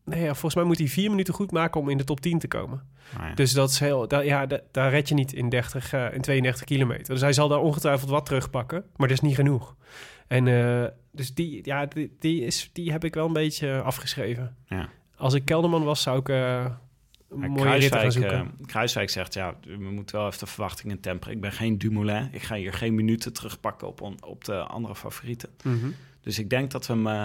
nee, 0.04 0.20
ja, 0.22 0.32
volgens 0.32 0.54
mij 0.54 0.64
moet 0.64 0.78
hij 0.78 0.86
vier 0.88 1.10
minuten 1.10 1.34
goed 1.34 1.50
maken 1.50 1.80
om 1.80 1.88
in 1.88 1.98
de 1.98 2.04
top 2.04 2.20
10 2.20 2.38
te 2.38 2.48
komen. 2.48 2.82
Nou 3.16 3.28
ja. 3.28 3.34
Dus 3.34 3.52
dat 3.52 3.70
is 3.70 3.78
heel, 3.80 4.22
ja, 4.22 4.46
da- 4.46 4.60
daar 4.70 4.90
red 4.90 5.08
je 5.08 5.14
niet 5.14 5.32
in, 5.32 5.48
30, 5.48 5.92
eh, 5.92 6.06
in 6.14 6.20
32 6.20 6.64
kilometer. 6.64 7.04
Dus 7.12 7.20
hij 7.20 7.32
zal 7.32 7.48
daar 7.48 7.58
ongetwijfeld 7.60 8.10
wat 8.10 8.26
terugpakken, 8.26 8.84
maar 8.96 9.08
dat 9.08 9.16
is 9.16 9.22
niet 9.22 9.34
genoeg. 9.34 9.76
En 10.26 10.44
dus 11.12 11.34
die, 11.34 11.60
ja, 11.64 11.86
die, 11.86 12.16
die, 12.18 12.44
is, 12.44 12.70
die 12.72 12.92
heb 12.92 13.04
ik 13.04 13.14
wel 13.14 13.26
een 13.26 13.32
beetje 13.32 13.80
afgeschreven. 13.82 14.56
Ja. 14.66 14.88
Als 15.16 15.34
ik 15.34 15.44
Kelderman 15.44 15.84
was, 15.84 16.02
zou 16.02 16.18
ik 16.18 16.28
eh 17.30 17.36
mooie 17.36 17.48
gaan 17.48 17.56
Kruiswijk, 17.62 18.12
zoeken. 18.12 18.32
eh, 18.60 18.66
Kruiswijk 18.66 19.10
zegt, 19.10 19.34
ja, 19.34 19.54
we 19.64 19.90
moeten 19.90 20.16
wel 20.16 20.26
even 20.26 20.38
de 20.38 20.46
verwachtingen 20.46 21.00
temperen. 21.00 21.34
Ik 21.34 21.40
ben 21.40 21.52
geen 21.52 21.78
Dumoulin. 21.78 22.28
Ik 22.32 22.42
ga 22.42 22.54
hier 22.54 22.72
geen 22.72 22.94
minuten 22.94 23.32
terugpakken 23.32 23.88
op, 23.88 24.00
on- 24.00 24.24
op 24.24 24.44
de 24.44 24.56
andere 24.56 24.94
favorieten. 24.94 25.48
Mhm. 25.62 25.86
Dus 26.20 26.38
ik 26.38 26.50
denk 26.50 26.70
dat 26.70 26.86
we 26.86 26.92
hem... 26.92 27.06
eh, 27.06 27.22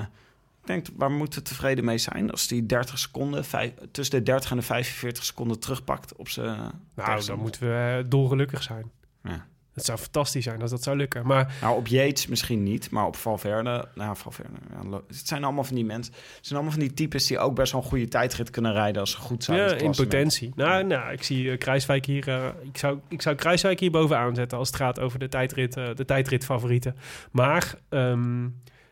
ik 0.61 0.67
denk, 0.67 0.85
waar 0.95 1.11
moeten 1.11 1.39
we 1.39 1.45
tevreden 1.45 1.85
mee 1.85 1.97
zijn? 1.97 2.31
Als 2.31 2.47
die 2.47 2.65
30 2.65 2.99
seconden, 2.99 3.45
vijf- 3.45 3.73
tussen 3.91 4.17
de 4.17 4.23
30 4.23 4.51
en 4.51 4.57
de 4.57 4.63
45 4.63 5.23
seconden 5.23 5.59
terugpakt 5.59 6.15
op 6.15 6.29
zijn... 6.29 6.71
Nou, 6.95 7.25
dan 7.25 7.39
moeten 7.39 7.61
we 7.61 7.97
uh, 8.03 8.09
dolgelukkig 8.09 8.63
zijn. 8.63 8.91
Ja. 9.23 9.45
Het 9.73 9.85
zou 9.85 9.97
fantastisch 9.97 10.43
zijn 10.43 10.61
als 10.61 10.71
dat 10.71 10.83
zou 10.83 10.97
lukken. 10.97 11.27
Maar 11.27 11.55
Nou, 11.61 11.77
op 11.77 11.87
Yates 11.87 12.27
misschien 12.27 12.63
niet, 12.63 12.89
maar 12.89 13.05
op 13.05 13.15
Valverde... 13.15 13.87
Nou, 13.95 14.15
Valverde... 14.15 14.51
Ja, 14.71 14.99
het 15.07 15.27
zijn 15.27 15.43
allemaal 15.43 15.63
van 15.63 15.75
die 15.75 15.85
mensen... 15.85 16.13
Het 16.13 16.47
zijn 16.47 16.59
allemaal 16.59 16.77
van 16.77 16.87
die 16.87 16.93
types 16.93 17.27
die 17.27 17.39
ook 17.39 17.55
best 17.55 17.71
wel 17.71 17.81
een 17.81 17.87
goede 17.87 18.07
tijdrit 18.07 18.49
kunnen 18.49 18.73
rijden... 18.73 19.01
als 19.01 19.11
ze 19.11 19.17
goed 19.17 19.43
zijn. 19.43 19.57
Ja, 19.57 19.73
in 19.73 19.91
potentie. 19.91 20.51
Nou, 20.55 20.83
nou 20.83 21.11
ik 21.11 21.23
zie 21.23 21.51
eh, 21.51 21.57
Kruiswijk 21.57 22.05
hier. 22.05 22.27
eh, 22.27 22.45
ik, 22.61 22.77
zou, 22.77 22.99
ik 23.07 23.21
zou 23.21 23.35
Kruiswijk 23.35 23.79
hier 23.79 23.91
bovenaan 23.91 24.35
zetten 24.35 24.57
als 24.57 24.67
het 24.67 24.77
gaat 24.77 24.99
over 24.99 25.19
de 25.19 25.27
tijdrit, 25.29 25.77
eh, 25.77 25.85
de 25.95 26.05
tijdritfavorieten. 26.05 26.95
Maar 27.31 27.75
ehm, 27.89 28.47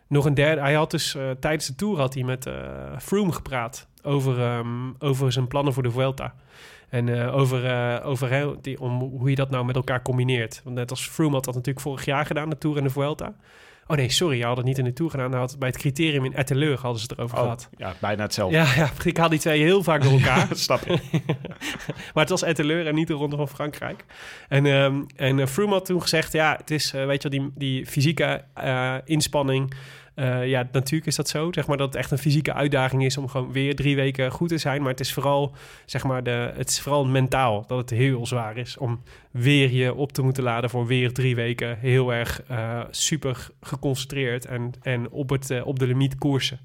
nog 0.07 0.25
een 0.25 0.33
derde. 0.33 0.61
Hij 0.61 0.73
had 0.73 0.91
dus 0.91 1.17
tijdens 1.39 1.65
de 1.65 1.75
tour 1.75 1.97
had 1.97 2.13
hij 2.13 2.23
met 2.23 2.49
Froome 2.99 3.31
gepraat 3.31 3.87
over, 4.01 4.41
ehm, 4.41 4.91
over 4.99 5.31
zijn 5.31 5.47
plannen 5.47 5.73
voor 5.73 5.83
de 5.83 5.91
Vuelta. 5.91 6.33
En 6.89 7.09
eh, 7.21 7.35
over, 7.35 7.65
eh, 7.65 8.07
over 8.07 8.55
die, 8.61 8.79
om, 8.79 8.99
hoe 8.99 9.29
je 9.29 9.35
dat 9.35 9.49
nou 9.49 9.65
met 9.65 9.75
elkaar 9.75 10.01
combineert. 10.01 10.61
Want 10.63 10.75
net 10.75 10.89
als 10.89 11.07
Froome 11.07 11.33
had 11.33 11.45
dat 11.45 11.53
natuurlijk 11.55 11.85
vorig 11.85 12.05
jaar 12.05 12.25
gedaan, 12.25 12.49
de 12.49 12.57
Tour 12.57 12.77
en 12.77 12.83
de 12.83 12.89
Vuelta. 12.89 13.33
Oh 13.87 13.97
nee, 13.97 14.09
sorry, 14.09 14.37
hij 14.37 14.47
had 14.47 14.57
het 14.57 14.65
niet 14.65 14.77
in 14.77 14.83
de 14.83 14.93
Tour 14.93 15.11
gedaan. 15.11 15.31
Hij 15.31 15.39
had 15.39 15.49
het 15.49 15.59
bij 15.59 15.69
het 15.69 15.77
criterium 15.77 16.25
in 16.25 16.35
Etteleur 16.35 16.79
hadden 16.79 17.01
ze 17.01 17.07
het 17.09 17.17
erover 17.17 17.37
Oh, 17.37 17.43
gehad. 17.43 17.69
ja, 17.77 17.93
bijna 17.99 18.23
hetzelfde. 18.23 18.57
Ja, 18.57 18.73
ja, 18.75 18.89
ik 19.03 19.17
haal 19.17 19.29
die 19.29 19.39
twee 19.39 19.61
heel 19.61 19.83
vaak 19.83 20.03
door 20.03 20.11
elkaar. 20.19 20.47
Snap 20.51 20.81
ik. 20.81 21.01
maar 22.13 22.23
het 22.23 22.29
was 22.29 22.41
Etteleur 22.41 22.87
en 22.87 22.95
niet 22.95 23.07
de 23.07 23.13
Ronde 23.13 23.35
van 23.35 23.47
Frankrijk. 23.47 24.05
En, 24.47 24.65
ehm 24.65 25.01
en 25.15 25.39
eh, 25.39 25.45
Froome 25.45 25.73
had 25.73 25.85
toen 25.85 26.01
gezegd... 26.01 26.33
ja, 26.33 26.55
het 26.57 26.71
is, 26.71 26.91
weet 26.91 27.23
je 27.23 27.29
wel, 27.29 27.39
die, 27.39 27.51
die 27.55 27.85
fysieke 27.85 28.43
inspanning... 29.05 29.73
eh, 30.19 30.47
ja, 30.47 30.67
natuurlijk 30.71 31.05
is 31.05 31.15
dat 31.15 31.29
zo. 31.29 31.51
Zeg 31.51 31.67
maar 31.67 31.77
dat 31.77 31.87
het 31.87 31.95
echt 31.95 32.11
een 32.11 32.17
fysieke 32.17 32.53
uitdaging 32.53 33.05
is... 33.05 33.17
om 33.17 33.27
gewoon 33.27 33.51
weer 33.51 33.75
drie 33.75 33.95
weken 33.95 34.31
goed 34.31 34.49
te 34.49 34.57
zijn. 34.57 34.81
Maar 34.81 34.91
het 34.91 34.99
is 34.99 35.13
vooral, 35.13 35.55
zeg 35.85 36.03
maar, 36.03 36.23
de, 36.23 36.51
het 36.55 36.69
is 36.69 36.81
vooral 36.81 37.05
mentaal... 37.05 37.63
dat 37.67 37.77
het 37.77 37.89
heel 37.89 38.25
zwaar 38.25 38.57
is 38.57 38.77
om 38.77 39.01
weer 39.31 39.71
je 39.71 39.93
op 39.93 40.11
te 40.11 40.21
moeten 40.21 40.43
laden... 40.43 40.69
voor 40.69 40.85
weer 40.85 41.13
drie 41.13 41.35
weken 41.35 41.77
heel 41.77 42.13
erg 42.13 42.43
eh, 42.43 42.81
super 42.89 43.49
geconcentreerd... 43.61 44.45
en, 44.45 44.71
en 44.81 45.09
op, 45.09 45.29
het, 45.29 45.49
eh, 45.49 45.67
op 45.67 45.79
de 45.79 45.87
limiet 45.87 46.17
koersen. 46.17 46.59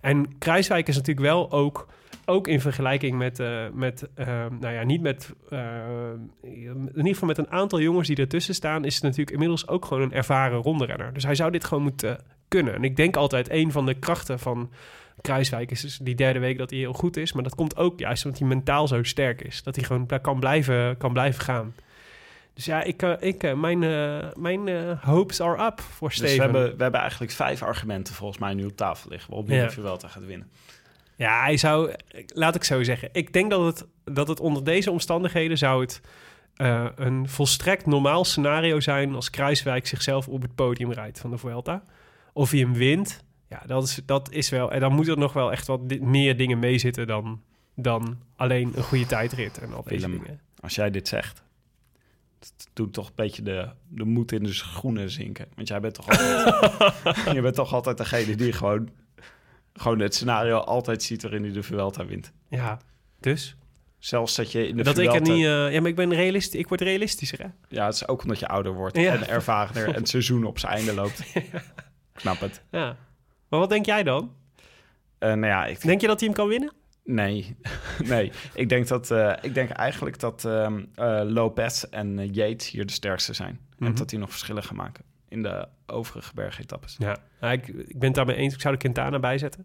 En 0.00 0.38
Kruiswijk 0.38 0.88
is 0.88 0.96
natuurlijk 0.96 1.26
wel 1.26 1.50
ook 1.50 1.88
ook 2.24 2.48
in 2.48 2.60
vergelijking 2.60 3.18
met, 3.18 3.42
met 3.74 4.08
nou 4.60 4.74
ja, 4.74 4.82
niet 4.82 5.00
met, 5.00 5.34
in 6.42 6.88
ieder 6.94 7.12
geval 7.12 7.28
met 7.28 7.38
een 7.38 7.50
aantal 7.50 7.80
jongens 7.80 8.08
die 8.08 8.16
ertussen 8.16 8.54
staan, 8.54 8.84
is 8.84 8.94
het 8.94 9.02
natuurlijk 9.02 9.30
inmiddels 9.30 9.68
ook 9.68 9.84
gewoon 9.84 10.02
een 10.02 10.12
ervaren 10.12 10.58
rondrenner. 10.58 11.12
Dus 11.12 11.24
hij 11.24 11.34
zou 11.34 11.50
dit 11.50 11.64
gewoon 11.64 11.82
moeten 11.82 12.18
kunnen. 12.52 12.74
En 12.74 12.84
ik 12.84 12.96
denk 12.96 13.16
altijd, 13.16 13.50
een 13.50 13.72
van 13.72 13.86
de 13.86 13.94
krachten 13.94 14.38
van 14.38 14.70
Kruiswijk 15.20 15.70
is 15.70 15.80
dus 15.80 15.98
die 15.98 16.14
derde 16.14 16.38
week 16.38 16.58
dat 16.58 16.70
hij 16.70 16.78
heel 16.78 16.92
goed 16.92 17.16
is. 17.16 17.32
Maar 17.32 17.42
dat 17.42 17.54
komt 17.54 17.76
ook 17.76 17.98
juist 17.98 18.24
omdat 18.24 18.40
hij 18.40 18.48
mentaal 18.48 18.88
zo 18.88 19.02
sterk 19.02 19.40
is. 19.40 19.62
Dat 19.62 19.76
hij 19.76 19.84
gewoon 19.84 20.08
kan 20.22 20.40
blijven, 20.40 20.96
kan 20.96 21.12
blijven 21.12 21.42
gaan. 21.42 21.74
Dus 22.54 22.64
ja, 22.64 22.82
ik, 22.82 23.02
eh, 23.02 23.12
ik, 23.20 23.42
eh, 23.42 23.54
mijn, 23.54 23.82
eh, 23.82 24.28
mijn 24.34 24.96
hopes 25.00 25.40
are 25.40 25.64
up 25.66 25.80
voor 25.80 26.08
Dus 26.08 26.16
Steven. 26.16 26.36
we 26.36 26.42
hebben, 26.42 26.76
we 26.76 26.82
hebben 26.82 27.00
eigenlijk 27.00 27.32
vijf 27.32 27.62
argumenten 27.62 28.14
volgens 28.14 28.38
mij 28.38 28.54
nu 28.54 28.64
op 28.64 28.76
tafel 28.76 29.10
liggen... 29.10 29.30
waarop 29.30 29.48
Ja. 29.48 29.64
de 29.64 29.70
Vuelta 29.70 30.08
gaat 30.08 30.26
winnen. 30.26 30.50
Ja, 31.16 31.42
hij 31.42 31.56
zou, 31.56 31.92
laat 32.26 32.54
ik 32.54 32.64
zo 32.64 32.82
zeggen. 32.82 33.08
Ik 33.12 33.32
denk 33.32 33.50
dat 33.50 33.64
het, 33.64 33.86
dat 34.04 34.28
het 34.28 34.40
onder 34.40 34.64
deze 34.64 34.90
omstandigheden 34.90 35.58
zou 35.58 35.80
het 35.80 36.00
een 36.96 37.28
volstrekt 37.28 37.86
normaal 37.86 38.24
scenario 38.24 38.80
zijn 38.80 39.14
als 39.14 39.30
Kruiswijk 39.30 39.86
zichzelf 39.86 40.28
op 40.28 40.42
het 40.42 40.54
podium 40.54 40.92
rijdt 40.92 41.20
van 41.20 41.30
de 41.30 41.38
Vuelta. 41.38 41.82
Of 42.32 42.50
hij 42.50 42.60
hem 42.60 42.74
wint, 42.74 43.24
ja, 43.48 43.62
dat 43.66 43.84
is, 43.84 44.00
dat 44.06 44.30
is 44.32 44.48
wel. 44.48 44.72
En 44.72 44.80
dan 44.80 44.92
moet 44.94 45.08
er 45.08 45.18
nog 45.18 45.32
wel 45.32 45.52
echt 45.52 45.66
wat 45.66 46.00
meer 46.00 46.36
dingen 46.36 46.58
meezitten 46.58 47.06
dan, 47.06 47.42
dan 47.76 48.18
alleen 48.36 48.72
een 48.76 48.82
goede 48.82 49.06
tijdrit 49.06 49.58
en 49.58 49.72
al 49.74 49.82
deze 49.82 50.10
dingen. 50.10 50.40
Als 50.60 50.74
jij 50.74 50.90
dit 50.90 51.08
zegt, 51.08 51.42
het 52.38 52.68
doet 52.72 52.92
toch 52.92 53.06
een 53.06 53.12
beetje 53.14 53.42
de, 53.42 53.68
de 53.88 54.04
moed 54.04 54.32
in 54.32 54.42
de 54.42 54.52
schoenen 54.52 55.10
zinken. 55.10 55.46
Want 55.56 55.68
jij 55.68 55.80
bent 55.80 55.94
toch 55.94 56.08
altijd, 56.10 57.34
je 57.34 57.40
bent 57.42 57.54
toch 57.54 57.72
altijd 57.72 57.96
degene 57.98 58.34
die 58.36 58.52
gewoon, 58.52 58.88
gewoon 59.72 59.98
het 59.98 60.14
scenario 60.14 60.56
altijd 60.58 61.02
ziet 61.02 61.22
waarin 61.22 61.42
hij 61.42 61.52
de 61.52 61.62
Vuelta 61.62 62.06
wint. 62.06 62.32
Ja, 62.48 62.78
dus. 63.20 63.56
Zelfs 63.98 64.34
dat 64.34 64.52
je 64.52 64.68
in 64.68 64.76
de 64.76 64.82
dat 64.82 64.98
ik 64.98 65.12
er 65.14 65.20
niet. 65.20 65.44
eh, 65.44 65.72
ja, 65.72 65.80
maar 65.80 65.90
ik 65.90 65.96
ben 65.96 66.14
realist, 66.14 66.54
ik 66.54 66.68
word 66.68 66.80
realistischer, 66.80 67.38
hè? 67.38 67.46
Ja, 67.68 67.84
het 67.86 67.94
is 67.94 68.08
ook 68.08 68.22
omdat 68.22 68.38
je 68.38 68.48
ouder 68.48 68.72
wordt 68.72 68.96
Ja. 68.96 69.12
en 69.14 69.28
ervarener 69.28 69.88
en 69.88 69.94
het 69.94 70.08
seizoen 70.08 70.44
op 70.44 70.58
zijn 70.58 70.72
einde 70.72 70.94
loopt. 70.94 71.30
Ik 71.34 71.50
Snap 72.22 72.40
het. 72.40 72.62
Ja. 72.70 72.96
Maar 73.48 73.60
wat 73.60 73.70
denk 73.70 73.86
jij 73.86 74.02
dan? 74.02 74.32
Eh, 75.18 75.28
nou 75.28 75.46
ja, 75.46 75.66
ik, 75.66 75.80
Denk 75.80 76.00
je 76.00 76.06
dat 76.06 76.18
hij 76.20 76.28
hem 76.28 76.36
kan 76.38 76.48
winnen? 76.48 76.72
Nee, 77.04 77.56
nee. 78.04 78.32
Ik 78.54 78.68
denk, 78.68 78.88
dat, 78.88 79.10
eh, 79.10 79.32
ik 79.40 79.54
denk 79.54 79.70
eigenlijk 79.70 80.18
dat 80.20 80.44
ehm 80.44 80.84
eh, 80.94 81.20
Lopez 81.24 81.82
en 81.82 82.32
Yates 82.32 82.70
hier 82.70 82.86
de 82.86 82.92
sterkste 82.92 83.32
zijn. 83.32 83.60
En 83.78 83.86
Mhm. 83.86 83.94
dat 83.94 84.08
die 84.08 84.18
nog 84.18 84.30
verschillen 84.30 84.62
gaan 84.62 84.76
maken 84.76 85.04
in 85.28 85.42
de 85.42 85.68
overige 85.86 86.34
bergetappes. 86.34 86.96
Ja, 86.98 87.16
nou, 87.40 87.52
ik, 87.52 87.66
ik 87.68 87.98
ben 87.98 88.06
het 88.08 88.14
daarmee 88.14 88.36
eens. 88.36 88.54
Ik 88.54 88.60
zou 88.60 88.74
de 88.74 88.80
Quintana 88.80 89.18
bijzetten. 89.18 89.64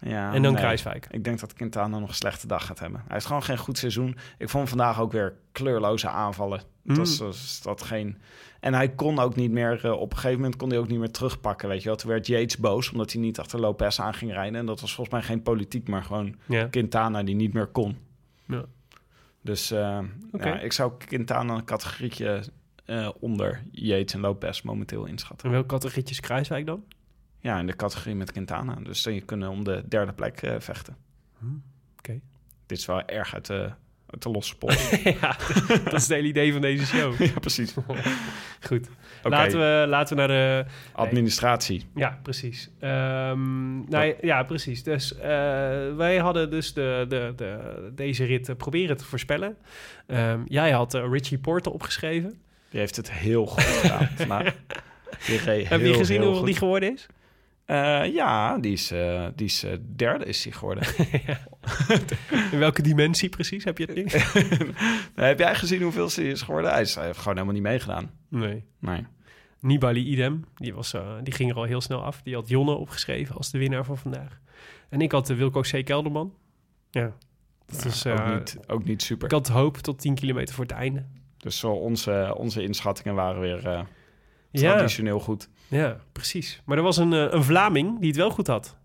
Ja, 0.00 0.32
en 0.34 0.42
dan 0.42 0.52
nee. 0.52 0.62
Kruiswijk. 0.62 1.06
Ik 1.10 1.24
denk 1.24 1.40
dat 1.40 1.52
Quintana 1.52 1.98
nog 1.98 2.08
een 2.08 2.14
slechte 2.14 2.46
dag 2.46 2.66
gaat 2.66 2.78
hebben. 2.78 3.00
Hij 3.00 3.12
heeft 3.12 3.26
gewoon 3.26 3.42
geen 3.42 3.58
goed 3.58 3.78
seizoen. 3.78 4.16
Ik 4.38 4.48
vond 4.48 4.68
vandaag 4.68 5.00
ook 5.00 5.12
weer 5.12 5.34
kleurloze 5.52 6.08
aanvallen. 6.08 6.60
Mm. 6.82 6.94
Dat 6.94 6.96
was, 6.96 7.18
was 7.18 7.62
dat 7.62 7.82
geen... 7.82 8.18
En 8.60 8.74
hij 8.74 8.88
kon 8.94 9.18
ook 9.18 9.36
niet 9.36 9.50
meer... 9.50 9.84
eh, 9.84 9.92
op 9.92 10.10
een 10.10 10.16
gegeven 10.16 10.36
moment 10.40 10.56
kon 10.56 10.68
hij 10.70 10.78
ook 10.78 10.88
niet 10.88 10.98
meer 10.98 11.10
terugpakken, 11.10 11.68
weet 11.68 11.82
je 11.82 11.88
wel. 11.88 11.96
Toen 11.96 12.10
werd 12.10 12.26
Yates 12.26 12.56
boos, 12.58 12.90
omdat 12.90 13.12
hij 13.12 13.20
niet 13.20 13.38
achter 13.38 13.60
Lopez 13.60 13.98
aan 13.98 14.14
ging 14.14 14.32
rijden. 14.32 14.58
En 14.60 14.66
dat 14.66 14.80
was 14.80 14.94
volgens 14.94 15.16
mij 15.16 15.24
geen 15.24 15.42
politiek, 15.42 15.88
maar 15.88 16.02
gewoon 16.02 16.36
Ja. 16.46 16.66
Quintana 16.66 17.22
die 17.22 17.34
niet 17.34 17.52
meer 17.52 17.66
kon. 17.66 17.96
Ja. 18.46 18.64
Dus 19.42 19.70
eh, 19.70 19.98
ja, 20.32 20.58
ik 20.58 20.72
zou 20.72 20.92
Quintana 20.98 21.54
een 21.54 21.64
categorietje 21.64 22.42
eh, 22.84 23.08
onder 23.20 23.62
Yates 23.70 24.14
en 24.14 24.20
Lopez 24.20 24.62
momenteel 24.62 25.04
inschatten. 25.04 25.46
En 25.46 25.52
welke 25.52 25.68
categorietje 25.68 26.14
is 26.14 26.20
Kruiswijk 26.20 26.66
dan? 26.66 26.84
Ja, 27.38 27.58
in 27.58 27.66
de 27.66 27.76
categorie 27.76 28.14
met 28.14 28.32
Quintana. 28.32 28.74
Dus 28.74 29.02
dan 29.02 29.14
je 29.14 29.20
kunnen 29.20 29.50
om 29.50 29.64
de 29.64 29.82
derde 29.88 30.12
plek 30.12 30.56
vechten. 30.58 30.96
Oké. 31.98 32.20
Dit 32.66 32.78
is 32.78 32.86
wel 32.86 33.02
erg 33.02 33.34
uit 33.34 33.46
de, 33.46 33.70
de 34.18 34.30
losse 34.30 34.54
ja, 35.20 35.36
dat 35.84 35.92
is 35.92 36.02
het 36.02 36.08
hele 36.08 36.28
idee 36.28 36.52
van 36.52 36.60
deze 36.60 36.86
show. 36.86 37.20
ja, 37.34 37.40
precies. 37.40 37.74
Goed. 38.68 38.88
Laten, 39.22 39.58
we, 39.58 39.84
laten 39.88 40.16
we 40.16 40.22
naar 40.22 40.28
de... 40.28 40.64
administratie. 40.92 41.86
Ja, 41.94 42.18
precies. 42.22 42.70
Ehm, 42.80 43.90
nou, 43.90 44.14
ja, 44.20 44.42
precies. 44.42 44.82
Dus 44.82 45.16
eh, 45.16 45.20
wij 45.96 46.16
hadden 46.16 46.50
dus 46.50 46.74
de, 46.74 47.06
de, 47.08 47.32
de, 47.36 47.90
deze 47.94 48.24
rit 48.24 48.48
eh, 48.48 48.56
proberen 48.56 48.96
te 48.96 49.04
voorspellen. 49.04 49.56
Ehm, 50.06 50.40
jij 50.46 50.70
had 50.70 50.94
eh, 50.94 51.06
Richie 51.10 51.38
Porter 51.38 51.72
opgeschreven. 51.72 52.40
Die 52.70 52.80
heeft 52.80 52.96
het 52.96 53.12
heel 53.12 53.46
goed 53.46 53.62
gedaan. 53.62 54.08
Die 55.26 55.38
Heb 55.40 55.80
je 55.80 55.94
gezien 55.94 56.22
goed. 56.22 56.46
die 56.46 56.56
geworden 56.56 56.92
is? 56.92 57.06
Eh, 57.70 58.14
ja, 58.14 58.58
die 58.58 58.72
is, 58.72 58.90
eh, 58.90 59.26
die 59.34 59.46
is 59.46 59.64
eh, 59.64 59.72
derde 59.96 60.24
is 60.24 60.44
hij 60.44 60.52
geworden. 60.52 60.84
In 62.52 62.58
welke 62.58 62.82
dimensie 62.82 63.28
precies? 63.28 63.64
Heb 63.64 63.78
je 63.78 63.84
het 63.84 63.94
niet? 63.94 64.12
Heb 65.14 65.38
jij 65.38 65.54
gezien 65.54 65.82
hoeveel 65.82 66.08
ze 66.08 66.28
is 66.28 66.42
geworden? 66.42 66.70
Hij, 66.70 66.80
is, 66.80 66.94
hij 66.94 67.04
heeft 67.04 67.18
gewoon 67.18 67.32
helemaal 67.32 67.54
niet 67.54 67.62
meegedaan. 67.62 68.10
Nee. 68.28 68.64
Nee. 68.78 69.06
Nibali 69.60 70.04
idem. 70.04 70.44
Die, 70.54 70.74
was, 70.74 70.94
die 71.22 71.32
ging 71.32 71.50
er 71.50 71.56
al 71.56 71.64
heel 71.64 71.80
snel 71.80 72.04
af. 72.04 72.22
Die 72.22 72.34
had 72.34 72.48
Jonne 72.48 72.72
opgeschreven 72.72 73.36
als 73.36 73.50
de 73.50 73.58
winnaar 73.58 73.84
van 73.84 73.98
vandaag. 73.98 74.40
En 74.88 75.00
ik 75.00 75.12
had 75.12 75.26
de 75.26 75.34
Wilco 75.34 75.60
C. 75.60 75.84
Kelderman. 75.84 76.34
Ja. 76.90 77.12
Dat 77.66 77.84
is, 77.84 78.06
ook, 78.06 78.28
niet, 78.28 78.58
ook 78.66 78.84
niet 78.84 79.02
super. 79.02 79.24
Ik 79.24 79.32
had 79.32 79.48
hoop 79.48 79.76
tot 79.76 79.98
10 79.98 80.14
kilometer 80.14 80.54
voor 80.54 80.64
het 80.64 80.72
einde. 80.72 81.04
Dus 81.36 81.58
zo 81.58 81.72
onze, 81.72 82.34
onze 82.36 82.62
inschattingen 82.62 83.14
waren 83.14 83.40
weer 83.40 83.86
Ja, 84.50 84.72
traditioneel 84.72 85.20
goed. 85.20 85.48
ja, 85.68 85.96
precies. 86.12 86.62
Maar 86.64 86.76
er 86.76 86.82
was 86.82 86.96
een, 86.96 87.12
eh, 87.12 87.26
een 87.30 87.44
Vlaming 87.44 87.98
die 87.98 88.08
het 88.08 88.16
wel 88.16 88.30
goed 88.30 88.46
had. 88.46 88.76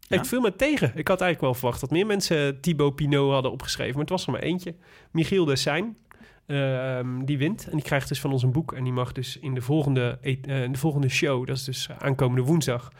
Ja? 0.00 0.16
Ik 0.16 0.24
viel 0.24 0.40
me 0.40 0.56
tegen. 0.56 0.92
Ik 0.94 1.08
had 1.08 1.20
eigenlijk 1.20 1.40
wel 1.40 1.54
verwacht 1.54 1.80
dat 1.80 1.90
meer 1.90 2.06
mensen 2.06 2.60
Thibaut 2.60 2.94
Pinot 2.94 3.32
hadden 3.32 3.52
opgeschreven. 3.52 3.92
Maar 3.92 4.00
het 4.00 4.10
was 4.10 4.26
er 4.26 4.32
maar 4.32 4.40
eentje. 4.40 4.74
Michiel 5.10 5.44
de 5.44 5.56
Sein. 5.56 5.96
ehm, 6.46 7.24
die 7.24 7.38
wint. 7.38 7.64
En 7.64 7.72
die 7.72 7.82
krijgt 7.82 8.08
dus 8.08 8.20
van 8.20 8.32
ons 8.32 8.42
een 8.42 8.52
boek. 8.52 8.72
En 8.72 8.84
die 8.84 8.92
mag 8.92 9.12
dus 9.12 9.36
in 9.38 9.54
de 9.54 9.60
volgende, 9.60 10.18
eh, 10.22 10.62
in 10.62 10.72
de 10.72 10.78
volgende 10.78 11.08
show, 11.08 11.46
dat 11.46 11.56
is 11.56 11.64
dus 11.64 11.88
aankomende 11.98 12.42
woensdag, 12.42 12.92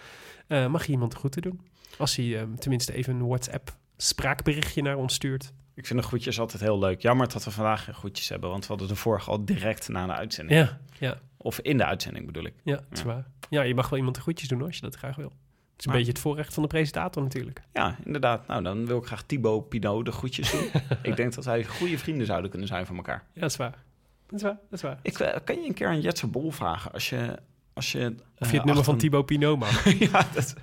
eh, 0.47 0.67
mag 0.67 0.87
je 0.87 0.93
iemand 0.93 1.13
de 1.13 1.19
groeten 1.19 1.43
doen. 1.43 1.61
Als 1.99 2.17
hij 2.17 2.39
ehm, 2.39 2.55
tenminste 2.55 2.93
even 2.93 3.15
een 3.15 3.27
WhatsApp 3.27 3.77
spraakberichtje 3.97 4.83
naar 4.83 4.97
ons 4.97 5.15
stuurt. 5.15 5.53
Ik 5.75 5.87
vind 5.87 6.01
de 6.01 6.07
groetjes 6.07 6.41
altijd 6.41 6.63
heel 6.63 6.79
leuk. 6.79 7.01
Jammer 7.01 7.29
dat 7.29 7.45
we 7.45 7.51
vandaag 7.51 7.85
geen 7.85 7.95
groetjes 7.95 8.29
hebben, 8.29 8.51
want 8.51 8.63
we 8.63 8.69
hadden 8.69 8.89
de 8.89 8.97
vorige 8.97 9.31
al 9.31 9.45
direct 9.45 9.89
na 9.89 10.07
de 10.07 10.13
uitzending. 10.13 10.61
Ja, 10.61 10.81
ja, 10.99 11.21
Of 11.43 11.61
in 11.61 11.77
de 11.77 11.85
uitzending 11.85 12.27
bedoel 12.27 12.45
ik. 12.45 12.55
ja, 12.65 12.75
dat 12.75 12.99
is 12.99 13.03
waar. 13.03 13.27
Ja, 13.49 13.63
je 13.63 13.75
mag 13.75 13.89
wel 13.89 13.99
iemand 13.99 14.17
de 14.17 14.23
groetjes 14.23 14.49
doen 14.49 14.59
hoor, 14.59 14.67
als 14.67 14.77
je 14.77 14.83
dat 14.83 14.95
graag 14.95 15.17
wil. 15.17 15.33
Het 15.73 15.79
is 15.79 15.87
een 15.87 15.93
beetje 15.93 16.13
het 16.13 16.21
voorrecht 16.21 16.55
van 16.55 16.63
de 16.63 16.69
presentator 16.69 17.23
natuurlijk. 17.23 17.63
Ja, 17.73 17.97
inderdaad. 18.05 18.47
Nou, 18.47 18.63
dan 18.63 18.87
wil 18.87 18.99
ik 18.99 19.05
graag 19.07 19.23
Thibaut 19.23 19.69
Pinot 19.69 20.05
de 20.05 20.13
groetjes 20.13 20.51
doen. 20.51 20.65
ik 21.03 21.17
denk 21.17 21.35
dat 21.35 21.45
wij 21.45 21.65
goede 21.65 21.99
vrienden 21.99 22.27
zouden 22.27 22.51
kunnen 22.51 22.69
zijn 22.69 22.87
van 22.87 22.97
elkaar. 22.97 23.25
Ja, 23.33 23.41
dat 23.41 23.51
is 23.51 23.57
waar. 23.57 23.83
Dat 24.27 24.39
is 24.39 24.43
waar, 24.43 24.59
dat 24.71 24.73
is 24.79 24.83
waar. 24.83 24.99
Ik, 25.03 25.19
eh, 25.19 25.37
kan 25.45 25.61
je 25.61 25.69
een 25.69 25.75
keer 25.75 25.87
aan 25.89 26.01
Jetser 26.01 26.31
Bol 26.31 26.51
vragen 26.51 26.93
als 26.93 27.09
je... 27.09 27.39
Als 27.73 27.93
je, 27.93 28.15
Of 28.39 28.51
je 28.51 28.57
het 28.57 28.61
eh, 28.61 28.65
nummer 28.65 28.75
van 28.75 28.79
achter 28.95 28.97
Thibaut 28.99 29.27
Pinot 29.27 29.59
mag. 29.59 29.99
ja, 30.11 30.27
dat, 30.35 30.55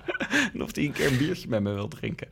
en 0.52 0.62
of 0.66 0.74
hij 0.74 0.84
een 0.84 0.92
keer 0.92 1.06
een 1.12 1.18
biertje 1.18 1.48
met 1.48 1.62
me 1.62 1.72
wil 1.72 1.88
drinken. 1.88 2.28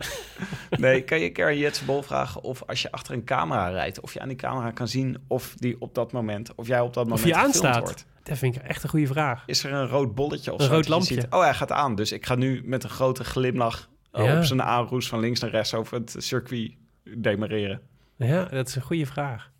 Nee, 0.70 1.02
kan 1.02 1.18
je 1.18 1.24
een 1.26 1.32
keer 1.32 1.46
aan 1.46 1.58
Jetse 1.58 1.84
Bol 1.84 2.02
vragen 2.02 2.42
of 2.42 2.62
als 2.62 2.82
je 2.82 2.90
achter 2.92 3.14
een 3.14 3.24
camera 3.24 3.68
rijdt, 3.68 4.00
of 4.00 4.12
je 4.14 4.20
aan 4.20 4.28
die 4.28 4.36
camera 4.36 4.70
kan 4.70 4.88
zien 4.88 5.16
of 5.26 5.54
die 5.56 5.80
op 5.80 5.94
dat 5.94 6.12
moment, 6.12 6.54
of 6.54 6.66
jij 6.66 6.80
op 6.80 6.94
dat 6.94 7.04
moment 7.04 7.22
Of 7.22 7.28
je 7.28 7.34
gefilmd 7.34 7.54
aanstaat. 7.54 7.82
wordt. 7.82 8.06
Dat 8.28 8.38
vind 8.38 8.56
ik 8.56 8.62
echt 8.62 8.82
een 8.82 8.88
goede 8.88 9.06
vraag. 9.06 9.42
Is 9.46 9.64
er 9.64 9.72
een 9.72 9.86
rood 9.86 10.14
bolletje 10.14 10.52
of 10.52 10.60
Een 10.60 10.66
zo? 10.66 10.72
rood 10.72 10.88
lampje. 10.88 11.14
ziet, 11.14 11.26
oh, 11.30 11.40
hij 11.40 11.54
gaat 11.54 11.72
aan. 11.72 11.94
Dus 11.94 12.12
ik 12.12 12.26
ga 12.26 12.34
nu 12.34 12.62
met 12.64 12.84
een 12.84 12.90
grote 12.90 13.24
glimlach 13.24 13.88
Ja. 14.12 14.36
op 14.38 14.44
zijn 14.44 14.62
aanroes 14.62 15.08
van 15.08 15.20
links 15.20 15.40
naar 15.40 15.50
rechts 15.50 15.74
over 15.74 15.98
het 15.98 16.14
circuit 16.18 16.72
demareren. 17.18 17.80
Ja, 18.16 18.44
dat 18.44 18.68
is 18.68 18.74
een 18.76 18.82
goede 18.82 19.06
vraag. 19.06 19.50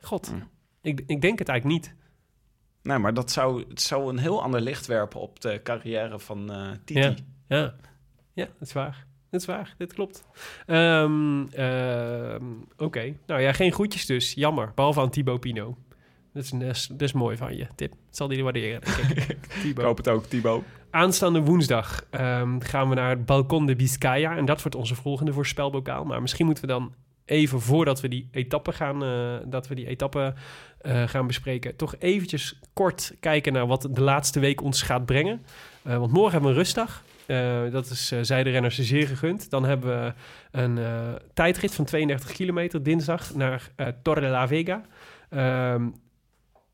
God, 0.00 0.30
Mm. 0.32 0.48
ik, 0.82 1.02
ik 1.06 1.20
denk 1.20 1.38
het 1.38 1.48
eigenlijk 1.48 1.80
niet. 1.82 1.94
Nee, 2.82 2.98
maar 2.98 3.14
dat 3.14 3.30
zou, 3.30 3.64
het 3.68 3.80
zou 3.80 4.08
een 4.08 4.18
heel 4.18 4.42
ander 4.42 4.60
licht 4.60 4.86
werpen 4.86 5.20
op 5.20 5.40
de 5.40 5.60
carrière 5.62 6.18
van 6.18 6.52
eh 6.52 6.70
Titi. 6.84 7.00
Ja. 7.00 7.14
Ja, 7.48 7.74
ja 8.32 8.44
dat 8.58 8.68
is 8.68 8.72
waar. 8.72 9.06
Dat 9.30 9.40
is 9.40 9.46
waar, 9.46 9.74
dit 9.78 9.92
klopt. 9.92 10.24
Ehm, 10.66 11.44
ehm, 11.46 12.44
Oké, 12.76 13.14
nou 13.26 13.40
ja, 13.40 13.52
geen 13.52 13.72
groetjes 13.72 14.06
dus. 14.06 14.34
Jammer, 14.34 14.72
behalve 14.74 15.00
aan 15.00 15.10
Thibaut 15.10 15.40
Pinot. 15.40 15.76
Dat 16.32 16.44
is, 16.44 16.50
dat 16.50 16.62
is, 16.62 16.86
dat 16.86 17.00
is 17.00 17.12
mooi 17.12 17.36
van 17.36 17.56
je, 17.56 17.66
Tip. 17.74 17.90
Dat 17.90 18.16
zal 18.16 18.28
die 18.28 18.42
waarderen, 18.42 18.80
ik. 19.64 19.76
Hoop 19.76 19.96
het 19.96 20.08
ook, 20.08 20.26
Thibaut. 20.26 20.64
Aanstaande 20.90 21.40
woensdag 21.40 22.06
ehm, 22.10 22.60
gaan 22.60 22.88
we 22.88 22.94
naar 22.94 23.10
het 23.10 23.26
Balcon 23.26 23.66
de 23.66 23.76
Biscaya. 23.76 24.36
En 24.36 24.44
dat 24.44 24.62
wordt 24.62 24.76
onze 24.76 24.94
volgende 24.94 25.32
voorspelbokaal. 25.32 26.04
Maar 26.04 26.20
misschien 26.20 26.46
moeten 26.46 26.64
we 26.64 26.70
dan 26.70 26.94
even 27.24 27.60
voordat 27.60 28.00
we 28.00 28.08
die 28.08 28.28
etappe 28.30 28.72
gaan, 28.72 29.04
eh, 29.04 29.34
dat 29.44 29.68
we 29.68 29.74
die 29.74 29.86
etappe 29.86 30.34
eh, 30.80 31.02
gaan 31.08 31.26
bespreken, 31.26 31.76
toch 31.76 31.94
eventjes 31.98 32.58
kort 32.72 33.14
kijken 33.20 33.52
naar 33.52 33.66
wat 33.66 33.88
de 33.90 34.00
laatste 34.00 34.40
week 34.40 34.62
ons 34.62 34.82
gaat 34.82 35.06
brengen. 35.06 35.42
Eh, 35.82 35.98
want 35.98 36.12
morgen 36.12 36.32
hebben 36.32 36.50
we 36.50 36.56
een 36.56 36.62
rustdag. 36.62 37.04
Dat 37.70 37.90
is 37.90 38.12
uh, 38.12 38.18
zij 38.22 38.42
de 38.42 38.50
renners 38.50 38.78
zeer 38.78 39.06
gegund. 39.06 39.50
Dan 39.50 39.64
hebben 39.64 40.04
we 40.04 40.12
een 40.50 40.78
tijdrit 41.34 41.74
van 41.74 41.84
32 41.84 42.32
kilometer 42.32 42.82
dinsdag 42.82 43.34
naar 43.34 43.70
Torre 44.02 44.20
de 44.20 44.26
la 44.26 44.48
Vega. 44.48 44.82
Ehm, 45.28 45.88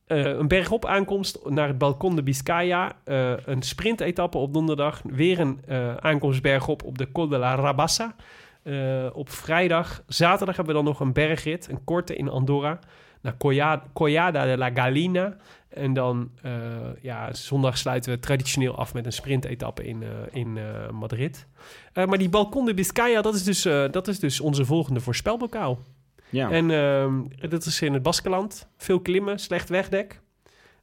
eh, 0.09 0.24
een 0.24 0.48
bergop 0.48 0.86
aankomst 0.86 1.38
naar 1.44 1.68
het 1.68 1.78
Balcon 1.78 2.16
de 2.16 2.22
Biscaya. 2.22 2.92
Eh, 3.04 3.32
een 3.44 3.62
sprintetappe 3.62 4.38
op 4.38 4.52
donderdag. 4.52 5.02
Weer 5.04 5.40
een 5.40 5.61
eh, 5.66 5.96
aankomst 5.96 6.42
bergop 6.42 6.84
op 6.84 6.98
de 6.98 7.12
Col 7.12 7.28
de 7.28 7.38
la 7.38 7.54
Rabassa. 7.54 8.14
Op 9.12 9.30
vrijdag. 9.30 10.02
Zaterdag 10.06 10.56
hebben 10.56 10.74
we 10.74 10.82
dan 10.82 10.90
nog 10.90 11.00
een 11.00 11.12
bergrit. 11.12 11.68
Een 11.68 11.84
korte 11.84 12.16
in 12.16 12.28
Andorra. 12.28 12.78
Naar 13.20 13.36
Collada, 13.92 14.44
de 14.44 14.56
la 14.56 14.70
Galina. 14.70 15.36
En 15.68 15.92
dan 15.92 16.30
ja, 17.00 17.32
zondag 17.32 17.78
sluiten 17.78 18.12
we 18.12 18.18
traditioneel 18.18 18.76
af 18.76 18.94
met 18.94 19.06
een 19.06 19.12
sprintetappe 19.12 19.84
in, 19.84 20.02
in 20.30 20.59
Madrid. 20.92 21.46
Maar 21.94 22.18
die 22.18 22.28
Balcon 22.28 22.64
de 22.64 22.74
Biscaya, 22.74 23.22
dat 23.22 23.34
is 23.34 23.44
dus, 23.44 23.62
dat 23.90 24.09
is 24.09 24.18
dus 24.18 24.40
onze 24.40 24.64
volgende 24.64 25.00
voorspelbokaal. 25.00 25.78
Ja. 26.30 26.50
En 26.50 26.70
ehm, 26.70 27.48
dat 27.50 27.64
is 27.64 27.82
in 27.82 27.92
het 27.92 28.02
Baskeland. 28.02 28.68
Veel 28.76 29.00
klimmen, 29.00 29.38
slecht 29.38 29.68
wegdek. 29.68 30.20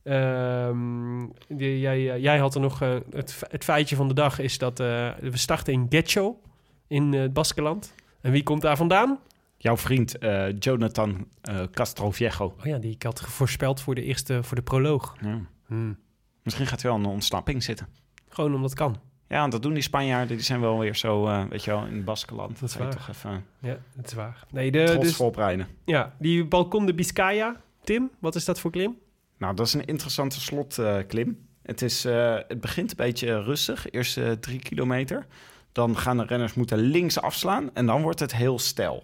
Ehm, 0.03 1.25
die- 1.47 1.79
jij, 1.79 2.11
eh, 2.13 2.21
jij 2.21 2.37
had 2.37 2.55
er 2.55 2.61
nog... 2.61 2.81
eh, 2.81 2.95
het, 3.09 3.43
het 3.49 3.63
feitje 3.63 3.95
van 3.95 4.07
de 4.07 4.13
dag 4.13 4.39
is 4.39 4.57
dat 4.57 4.79
eh, 4.79 5.09
we 5.19 5.37
starten 5.37 5.73
in 5.73 5.85
Getxo 5.89 6.39
in 6.87 7.13
het 7.13 7.33
Baskeland. 7.33 7.93
En 8.21 8.31
wie 8.31 8.43
komt 8.43 8.61
daar 8.61 8.77
vandaan? 8.77 9.19
Jouw 9.57 9.77
vriend 9.77 10.15
Jonathan 10.59 11.27
eh 11.41 11.61
Castroviejo. 11.71 12.45
Oh 12.59 12.65
ja, 12.65 12.77
die 12.77 12.91
ik 12.91 13.03
had 13.03 13.21
voorspeld 13.21 13.81
voor 13.81 13.95
de 13.95 14.03
eerste, 14.03 14.43
voor 14.43 14.55
de 14.55 14.61
proloog. 14.63 15.15
Ja. 15.21 15.39
Hmm. 15.65 15.97
Misschien 16.43 16.65
gaat 16.67 16.81
hij 16.81 16.91
wel 16.91 16.99
aan 16.99 17.05
een 17.05 17.11
ontsnapping 17.11 17.63
zitten. 17.63 17.87
Gewoon 18.29 18.53
omdat 18.55 18.69
het 18.69 18.79
kan. 18.79 18.97
Ja, 19.35 19.41
want 19.41 19.53
dat 19.53 19.61
doen 19.61 19.73
die 19.73 19.83
Spanjaarden. 19.83 20.35
Die 20.35 20.45
zijn 20.45 20.61
wel 20.61 20.79
weer 20.79 20.95
zo, 20.95 21.27
eh, 21.27 21.43
weet 21.49 21.63
je 21.63 21.71
wel, 21.71 21.85
in 21.85 21.95
het 21.95 22.05
Baskeland. 22.05 22.59
Dat 22.59 22.69
is 22.69 22.75
waar. 22.75 22.91
toch 22.91 23.09
even 23.09 23.45
Ja, 23.59 23.77
dat 23.95 24.05
is 24.05 24.13
waar. 24.13 24.43
Nee, 24.49 24.71
de, 24.71 24.83
trots 24.83 25.17
dus, 25.17 25.65
ja, 25.85 26.15
die 26.19 26.45
Balcon 26.45 26.85
de 26.85 26.93
Biscaya. 26.93 27.61
Tim, 27.83 28.11
wat 28.19 28.35
is 28.35 28.45
dat 28.45 28.59
voor 28.59 28.71
klim? 28.71 28.97
Nou, 29.37 29.55
dat 29.55 29.67
is 29.67 29.73
een 29.73 29.85
interessante 29.85 30.41
slotklim. 30.41 31.47
het, 31.61 31.81
is, 31.81 32.05
eh, 32.05 32.37
het 32.47 32.61
begint 32.61 32.89
een 32.89 32.97
beetje 32.97 33.43
rustig, 33.43 33.89
eerste 33.91 34.37
drie 34.39 34.59
kilometer. 34.59 35.25
Dan 35.71 35.97
gaan 35.97 36.17
de 36.17 36.25
renners 36.25 36.53
moeten 36.53 36.77
links 36.77 37.21
afslaan 37.21 37.69
en 37.73 37.85
dan 37.85 38.01
wordt 38.01 38.19
het 38.19 38.35
heel 38.35 38.59
stijl. 38.59 39.03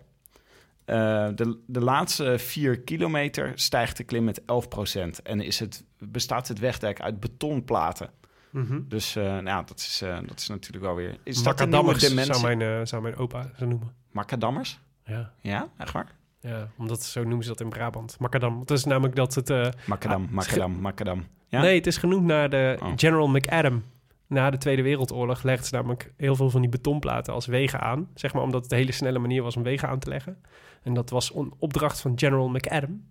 Eh, 0.86 1.27
de, 1.36 1.59
de 1.65 1.82
laatste 1.82 2.39
vier 2.39 2.79
kilometer 2.79 3.51
stijgt 3.55 3.97
de 3.97 4.03
klim 4.03 4.23
met 4.23 4.41
11%. 4.41 5.21
En 5.23 5.41
is 5.41 5.59
het, 5.59 5.84
bestaat 5.97 6.47
het 6.47 6.59
wegdek 6.59 7.01
uit 7.01 7.19
betonplaten. 7.19 8.09
Mhm. 8.52 8.80
Dus 8.88 9.16
eh, 9.16 9.38
nou, 9.38 9.66
dat, 9.66 9.80
is, 9.80 10.02
eh, 10.02 10.18
dat 10.26 10.39
is 10.39 10.47
natuurlijk 10.47 10.84
wel 10.84 10.95
weer... 10.95 11.18
Is 11.24 11.43
dat 11.43 11.60
een 11.60 11.70
nieuwe 11.70 11.84
Macadammers 11.86 12.26
zou 12.28 12.41
mijn, 12.41 12.62
eh, 12.62 12.86
zou 12.86 13.02
mijn 13.02 13.16
opa 13.16 13.49
zo 13.58 13.66
noemen. 13.66 13.93
Macadammers? 14.12 14.80
Ja. 15.06 15.32
Ja, 15.41 15.68
echt 15.78 15.91
waar? 15.91 16.16
ja, 16.39 16.68
omdat 16.78 17.04
zo 17.04 17.24
noemen 17.24 17.43
ze 17.43 17.49
dat 17.49 17.62
in 17.62 17.70
Brabant. 17.70 18.16
Macadam. 18.20 18.60
Het 18.60 18.72
is 18.72 18.84
namelijk 18.84 19.16
dat 19.16 19.36
het... 19.36 19.49
Macadam, 19.88 20.24
Ah, 20.24 20.30
macadam, 20.32 20.80
macadam. 20.82 21.26
Ja? 21.47 21.62
Nee, 21.62 21.76
het 21.76 21.88
is 21.88 21.97
genoemd 21.97 22.26
naar 22.26 22.49
de 22.49 22.78
Oh. 22.82 22.91
General 22.95 23.28
McAdam. 23.30 23.84
Na 24.28 24.49
de 24.49 24.58
Tweede 24.58 24.82
Wereldoorlog 24.82 25.43
legden 25.43 25.66
ze 25.66 25.76
namelijk 25.76 26.14
heel 26.18 26.36
veel 26.36 26.49
van 26.49 26.62
die 26.62 26.70
betonplaten 26.70 27.34
als 27.34 27.45
wegen 27.45 27.80
aan. 27.82 28.08
Zeg 28.16 28.34
maar 28.34 28.43
omdat 28.43 28.64
het 28.64 28.72
een 28.72 28.78
hele 28.78 28.91
snelle 28.91 29.20
manier 29.20 29.43
was 29.43 29.56
om 29.56 29.64
wegen 29.64 29.88
aan 29.89 29.99
te 29.99 30.10
leggen. 30.10 30.38
En 30.84 30.93
dat 30.93 31.10
was 31.10 31.36
een 31.36 31.54
opdracht 31.58 32.02
van 32.02 32.12
General 32.16 32.49
McAdam. 32.49 33.04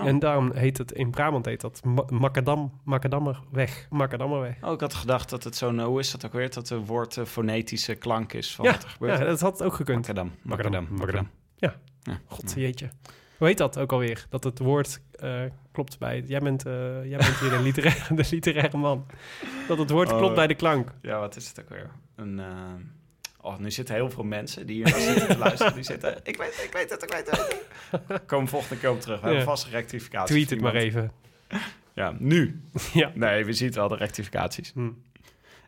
Oh. 0.00 0.06
En 0.06 0.18
daarom 0.18 0.52
heet 0.52 0.78
het 0.78 0.92
in 0.92 1.10
Brabant 1.10 1.44
heet 1.44 1.60
dat 1.60 1.84
Ma- 1.84 2.04
Macadam, 2.08 2.72
Macadammerweg. 2.84 3.86
Macadammerweg. 3.90 4.56
Oh, 4.62 4.72
ik 4.72 4.80
had 4.80 4.94
gedacht 4.94 5.30
dat 5.30 5.44
het 5.44 5.56
zo'n... 5.56 5.80
Hoe 5.80 5.98
is 6.00 6.10
dat 6.10 6.26
ook 6.26 6.32
weer? 6.32 6.50
Dat 6.50 6.68
het 6.68 6.86
woord 6.86 7.16
eh, 7.16 7.24
fonetische 7.24 7.94
klank 7.94 8.32
is 8.32 8.54
van 8.54 8.64
Ja, 8.64 8.70
wat 8.72 8.82
er 8.82 8.88
gebeurt. 8.88 9.18
Ja, 9.18 9.24
dat 9.24 9.40
had 9.40 9.62
ook 9.62 9.74
gekund. 9.74 10.06
Macadam, 10.06 10.32
Macadam, 10.42 10.86
macadam. 10.90 11.28
Ja. 11.56 11.74
Ja. 12.02 12.20
God, 12.26 12.52
jeetje. 12.56 12.88
Hoe 13.38 13.46
heet 13.46 13.58
dat 13.58 13.78
ook 13.78 13.92
alweer? 13.92 14.26
Dat 14.28 14.44
het 14.44 14.58
woord 14.58 15.00
eh, 15.12 15.40
klopt 15.72 15.98
bij... 15.98 16.22
Jij 16.26 16.40
bent, 16.40 16.66
eh, 16.66 16.72
jij 17.04 17.18
bent 17.18 17.40
weer 17.40 17.50
de 17.50 17.60
literaire, 17.62 18.14
de 18.22 18.26
literaire 18.30 18.76
man. 18.78 19.06
Dat 19.68 19.78
het 19.78 19.90
woord 19.90 20.12
Oh. 20.12 20.18
klopt 20.18 20.34
bij 20.34 20.46
de 20.46 20.54
klank. 20.54 20.92
Ja, 21.02 21.18
wat 21.20 21.36
is 21.36 21.48
het 21.48 21.60
ook 21.60 21.68
weer? 21.68 21.90
Een... 22.16 22.40
Oh, 23.46 23.58
nu 23.58 23.70
zitten 23.70 23.94
heel 23.94 24.10
veel 24.10 24.24
mensen 24.24 24.66
die 24.66 24.76
hier 24.76 24.84
naar 24.90 25.00
zitten 25.00 25.26
te 25.28 25.38
luisteren. 25.38 25.74
Die 25.74 25.82
zitten, 25.82 26.20
ik 26.22 26.36
weet, 26.42 26.60
ik 26.64 26.70
weet 26.72 26.90
het, 26.90 27.02
ik 27.02 27.12
weet 27.12 27.30
het. 27.30 27.60
Kom 28.26 28.48
volgende 28.48 28.80
keer 28.80 28.90
op 28.90 29.00
terug. 29.00 29.20
We 29.20 29.26
Ja. 29.26 29.34
hebben 29.34 29.48
vast 29.48 29.66
rectificaties. 29.66 30.30
Tweet 30.34 30.48
van 30.48 30.56
het 30.56 30.74
maar 30.74 30.82
even. 30.82 31.12
Ja, 31.94 32.14
nu. 32.18 32.60
Ja. 32.92 33.10
Nee, 33.14 33.44
we 33.44 33.52
zien 33.52 33.72
wel 33.72 33.88
de 33.88 33.96
rectificaties. 33.96 34.72
Hm. 34.74 34.90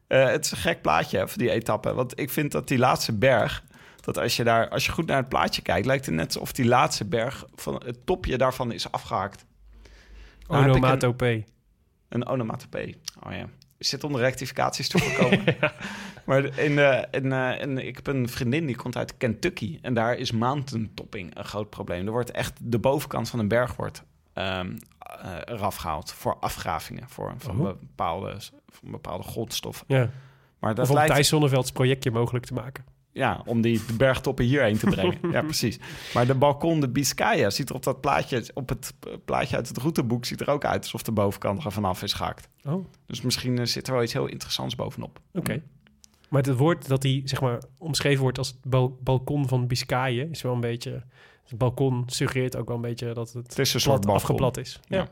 Eh, 0.06 0.26
het 0.26 0.44
is 0.44 0.50
een 0.50 0.56
gek 0.56 0.82
plaatje 0.82 1.18
hè, 1.18 1.28
voor 1.28 1.38
die 1.38 1.50
etappe. 1.50 1.94
Want 1.94 2.18
ik 2.20 2.30
vind 2.30 2.52
dat 2.52 2.68
die 2.68 2.78
laatste 2.78 3.12
berg... 3.18 3.64
dat 4.00 4.18
als 4.18 4.36
je, 4.36 4.44
daar, 4.44 4.68
als 4.68 4.86
je 4.86 4.92
goed 4.92 5.06
naar 5.06 5.16
het 5.16 5.28
plaatje 5.28 5.62
kijkt... 5.62 5.86
lijkt 5.86 6.06
het 6.06 6.14
net 6.14 6.26
alsof 6.26 6.52
die 6.52 6.66
laatste 6.66 7.04
berg... 7.04 7.44
van 7.54 7.82
het 7.84 8.06
topje 8.06 8.38
daarvan 8.38 8.72
is 8.72 8.90
afgehaakt. 8.92 9.44
Nou 10.46 10.64
Onomatopee. 10.70 11.44
Een 12.08 12.26
onomatopee. 12.26 13.00
Oh 13.26 13.32
ja. 13.32 13.48
Zit 13.78 14.04
onder 14.04 14.20
rectificaties 14.20 14.88
te 14.88 14.98
voorkomen. 14.98 15.44
Maar 16.24 16.58
in, 16.58 16.78
eh, 16.78 17.02
in, 17.10 17.32
eh, 17.32 17.60
in- 17.60 17.78
ik 17.86 17.96
heb 17.96 18.06
een 18.06 18.28
vriendin 18.28 18.66
die 18.66 18.76
komt 18.76 18.96
uit 18.96 19.16
Kentucky. 19.16 19.78
En 19.82 19.94
daar 19.94 20.14
is 20.16 20.32
mountaintopping 20.32 21.36
een 21.36 21.44
groot 21.44 21.70
probleem. 21.70 22.06
Er 22.06 22.12
wordt 22.12 22.30
echt 22.30 22.52
de 22.62 22.78
bovenkant 22.78 23.28
van 23.28 23.38
een 23.38 23.48
berg 23.48 23.76
wordt, 23.76 24.02
eh, 24.32 24.60
eraf 25.44 25.76
gehaald 25.76 26.12
voor 26.12 26.36
afgravingen. 26.40 27.08
Voor, 27.08 27.34
van, 27.38 27.60
Oh. 27.60 27.66
bepaalde, 27.80 28.36
van 28.68 28.90
bepaalde 28.90 29.22
grondstoffen. 29.24 29.84
Ja. 29.88 30.10
Maar 30.58 30.74
dat 30.74 30.84
Of 30.84 30.90
om 30.90 30.96
lijkt, 30.96 31.12
Thijs 31.12 31.28
Zonnevelds 31.28 31.72
projectje 31.72 32.10
mogelijk 32.10 32.44
te 32.46 32.54
maken. 32.54 32.84
Ja, 33.18 33.42
om 33.46 33.60
die 33.60 33.80
bergtoppen 33.96 34.44
hierheen 34.44 34.78
te 34.78 34.86
brengen. 34.86 35.18
ja, 35.32 35.42
precies. 35.42 35.78
Maar 36.14 36.26
de 36.26 36.34
balkon 36.34 36.80
de 36.80 36.88
Biscaya 36.88 37.50
ziet 37.50 37.68
er 37.68 37.74
op 37.74 37.82
dat 37.82 38.00
plaatje, 38.00 38.44
op 38.54 38.68
het 38.68 38.94
eh, 39.06 39.12
plaatje 39.24 39.56
uit 39.56 39.68
het 39.68 39.76
routeboek, 39.78 40.24
ziet 40.24 40.40
er 40.40 40.50
ook 40.50 40.64
uit 40.64 40.82
alsof 40.82 41.02
de 41.02 41.12
bovenkant 41.12 41.64
er 41.64 41.72
vanaf 41.72 42.02
is 42.02 42.12
gehakt. 42.12 42.48
Oh, 42.64 42.84
Dus 43.06 43.20
misschien 43.22 43.58
eh, 43.58 43.64
zit 43.64 43.86
er 43.86 43.92
wel 43.92 44.02
iets 44.02 44.12
heel 44.12 44.26
interessants 44.26 44.74
bovenop. 44.74 45.20
oké. 45.34 45.62
Maar 46.28 46.42
het 46.42 46.56
woord 46.56 46.88
dat 46.88 47.02
die 47.02 47.22
zeg 47.24 47.40
maar 47.40 47.62
omschreven 47.78 48.22
wordt 48.22 48.38
als 48.38 48.48
het 48.48 48.56
bal- 48.62 48.98
balkon 49.02 49.48
van 49.48 49.66
Biscayen 49.66 50.30
is 50.30 50.42
wel 50.42 50.54
een 50.54 50.60
beetje... 50.60 51.02
Het 51.44 51.58
balkon 51.58 52.02
suggereert 52.06 52.56
ook 52.56 52.66
wel 52.66 52.76
een 52.76 52.82
beetje 52.82 53.12
dat 53.12 53.32
het, 53.32 53.46
Het 53.48 53.58
is 53.58 53.74
een 53.74 53.80
plat, 53.82 54.02
soort 54.04 54.14
afgeplat 54.14 54.56
is. 54.56 54.80
Ja. 54.84 54.96
Ja. 54.96 55.08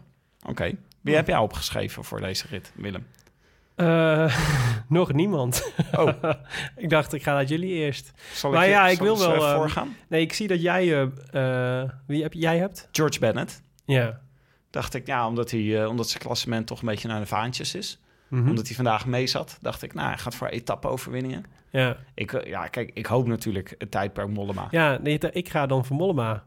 Oké. 0.49 0.73
Wie 1.01 1.15
heb 1.15 1.27
jij 1.27 1.39
opgeschreven 1.39 2.05
voor 2.05 2.21
deze 2.21 2.47
rit, 2.47 2.73
Willem? 2.75 3.07
Eh, 3.77 4.37
nog 4.89 5.12
niemand. 5.12 5.72
Oh. 6.01 6.09
ik 6.77 6.91
dacht, 6.91 7.12
ik 7.12 7.22
ga 7.22 7.37
uit 7.37 7.49
jullie 7.49 7.72
eerst. 7.72 8.12
Zal 8.33 8.51
Maar 8.51 8.64
je- 8.64 8.70
ja, 8.70 8.89
ik 8.89 8.99
wil 8.99 9.18
wel, 9.18 9.47
ehm, 9.47 9.57
voorgaan. 9.57 9.97
Nee, 10.09 10.20
ik 10.20 10.33
zie 10.33 10.49
dat 10.49 10.62
jij... 10.62 11.03
eh, 11.31 11.83
wie 12.07 12.22
heb, 12.22 12.33
jij 12.33 12.59
hebt? 12.59 12.89
George 12.93 13.18
Bennett. 13.18 13.62
Ja. 13.85 14.20
Dacht 14.70 14.95
ik, 14.95 15.07
ja, 15.07 15.27
omdat, 15.27 15.51
hij, 15.51 15.87
omdat 15.87 16.09
zijn 16.09 16.22
klassement 16.22 16.66
toch 16.66 16.81
een 16.81 16.87
beetje 16.89 17.09
naar 17.09 17.20
de 17.20 17.27
vaantjes 17.27 17.74
is. 17.74 18.01
Mhm. 18.29 18.49
Omdat 18.49 18.66
hij 18.66 18.74
vandaag 18.77 19.07
mee 19.07 19.27
zat. 19.27 19.59
Dacht 19.61 19.83
ik, 19.83 19.95
nou, 19.95 20.09
hij 20.09 20.18
gaat 20.18 20.35
voor 20.35 20.49
etappe-overwinningen. 20.49 21.45
ja. 21.70 21.97
Ik, 22.14 22.47
ja, 22.47 22.66
kijk, 22.66 22.91
ik 22.95 23.07
hoop 23.07 23.27
natuurlijk 23.27 23.74
het 23.79 23.91
tijdperk 23.91 24.29
Mollema. 24.29 24.68
Ja, 24.70 24.99
nee, 25.03 25.18
ik 25.18 25.49
ga 25.49 25.66
dan 25.66 25.85
voor 25.85 25.97
Mollema. 25.97 26.45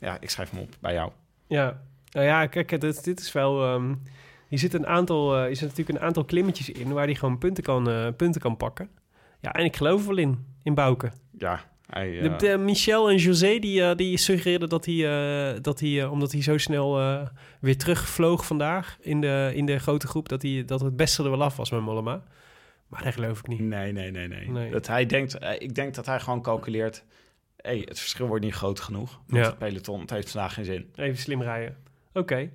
Ja, 0.00 0.16
ik 0.20 0.30
schrijf 0.30 0.50
hem 0.50 0.60
op 0.60 0.74
bij 0.80 0.92
jou. 0.92 1.10
Ja, 1.46 1.80
nou 2.10 2.26
ja, 2.26 2.46
kijk, 2.46 2.80
dit, 2.80 3.04
dit 3.04 3.20
is 3.20 3.32
wel. 3.32 3.64
ehm 3.64 3.94
hier 4.48 4.58
zit 4.58 4.74
een 4.74 4.86
aantal, 4.86 5.36
eh, 5.36 5.42
er 5.42 5.56
zit 5.56 5.68
natuurlijk 5.68 5.98
een 5.98 6.04
aantal 6.04 6.24
klimmetjes 6.24 6.70
in 6.70 6.92
waar 6.92 7.04
hij 7.04 7.14
gewoon 7.14 7.38
punten 7.38 7.64
kan, 7.64 7.90
eh, 7.90 8.08
punten 8.16 8.40
kan 8.40 8.56
pakken. 8.56 8.88
Ja, 9.40 9.52
en 9.52 9.64
ik 9.64 9.76
geloof 9.76 10.00
er 10.00 10.08
wel 10.08 10.16
in, 10.16 10.46
in 10.62 10.74
Bouke. 10.74 11.10
Ja, 11.38 11.64
hij... 11.86 12.20
De, 12.20 12.28
eh, 12.28 12.38
de 12.38 12.56
Michel 12.58 13.10
en 13.10 13.16
José 13.16 13.58
die, 13.58 13.94
die 13.94 14.16
suggereerden 14.16 14.68
dat 14.68 14.84
hij, 14.84 15.60
dat 15.60 15.80
hij 15.80 16.04
omdat 16.04 16.32
hij 16.32 16.42
zo 16.42 16.58
snel 16.58 16.94
weer 17.60 17.78
terugvloog 17.78 18.46
vandaag 18.46 18.96
in 19.00 19.20
de, 19.20 19.52
in 19.54 19.66
de 19.66 19.78
grote 19.78 20.06
groep, 20.06 20.28
dat, 20.28 20.42
hij, 20.42 20.62
dat 20.66 20.80
het 20.80 20.96
beste 20.96 21.22
er 21.22 21.30
wel 21.30 21.42
af 21.42 21.56
was 21.56 21.70
met 21.70 21.80
Mollema. 21.80 22.22
Maar 22.86 23.04
dat 23.04 23.14
geloof 23.14 23.38
ik 23.38 23.46
niet. 23.46 23.60
Nee, 23.60 23.92
nee, 23.92 24.10
nee, 24.10 24.28
nee. 24.28 24.50
Nee. 24.50 24.70
Dat 24.70 24.86
hij 24.86 25.06
denkt, 25.06 25.38
ik 25.58 25.74
denk 25.74 25.94
dat 25.94 26.06
hij 26.06 26.20
gewoon 26.20 26.42
calculeert... 26.42 27.04
Hey, 27.56 27.82
het 27.84 27.98
verschil 27.98 28.26
wordt 28.26 28.44
niet 28.44 28.54
groot 28.54 28.80
genoeg. 28.80 29.20
Ja. 29.26 29.38
het 29.38 29.58
peloton, 29.58 30.00
het 30.00 30.10
heeft 30.10 30.30
vandaag 30.30 30.54
geen 30.54 30.64
zin. 30.64 30.90
Even 30.94 31.18
slim 31.18 31.42
rijden. 31.42 31.76
Oké. 32.12 32.50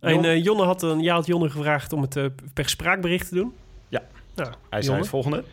En 0.00 0.24
eh, 0.24 0.44
Jonne 0.44 0.64
had, 0.64 0.82
een, 0.82 1.00
jij 1.00 1.14
had 1.14 1.26
Jonne 1.26 1.50
gevraagd 1.50 1.92
om 1.92 2.02
het 2.02 2.16
eh, 2.16 2.24
per 2.54 2.68
spraakbericht 2.68 3.28
te 3.28 3.34
doen. 3.34 3.52
Ja. 3.88 4.02
Nou, 4.34 4.50
hij 4.70 4.82
zei 4.82 4.98
het 4.98 5.08
volgende. 5.08 5.44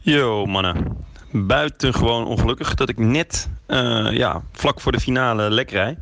Yo 0.00 0.46
mannen, 0.46 0.96
buitengewoon 1.30 2.26
ongelukkig 2.26 2.74
dat 2.74 2.88
ik 2.88 2.98
net 2.98 3.48
eh, 3.66 4.08
ja, 4.10 4.42
vlak 4.52 4.80
voor 4.80 4.92
de 4.92 5.00
finale 5.00 5.50
lek 5.50 5.70
rij. 5.70 5.98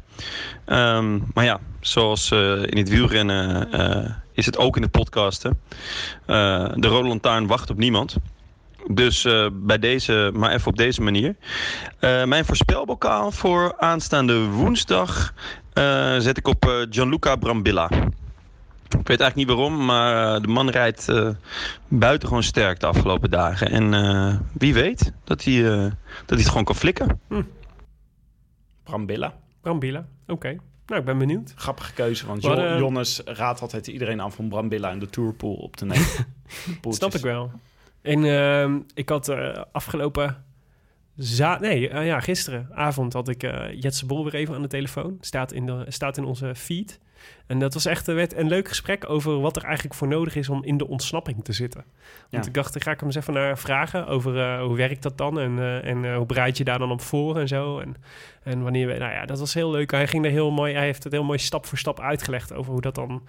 Ehm, 0.64 1.18
maar 1.34 1.44
ja, 1.44 1.61
zoals 1.80 2.30
eh, 2.30 2.62
in 2.62 2.76
het 2.76 2.88
wielrennen 2.88 3.72
eh, 3.72 4.11
is 4.32 4.46
het 4.46 4.59
ook 4.59 4.76
in 4.76 4.82
de 4.82 4.88
podcasten. 4.88 5.61
Eh, 6.26 6.72
de 6.74 6.88
rode 6.88 7.09
lantaarn 7.09 7.46
wacht 7.46 7.70
op 7.70 7.76
niemand. 7.76 8.16
Dus 8.90 9.24
eh, 9.24 9.46
bij 9.53 9.78
deze, 9.78 10.30
maar 10.34 10.53
even 10.53 10.68
op 10.68 10.76
deze 10.76 11.03
manier. 11.03 11.36
Eh, 11.98 12.24
mijn 12.24 12.44
voorspelbokaal 12.44 13.30
voor 13.30 13.74
aanstaande 13.78 14.44
woensdag 14.44 15.34
eh, 15.73 16.16
zet 16.18 16.39
ik 16.39 16.47
op 16.49 16.66
eh, 16.66 16.75
Gianluca 16.91 17.37
Brambilla. 17.37 17.91
Ik 18.99 19.09
weet 19.09 19.20
eigenlijk 19.20 19.35
niet 19.37 19.47
waarom, 19.47 19.85
maar 19.85 20.35
eh, 20.35 20.41
de 20.43 20.49
man 20.49 20.70
rijdt 20.70 21.09
eh, 21.09 21.29
buitengewoon 21.89 22.43
sterk 22.43 22.81
de 22.81 22.87
afgelopen 22.87 23.31
dagen. 23.31 23.70
En 23.70 23.95
eh, 23.95 24.37
wie 24.53 24.75
weet 24.75 25.12
dat 25.25 25.45
hij, 25.45 25.70
eh, 25.73 25.81
dat 25.81 26.29
hij 26.29 26.39
het 26.39 26.49
gewoon 26.49 26.64
kan 26.64 26.75
flikken. 26.75 27.20
Brambilla. 28.85 29.35
Brambilla. 29.61 30.05
Oké. 30.27 30.57
Nou, 30.87 31.01
ik 31.01 31.07
ben 31.07 31.18
benieuwd. 31.18 31.53
Grappige 31.57 31.93
keuze, 31.93 32.27
want 32.27 32.43
Maar, 32.43 32.57
Jo- 32.57 32.64
eh, 32.66 32.79
Jonnes 32.79 33.20
raadt 33.25 33.61
altijd 33.61 33.87
iedereen 33.87 34.20
aan 34.20 34.33
van 34.33 34.49
Brambilla 34.49 34.91
in 34.91 34.99
de 34.99 35.11
Tourpool 35.11 35.55
op 35.55 35.77
te 35.77 35.85
nemen. 35.85 36.07
Snap 36.89 37.14
ik 37.14 37.20
wel. 37.23 37.53
En 38.03 38.25
ehm, 38.25 38.79
ik 38.95 39.09
had 39.09 39.29
eh, 39.29 39.62
afgelopen... 39.73 40.45
Nee, 41.60 41.88
eh, 41.88 42.06
ja, 42.06 42.20
gisteravond 42.20 43.12
had 43.12 43.28
ik 43.28 43.42
eh 43.42 43.80
Jetse 43.80 44.06
Bol 44.06 44.24
weer 44.24 44.34
even 44.34 44.54
aan 44.54 44.62
de 44.62 44.68
telefoon. 44.68 45.18
Staat 45.20 45.52
in, 45.52 45.66
de, 45.66 45.84
staat 45.88 46.16
in 46.16 46.24
onze 46.24 46.54
feed. 46.54 46.98
En 47.47 47.59
dat 47.59 47.75
was 47.75 47.85
echt 47.87 48.07
werd 48.07 48.37
een 48.37 48.49
leuk 48.49 48.68
gesprek 48.68 49.09
over 49.11 49.41
wat 49.41 49.57
er 49.57 49.64
eigenlijk 49.64 49.95
voor 49.95 50.09
nodig 50.09 50.35
is 50.37 50.49
om 50.49 50.64
in 50.64 50.77
de 50.77 50.89
ontsnapping 50.89 51.45
te 51.45 51.53
zitten. 51.53 51.85
Want 52.31 52.45
Ja. 52.45 52.49
ik 52.51 52.55
dacht, 52.55 52.75
ik 52.75 52.83
ga 52.83 52.91
ik 52.91 52.99
hem 52.99 53.09
eens 53.09 53.16
even 53.16 53.33
naar 53.35 53.59
vragen 53.59 54.07
over 54.07 54.39
eh, 54.41 54.62
hoe 54.62 54.77
werkt 54.77 55.03
dat 55.03 55.18
dan 55.18 55.41
en, 55.41 55.59
eh, 55.59 55.85
en 55.85 56.05
eh, 56.05 56.16
hoe 56.16 56.27
bereid 56.27 56.57
je 56.57 56.64
daar 56.64 56.79
dan 56.79 56.91
op 56.91 57.01
voor 57.01 57.39
en 57.39 57.49
zo. 57.49 57.79
En, 57.79 57.97
en 58.43 58.62
wanneer 58.62 58.87
we, 58.87 58.99
nou 58.99 59.12
ja, 59.12 59.27
dat 59.27 59.39
was 59.39 59.55
heel 59.55 59.70
leuk. 59.70 59.91
Hij 59.91 60.07
ging 60.07 60.25
er 60.25 60.31
heel 60.31 60.51
mooi, 60.51 60.75
hij 60.75 60.85
heeft 60.85 61.05
het 61.05 61.12
heel 61.12 61.25
mooi 61.25 61.39
stap 61.39 61.66
voor 61.66 61.79
stap 61.79 62.01
uitgelegd 62.01 62.53
over 62.55 62.73
hoe 62.73 62.81
dat 62.81 62.95
dan, 62.95 63.23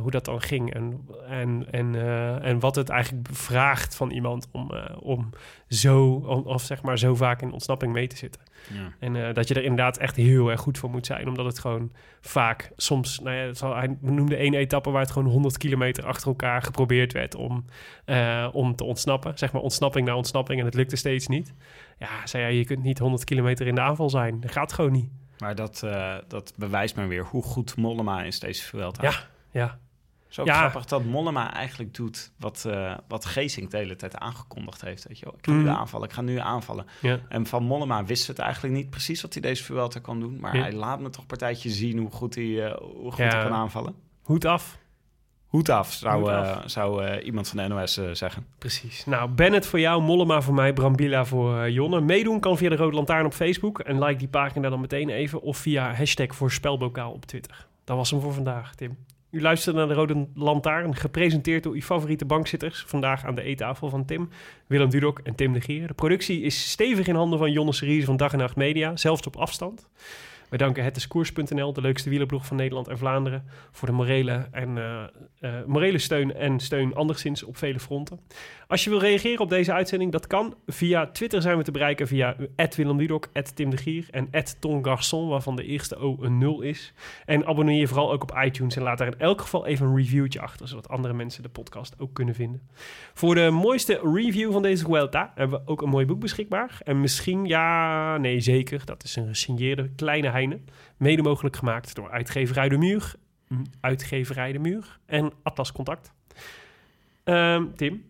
hoe 0.00 0.10
dat 0.10 0.24
dan 0.24 0.40
ging 0.42 0.74
en, 0.74 1.08
en, 1.28 1.66
en, 1.70 1.94
en 2.42 2.58
wat 2.60 2.74
het 2.74 2.88
eigenlijk 2.88 3.28
vraagt 3.32 3.96
van 3.96 4.10
iemand 4.10 4.48
om, 4.52 4.70
om 5.00 5.30
zo, 5.68 6.12
om- 6.26 6.46
of 6.46 6.62
zeg 6.62 6.82
maar 6.82 6.98
zo 6.98 7.14
vaak 7.14 7.42
in 7.42 7.52
ontsnapping 7.52 7.92
mee 7.92 8.06
te 8.06 8.16
zitten. 8.16 8.40
Ja. 8.72 8.92
En 8.98 9.16
eh, 9.26 9.34
dat 9.34 9.48
je 9.48 9.54
er 9.54 9.62
inderdaad 9.62 9.96
echt 9.98 10.16
heel 10.16 10.50
erg 10.50 10.60
goed 10.60 10.78
voor 10.78 10.90
moet 10.90 11.06
zijn. 11.06 11.28
Omdat 11.28 11.44
het 11.44 11.58
gewoon 11.58 11.92
vaak 12.20 12.70
soms... 12.76 13.18
Nou 13.18 13.36
ja, 13.36 13.42
het 13.46 13.58
zal- 13.58 13.74
hij 13.76 13.96
noemde 14.00 14.36
één 14.36 14.54
etappe 14.54 14.90
waar 14.90 15.00
het 15.02 15.10
gewoon 15.10 15.28
100 15.28 15.58
kilometer 15.58 16.04
achter 16.06 16.26
elkaar 16.28 16.62
geprobeerd 16.62 17.12
werd 17.12 17.34
om, 17.34 17.64
eh, 18.04 18.48
om 18.52 18.76
te 18.76 18.84
ontsnappen. 18.84 19.38
Zeg 19.38 19.52
maar 19.52 19.62
ontsnapping 19.62 20.06
na 20.06 20.16
ontsnapping 20.16 20.58
en 20.60 20.64
het 20.66 20.74
lukte 20.74 20.96
steeds 20.96 21.26
niet. 21.26 21.54
Ja, 21.98 22.26
zei 22.26 22.42
hij, 22.42 22.54
je 22.56 22.64
kunt 22.64 22.82
niet 22.82 22.98
100 22.98 23.24
kilometer 23.24 23.66
in 23.66 23.74
de 23.74 23.80
aanval 23.80 24.10
zijn. 24.10 24.40
Dat 24.40 24.52
gaat 24.52 24.72
gewoon 24.72 24.92
niet. 24.92 25.10
Maar 25.38 25.54
dat, 25.54 25.82
eh, 25.82 26.14
dat 26.28 26.52
bewijst 26.56 26.96
maar 26.96 27.08
weer 27.08 27.24
hoe 27.24 27.42
goed 27.42 27.76
Mollema 27.76 28.22
is 28.22 28.40
deze 28.40 28.62
Vuelta. 28.62 29.02
Ja, 29.02 29.12
ja. 29.50 29.78
Zo 30.34 30.44
Ja. 30.44 30.58
grappig 30.58 30.84
dat 30.84 31.04
Mollema 31.04 31.54
eigenlijk 31.54 31.94
doet 31.94 32.32
wat, 32.38 32.64
eh 32.68 32.94
wat 33.08 33.24
Geesink 33.24 33.70
de 33.70 33.76
hele 33.76 33.96
tijd 33.96 34.16
aangekondigd 34.16 34.80
heeft. 34.80 35.08
Weet 35.08 35.18
je 35.18 35.24
wel. 35.24 35.34
Ik 35.34 35.44
ga 35.46 35.52
nu 35.52 35.58
Mhm. 35.62 35.68
aanvallen, 35.74 36.08
ik 36.08 36.14
ga 36.14 36.20
nu 36.20 36.38
aanvallen. 36.38 36.86
ja. 37.00 37.18
En 37.28 37.46
van 37.46 37.62
Mollema 37.62 38.04
wist 38.04 38.26
het 38.26 38.38
eigenlijk 38.38 38.74
niet 38.74 38.90
precies 38.90 39.22
wat 39.22 39.32
hij 39.32 39.42
deze 39.42 39.64
Vuelta 39.64 40.00
kan 40.00 40.20
doen. 40.20 40.38
Maar 40.40 40.56
Ja. 40.56 40.62
hij 40.62 40.72
laat 40.72 41.00
me 41.00 41.10
toch 41.10 41.26
partijtje 41.26 41.70
zien 41.70 41.98
hoe 41.98 42.10
goed 42.10 42.34
hij, 42.34 42.64
eh, 42.66 42.76
hoe 42.80 43.10
goed 43.12 43.18
hij 43.32 43.42
kan 43.42 43.52
aanvallen. 43.52 43.94
Hoed 44.22 44.44
af. 44.44 44.78
Hoed 45.46 45.68
af, 45.68 45.92
zou, 45.92 46.18
Hoed 46.20 46.28
af. 46.28 46.46
eh, 46.62 46.62
zou 46.68 47.18
iemand 47.18 47.48
van 47.48 47.56
de 47.58 47.68
NOS 47.68 48.00
zeggen. 48.12 48.46
Precies. 48.58 49.04
Nou, 49.04 49.30
Bennett 49.30 49.66
voor 49.66 49.80
jou, 49.80 50.02
Mollema 50.02 50.40
voor 50.40 50.54
mij, 50.54 50.72
Brambilla 50.72 51.24
voor 51.24 51.70
Jonne. 51.70 52.00
Meedoen 52.00 52.40
kan 52.40 52.56
via 52.56 52.68
de 52.68 52.76
Rode 52.76 52.96
Lantaarn 52.96 53.26
op 53.26 53.32
Facebook. 53.32 53.78
En 53.78 53.98
like 54.04 54.16
die 54.18 54.28
pagina 54.28 54.68
dan 54.68 54.80
meteen 54.80 55.08
even. 55.08 55.40
Of 55.42 55.56
via 55.56 55.92
hashtag 55.94 56.34
voorspelbokaal 56.34 57.12
op 57.12 57.24
Twitter. 57.24 57.66
Dat 57.84 57.96
was 57.96 58.10
hem 58.10 58.20
voor 58.20 58.32
vandaag, 58.32 58.74
Tim. 58.74 58.96
U 59.34 59.40
luistert 59.40 59.76
naar 59.76 59.88
de 59.88 59.94
Rode 59.94 60.26
Lantaarn, 60.34 60.94
gepresenteerd 60.94 61.62
door 61.62 61.74
uw 61.74 61.80
favoriete 61.80 62.24
bankzitters. 62.24 62.84
Vandaag 62.86 63.24
aan 63.24 63.34
de 63.34 63.42
eettafel 63.42 63.88
van 63.88 64.04
Tim, 64.04 64.28
Willem 64.66 64.90
Dudok 64.90 65.18
en 65.18 65.34
Tim 65.34 65.52
de 65.52 65.60
Gier. 65.60 65.86
De 65.86 65.94
productie 65.94 66.40
is 66.40 66.70
stevig 66.70 67.06
in 67.06 67.14
handen 67.14 67.38
van 67.38 67.52
Jonne 67.52 67.72
Series 67.72 68.04
van 68.04 68.16
Dag 68.16 68.32
en 68.32 68.38
Nacht 68.38 68.56
Media, 68.56 68.96
zelfs 68.96 69.26
op 69.26 69.36
afstand. 69.36 69.88
Wij 70.48 70.58
danken 70.58 70.84
hetdiscours.nl, 70.84 71.72
de 71.72 71.80
leukste 71.80 72.08
wielerblog 72.08 72.46
van 72.46 72.56
Nederland 72.56 72.88
en 72.88 72.98
Vlaanderen, 72.98 73.44
voor 73.70 73.88
de 73.88 73.94
morele, 73.94 74.48
en, 74.50 74.78
eh, 74.78 75.02
eh, 75.40 75.64
morele 75.66 75.98
steun 75.98 76.34
en 76.34 76.60
steun 76.60 76.94
anderszins 76.94 77.42
op 77.42 77.56
vele 77.56 77.80
fronten. 77.80 78.20
Als 78.68 78.84
je 78.84 78.90
wil 78.90 78.98
reageren 78.98 79.40
op 79.40 79.48
deze 79.48 79.72
uitzending, 79.72 80.12
dat 80.12 80.26
kan. 80.26 80.54
Via 80.66 81.06
Twitter 81.06 81.42
zijn 81.42 81.56
we 81.56 81.64
te 81.64 81.70
bereiken 81.70 82.06
via 82.06 82.36
Willem 82.76 82.98
Dudok, 82.98 83.28
Tim 83.54 83.70
de 83.70 83.76
Gier 83.76 84.06
en 84.10 84.28
Ton 84.60 84.82
waarvan 85.28 85.56
de 85.56 85.64
eerste 85.64 85.96
O 85.96 86.16
een 86.20 86.38
0 86.38 86.60
is. 86.60 86.92
En 87.24 87.46
abonneer 87.46 87.80
je 87.80 87.86
vooral 87.86 88.12
ook 88.12 88.22
op 88.22 88.38
iTunes 88.44 88.76
en 88.76 88.82
laat 88.82 88.98
daar 88.98 89.06
in 89.06 89.18
elk 89.18 89.40
geval 89.40 89.66
even 89.66 89.86
een 89.86 89.96
reviewtje 89.96 90.40
achter, 90.40 90.68
zodat 90.68 90.88
andere 90.88 91.14
mensen 91.14 91.42
de 91.42 91.48
podcast 91.48 91.94
ook 91.98 92.14
kunnen 92.14 92.34
vinden. 92.34 92.68
Voor 93.14 93.34
de 93.34 93.50
mooiste 93.50 94.00
review 94.14 94.52
van 94.52 94.62
deze 94.62 94.84
Vuelta 94.84 95.32
hebben 95.34 95.60
we 95.60 95.70
ook 95.70 95.82
een 95.82 95.88
mooi 95.88 96.06
boek 96.06 96.20
beschikbaar. 96.20 96.78
En 96.82 97.00
misschien, 97.00 97.44
ja, 97.44 98.16
nee, 98.16 98.40
zeker, 98.40 98.84
dat 98.84 99.04
is 99.04 99.16
een 99.16 99.26
gesigneerde 99.26 99.90
kleine 99.96 100.28
heine. 100.34 100.60
Mede 100.96 101.22
mogelijk 101.22 101.56
gemaakt 101.56 101.94
door 101.94 102.10
uitgeverij 102.10 102.68
De 102.68 102.76
Muur, 102.76 103.14
uitgeverij 103.80 104.52
De 104.52 104.58
Muur 104.58 104.98
en 105.06 105.32
Atlas 105.42 105.72
Contact. 105.72 106.12
Ehm, 107.24 107.66
Tim, 107.76 108.04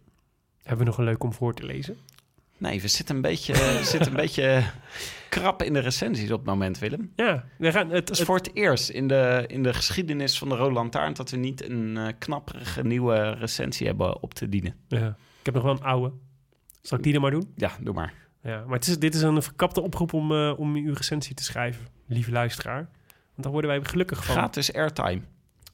hebben 0.62 0.78
we 0.78 0.90
nog 0.90 0.98
een 0.98 1.04
leuk 1.04 1.22
om 1.22 1.32
voor 1.32 1.54
te 1.54 1.64
lezen? 1.64 1.96
Nee, 2.58 2.80
we 2.80 2.88
zitten 2.88 3.16
een 3.16 3.22
beetje, 3.22 3.52
we 3.52 3.80
zitten 3.82 4.10
een 4.10 4.16
beetje 4.24 4.62
krap 5.28 5.62
in 5.62 5.72
de 5.72 5.78
recensies 5.78 6.30
op 6.30 6.38
het 6.38 6.46
moment, 6.46 6.78
Willem. 6.78 7.12
Ja, 7.16 7.44
we 7.58 7.72
gaan 7.72 7.90
het, 7.90 8.08
Het 8.08 8.18
is 8.18 8.24
voor 8.24 8.36
het 8.36 8.54
eerst 8.54 8.88
in 8.88 9.08
de, 9.08 9.44
in 9.46 9.62
de 9.62 9.74
geschiedenis 9.74 10.38
van 10.38 10.48
de 10.48 10.56
Rode 10.56 10.74
Lantaarn... 10.74 11.14
dat 11.14 11.30
we 11.30 11.36
niet 11.36 11.68
een 11.68 11.96
eh, 11.96 12.12
knapperige 12.18 12.82
nieuwe 12.82 13.30
recensie 13.30 13.86
hebben 13.86 14.22
op 14.22 14.34
te 14.34 14.48
dienen. 14.48 14.74
Ja. 14.88 15.16
Ik 15.38 15.46
heb 15.46 15.54
nog 15.54 15.62
wel 15.62 15.72
een 15.72 15.82
oude. 15.82 16.12
Zal 16.82 16.98
ik 16.98 17.04
die 17.04 17.12
dan 17.12 17.22
maar 17.22 17.30
doen? 17.30 17.52
Ja, 17.56 17.70
doe 17.80 17.94
maar. 17.94 18.23
Ja, 18.44 18.64
maar 18.66 18.78
het 18.78 18.86
is, 18.86 18.98
dit 18.98 19.14
is 19.14 19.22
een 19.22 19.42
verkapte 19.42 19.80
oproep 19.80 20.12
om, 20.12 20.32
eh, 20.32 20.52
om 20.56 20.74
uw 20.74 20.94
recensie 20.94 21.34
te 21.34 21.42
schrijven, 21.42 21.86
lieve 22.06 22.30
luisteraar. 22.30 22.88
Want 23.06 23.42
daar 23.42 23.52
worden 23.52 23.70
wij 23.70 23.80
gelukkig 23.82 24.24
van. 24.24 24.34
Gratis 24.34 24.72
airtime. 24.72 25.20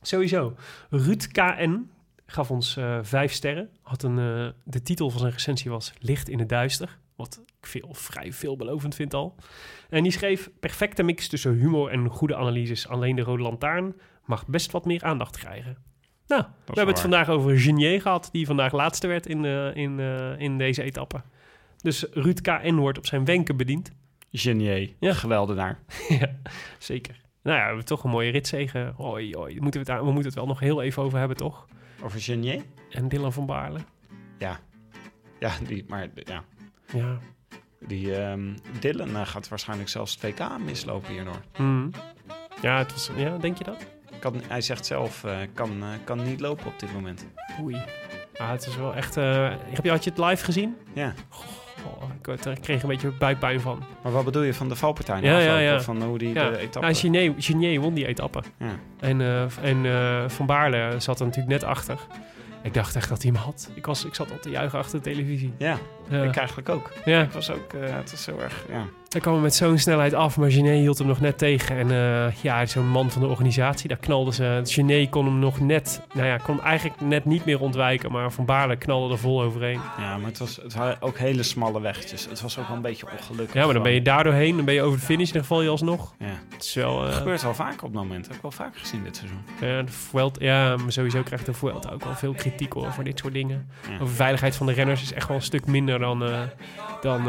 Sowieso. 0.02 0.54
Ruud 0.90 1.26
KN 1.26 1.90
gaf 2.26 2.50
ons 2.50 2.76
eh, 2.76 2.98
vijf 3.02 3.32
sterren. 3.32 3.70
Had 3.82 4.02
een, 4.02 4.18
eh, 4.18 4.48
de 4.64 4.82
titel 4.82 5.10
van 5.10 5.20
zijn 5.20 5.32
recensie 5.32 5.70
was 5.70 5.92
Licht 5.98 6.28
in 6.28 6.38
het 6.38 6.48
duister. 6.48 6.98
Wat 7.16 7.42
ik 7.46 7.66
veel, 7.66 7.88
vrij 7.92 8.32
veelbelovend 8.32 8.94
vind 8.94 9.14
al. 9.14 9.34
En 9.88 10.02
die 10.02 10.12
schreef... 10.12 10.50
Perfecte 10.60 11.02
mix 11.02 11.28
tussen 11.28 11.54
humor 11.54 11.90
en 11.90 12.08
goede 12.08 12.36
analyses. 12.36 12.88
Alleen 12.88 13.16
de 13.16 13.22
Rode 13.22 13.42
Lantaarn 13.42 13.94
mag 14.24 14.46
best 14.46 14.70
wat 14.70 14.84
meer 14.84 15.02
aandacht 15.02 15.36
krijgen. 15.36 15.76
Nou, 16.26 16.42
we 16.42 16.72
hebben 16.74 16.94
het 16.94 17.00
vandaag 17.00 17.28
over 17.28 17.58
Genier 17.58 18.00
gehad... 18.00 18.28
die 18.32 18.46
vandaag 18.46 18.72
laatste 18.72 19.06
werd 19.06 19.26
in, 19.26 19.44
in, 19.74 19.98
in 20.38 20.58
deze 20.58 20.82
etappe. 20.82 21.22
Dus 21.82 22.06
Ruud 22.12 22.40
KN 22.40 22.74
wordt 22.74 22.98
op 22.98 23.06
zijn 23.06 23.24
wenken 23.24 23.56
bediend. 23.56 23.92
Genier. 24.32 24.94
Ja. 25.00 25.12
Geweldenaar. 25.12 25.78
ja, 26.20 26.30
zeker. 26.78 27.20
Nou 27.42 27.56
ja, 27.56 27.62
we 27.62 27.68
hebben 27.68 27.84
toch 27.84 28.04
een 28.04 28.10
mooie 28.10 28.30
ritzegen. 28.30 28.92
Hoi, 28.96 29.34
hoi. 29.34 29.60
Moeten 29.60 29.84
we, 29.84 29.92
het, 29.92 30.00
we 30.00 30.06
moeten 30.06 30.24
het 30.24 30.34
wel 30.34 30.46
nog 30.46 30.60
heel 30.60 30.82
even 30.82 31.02
over 31.02 31.18
hebben, 31.18 31.36
toch? 31.36 31.66
Over 32.02 32.20
Genier? 32.20 32.62
En 32.90 33.08
Dylan 33.08 33.32
van 33.32 33.46
Baarle. 33.46 33.78
Ja. 34.38 34.60
Ja, 35.38 35.52
die, 35.66 35.84
maar 35.88 36.08
ja. 36.14 36.44
Ja. 36.92 37.18
Die 37.86 38.16
ehm 38.16 38.56
Dylan 38.80 39.16
eh, 39.16 39.26
gaat 39.26 39.48
waarschijnlijk 39.48 39.88
zelfs 39.88 40.18
het 40.20 40.38
WK 40.38 40.58
mislopen 40.58 41.12
hierdoor. 41.12 41.40
Hmm. 41.54 41.90
Ja, 42.62 42.78
het 42.78 42.92
was, 42.92 43.10
ja, 43.16 43.38
denk 43.38 43.58
je 43.58 43.64
dat? 43.64 43.86
Kan, 44.18 44.42
hij 44.48 44.60
zegt 44.60 44.86
zelf, 44.86 45.24
eh, 45.24 45.38
kan, 45.54 45.82
eh, 45.82 45.88
kan 46.04 46.22
niet 46.22 46.40
lopen 46.40 46.66
op 46.66 46.78
dit 46.78 46.92
moment. 46.92 47.26
Oei. 47.62 47.82
Ah, 48.36 48.50
het 48.50 48.66
is 48.66 48.76
wel 48.76 48.94
echt... 48.94 49.14
heb 49.14 49.84
je, 49.84 49.90
had 49.90 50.04
je 50.04 50.10
het 50.10 50.18
live 50.18 50.44
gezien? 50.44 50.76
Ja. 50.92 51.14
Oh, 51.86 52.02
ik, 52.34 52.44
ik 52.44 52.60
kreeg 52.60 52.82
een 52.82 52.88
beetje 52.88 53.10
buikpijn 53.18 53.60
van. 53.60 53.82
Maar 54.02 54.12
wat 54.12 54.24
bedoel 54.24 54.42
je 54.42 54.54
van 54.54 54.68
de 54.68 54.76
valpartij? 54.76 55.20
Ja, 55.20 55.80
Van 55.80 56.02
hoe 56.02 56.18
die 56.18 56.34
Ja. 56.34 56.50
de 56.50 56.58
etappe... 56.58 56.80
Nou, 56.80 56.94
Genier, 56.94 57.34
Genier 57.38 57.80
won 57.80 57.94
die 57.94 58.06
etappe. 58.06 58.42
Ja. 58.58 58.66
En, 59.00 59.20
eh, 59.20 59.42
en 59.62 59.86
eh, 59.86 60.28
Van 60.28 60.46
Baarle 60.46 60.94
zat 60.98 61.20
er 61.20 61.26
natuurlijk 61.26 61.52
net 61.52 61.64
achter. 61.64 61.98
Ik 62.62 62.74
dacht 62.74 62.96
echt 62.96 63.08
dat 63.08 63.22
hij 63.22 63.30
hem 63.34 63.40
had. 63.42 63.70
Ik, 63.74 63.86
was, 63.86 64.04
ik 64.04 64.14
zat 64.14 64.30
al 64.30 64.38
te 64.38 64.50
juichen 64.50 64.78
achter 64.78 65.02
de 65.02 65.10
televisie. 65.10 65.52
ja, 65.58 65.78
ik 66.10 66.36
eigenlijk 66.36 66.68
ook. 66.68 66.92
ja. 67.04 67.22
Ik 67.22 67.30
was 67.32 67.50
ook, 67.50 67.72
eh, 67.72 67.94
het 67.96 68.10
was 68.10 68.26
heel 68.26 68.42
erg, 68.42 68.64
ja. 68.68 68.84
Hij 69.10 69.20
kwam 69.20 69.34
er 69.34 69.40
met 69.40 69.54
zo'n 69.54 69.78
snelheid 69.78 70.14
af, 70.14 70.36
maar 70.36 70.50
Genet 70.50 70.78
hield 70.78 70.98
hem 70.98 71.06
nog 71.06 71.20
net 71.20 71.38
tegen. 71.38 71.76
En 71.76 71.90
eh, 71.90 72.34
ja, 72.42 72.66
zo'n 72.66 72.88
man 72.88 73.10
van 73.10 73.22
de 73.22 73.28
organisatie, 73.28 73.88
daar 73.88 73.98
knalde 73.98 74.32
ze. 74.32 74.60
Genet 74.64 75.08
kon 75.08 75.24
hem 75.24 75.38
nog 75.38 75.60
net, 75.60 76.00
nou 76.14 76.26
ja, 76.26 76.36
kon 76.36 76.62
eigenlijk 76.62 77.00
net 77.00 77.24
niet 77.24 77.44
meer 77.44 77.60
ontwijken. 77.60 78.12
Maar 78.12 78.32
Van 78.32 78.44
Baarle 78.44 78.76
knalde 78.76 79.12
er 79.12 79.18
vol 79.18 79.42
overheen. 79.42 79.80
Ja, 79.98 80.16
maar 80.16 80.28
het, 80.28 80.38
was, 80.38 80.56
het 80.56 80.74
waren 80.74 81.02
ook 81.02 81.18
hele 81.18 81.42
smalle 81.42 81.80
weggetjes. 81.80 82.26
Het 82.28 82.40
was 82.40 82.58
ook 82.58 82.66
wel 82.66 82.76
een 82.76 82.82
beetje 82.82 83.06
ongelukkig. 83.12 83.54
Ja, 83.54 83.64
maar 83.64 83.74
dan 83.74 83.82
ben 83.82 83.92
je 83.92 83.98
gewoon. 83.98 84.16
daar 84.16 84.24
doorheen, 84.24 84.56
dan 84.56 84.64
ben 84.64 84.74
je 84.74 84.82
over 84.82 84.98
de 84.98 85.04
finish, 85.04 85.30
dan 85.30 85.44
val 85.44 85.62
je 85.62 85.68
alsnog. 85.68 86.14
Ja. 86.18 86.26
Het 86.48 86.64
is 86.64 86.74
wel... 86.74 87.00
Dat 87.00 87.08
eh, 87.08 87.16
gebeurt 87.16 87.42
wel 87.42 87.54
vaker 87.54 87.84
op 87.84 87.92
het 87.92 88.02
moment. 88.02 88.18
Dat 88.20 88.26
heb 88.26 88.36
ik 88.36 88.42
wel 88.42 88.50
vaker 88.50 88.80
gezien 88.80 89.02
dit 89.02 89.16
seizoen. 89.16 89.40
ja, 89.60 89.82
de 89.82 89.92
Vuelta, 89.92 90.44
ja, 90.44 90.76
maar 90.76 90.92
sowieso 90.92 91.22
krijgt 91.22 91.46
de 91.46 91.52
Vuelta 91.52 91.90
ook 91.90 92.04
wel 92.04 92.14
veel 92.14 92.32
kritiek 92.32 92.72
hoor, 92.72 92.92
voor 92.92 93.04
dit 93.04 93.18
soort 93.18 93.32
dingen. 93.32 93.68
Ja. 93.88 93.94
Over 93.94 94.14
veiligheid 94.14 94.56
van 94.56 94.66
de 94.66 94.72
renners 94.72 95.02
is 95.02 95.12
echt 95.12 95.28
wel 95.28 95.36
een 95.36 95.42
stuk 95.42 95.66
minder 95.66 95.98
dan, 95.98 96.24
eh, 96.24 96.40
dan, 97.00 97.24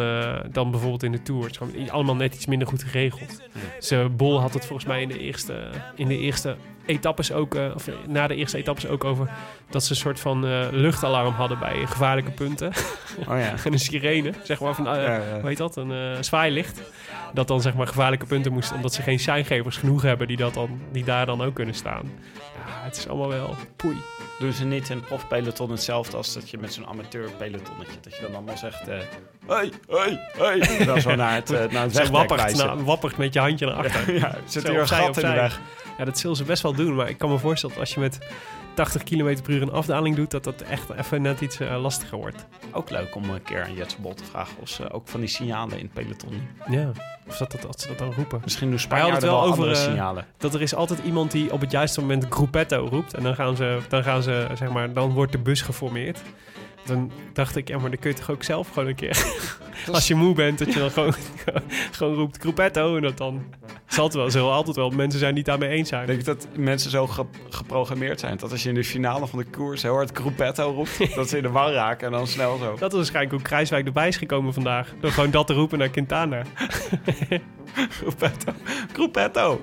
dan 0.52 0.72
bijvoorbeeld 0.72 1.04
in 1.04 1.12
de 1.12 1.22
Tour. 1.22 1.50
Allemaal 1.90 2.16
net 2.16 2.34
iets 2.36 2.46
minder 2.46 2.68
goed 2.68 2.84
geregeld. 2.84 3.42
Dus 3.76 3.92
eh, 3.92 4.06
Bol 4.12 4.40
had 4.40 4.54
het 4.54 4.66
volgens 4.66 4.88
mij 4.88 5.02
in 5.02 5.08
de 5.08 5.20
eerste, 5.20 5.70
in 5.96 6.08
de 6.08 6.18
eerste 6.18 6.56
etappes 6.86 7.32
ook, 7.32 7.56
eh, 7.56 7.72
of 7.76 7.88
na 8.08 8.28
de 8.28 8.36
eerste 8.36 8.58
etappes 8.58 8.88
ook 8.88 9.04
over 9.04 9.30
dat 9.72 9.84
ze 9.84 9.92
een 9.92 9.98
soort 9.98 10.20
van 10.20 10.46
eh, 10.46 10.68
luchtalarm 10.72 11.34
hadden 11.34 11.60
bij 11.60 11.86
gevaarlijke 11.86 12.32
punten. 12.32 12.72
Oh 13.20 13.38
ja. 13.38 13.54
en 13.66 13.74
een 13.74 13.80
sirene, 13.80 14.34
zeg 14.44 14.60
maar, 14.60 14.76
van, 14.76 14.88
eh, 14.88 15.04
Ja, 15.04 15.22
hoe 15.40 15.48
heet 15.48 15.58
dat, 15.58 15.76
een 15.76 15.92
eh, 15.92 16.22
zwaailicht. 16.22 16.82
Dat 17.34 17.48
dan 17.48 17.62
zeg 17.62 17.74
maar 17.74 17.88
gevaarlijke 17.88 18.26
punten 18.26 18.52
moesten, 18.52 18.76
omdat 18.76 18.94
ze 18.94 19.02
geen 19.02 19.20
seingevers 19.20 19.78
genoeg 19.78 20.02
hebben 20.02 20.28
die, 20.28 20.38
dat 20.38 20.54
dan, 20.54 20.80
die 20.92 21.04
daar 21.04 21.26
dan 21.26 21.42
ook 21.42 21.54
kunnen 21.54 21.76
staan. 21.76 22.12
Ja, 22.82 22.88
het 22.88 22.98
is 22.98 23.08
allemaal 23.08 23.30
wel 23.30 23.56
poei. 23.76 23.98
Doen 24.40 24.54
ze 24.54 24.66
niet 24.66 24.90
in 24.90 25.02
profpeloton 25.02 25.72
hetzelfde 25.72 26.18
als 26.18 26.34
dat 26.34 26.50
je 26.50 26.58
met 26.58 26.74
zo'n 26.74 26.88
amateur 26.88 27.32
pelotonnetje... 27.38 28.00
dat 28.02 28.16
je 28.16 28.22
dan 28.22 28.36
allemaal 28.36 28.58
zegt... 28.58 28.86
hey, 28.86 29.72
hey. 30.38 30.60
En 30.60 30.86
dan 30.86 31.02
zo 31.02 31.16
naar 31.16 31.34
het, 31.34 31.52
eh, 31.54 31.72
naar 31.72 31.84
het 31.84 32.10
wappert, 32.10 32.58
na, 32.58 32.76
wappert 32.76 33.18
met 33.18 33.34
je 33.34 33.40
handje 33.40 33.66
naar 33.66 33.76
achter. 33.76 34.14
Ja, 34.20 34.36
zit 34.46 34.66
Zo, 34.66 34.72
hier 34.72 34.80
een 34.80 34.88
gat 34.88 35.18
in 35.18 35.30
de 35.30 35.36
weg. 35.36 35.60
Ja, 35.98 36.06
dat 36.06 36.20
zullen 36.20 36.36
ze 36.36 36.44
best 36.44 36.62
wel 36.64 36.74
doen. 36.74 36.96
Maar 36.96 37.10
ik 37.10 37.18
kan 37.18 37.30
me 37.30 37.38
voorstellen 37.38 37.76
dat 37.76 37.86
als 37.86 37.94
je 37.94 38.00
met 38.00 38.20
80 38.74 39.04
km 39.04 39.42
per 39.42 39.54
uur 39.54 39.62
een 39.62 39.72
afdaling 39.72 40.16
doet, 40.16 40.32
dat 40.32 40.44
dat 40.44 40.62
echt 40.62 40.90
even 40.90 41.22
net 41.22 41.42
iets 41.42 41.60
eh, 41.60 41.82
lastiger 41.82 42.18
wordt. 42.18 42.46
Ook 42.72 42.90
leuk 42.90 43.16
om 43.16 43.30
een 43.30 43.44
keer 43.44 43.64
aan 43.64 43.74
Jetse 43.74 44.02
Bol 44.02 44.14
te 44.14 44.24
vragen... 44.24 44.54
of 44.62 44.70
ze 44.70 44.92
ook 44.92 45.08
van 45.08 45.20
die 45.20 45.30
signalen 45.30 45.78
in 45.78 45.84
het 45.84 45.94
peloton... 45.94 46.48
Ja. 46.70 46.92
Of 47.28 47.38
dat, 47.38 47.52
dat, 47.52 47.62
dat 47.62 47.82
ze 47.82 47.88
dat 47.88 47.98
dan 47.98 48.14
roepen. 48.14 48.42
Misschien 48.44 48.70
doen 48.70 48.80
Spanjaarden 48.80 49.16
het 49.16 49.24
wel, 49.24 49.34
wel 49.34 49.42
over, 49.42 49.64
andere 49.64 49.72
eh, 49.80 49.84
signalen. 49.84 50.26
Dat 50.38 50.54
er 50.54 50.62
is 50.62 50.76
altijd 50.76 51.00
iemand 51.06 51.32
die 51.32 51.52
op 51.52 51.62
het 51.62 51.72
juiste 51.72 52.00
moment 52.00 52.26
gruppetto 52.30 52.88
roept. 52.92 53.14
En 53.14 53.24
dan 53.24 53.36
gaan 53.36 53.56
ze, 53.56 53.80
dan 53.90 54.04
gaan 54.04 54.24
ze 54.24 54.48
zeg 54.54 54.70
maar, 54.70 54.94
dan 54.94 55.12
wordt 55.12 55.32
de 55.32 55.38
bus 55.38 55.62
geformeerd. 55.62 56.22
Dan 56.86 57.12
dacht 57.34 57.56
ik, 57.56 57.68
ja, 57.68 57.78
maar 57.78 57.90
dan 57.90 58.00
kun 58.00 58.10
je 58.10 58.16
toch 58.16 58.30
ook 58.32 58.44
zelf 58.44 58.68
gewoon 58.68 58.88
een 58.88 58.96
keer... 58.96 59.24
Als 59.92 60.08
je 60.08 60.16
moe 60.16 60.34
bent, 60.34 60.60
dat 60.60 60.74
je 60.74 60.80
dan 60.80 60.92
gewoon, 60.92 61.14
gewoon 61.92 62.14
roept 62.14 62.38
gruppetto. 62.38 62.96
En 62.96 63.02
dat 63.02 63.18
dan... 63.18 63.44
Zal 63.86 64.10
het 64.10 64.34
wel, 64.34 64.52
altijd 64.52 64.76
wel 64.76 64.90
mensen 64.90 65.20
zijn 65.20 65.34
die 65.36 65.44
het 65.44 65.60
daarmee 65.60 65.78
eens 65.78 65.90
zijn. 65.90 66.02
Ik 66.02 66.08
denk 66.08 66.26
dat 66.26 66.48
mensen 66.56 66.92
zo 66.92 67.08
ge- 67.08 67.26
geprogrammeerd 67.50 68.20
zijn... 68.20 68.38
dat 68.38 68.52
als 68.52 68.64
je 68.64 68.70
in 68.70 68.76
de 68.76 68.84
finale 68.84 69.28
van 69.28 69.40
de 69.40 69.46
koers 69.46 69.82
heel 69.82 69.94
hard 69.94 70.18
Gruppetto 70.18 70.72
roept... 70.72 71.16
dat 71.16 71.30
ze 71.30 71.38
in 71.38 71.44
de 71.44 71.50
war 71.50 71.72
raken 71.72 72.08
en 72.08 72.14
dan 72.14 72.28
snel 72.28 72.58
zo... 72.58 72.76
Dat 72.80 72.92
is 72.92 72.98
waarschijnlijk 72.98 73.34
hoe 73.36 73.42
Kruiswijk 73.44 73.86
erbij 73.86 74.08
is 74.08 74.18
gekomen 74.18 74.54
vandaag. 74.54 74.94
Door 75.00 75.12
gewoon 75.12 75.32
dat 75.32 75.48
te 75.48 75.54
roepen 75.54 75.78
naar 75.78 75.90
Quintana. 75.90 76.42
Gruppetto. 77.90 78.52
Gruppetto. 78.94 79.62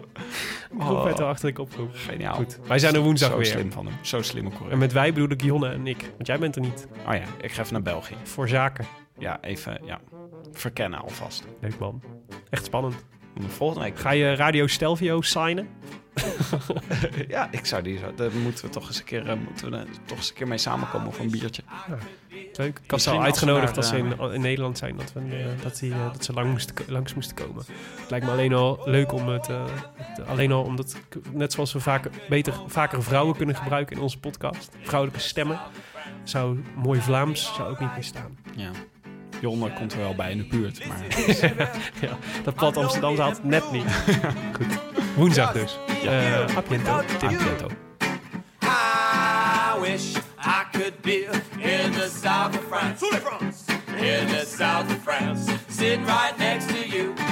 Wel 0.79 1.17
achter 1.27 1.49
ik 1.49 1.59
oproep. 1.59 1.91
Geniaal. 1.93 2.35
Goed, 2.35 2.59
wij 2.67 2.79
zijn 2.79 2.95
er 2.95 3.01
woensdag 3.01 3.31
Zo 3.31 3.37
weer. 3.37 3.47
slim 3.47 3.73
van 3.73 3.87
hem. 3.87 3.95
Zo 4.01 4.23
slimme 4.23 4.51
coureur. 4.51 4.73
En 4.73 4.79
met 4.79 4.93
wij 4.93 5.13
bedoel 5.13 5.31
ik 5.31 5.43
Jonne 5.43 5.69
en 5.69 5.87
ik. 5.87 6.11
Want 6.15 6.27
jij 6.27 6.39
bent 6.39 6.57
er 6.57 6.63
niet. 6.63 6.87
Oh 7.09 7.15
ja, 7.15 7.23
ik 7.41 7.53
ga 7.53 7.61
even 7.61 7.73
naar 7.73 7.83
België. 7.83 8.15
Voor 8.23 8.49
zaken. 8.49 8.87
Ja, 9.19 9.39
even 9.41 9.81
ja, 9.85 10.01
verkennen 10.53 11.01
alvast. 11.01 11.45
Leuk 11.61 11.79
man. 11.79 12.03
Echt 12.51 12.65
spannend. 12.65 12.95
Volgende 13.47 13.85
week. 13.85 13.99
Ga 13.99 14.11
je 14.11 14.35
Radio 14.35 14.67
Stelvio 14.67 15.21
signen? 15.21 15.69
ja, 17.29 17.49
ik 17.51 17.67
zou 17.67 17.83
die 17.83 17.99
zo. 17.99 18.15
Daar 18.15 18.31
moeten 18.43 18.65
we 18.65 18.71
toch 18.71 18.87
eens 18.87 18.99
een 18.99 19.05
keer, 19.05 19.29
eh, 19.29 19.37
moeten 19.37 19.71
we 19.71 19.85
toch 20.05 20.17
eens 20.17 20.29
een 20.29 20.35
keer 20.35 20.49
mee 20.49 20.59
samenkomen 20.59 21.13
voor 21.13 21.25
een 21.25 21.31
biertje. 21.31 21.63
Leuk. 22.33 22.49
Ik 22.53 22.57
had 22.57 22.85
ze 22.87 22.93
Misschien 22.93 23.13
al 23.19 23.23
uitgenodigd 23.23 23.77
als 23.77 23.89
ze 23.89 23.97
in, 23.99 24.19
in 24.33 24.41
Nederland 24.41 24.79
zijn, 24.79 24.97
dat, 24.97 25.13
we, 25.13 25.21
eh, 25.21 25.63
dat, 25.63 25.79
die, 25.79 25.93
eh, 25.93 26.13
dat 26.13 26.25
ze 26.25 26.33
lang 26.33 26.51
moesten, 26.51 26.75
langs 26.87 27.15
moesten 27.15 27.37
komen. 27.37 27.65
Het 28.01 28.11
lijkt 28.11 28.27
me 28.27 28.33
alleen 28.33 28.53
al 28.53 28.81
leuk 28.85 29.13
om 29.13 29.29
het, 29.29 29.47
het- 29.47 30.27
alleen 30.27 30.53
al 30.53 30.63
omdat, 30.63 30.97
net 31.33 31.53
zoals 31.53 31.73
we 31.73 31.81
vaker, 31.81 32.11
beter, 32.29 32.55
vaker 32.67 33.03
vrouwen 33.03 33.37
kunnen 33.37 33.57
gebruiken 33.57 33.97
in 33.97 34.03
onze 34.03 34.19
podcast, 34.21 34.77
vrouwelijke 34.83 35.21
stemmen, 35.21 35.59
zou 36.29 36.59
mooi 36.75 37.01
Vlaams 37.01 37.53
zou 37.57 37.71
ook 37.71 37.81
niet 37.81 37.95
meer 37.95 38.05
staan. 38.05 38.39
Ja. 38.57 38.71
Jonne 39.41 39.73
komt 39.73 39.93
er 39.93 39.99
wel 39.99 40.15
bij 40.15 40.31
in 40.31 40.39
de 40.39 40.45
buurt, 40.45 40.87
maar 40.87 40.99
ja, 42.09 42.17
dat 42.45 42.55
plat 42.55 42.77
Amsterdam 42.77 43.19
had 43.19 43.37
het 43.37 43.45
net 43.45 43.73
niet. 43.73 43.85
Goed. 44.57 44.79
Woensdag 45.17 45.53
dus. 45.53 45.79
Eh 46.05 46.57
Apiento. 46.57 47.03
Tim. 47.19 47.29
Apiento. 47.29 47.67
I 48.63 49.81
wish 49.81 50.17
I 50.39 50.65
could 50.73 51.01
be 51.01 51.29
in 51.59 51.93
the 51.93 52.11
south 52.23 52.57
of 52.57 52.65
France. 52.69 53.07
In 53.97 54.27
the 54.27 54.45
south 54.57 54.91
of 54.91 55.03
France. 55.03 55.53
Sitting 55.69 56.07
right 56.07 56.39
next 56.39 56.69
to 56.69 57.28